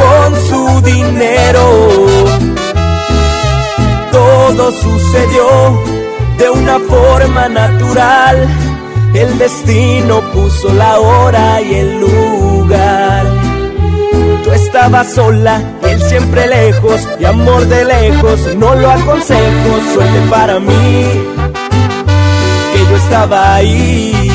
con 0.00 0.28
su 0.48 0.80
dinero. 0.82 1.64
Todo 4.12 4.70
sucedió 4.70 5.46
de 6.38 6.50
una 6.50 6.78
forma 6.78 7.48
natural. 7.48 8.48
El 9.14 9.38
destino 9.38 10.20
puso 10.32 10.72
la 10.72 10.98
hora 10.98 11.60
y 11.60 11.74
el 11.74 12.00
lugar. 12.00 13.26
Yo 14.44 14.52
estaba 14.54 15.04
sola, 15.04 15.62
él 15.82 16.02
siempre 16.02 16.46
lejos, 16.46 17.06
y 17.20 17.24
amor 17.26 17.66
de 17.66 17.84
lejos, 17.84 18.40
no 18.56 18.74
lo 18.74 18.90
aconsejo, 18.90 19.80
suerte 19.94 20.18
para 20.30 20.58
mí, 20.58 21.04
que 22.72 22.78
yo 22.90 22.96
estaba 22.96 23.54
ahí. 23.56 24.30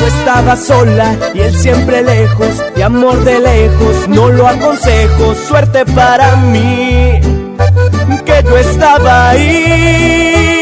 Yo 0.00 0.06
estaba 0.08 0.56
sola 0.56 1.16
y 1.32 1.40
él 1.40 1.54
siempre 1.56 2.02
lejos, 2.02 2.62
y 2.76 2.82
amor 2.82 3.22
de 3.22 3.38
lejos, 3.38 4.08
no 4.08 4.28
lo 4.28 4.48
aconsejo, 4.48 5.34
suerte 5.48 5.86
para 5.86 6.34
mí, 6.36 7.20
que 8.24 8.42
yo 8.44 8.58
estaba 8.58 9.30
ahí. 9.30 10.61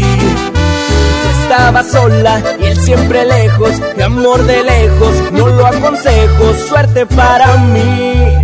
Estaba 1.51 1.83
sola 1.83 2.41
y 2.61 2.67
él 2.67 2.77
siempre 2.77 3.25
lejos, 3.25 3.73
y 3.97 4.01
amor 4.01 4.41
de 4.43 4.63
lejos, 4.63 5.33
no 5.33 5.47
lo 5.47 5.65
aconsejo, 5.65 6.53
suerte 6.53 7.05
para 7.05 7.57
mí, 7.57 8.37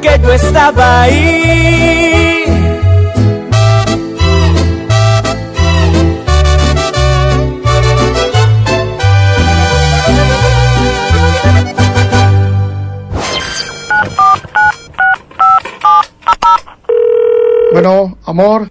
que 0.00 0.20
yo 0.22 0.32
estaba 0.32 1.02
ahí. 1.02 2.44
Bueno, 17.72 18.16
amor, 18.24 18.70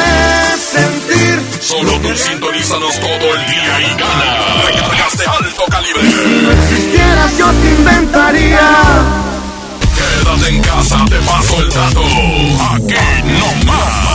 sentir. 0.71 1.41
Solo 1.59 1.99
tú 1.99 2.15
sintonízanos 2.15 2.99
todo 2.99 3.35
el 3.35 3.45
día 3.45 3.81
y 3.81 3.89
gana. 3.99 4.63
Recargas 4.65 5.17
de 5.17 5.25
alto 5.25 5.63
calibre. 5.69 6.01
Si 6.01 6.41
no 6.43 6.51
existieras, 6.51 7.37
yo 7.37 7.51
te 7.51 7.69
inventaría. 7.69 8.69
Quédate 9.95 10.49
en 10.55 10.61
casa, 10.61 11.05
te 11.09 11.19
paso 11.19 11.61
el 11.61 11.69
dato. 11.69 12.01
Aquí 12.01 12.95
no 13.39 13.65
más. 13.65 14.11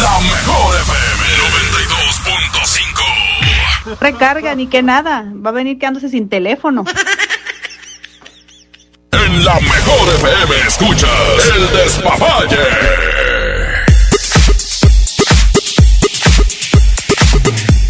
La 0.00 0.20
mejor 0.20 0.76
FM 0.76 1.22
92.5. 3.86 3.98
Recarga, 4.00 4.54
ni 4.54 4.66
que 4.68 4.82
nada. 4.82 5.24
Va 5.44 5.50
a 5.50 5.52
venir 5.52 5.78
quedándose 5.78 6.08
sin 6.08 6.28
teléfono. 6.28 6.84
En 9.12 9.44
la 9.44 9.54
mejor 9.54 10.14
FM 10.14 10.54
escuchas 10.68 11.10
el 11.56 11.70
despapalle. 11.76 13.29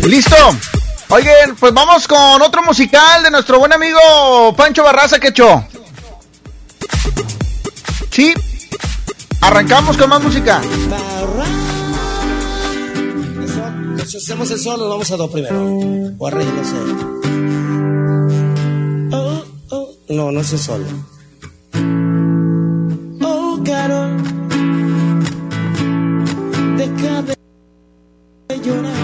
Listo. 0.07 0.37
Oigan, 1.09 1.57
pues 1.59 1.73
vamos 1.75 2.07
con 2.07 2.41
otro 2.43 2.63
musical 2.63 3.23
de 3.23 3.31
nuestro 3.31 3.59
buen 3.59 3.73
amigo 3.73 4.55
Pancho 4.57 4.85
Barraza 4.85 5.19
que 5.19 5.29
echó. 5.29 5.65
Sí. 8.11 8.33
Arrancamos 9.41 9.97
con 9.97 10.09
más 10.09 10.23
música. 10.23 10.61
Si 14.07 14.17
hacemos 14.17 14.51
el 14.51 14.59
sol, 14.59 14.79
nos 14.79 14.89
vamos 14.89 15.11
a 15.13 15.17
do 15.17 15.31
primero. 15.31 15.65
O 16.19 16.27
a 16.27 16.31
re, 16.31 16.45
no 16.45 16.65
sé. 16.65 16.77
Oh, 19.13 19.45
oh. 19.71 19.95
No, 20.09 20.33
no 20.33 20.41
es 20.41 20.53
el 20.53 20.59
sol. 20.59 20.85
Oh, 23.23 23.61
Carol. 23.65 24.17
Deja 26.77 27.23
de 27.23 28.61
llorar. 28.61 29.00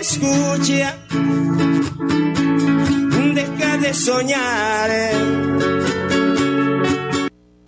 Escucha, 0.00 0.96
deja 3.34 3.76
de 3.78 3.94
soñar. 3.94 4.90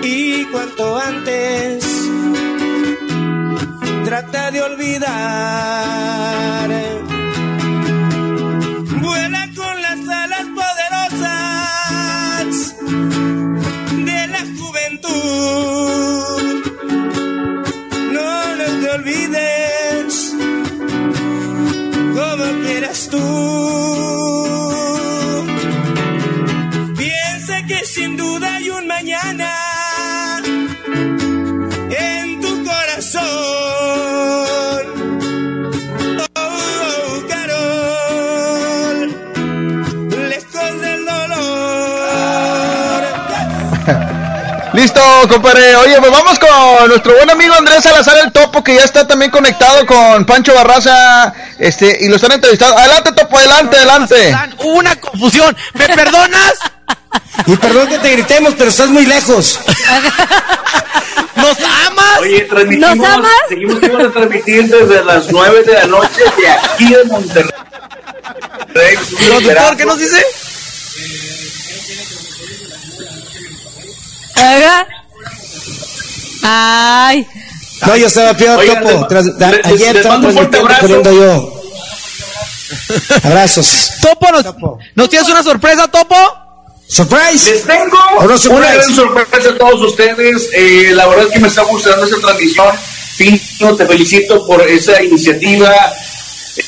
Y 0.00 0.44
cuanto 0.44 0.98
antes 0.98 1.84
trata 4.04 4.50
de 4.52 4.62
olvidar. 4.62 6.06
Listo, 44.76 45.00
compadre. 45.30 45.74
Oye, 45.76 45.96
pues 45.98 46.12
vamos 46.12 46.38
con 46.38 46.88
nuestro 46.88 47.14
buen 47.14 47.30
amigo 47.30 47.54
Andrés 47.54 47.82
Salazar 47.82 48.18
el 48.22 48.30
Topo, 48.30 48.62
que 48.62 48.74
ya 48.74 48.84
está 48.84 49.06
también 49.06 49.30
conectado 49.30 49.86
con 49.86 50.26
Pancho 50.26 50.54
Barraza, 50.54 51.32
este, 51.58 51.96
y 52.02 52.08
lo 52.08 52.16
están 52.16 52.32
entrevistando. 52.32 52.76
Adelante, 52.76 53.12
Topo, 53.12 53.38
adelante, 53.38 53.76
adelante. 53.78 54.36
Hubo 54.58 54.74
una 54.74 54.94
confusión. 54.96 55.56
¿Me 55.72 55.88
perdonas? 55.88 56.58
Y 57.46 57.56
perdón 57.56 57.88
que 57.88 57.98
te 58.00 58.10
gritemos, 58.12 58.52
pero 58.58 58.68
estás 58.68 58.90
muy 58.90 59.06
lejos. 59.06 59.58
¿Nos 61.36 61.56
amas? 61.86 62.18
Oye, 62.20 62.42
transmitimos, 62.42 62.96
¿Nos 62.96 63.08
amas? 63.08 63.32
seguimos 63.48 63.82
a 63.82 64.10
transmitir 64.10 64.68
desde 64.68 65.04
las 65.04 65.32
9 65.32 65.62
de 65.62 65.72
la 65.72 65.86
noche 65.86 66.22
de 66.36 66.48
aquí 66.48 66.94
de 66.94 67.04
Monterrey. 67.04 67.50
¿Productor 68.74 69.76
qué 69.78 69.86
nos 69.86 69.98
dice? 69.98 70.22
Haga. 74.36 74.86
Ay. 76.42 77.26
No, 77.86 77.96
yo 77.96 78.06
estaba 78.06 78.34
peor, 78.34 78.58
Oigan, 78.58 78.82
Topo. 78.82 79.06
Tras- 79.08 79.36
da- 79.38 79.50
les- 79.52 79.66
ayer 79.66 79.78
les 79.88 79.96
estaba 79.96 80.14
mando 80.14 80.28
un 80.28 80.34
fuerte 80.34 80.58
transmitiendo 80.58 81.10
abrazo. 81.10 81.10
corriendo 81.10 81.12
yo. 81.12 81.52
Abrazos. 83.22 83.90
Topo, 84.00 84.26
¿nos, 84.32 84.44
¿nos 84.94 85.08
tienes 85.08 85.28
una 85.28 85.42
sorpresa, 85.42 85.88
Topo? 85.88 86.16
¿Surprise? 86.88 87.50
Les 87.50 87.64
tengo 87.64 87.96
¿O 88.18 88.20
no 88.20 88.26
una 88.26 88.38
surprise? 88.38 88.72
gran 88.74 88.94
sorpresa 88.94 89.48
a 89.50 89.58
todos 89.58 89.82
ustedes. 89.82 90.48
Eh, 90.54 90.90
la 90.92 91.06
verdad 91.06 91.26
es 91.26 91.32
que 91.32 91.40
me 91.40 91.48
está 91.48 91.62
gustando 91.62 92.04
esta 92.04 92.18
transmisión. 92.20 92.68
Pino, 93.18 93.74
te 93.76 93.86
felicito 93.86 94.46
por 94.46 94.62
esa 94.62 95.02
iniciativa. 95.02 95.74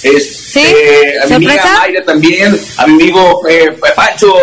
Este, 0.02 1.18
a 1.22 1.26
mi 1.26 1.34
amiga 1.34 1.52
¿Sorpresa? 1.54 1.78
Mayra 1.80 2.04
también, 2.04 2.60
a 2.76 2.86
mi 2.86 2.92
amigo 2.94 3.40
eh, 3.48 3.70
Pancho 3.96 4.34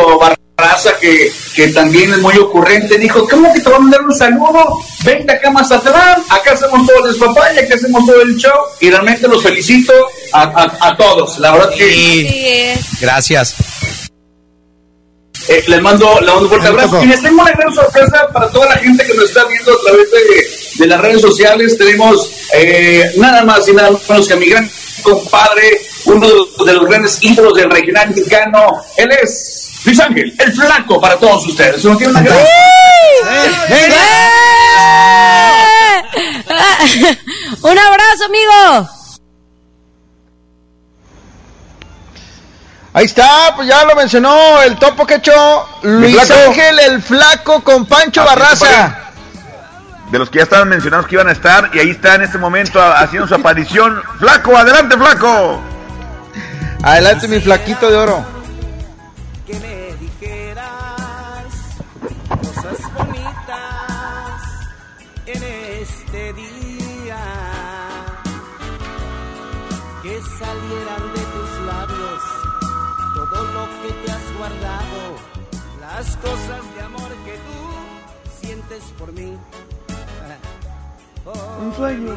Barraza, 0.58 0.98
que, 1.02 1.32
que 1.54 1.68
también 1.70 2.12
es 2.14 2.20
muy 2.20 2.38
ocurrente, 2.38 2.98
dijo, 2.98 3.28
¿cómo 3.28 3.52
que 3.54 3.60
te 3.60 3.66
van 3.70 3.76
a 3.76 3.80
mandar 3.80 4.02
un 4.04 4.16
saludo? 4.16 4.78
Vente 5.04 5.34
acá 5.34 5.52
más 5.52 5.70
atrás, 5.72 6.22
acá 6.30 6.54
hacemos 6.54 6.88
todo 6.88 7.06
el 7.06 7.12
despapaya, 7.12 7.62
acá 7.62 7.76
hacemos 7.76 8.06
todo 8.06 8.22
el 8.22 8.38
show, 8.38 8.54
y 8.80 8.90
realmente 8.90 9.28
los 9.28 9.44
felicito 9.44 9.92
a, 10.32 10.44
a- 10.44 10.88
a 10.90 10.98
todos, 10.98 11.38
la 11.40 11.52
verdad 11.52 11.72
que... 11.76 12.78
Gracias. 13.02 13.56
Eh, 15.48 15.64
les 15.68 15.82
mando, 15.82 16.20
les 16.22 16.28
mando 16.30 16.42
un 16.44 16.50
fuerte 16.50 16.68
abrazo. 16.70 17.04
Y 17.04 17.08
les 17.08 17.22
tengo 17.22 17.42
una 17.42 17.52
gran 17.52 17.74
sorpresa 17.76 18.28
para 18.34 18.50
toda 18.50 18.68
la 18.68 18.78
gente 18.78 19.06
que 19.06 19.14
nos 19.14 19.26
está 19.26 19.44
viendo 19.46 19.74
a 19.74 19.82
través 19.84 20.10
de, 20.10 20.84
de 20.84 20.88
las 20.88 21.02
redes 21.02 21.22
sociales. 21.22 21.78
Tenemos 21.78 22.32
eh, 22.56 23.12
nada 23.18 23.44
más 23.44 23.68
y 23.68 23.74
nada 23.74 23.92
menos 24.10 24.28
que 24.28 24.34
a 24.34 24.38
mi 24.38 24.48
gran 24.50 24.68
compadre, 25.04 25.82
uno 26.06 26.28
de 26.66 26.74
los 26.74 26.86
grandes 26.86 27.22
ídolos 27.22 27.54
del 27.54 27.70
regional 27.70 28.10
mexicano. 28.10 28.84
Él 28.98 29.12
es 29.22 29.65
Luis 29.86 30.00
Ángel, 30.00 30.34
el 30.38 30.54
flaco 30.54 31.00
para 31.00 31.16
todos 31.18 31.48
ustedes. 31.48 31.86
Uno 31.86 31.98
tiene 31.98 32.12
una 32.12 32.22
gran... 32.22 32.38
Un 37.62 37.78
abrazo, 37.78 38.26
amigo. 38.26 38.90
Ahí 42.94 43.06
está, 43.06 43.54
pues 43.56 43.68
ya 43.68 43.84
lo 43.84 43.96
mencionó 43.96 44.62
el 44.62 44.78
topo 44.78 45.06
que 45.06 45.16
echó 45.16 45.68
Luis 45.84 46.16
flaco. 46.16 46.42
Ángel 46.48 46.80
el 46.80 47.02
flaco 47.02 47.64
con 47.64 47.86
Pancho 47.86 48.22
Así 48.22 48.30
es, 48.30 48.36
Barraza. 48.40 49.00
De 50.12 50.18
los 50.18 50.30
que 50.30 50.38
ya 50.38 50.44
estaban 50.44 50.70
mencionados 50.70 51.06
que 51.08 51.16
iban 51.16 51.28
a 51.28 51.32
estar, 51.34 51.70
y 51.74 51.80
ahí 51.80 51.90
está 51.90 52.16
en 52.16 52.22
este 52.24 52.38
momento 52.38 52.82
haciendo 52.82 53.28
su 53.28 53.36
aparición. 53.36 54.02
Flaco, 54.20 54.56
adelante, 54.58 54.96
flaco. 54.96 55.62
Adelante, 56.84 57.28
mi 57.28 57.42
flaquito 57.42 57.92
de 57.92 57.98
oro. 57.98 58.35
Por 78.98 79.12
mí 79.14 79.38
un 81.60 81.76
sueño 81.76 82.16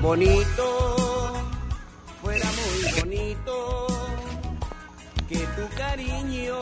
bonito 0.00 1.32
fuera 2.20 2.46
muy 2.46 3.00
bonito 3.00 3.86
que 5.28 5.38
tu 5.38 5.76
cariño 5.76 6.58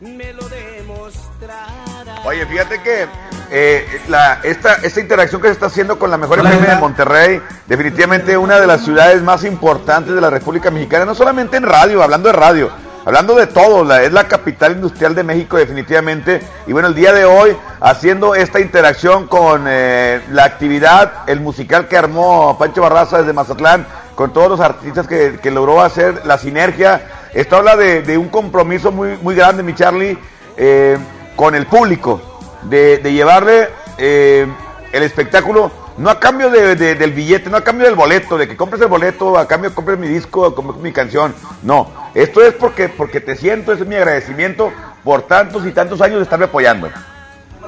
me 0.00 0.32
lo 0.32 0.48
demostrara. 0.48 2.22
Oye, 2.24 2.46
fíjate 2.46 2.82
que 2.82 3.06
eh, 3.50 4.02
la, 4.08 4.40
esta, 4.42 4.74
esta 4.74 5.00
interacción 5.00 5.40
que 5.40 5.48
se 5.48 5.54
está 5.54 5.66
haciendo 5.66 5.98
con 5.98 6.10
la 6.10 6.18
mejor 6.18 6.40
Hola, 6.40 6.50
FM 6.50 6.74
de. 6.74 6.80
Monterrey, 6.80 7.42
definitivamente 7.66 8.36
una 8.36 8.60
de 8.60 8.66
las 8.66 8.84
ciudades 8.84 9.22
más 9.22 9.44
importantes 9.44 10.14
de 10.14 10.20
la 10.20 10.30
República 10.30 10.70
Mexicana, 10.70 11.04
no 11.04 11.14
solamente 11.14 11.56
en 11.56 11.64
radio, 11.64 12.02
hablando 12.02 12.28
de 12.28 12.34
radio, 12.34 12.70
hablando 13.08 13.34
de 13.36 13.46
todo, 13.46 13.90
es 13.96 14.12
la 14.12 14.28
capital 14.28 14.72
industrial 14.72 15.14
de 15.14 15.22
México 15.22 15.56
definitivamente. 15.56 16.42
Y 16.66 16.74
bueno, 16.74 16.88
el 16.88 16.94
día 16.94 17.14
de 17.14 17.24
hoy 17.24 17.56
haciendo 17.80 18.34
esta 18.34 18.60
interacción 18.60 19.26
con 19.28 19.64
eh, 19.66 20.20
la 20.30 20.44
actividad, 20.44 21.26
el 21.26 21.40
musical 21.40 21.88
que 21.88 21.96
armó 21.96 22.58
Pancho 22.58 22.82
Barraza 22.82 23.16
desde 23.16 23.32
Mazatlán, 23.32 23.86
con 24.14 24.34
todos 24.34 24.50
los 24.50 24.60
artistas 24.60 25.06
que, 25.06 25.38
que 25.42 25.50
logró 25.50 25.80
hacer 25.80 26.26
la 26.26 26.36
sinergia. 26.36 27.00
Esto 27.32 27.56
habla 27.56 27.76
de, 27.76 28.18
un 28.18 28.28
compromiso 28.28 28.92
muy, 28.92 29.16
muy 29.22 29.34
grande, 29.34 29.62
mi 29.62 29.74
Charlie, 29.74 30.18
eh, 30.58 30.98
con 31.34 31.54
el 31.54 31.64
público, 31.66 32.20
de, 32.64 33.00
llevarle 33.04 33.70
eh, 33.96 34.46
el 34.92 35.02
espectáculo, 35.02 35.70
no 35.96 36.10
a 36.10 36.20
cambio 36.20 36.50
de- 36.50 36.76
del 36.76 37.12
billete, 37.12 37.48
no 37.48 37.56
a 37.56 37.64
cambio 37.64 37.86
del 37.86 37.94
boleto, 37.96 38.36
de 38.36 38.46
que 38.46 38.56
compres 38.56 38.82
el 38.82 38.88
boleto, 38.88 39.38
a 39.38 39.48
cambio 39.48 39.74
compres 39.74 39.98
mi 39.98 40.08
disco, 40.08 40.54
compres 40.54 40.82
mi 40.82 40.92
canción. 40.92 41.34
No, 41.62 42.07
esto 42.18 42.42
es 42.42 42.52
porque, 42.52 42.88
porque 42.88 43.20
te 43.20 43.36
siento, 43.36 43.72
ese 43.72 43.84
es 43.84 43.88
mi 43.88 43.94
agradecimiento 43.94 44.72
por 45.04 45.22
tantos 45.22 45.64
y 45.64 45.70
tantos 45.70 46.00
años 46.00 46.16
de 46.16 46.24
estarme 46.24 46.46
apoyando. 46.46 46.88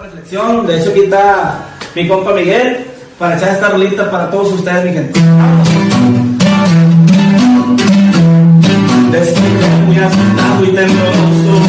reflexión. 0.03 0.67
De 0.67 0.81
hecho, 0.81 0.91
aquí 0.91 1.03
está 1.05 1.67
mi 1.95 2.09
compa 2.09 2.35
Miguel 2.35 2.85
para 3.17 3.37
echar 3.37 3.51
esta 3.51 3.69
rolita 3.69 4.11
para 4.11 4.29
todos 4.29 4.55
ustedes, 4.55 4.85
mi 4.87 4.93
gente. 4.93 5.21
Desperté 9.13 9.69
muy 9.87 9.99
asustado 9.99 10.65
y 10.65 10.75
tembloroso 10.75 11.61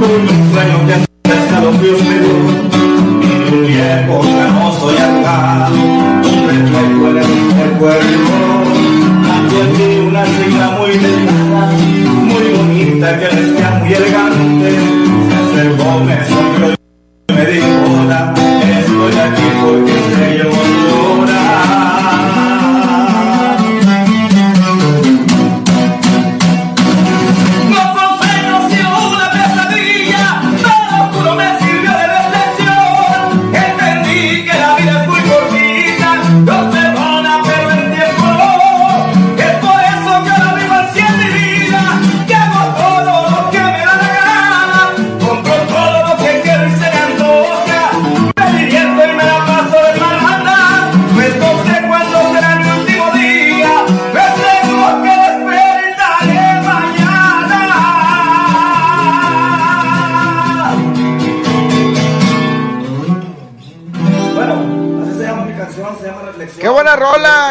con 0.00 0.10
un 0.10 0.52
sueño 0.54 0.86
que 0.86 0.94
hasta 0.94 1.44
escalofríos 1.44 2.02
me 2.04 2.18
dio. 2.20 2.34
Vi 3.20 3.54
un 3.54 3.66
viejo 3.66 4.20
canoso 4.20 4.92
y 4.92 4.96
acá, 4.96 5.68
un 5.70 6.48
reflejo 6.48 7.08
en 7.08 7.16
el 7.18 7.70
recuerdo. 7.70 8.59
Bonita, 13.00 13.18
que 13.18 13.36
vestía 13.36 13.70
muy 13.70 13.92
elegante. 13.92 14.70
Se 15.28 15.60
acercó, 15.60 15.90
me 16.04 16.16
sonrió 16.26 16.74
y 17.28 17.32
me 17.32 17.44
dijo, 17.46 17.66
hola, 18.00 18.34
estoy 18.78 19.18
aquí 19.18 19.48
porque 19.62 19.89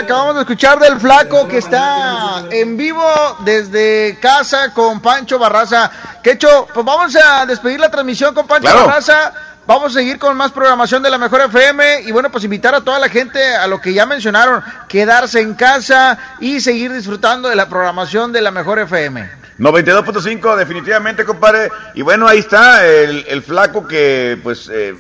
acabamos 0.10 0.34
de 0.34 0.42
escuchar 0.42 0.80
del 0.80 1.00
flaco 1.00 1.48
que 1.48 1.60
está 1.60 2.44
en 2.50 2.76
vivo 2.78 3.06
desde 3.46 4.18
casa 4.20 4.74
con 4.74 5.02
Pancho 5.02 5.38
Barraza. 5.38 5.92
Que 6.24 6.32
hecho, 6.32 6.68
pues 6.74 6.84
vamos 6.84 7.16
a 7.16 7.46
despedir 7.46 7.80
la 7.80 7.92
transmisión 7.92 8.34
con 8.34 8.48
Pancho 8.48 8.72
Claro. 8.72 8.88
Barraza. 8.88 9.32
Vamos 9.68 9.92
a 9.92 10.00
seguir 10.00 10.18
con 10.18 10.36
más 10.36 10.52
programación 10.52 11.04
de 11.04 11.12
la 11.12 11.20
Mejor 11.20 11.42
FM 11.42 12.02
y 12.08 12.12
bueno, 12.12 12.32
pues 12.32 12.44
invitar 12.44 12.74
a 12.74 12.82
toda 12.82 12.98
la 12.98 13.08
gente 13.08 13.56
a 13.56 13.68
lo 13.68 13.80
que 13.80 13.94
ya 13.94 14.08
mencionaron, 14.08 14.64
quedarse 14.88 15.42
en 15.42 15.54
casa 15.54 16.18
y 16.40 16.60
seguir 16.60 16.92
disfrutando 16.92 17.48
de 17.48 17.56
la 17.56 17.70
programación 17.70 18.32
de 18.32 18.42
la 18.42 18.50
Mejor 18.50 18.80
FM. 18.80 19.30
92.5, 19.60 20.56
definitivamente, 20.56 21.24
compadre. 21.24 21.70
Y 21.94 22.02
bueno, 22.02 22.28
ahí 22.28 22.40
está 22.40 22.84
el, 22.84 23.26
el 23.28 23.44
flaco 23.44 23.86
que, 23.88 24.40
pues, 24.42 24.72
eh, 24.74 24.96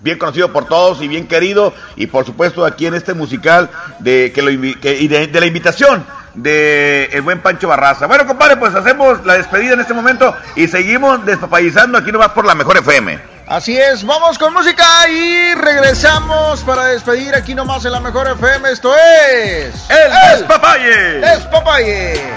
bien 0.00 0.18
conocido 0.18 0.52
por 0.52 0.66
todos 0.66 1.00
y 1.02 1.08
bien 1.08 1.26
querido. 1.26 1.72
Y 1.96 2.06
por 2.06 2.24
supuesto, 2.26 2.64
aquí 2.64 2.86
en 2.86 2.94
este 2.94 3.14
musical 3.14 3.70
de, 3.98 4.32
que 4.34 4.42
lo, 4.42 4.50
invi- 4.50 4.78
que- 4.80 4.98
y 4.98 5.08
de, 5.08 5.26
de 5.26 5.40
la 5.40 5.46
invitación 5.46 6.04
de 6.34 7.10
el 7.12 7.22
buen 7.22 7.40
Pancho 7.40 7.68
Barraza. 7.68 8.06
Bueno, 8.06 8.26
compadre, 8.26 8.56
pues 8.56 8.74
hacemos 8.74 9.24
la 9.26 9.34
despedida 9.34 9.74
en 9.74 9.80
este 9.80 9.94
momento 9.94 10.34
y 10.56 10.68
seguimos 10.68 11.24
despapallizando 11.26 11.98
aquí 11.98 12.12
nomás 12.12 12.28
por 12.30 12.44
la 12.46 12.54
mejor 12.54 12.76
FM. 12.78 13.30
Así 13.48 13.76
es, 13.76 14.06
vamos 14.06 14.38
con 14.38 14.52
música 14.52 14.86
y 15.08 15.54
regresamos 15.56 16.60
para 16.62 16.84
despedir 16.84 17.34
aquí 17.34 17.52
nomás 17.52 17.84
en 17.84 17.90
la 17.90 17.98
Mejor 17.98 18.28
FM. 18.28 18.70
Esto 18.70 18.92
es. 18.94 19.74
¡El 19.90 20.38
Despapalle! 20.38 21.18
¡Despapalle! 21.18 22.30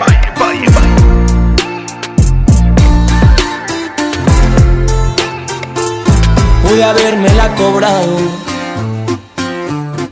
Pude 6.73 6.83
habérmela 6.83 7.55
cobrado. 7.55 8.17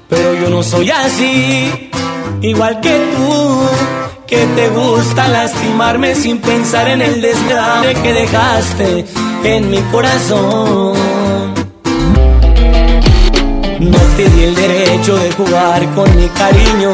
Pero 0.10 0.34
yo 0.36 0.50
no 0.50 0.64
soy 0.64 0.90
así, 0.92 1.90
igual 2.42 2.80
que 2.82 2.90
tú, 2.90 3.60
que 4.28 4.46
te 4.56 4.70
gusta 4.70 5.28
lastimarme 5.28 6.16
sin 6.16 6.40
pensar 6.40 6.88
en 6.88 7.02
el 7.02 7.22
desgrave 7.22 7.94
que 7.96 8.14
dejaste 8.14 9.06
en 9.44 9.72
mi 9.72 9.82
corazón. 9.92 10.94
No 13.80 14.00
te 14.18 14.30
di 14.30 14.44
el 14.44 14.56
derecho 14.56 15.16
de 15.18 15.32
jugar 15.32 15.88
con 15.96 16.16
mi 16.16 16.28
cariño. 16.30 16.94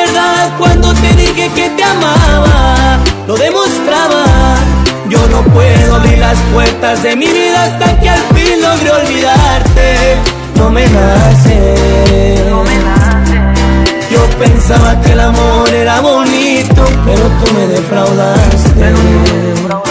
cuando 0.57 0.93
te 0.93 1.13
dije 1.13 1.49
que 1.55 1.69
te 1.69 1.83
amaba, 1.83 2.97
lo 3.27 3.35
demostraba. 3.35 4.25
Yo 5.09 5.19
no 5.27 5.43
puedo 5.53 5.95
abrir 5.95 6.17
las 6.19 6.37
puertas 6.53 7.03
de 7.03 7.15
mi 7.15 7.27
vida 7.27 7.63
hasta 7.63 7.99
que 7.99 8.09
al 8.09 8.21
fin 8.33 8.61
logre 8.61 8.91
olvidarte. 8.91 10.17
No 10.55 10.69
me 10.69 10.87
nace. 10.87 11.75
Yo 14.09 14.25
pensaba 14.39 14.99
que 15.01 15.11
el 15.13 15.19
amor 15.19 15.69
era 15.69 15.99
bonito, 16.01 16.83
pero 17.05 17.21
tú 17.21 17.53
me 17.53 17.67
defraudaste. 17.67 18.93
Y 19.59 19.90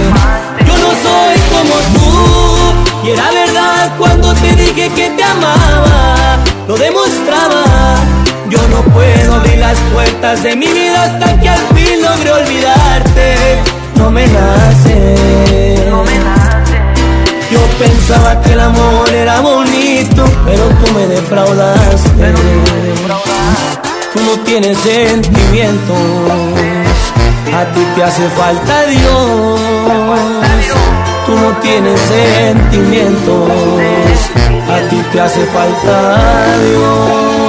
No 1.63 1.69
como 1.69 1.79
tú 1.93 3.05
y 3.05 3.09
era 3.11 3.31
verdad 3.31 3.91
cuando 3.97 4.33
te 4.33 4.55
dije 4.55 4.89
que 4.95 5.09
te 5.09 5.23
amaba, 5.23 6.37
lo 6.67 6.75
demostraba. 6.75 7.63
Yo 8.49 8.59
no 8.69 8.81
puedo 8.93 9.35
abrir 9.35 9.59
las 9.59 9.77
puertas 9.93 10.43
de 10.43 10.55
mi 10.55 10.67
vida 10.67 11.03
hasta 11.03 11.39
que 11.39 11.49
al 11.49 11.59
fin 11.75 12.01
logre 12.01 12.31
olvidarte. 12.31 13.59
No 13.95 14.09
me 14.09 14.25
nace. 14.27 15.75
Yo 17.51 17.59
pensaba 17.77 18.41
que 18.41 18.53
el 18.53 18.59
amor 18.59 19.09
era 19.09 19.41
bonito, 19.41 20.25
pero 20.45 20.63
tú 20.63 20.91
me 20.93 21.07
defraudaste. 21.07 22.33
Tú 24.13 24.19
no 24.19 24.43
tienes 24.43 24.77
sentimientos, 24.79 25.97
a 27.53 27.65
ti 27.73 27.81
te 27.95 28.03
hace 28.03 28.27
falta 28.29 28.85
Dios. 28.85 30.60
Tú 31.31 31.37
no 31.37 31.57
tienes 31.61 31.97
sentimientos, 32.01 33.49
a 34.69 34.89
ti 34.89 35.01
te 35.13 35.21
hace 35.21 35.45
falta 35.45 36.57
Dios. 36.57 37.40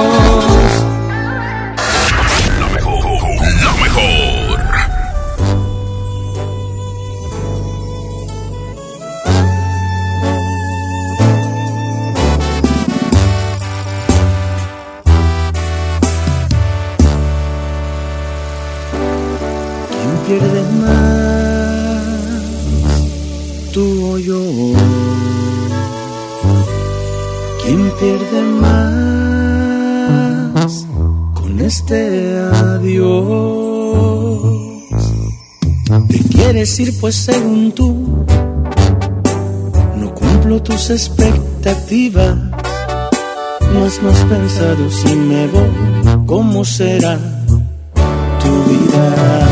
Tus 40.83 40.89
expectativas. 40.89 42.35
No 43.73 43.85
has 43.85 44.23
pensado 44.25 44.89
si 44.91 45.15
me 45.15 45.47
voy, 45.47 46.25
¿cómo 46.25 46.65
será 46.65 47.17
tu 48.41 48.63
vida? 48.69 49.42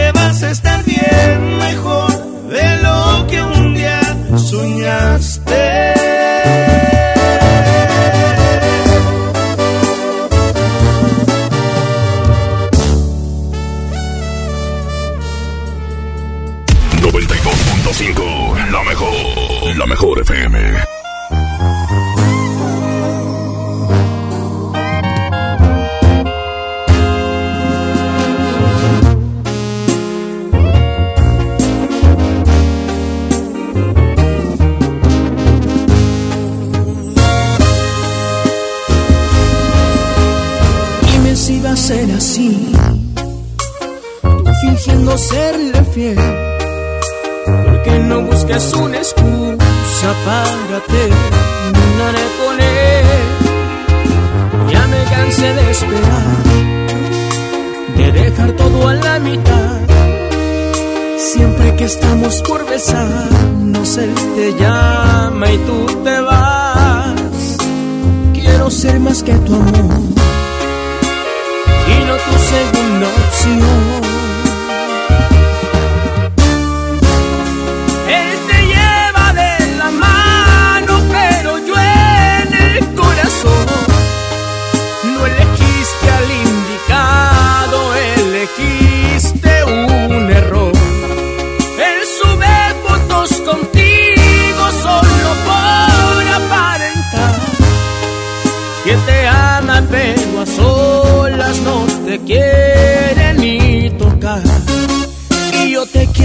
que 0.00 0.12
vas 0.12 0.42
a 0.42 0.50
estar 0.50 0.84
bien 0.84 1.58
mejor 1.58 2.12
de 2.48 2.68
lo 2.84 3.26
que 3.28 3.42
un 3.42 3.74
día 3.74 4.00
soñaste. 4.36 5.60
la 18.70 18.82
mejor, 18.84 19.76
la 19.76 19.86
mejor 19.86 20.20
FM. 20.20 20.89
Porque 46.00 47.98
no 48.08 48.22
busques 48.22 48.72
una 48.72 48.96
excusa 48.96 50.08
para 50.24 50.80
terminar 50.86 52.14
con 52.40 52.58
él. 52.58 53.04
Ya 54.72 54.86
me 54.86 55.04
cansé 55.04 55.52
de 55.52 55.70
esperar. 55.70 56.36
De 57.98 58.12
dejar 58.12 58.52
todo 58.52 58.88
a 58.88 58.94
la 58.94 59.18
mitad. 59.18 59.80
Siempre 61.18 61.76
que 61.76 61.84
estamos 61.84 62.42
por 62.48 62.66
besarnos, 62.66 63.98
él 63.98 64.14
te 64.36 64.54
llama 64.54 65.52
y 65.52 65.58
tú 65.58 65.86
te 66.02 66.20
vas. 66.22 67.56
Quiero 68.32 68.70
ser 68.70 69.00
más 69.00 69.22
que 69.22 69.34
tu 69.34 69.54
amor 69.54 70.00
y 71.92 72.04
no 72.06 72.14
tu 72.16 72.34
segunda 72.52 73.06
opción. 73.06 74.09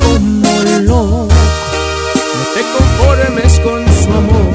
Como 0.00 0.80
loco, 0.80 1.28
no 2.36 2.44
te 2.54 2.62
conformes 2.76 3.60
con 3.60 3.80
su 4.02 4.10
amor. 4.12 4.50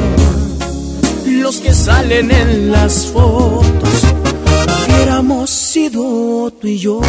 Los 1.27 1.57
que 1.57 1.73
salen 1.73 2.31
en 2.31 2.71
las 2.71 3.07
fotos, 3.07 4.03
hubiéramos 4.87 5.49
sido 5.49 6.51
tú 6.59 6.67
y 6.67 6.79
yo. 6.79 7.01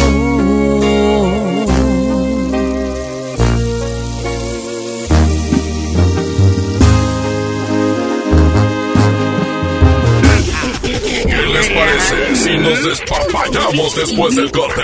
¿Qué 11.27 11.41
les 11.53 11.69
parece 11.69 12.35
si 12.35 12.57
nos 12.57 12.83
despapallamos 12.83 13.95
después 13.95 14.35
del 14.35 14.51
corte? 14.51 14.81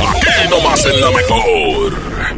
Aquí 0.00 0.48
nomás 0.50 0.84
en 0.86 1.00
la 1.00 1.10
mejor. 1.10 2.37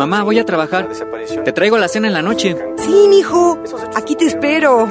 Mamá, 0.00 0.22
voy 0.22 0.38
a 0.38 0.46
trabajar. 0.46 0.88
Te 1.44 1.52
traigo 1.52 1.76
la 1.76 1.86
cena 1.86 2.06
en 2.06 2.14
la 2.14 2.22
noche. 2.22 2.56
Sí, 2.78 3.06
mijo, 3.10 3.62
aquí 3.94 4.16
te 4.16 4.24
espero. 4.24 4.88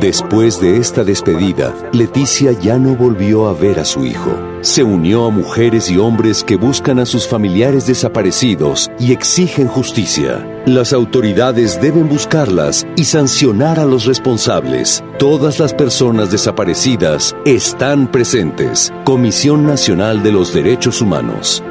Después 0.00 0.58
de 0.58 0.78
esta 0.78 1.04
despedida, 1.04 1.74
Leticia 1.92 2.52
ya 2.52 2.78
no 2.78 2.96
volvió 2.96 3.46
a 3.46 3.52
ver 3.52 3.78
a 3.78 3.84
su 3.84 4.06
hijo. 4.06 4.30
Se 4.62 4.82
unió 4.82 5.26
a 5.26 5.30
mujeres 5.30 5.90
y 5.90 5.98
hombres 5.98 6.42
que 6.44 6.56
buscan 6.56 6.98
a 6.98 7.04
sus 7.04 7.28
familiares 7.28 7.86
desaparecidos 7.86 8.90
y 8.98 9.12
exigen 9.12 9.68
justicia. 9.68 10.62
Las 10.64 10.94
autoridades 10.94 11.78
deben 11.78 12.08
buscarlas 12.08 12.86
y 12.96 13.04
sancionar 13.04 13.78
a 13.78 13.84
los 13.84 14.06
responsables. 14.06 15.04
Todas 15.18 15.58
las 15.58 15.74
personas 15.74 16.30
desaparecidas 16.30 17.36
están 17.44 18.10
presentes. 18.10 18.94
Comisión 19.04 19.66
Nacional 19.66 20.22
de 20.22 20.32
los 20.32 20.54
Derechos 20.54 21.02
Humanos. 21.02 21.62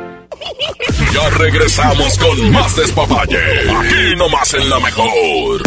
Ya 1.15 1.29
regresamos 1.29 2.17
con 2.17 2.51
más 2.51 2.75
despapalle. 2.75 3.39
Aquí 3.69 4.15
nomás 4.17 4.53
en 4.53 4.69
la 4.69 4.79
mejor. 4.79 5.61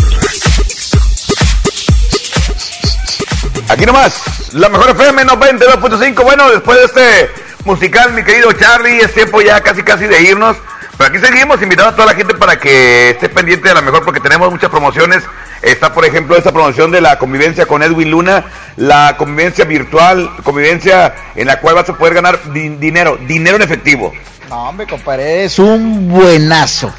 Aquí 3.70 3.86
nomás, 3.86 4.23
la 4.52 4.68
mejor 4.68 4.91
FM 4.91 5.25
92.5. 5.25 6.23
Bueno, 6.23 6.51
después 6.51 6.78
de 6.78 6.85
este 6.85 7.31
musical, 7.65 8.12
mi 8.12 8.23
querido 8.25 8.52
Charlie, 8.52 8.99
es 9.01 9.15
tiempo 9.15 9.41
ya 9.41 9.60
casi 9.62 9.83
casi 9.83 10.05
de 10.07 10.20
irnos. 10.23 10.57
Pero 10.99 11.09
aquí 11.10 11.18
seguimos 11.25 11.62
invitando 11.62 11.91
a 11.91 11.94
toda 11.97 12.07
la 12.07 12.15
gente 12.15 12.35
para 12.35 12.59
que 12.59 13.10
esté 13.10 13.28
pendiente 13.31 13.68
de 13.68 13.75
la 13.75 13.83
mejor 13.83 14.05
porque 14.05 14.20
tenemos 14.20 14.51
muchas 14.51 14.68
promociones. 14.70 15.23
Está, 15.62 15.93
por 15.94 16.05
ejemplo, 16.05 16.36
esta 16.36 16.52
promoción 16.52 16.91
de 16.91 17.01
la 17.01 17.18
convivencia 17.18 17.67
con 17.67 17.83
Edwin 17.83 18.10
Luna, 18.10 18.44
la 18.77 19.17
convivencia 19.17 19.65
virtual, 19.65 20.31
convivencia 20.44 21.15
en 21.36 21.47
la 21.47 21.59
cual 21.60 21.77
vas 21.77 21.89
a 21.89 21.97
poder 21.97 22.15
ganar 22.15 22.52
di- 22.52 22.68
dinero, 22.77 23.18
dinero 23.27 23.57
en 23.57 23.62
efectivo. 23.62 24.12
No, 24.49 24.68
hombre, 24.68 24.86
compadre, 24.86 25.44
es 25.44 25.59
un 25.59 26.09
buenazo. 26.09 26.91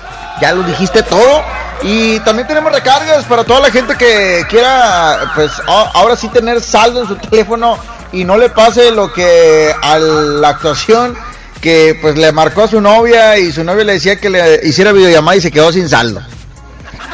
Ya 0.42 0.54
lo 0.54 0.64
dijiste 0.64 1.04
todo. 1.04 1.42
Y 1.82 2.20
también 2.22 2.48
tenemos 2.48 2.72
recargas 2.74 3.24
para 3.26 3.44
toda 3.46 3.62
la 3.62 3.72
gente 3.72 3.96
que 3.96 4.44
quiera, 4.50 5.32
pues 5.34 5.52
ahora 5.66 6.16
sí 6.18 6.28
tener 6.28 6.60
saldo 6.62 7.02
en 7.02 7.08
su 7.08 7.16
teléfono 7.16 7.78
y 8.12 8.26
no 8.26 8.38
le 8.38 8.50
pase 8.50 8.92
lo 8.92 9.14
que 9.14 9.74
a 9.82 9.98
la 9.98 10.50
actuación 10.50 11.16
que 11.62 11.98
pues 12.02 12.18
le 12.18 12.32
marcó 12.34 12.64
a 12.64 12.68
su 12.68 12.82
novia 12.82 13.38
y 13.38 13.52
su 13.54 13.64
novia 13.64 13.86
le 13.86 13.94
decía 13.94 14.18
que 14.20 14.30
le 14.30 14.60
hiciera 14.64 14.92
videollamada 14.92 15.38
y 15.38 15.42
se 15.42 15.52
quedó 15.52 15.72
sin 15.72 15.88
saldo. 15.88 16.22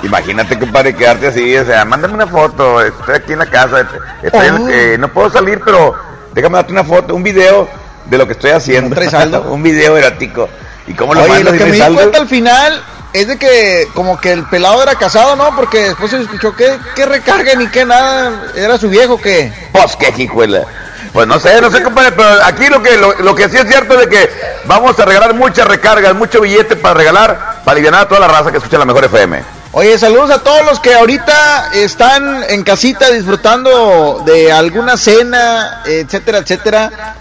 Imagínate, 0.03 0.57
compadre, 0.57 0.95
quedarte 0.95 1.27
así, 1.27 1.55
o 1.57 1.65
sea, 1.65 1.85
mándame 1.85 2.15
una 2.15 2.27
foto, 2.27 2.81
estoy 2.81 3.15
aquí 3.15 3.33
en 3.33 3.39
la 3.39 3.45
casa, 3.47 3.87
estoy- 4.23 4.49
Oh. 4.49 4.67
eh, 4.69 4.97
no 4.99 5.11
puedo 5.13 5.29
salir, 5.31 5.61
pero 5.63 5.95
déjame 6.33 6.55
darte 6.57 6.71
una 6.71 6.83
foto, 6.83 7.13
un 7.15 7.23
video, 7.23 7.67
de 8.05 8.17
lo 8.17 8.27
que 8.27 8.33
estoy 8.33 8.51
haciendo. 8.51 8.95
Un 9.51 9.63
video 9.63 9.97
erótico. 9.97 10.49
¿Y 10.87 10.93
cómo 10.93 11.13
lo 11.13 11.21
Oye, 11.21 11.29
mando 11.29 11.51
lo 11.51 11.57
que 11.57 11.65
me 11.65 11.71
di 11.71 11.95
cuenta 11.95 12.19
al 12.19 12.27
final 12.27 12.83
es 13.13 13.27
de 13.27 13.37
que 13.37 13.87
como 13.93 14.19
que 14.19 14.31
el 14.31 14.43
pelado 14.43 14.83
era 14.83 14.95
casado, 14.95 15.35
¿no? 15.35 15.55
Porque 15.55 15.85
después 15.85 16.11
se 16.11 16.21
escuchó 16.21 16.55
que, 16.55 16.77
que 16.95 17.05
recarga 17.05 17.55
ni 17.55 17.67
que 17.67 17.85
nada. 17.85 18.51
¿Era 18.55 18.77
su 18.77 18.89
viejo 18.89 19.19
que 19.19 19.51
Pues 19.71 19.95
qué 19.95 20.13
hijuela. 20.17 20.65
Pues 21.13 21.27
no 21.27 21.39
sé, 21.39 21.61
no 21.61 21.71
sé, 21.71 21.81
compadre, 21.81 22.11
pero 22.11 22.27
aquí 22.43 22.67
lo 22.67 22.83
que 22.83 22.97
lo, 22.97 23.13
lo 23.21 23.33
que 23.33 23.47
sí 23.47 23.55
es 23.55 23.65
cierto 23.69 23.93
es 23.93 24.01
de 24.01 24.09
que 24.09 24.29
vamos 24.65 24.99
a 24.99 25.05
regalar 25.05 25.33
muchas 25.33 25.65
recargas, 25.65 26.13
mucho 26.13 26.41
billete 26.41 26.75
para 26.75 26.93
regalar, 26.93 27.61
para 27.63 27.71
aliviar 27.71 27.95
a 27.95 28.05
toda 28.05 28.19
la 28.19 28.27
raza 28.27 28.51
que 28.51 28.57
escucha 28.57 28.77
la 28.77 28.83
mejor 28.83 29.05
FM. 29.05 29.41
Oye, 29.71 29.97
saludos 29.97 30.29
a 30.31 30.39
todos 30.39 30.65
los 30.65 30.79
que 30.81 30.93
ahorita 30.93 31.71
están 31.73 32.43
en 32.49 32.63
casita 32.63 33.09
disfrutando 33.11 34.23
de 34.25 34.51
alguna 34.51 34.97
cena, 34.97 35.83
etcétera, 35.85 36.39
etcétera. 36.39 37.15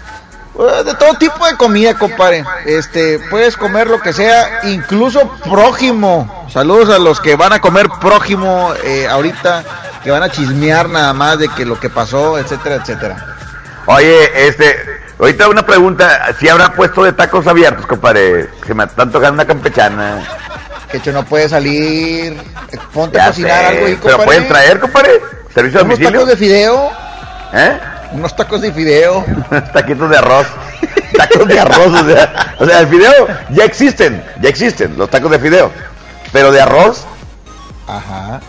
Eh, 0.57 0.83
De 0.85 0.93
todo 0.95 1.13
tipo 1.15 1.45
de 1.45 1.55
comida, 1.57 1.93
compadre. 1.95 2.43
Este, 2.65 3.19
puedes 3.29 3.57
comer 3.57 3.87
lo 3.87 3.99
que 4.01 4.13
sea, 4.13 4.59
incluso 4.63 5.29
prójimo. 5.43 6.47
Saludos 6.51 6.89
a 6.95 6.99
los 6.99 7.19
que 7.19 7.35
van 7.35 7.53
a 7.53 7.59
comer 7.59 7.87
prójimo 7.99 8.73
eh, 8.83 9.07
ahorita, 9.07 9.63
que 10.03 10.11
van 10.11 10.23
a 10.23 10.29
chismear 10.29 10.87
nada 10.89 11.13
más 11.13 11.39
de 11.39 11.49
que 11.49 11.65
lo 11.65 11.79
que 11.79 11.89
pasó, 11.89 12.37
etcétera, 12.37 12.75
etcétera. 12.75 13.25
Oye, 13.87 14.47
este, 14.47 14.75
ahorita 15.19 15.49
una 15.49 15.65
pregunta, 15.65 16.33
si 16.39 16.47
habrá 16.47 16.73
puesto 16.73 17.03
de 17.03 17.13
tacos 17.13 17.45
abiertos, 17.47 17.85
compadre? 17.85 18.49
Se 18.65 18.73
me 18.73 18.85
están 18.85 19.11
tocando 19.11 19.33
una 19.35 19.45
campechana. 19.45 20.23
Que 20.89 20.97
hecho 20.97 21.11
no 21.11 21.25
puede 21.25 21.49
salir, 21.49 22.33
eh, 22.71 22.77
ponte 22.93 23.19
a 23.19 23.27
cocinar 23.27 23.59
sé, 23.59 23.77
algo 23.77 23.89
y 23.89 23.95
Pero 23.95 24.17
pueden 24.23 24.47
traer, 24.47 24.79
compadre, 24.79 25.19
servicio 25.53 25.81
unos 25.81 25.97
domicilio. 25.97 26.11
tacos 26.11 26.27
de 26.29 26.37
fideo, 26.37 26.91
¿Eh? 27.53 27.79
Unos 28.11 28.35
tacos 28.35 28.61
de 28.61 28.71
fideo. 28.71 29.25
Taquitos 29.73 30.09
de 30.09 30.17
arroz. 30.17 30.47
Tacos 31.17 31.47
de 31.47 31.59
arroz, 31.59 31.87
o 32.01 32.05
sea, 32.05 32.55
o 32.59 32.65
sea, 32.65 32.79
el 32.81 32.87
fideo 32.87 33.27
ya 33.49 33.63
existen, 33.63 34.21
ya 34.41 34.49
existen 34.49 34.97
los 34.97 35.09
tacos 35.09 35.31
de 35.31 35.39
fideo. 35.39 35.71
Pero 36.33 36.51
de 36.51 36.61
arroz, 36.61 37.05
Ajá. 37.87 38.41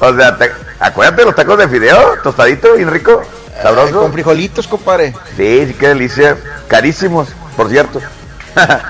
o 0.00 0.14
sea, 0.16 0.36
te- 0.38 0.52
acuérdate 0.80 1.24
los 1.26 1.34
tacos 1.34 1.58
de 1.58 1.68
fideo, 1.68 2.14
tostadito, 2.22 2.72
bien 2.74 2.90
rico, 2.90 3.22
sabroso. 3.62 4.00
Con 4.00 4.12
frijolitos, 4.12 4.66
compadre. 4.66 5.12
Sí, 5.36 5.66
sí, 5.66 5.74
qué 5.78 5.88
delicia. 5.88 6.38
Carísimos, 6.68 7.28
por 7.56 7.68
cierto. 7.68 8.00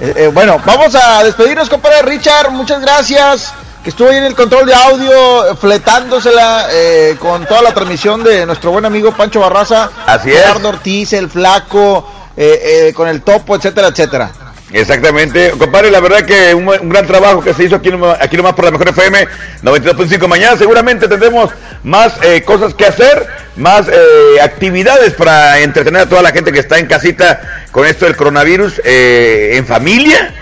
Eh, 0.00 0.12
eh, 0.16 0.30
bueno, 0.32 0.60
vamos 0.64 0.94
a 0.94 1.24
despedirnos, 1.24 1.68
compadre 1.68 2.02
Richard. 2.02 2.52
Muchas 2.52 2.80
gracias. 2.80 3.52
Que 3.88 3.90
estuvo 3.92 4.10
ahí 4.10 4.18
en 4.18 4.24
el 4.24 4.34
control 4.34 4.66
de 4.66 4.74
audio, 4.74 5.56
fletándosela 5.56 6.66
eh, 6.70 7.16
con 7.18 7.46
toda 7.46 7.62
la 7.62 7.72
transmisión 7.72 8.22
de 8.22 8.44
nuestro 8.44 8.70
buen 8.70 8.84
amigo 8.84 9.12
Pancho 9.16 9.40
Barraza. 9.40 9.88
Así 10.04 10.30
es. 10.30 10.36
Gerardo 10.42 10.68
Ortiz, 10.68 11.14
el 11.14 11.30
flaco, 11.30 12.06
eh, 12.36 12.88
eh, 12.88 12.92
con 12.92 13.08
el 13.08 13.22
topo, 13.22 13.56
etcétera, 13.56 13.88
etcétera. 13.88 14.30
Exactamente, 14.72 15.52
compadre, 15.52 15.90
la 15.90 16.00
verdad 16.00 16.20
que 16.26 16.52
un, 16.52 16.68
un 16.68 16.88
gran 16.90 17.06
trabajo 17.06 17.40
que 17.42 17.54
se 17.54 17.64
hizo 17.64 17.76
aquí, 17.76 17.88
nomás- 17.88 18.18
aquí 18.20 18.36
nomás 18.36 18.52
por 18.52 18.66
la 18.66 18.72
mejor 18.72 18.88
FM 18.90 19.26
92.5. 19.62 20.28
Mañana 20.28 20.58
seguramente 20.58 21.08
tendremos 21.08 21.50
más 21.82 22.12
eh, 22.20 22.42
cosas 22.42 22.74
que 22.74 22.84
hacer, 22.84 23.26
más 23.56 23.86
eh, 23.88 24.38
actividades 24.42 25.14
para 25.14 25.60
entretener 25.60 26.02
a 26.02 26.06
toda 26.10 26.20
la 26.20 26.32
gente 26.32 26.52
que 26.52 26.58
está 26.58 26.78
en 26.78 26.84
casita 26.88 27.40
con 27.72 27.86
esto 27.86 28.04
del 28.04 28.16
coronavirus, 28.16 28.82
eh, 28.84 29.52
en 29.54 29.66
familia, 29.66 30.34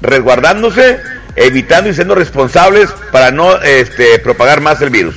resguardándose, 0.00 1.00
evitando 1.38 1.90
y 1.90 1.94
siendo 1.94 2.14
responsables 2.14 2.90
para 3.12 3.30
no 3.30 3.60
este, 3.62 4.18
propagar 4.18 4.60
más 4.60 4.80
el 4.82 4.90
virus. 4.90 5.14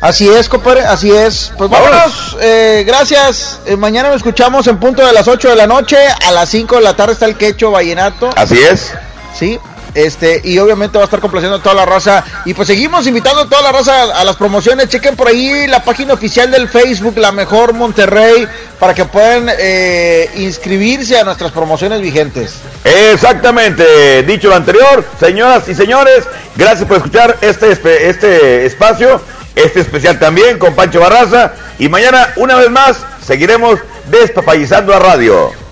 Así 0.00 0.28
es, 0.28 0.50
compadre, 0.50 0.82
así 0.82 1.10
es. 1.10 1.50
Pues 1.56 1.70
vámonos, 1.70 2.36
eh, 2.42 2.84
gracias. 2.86 3.60
Eh, 3.64 3.74
mañana 3.74 4.08
nos 4.10 4.18
escuchamos 4.18 4.66
en 4.66 4.78
punto 4.78 5.06
de 5.06 5.14
las 5.14 5.28
8 5.28 5.48
de 5.48 5.56
la 5.56 5.66
noche. 5.66 5.96
A 6.26 6.30
las 6.30 6.50
5 6.50 6.76
de 6.76 6.82
la 6.82 6.94
tarde 6.94 7.14
está 7.14 7.24
el 7.24 7.36
quecho 7.36 7.70
vallenato. 7.70 8.28
Así 8.36 8.58
es. 8.58 8.92
Sí, 9.34 9.58
este, 9.94 10.40
y 10.44 10.58
obviamente 10.58 10.98
va 10.98 11.04
a 11.04 11.06
estar 11.06 11.20
complaciendo 11.20 11.58
a 11.58 11.62
toda 11.62 11.74
la 11.74 11.86
raza. 11.86 12.24
Y 12.44 12.54
pues 12.54 12.68
seguimos 12.68 13.06
invitando 13.06 13.42
a 13.42 13.48
toda 13.48 13.62
la 13.62 13.72
raza 13.72 14.20
a, 14.20 14.24
las 14.24 14.36
promociones. 14.36 14.88
Chequen 14.88 15.16
por 15.16 15.28
ahí 15.28 15.66
la 15.66 15.82
página 15.84 16.14
oficial 16.14 16.50
del 16.50 16.68
Facebook, 16.68 17.16
La 17.16 17.32
Mejor 17.32 17.72
Monterrey, 17.72 18.46
para 18.78 18.94
que 18.94 19.04
puedan 19.04 19.48
eh, 19.58 20.30
inscribirse 20.36 21.18
a 21.18 21.24
nuestras 21.24 21.52
promociones 21.52 22.00
vigentes. 22.00 22.54
Exactamente, 22.84 24.22
dicho 24.24 24.48
lo 24.48 24.56
anterior, 24.56 25.04
señoras 25.18 25.68
y 25.68 25.74
señores, 25.74 26.24
gracias 26.56 26.86
por 26.86 26.98
escuchar 26.98 27.36
este, 27.40 27.72
este 28.08 28.66
espacio, 28.66 29.20
este 29.54 29.80
especial 29.80 30.18
también 30.18 30.58
con 30.58 30.74
Pancho 30.74 31.00
Barraza 31.00 31.52
y 31.78 31.88
mañana 31.88 32.32
una 32.36 32.56
vez 32.56 32.70
más 32.70 32.98
seguiremos 33.26 33.78
despapallizando 34.10 34.94
a 34.94 34.98
radio. 34.98 35.63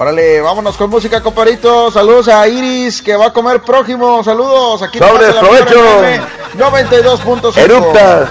Órale, 0.00 0.40
vámonos 0.40 0.76
con 0.76 0.90
música, 0.90 1.20
compadrito. 1.20 1.90
Saludos 1.90 2.28
a 2.28 2.46
Iris, 2.46 3.02
que 3.02 3.16
va 3.16 3.26
a 3.26 3.32
comer 3.32 3.62
prójimo. 3.62 4.22
Saludos, 4.22 4.80
aquí 4.80 5.00
la 5.00 5.08
provecho. 5.08 5.42
Mejor 5.42 5.58
FM 5.66 6.20
92.5. 6.56 7.56
Eruptas. 7.56 8.28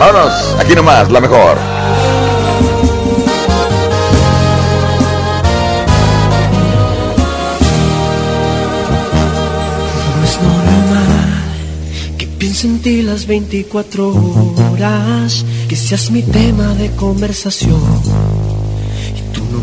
Vámonos, 0.00 0.56
aquí 0.58 0.74
nomás, 0.74 1.12
la 1.12 1.20
mejor. 1.20 1.56
No 10.18 10.24
es 10.24 10.40
normal 10.42 11.44
que 12.18 12.26
piense 12.26 12.66
en 12.66 12.82
ti 12.82 13.02
las 13.02 13.26
24 13.28 14.12
horas, 14.72 15.44
que 15.68 15.76
seas 15.76 16.10
mi 16.10 16.24
tema 16.24 16.74
de 16.74 16.90
conversación 16.96 18.31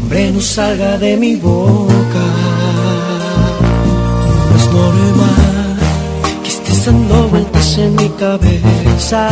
no 0.09 0.41
salga 0.41 0.97
de 0.97 1.17
mi 1.17 1.35
boca. 1.35 2.25
No 4.49 4.55
es 4.57 4.67
normal 4.71 5.77
que 6.43 6.49
estés 6.49 6.85
dando 6.85 7.27
vueltas 7.29 7.77
en 7.77 7.95
mi 7.95 8.09
cabeza, 8.09 9.29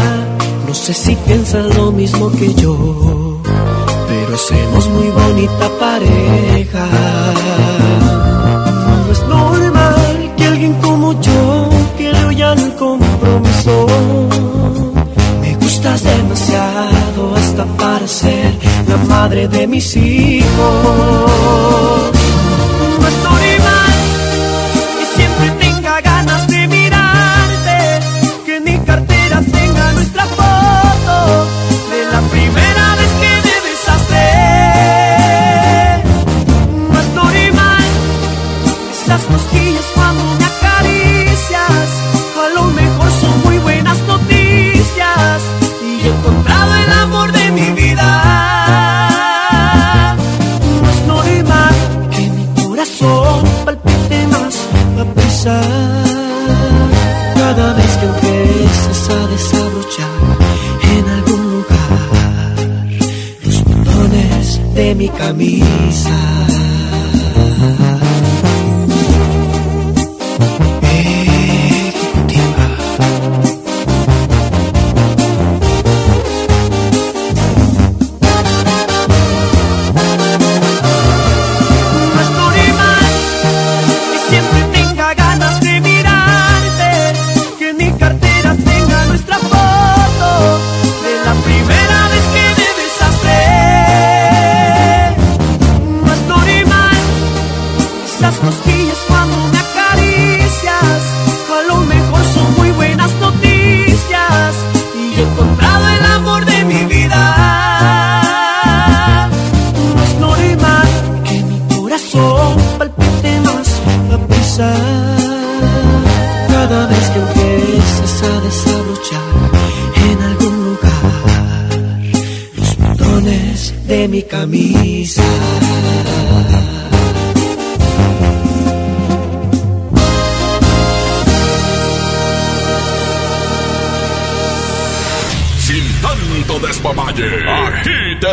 no 0.67 0.73
sé 0.73 0.93
si 0.93 1.15
piensas 1.15 1.75
lo 1.75 1.91
mismo 1.91 2.31
que 2.31 2.53
yo, 2.53 3.41
pero 4.07 4.35
hacemos 4.35 4.87
muy 4.89 5.07
bonita 5.07 5.69
pareja. 5.79 6.85
No 9.05 9.11
es 9.11 9.21
normal 9.27 10.33
que 10.37 10.43
alguien 10.45 10.73
como 10.75 11.19
yo, 11.21 11.69
que 11.97 12.13
le 12.13 12.25
oyan 12.25 12.71
compromiso, 12.71 13.87
me 15.41 15.55
gustas 15.55 16.03
demasiado 16.03 16.76
para 17.65 18.07
ser 18.07 18.53
la 18.87 18.97
madre 18.97 19.47
de 19.47 19.67
mis 19.67 19.95
hijos. 19.95 20.47
Cada 57.35 57.73
vez 57.73 57.97
que 57.99 58.05
empieces 58.05 59.09
a 59.09 59.27
desabrochar 59.27 60.37
en 60.97 61.07
algún 61.07 61.41
lugar 61.51 62.55
los 63.45 63.63
botones 63.63 64.59
de 64.75 64.95
mi 64.95 65.07
camisa. 65.07 66.37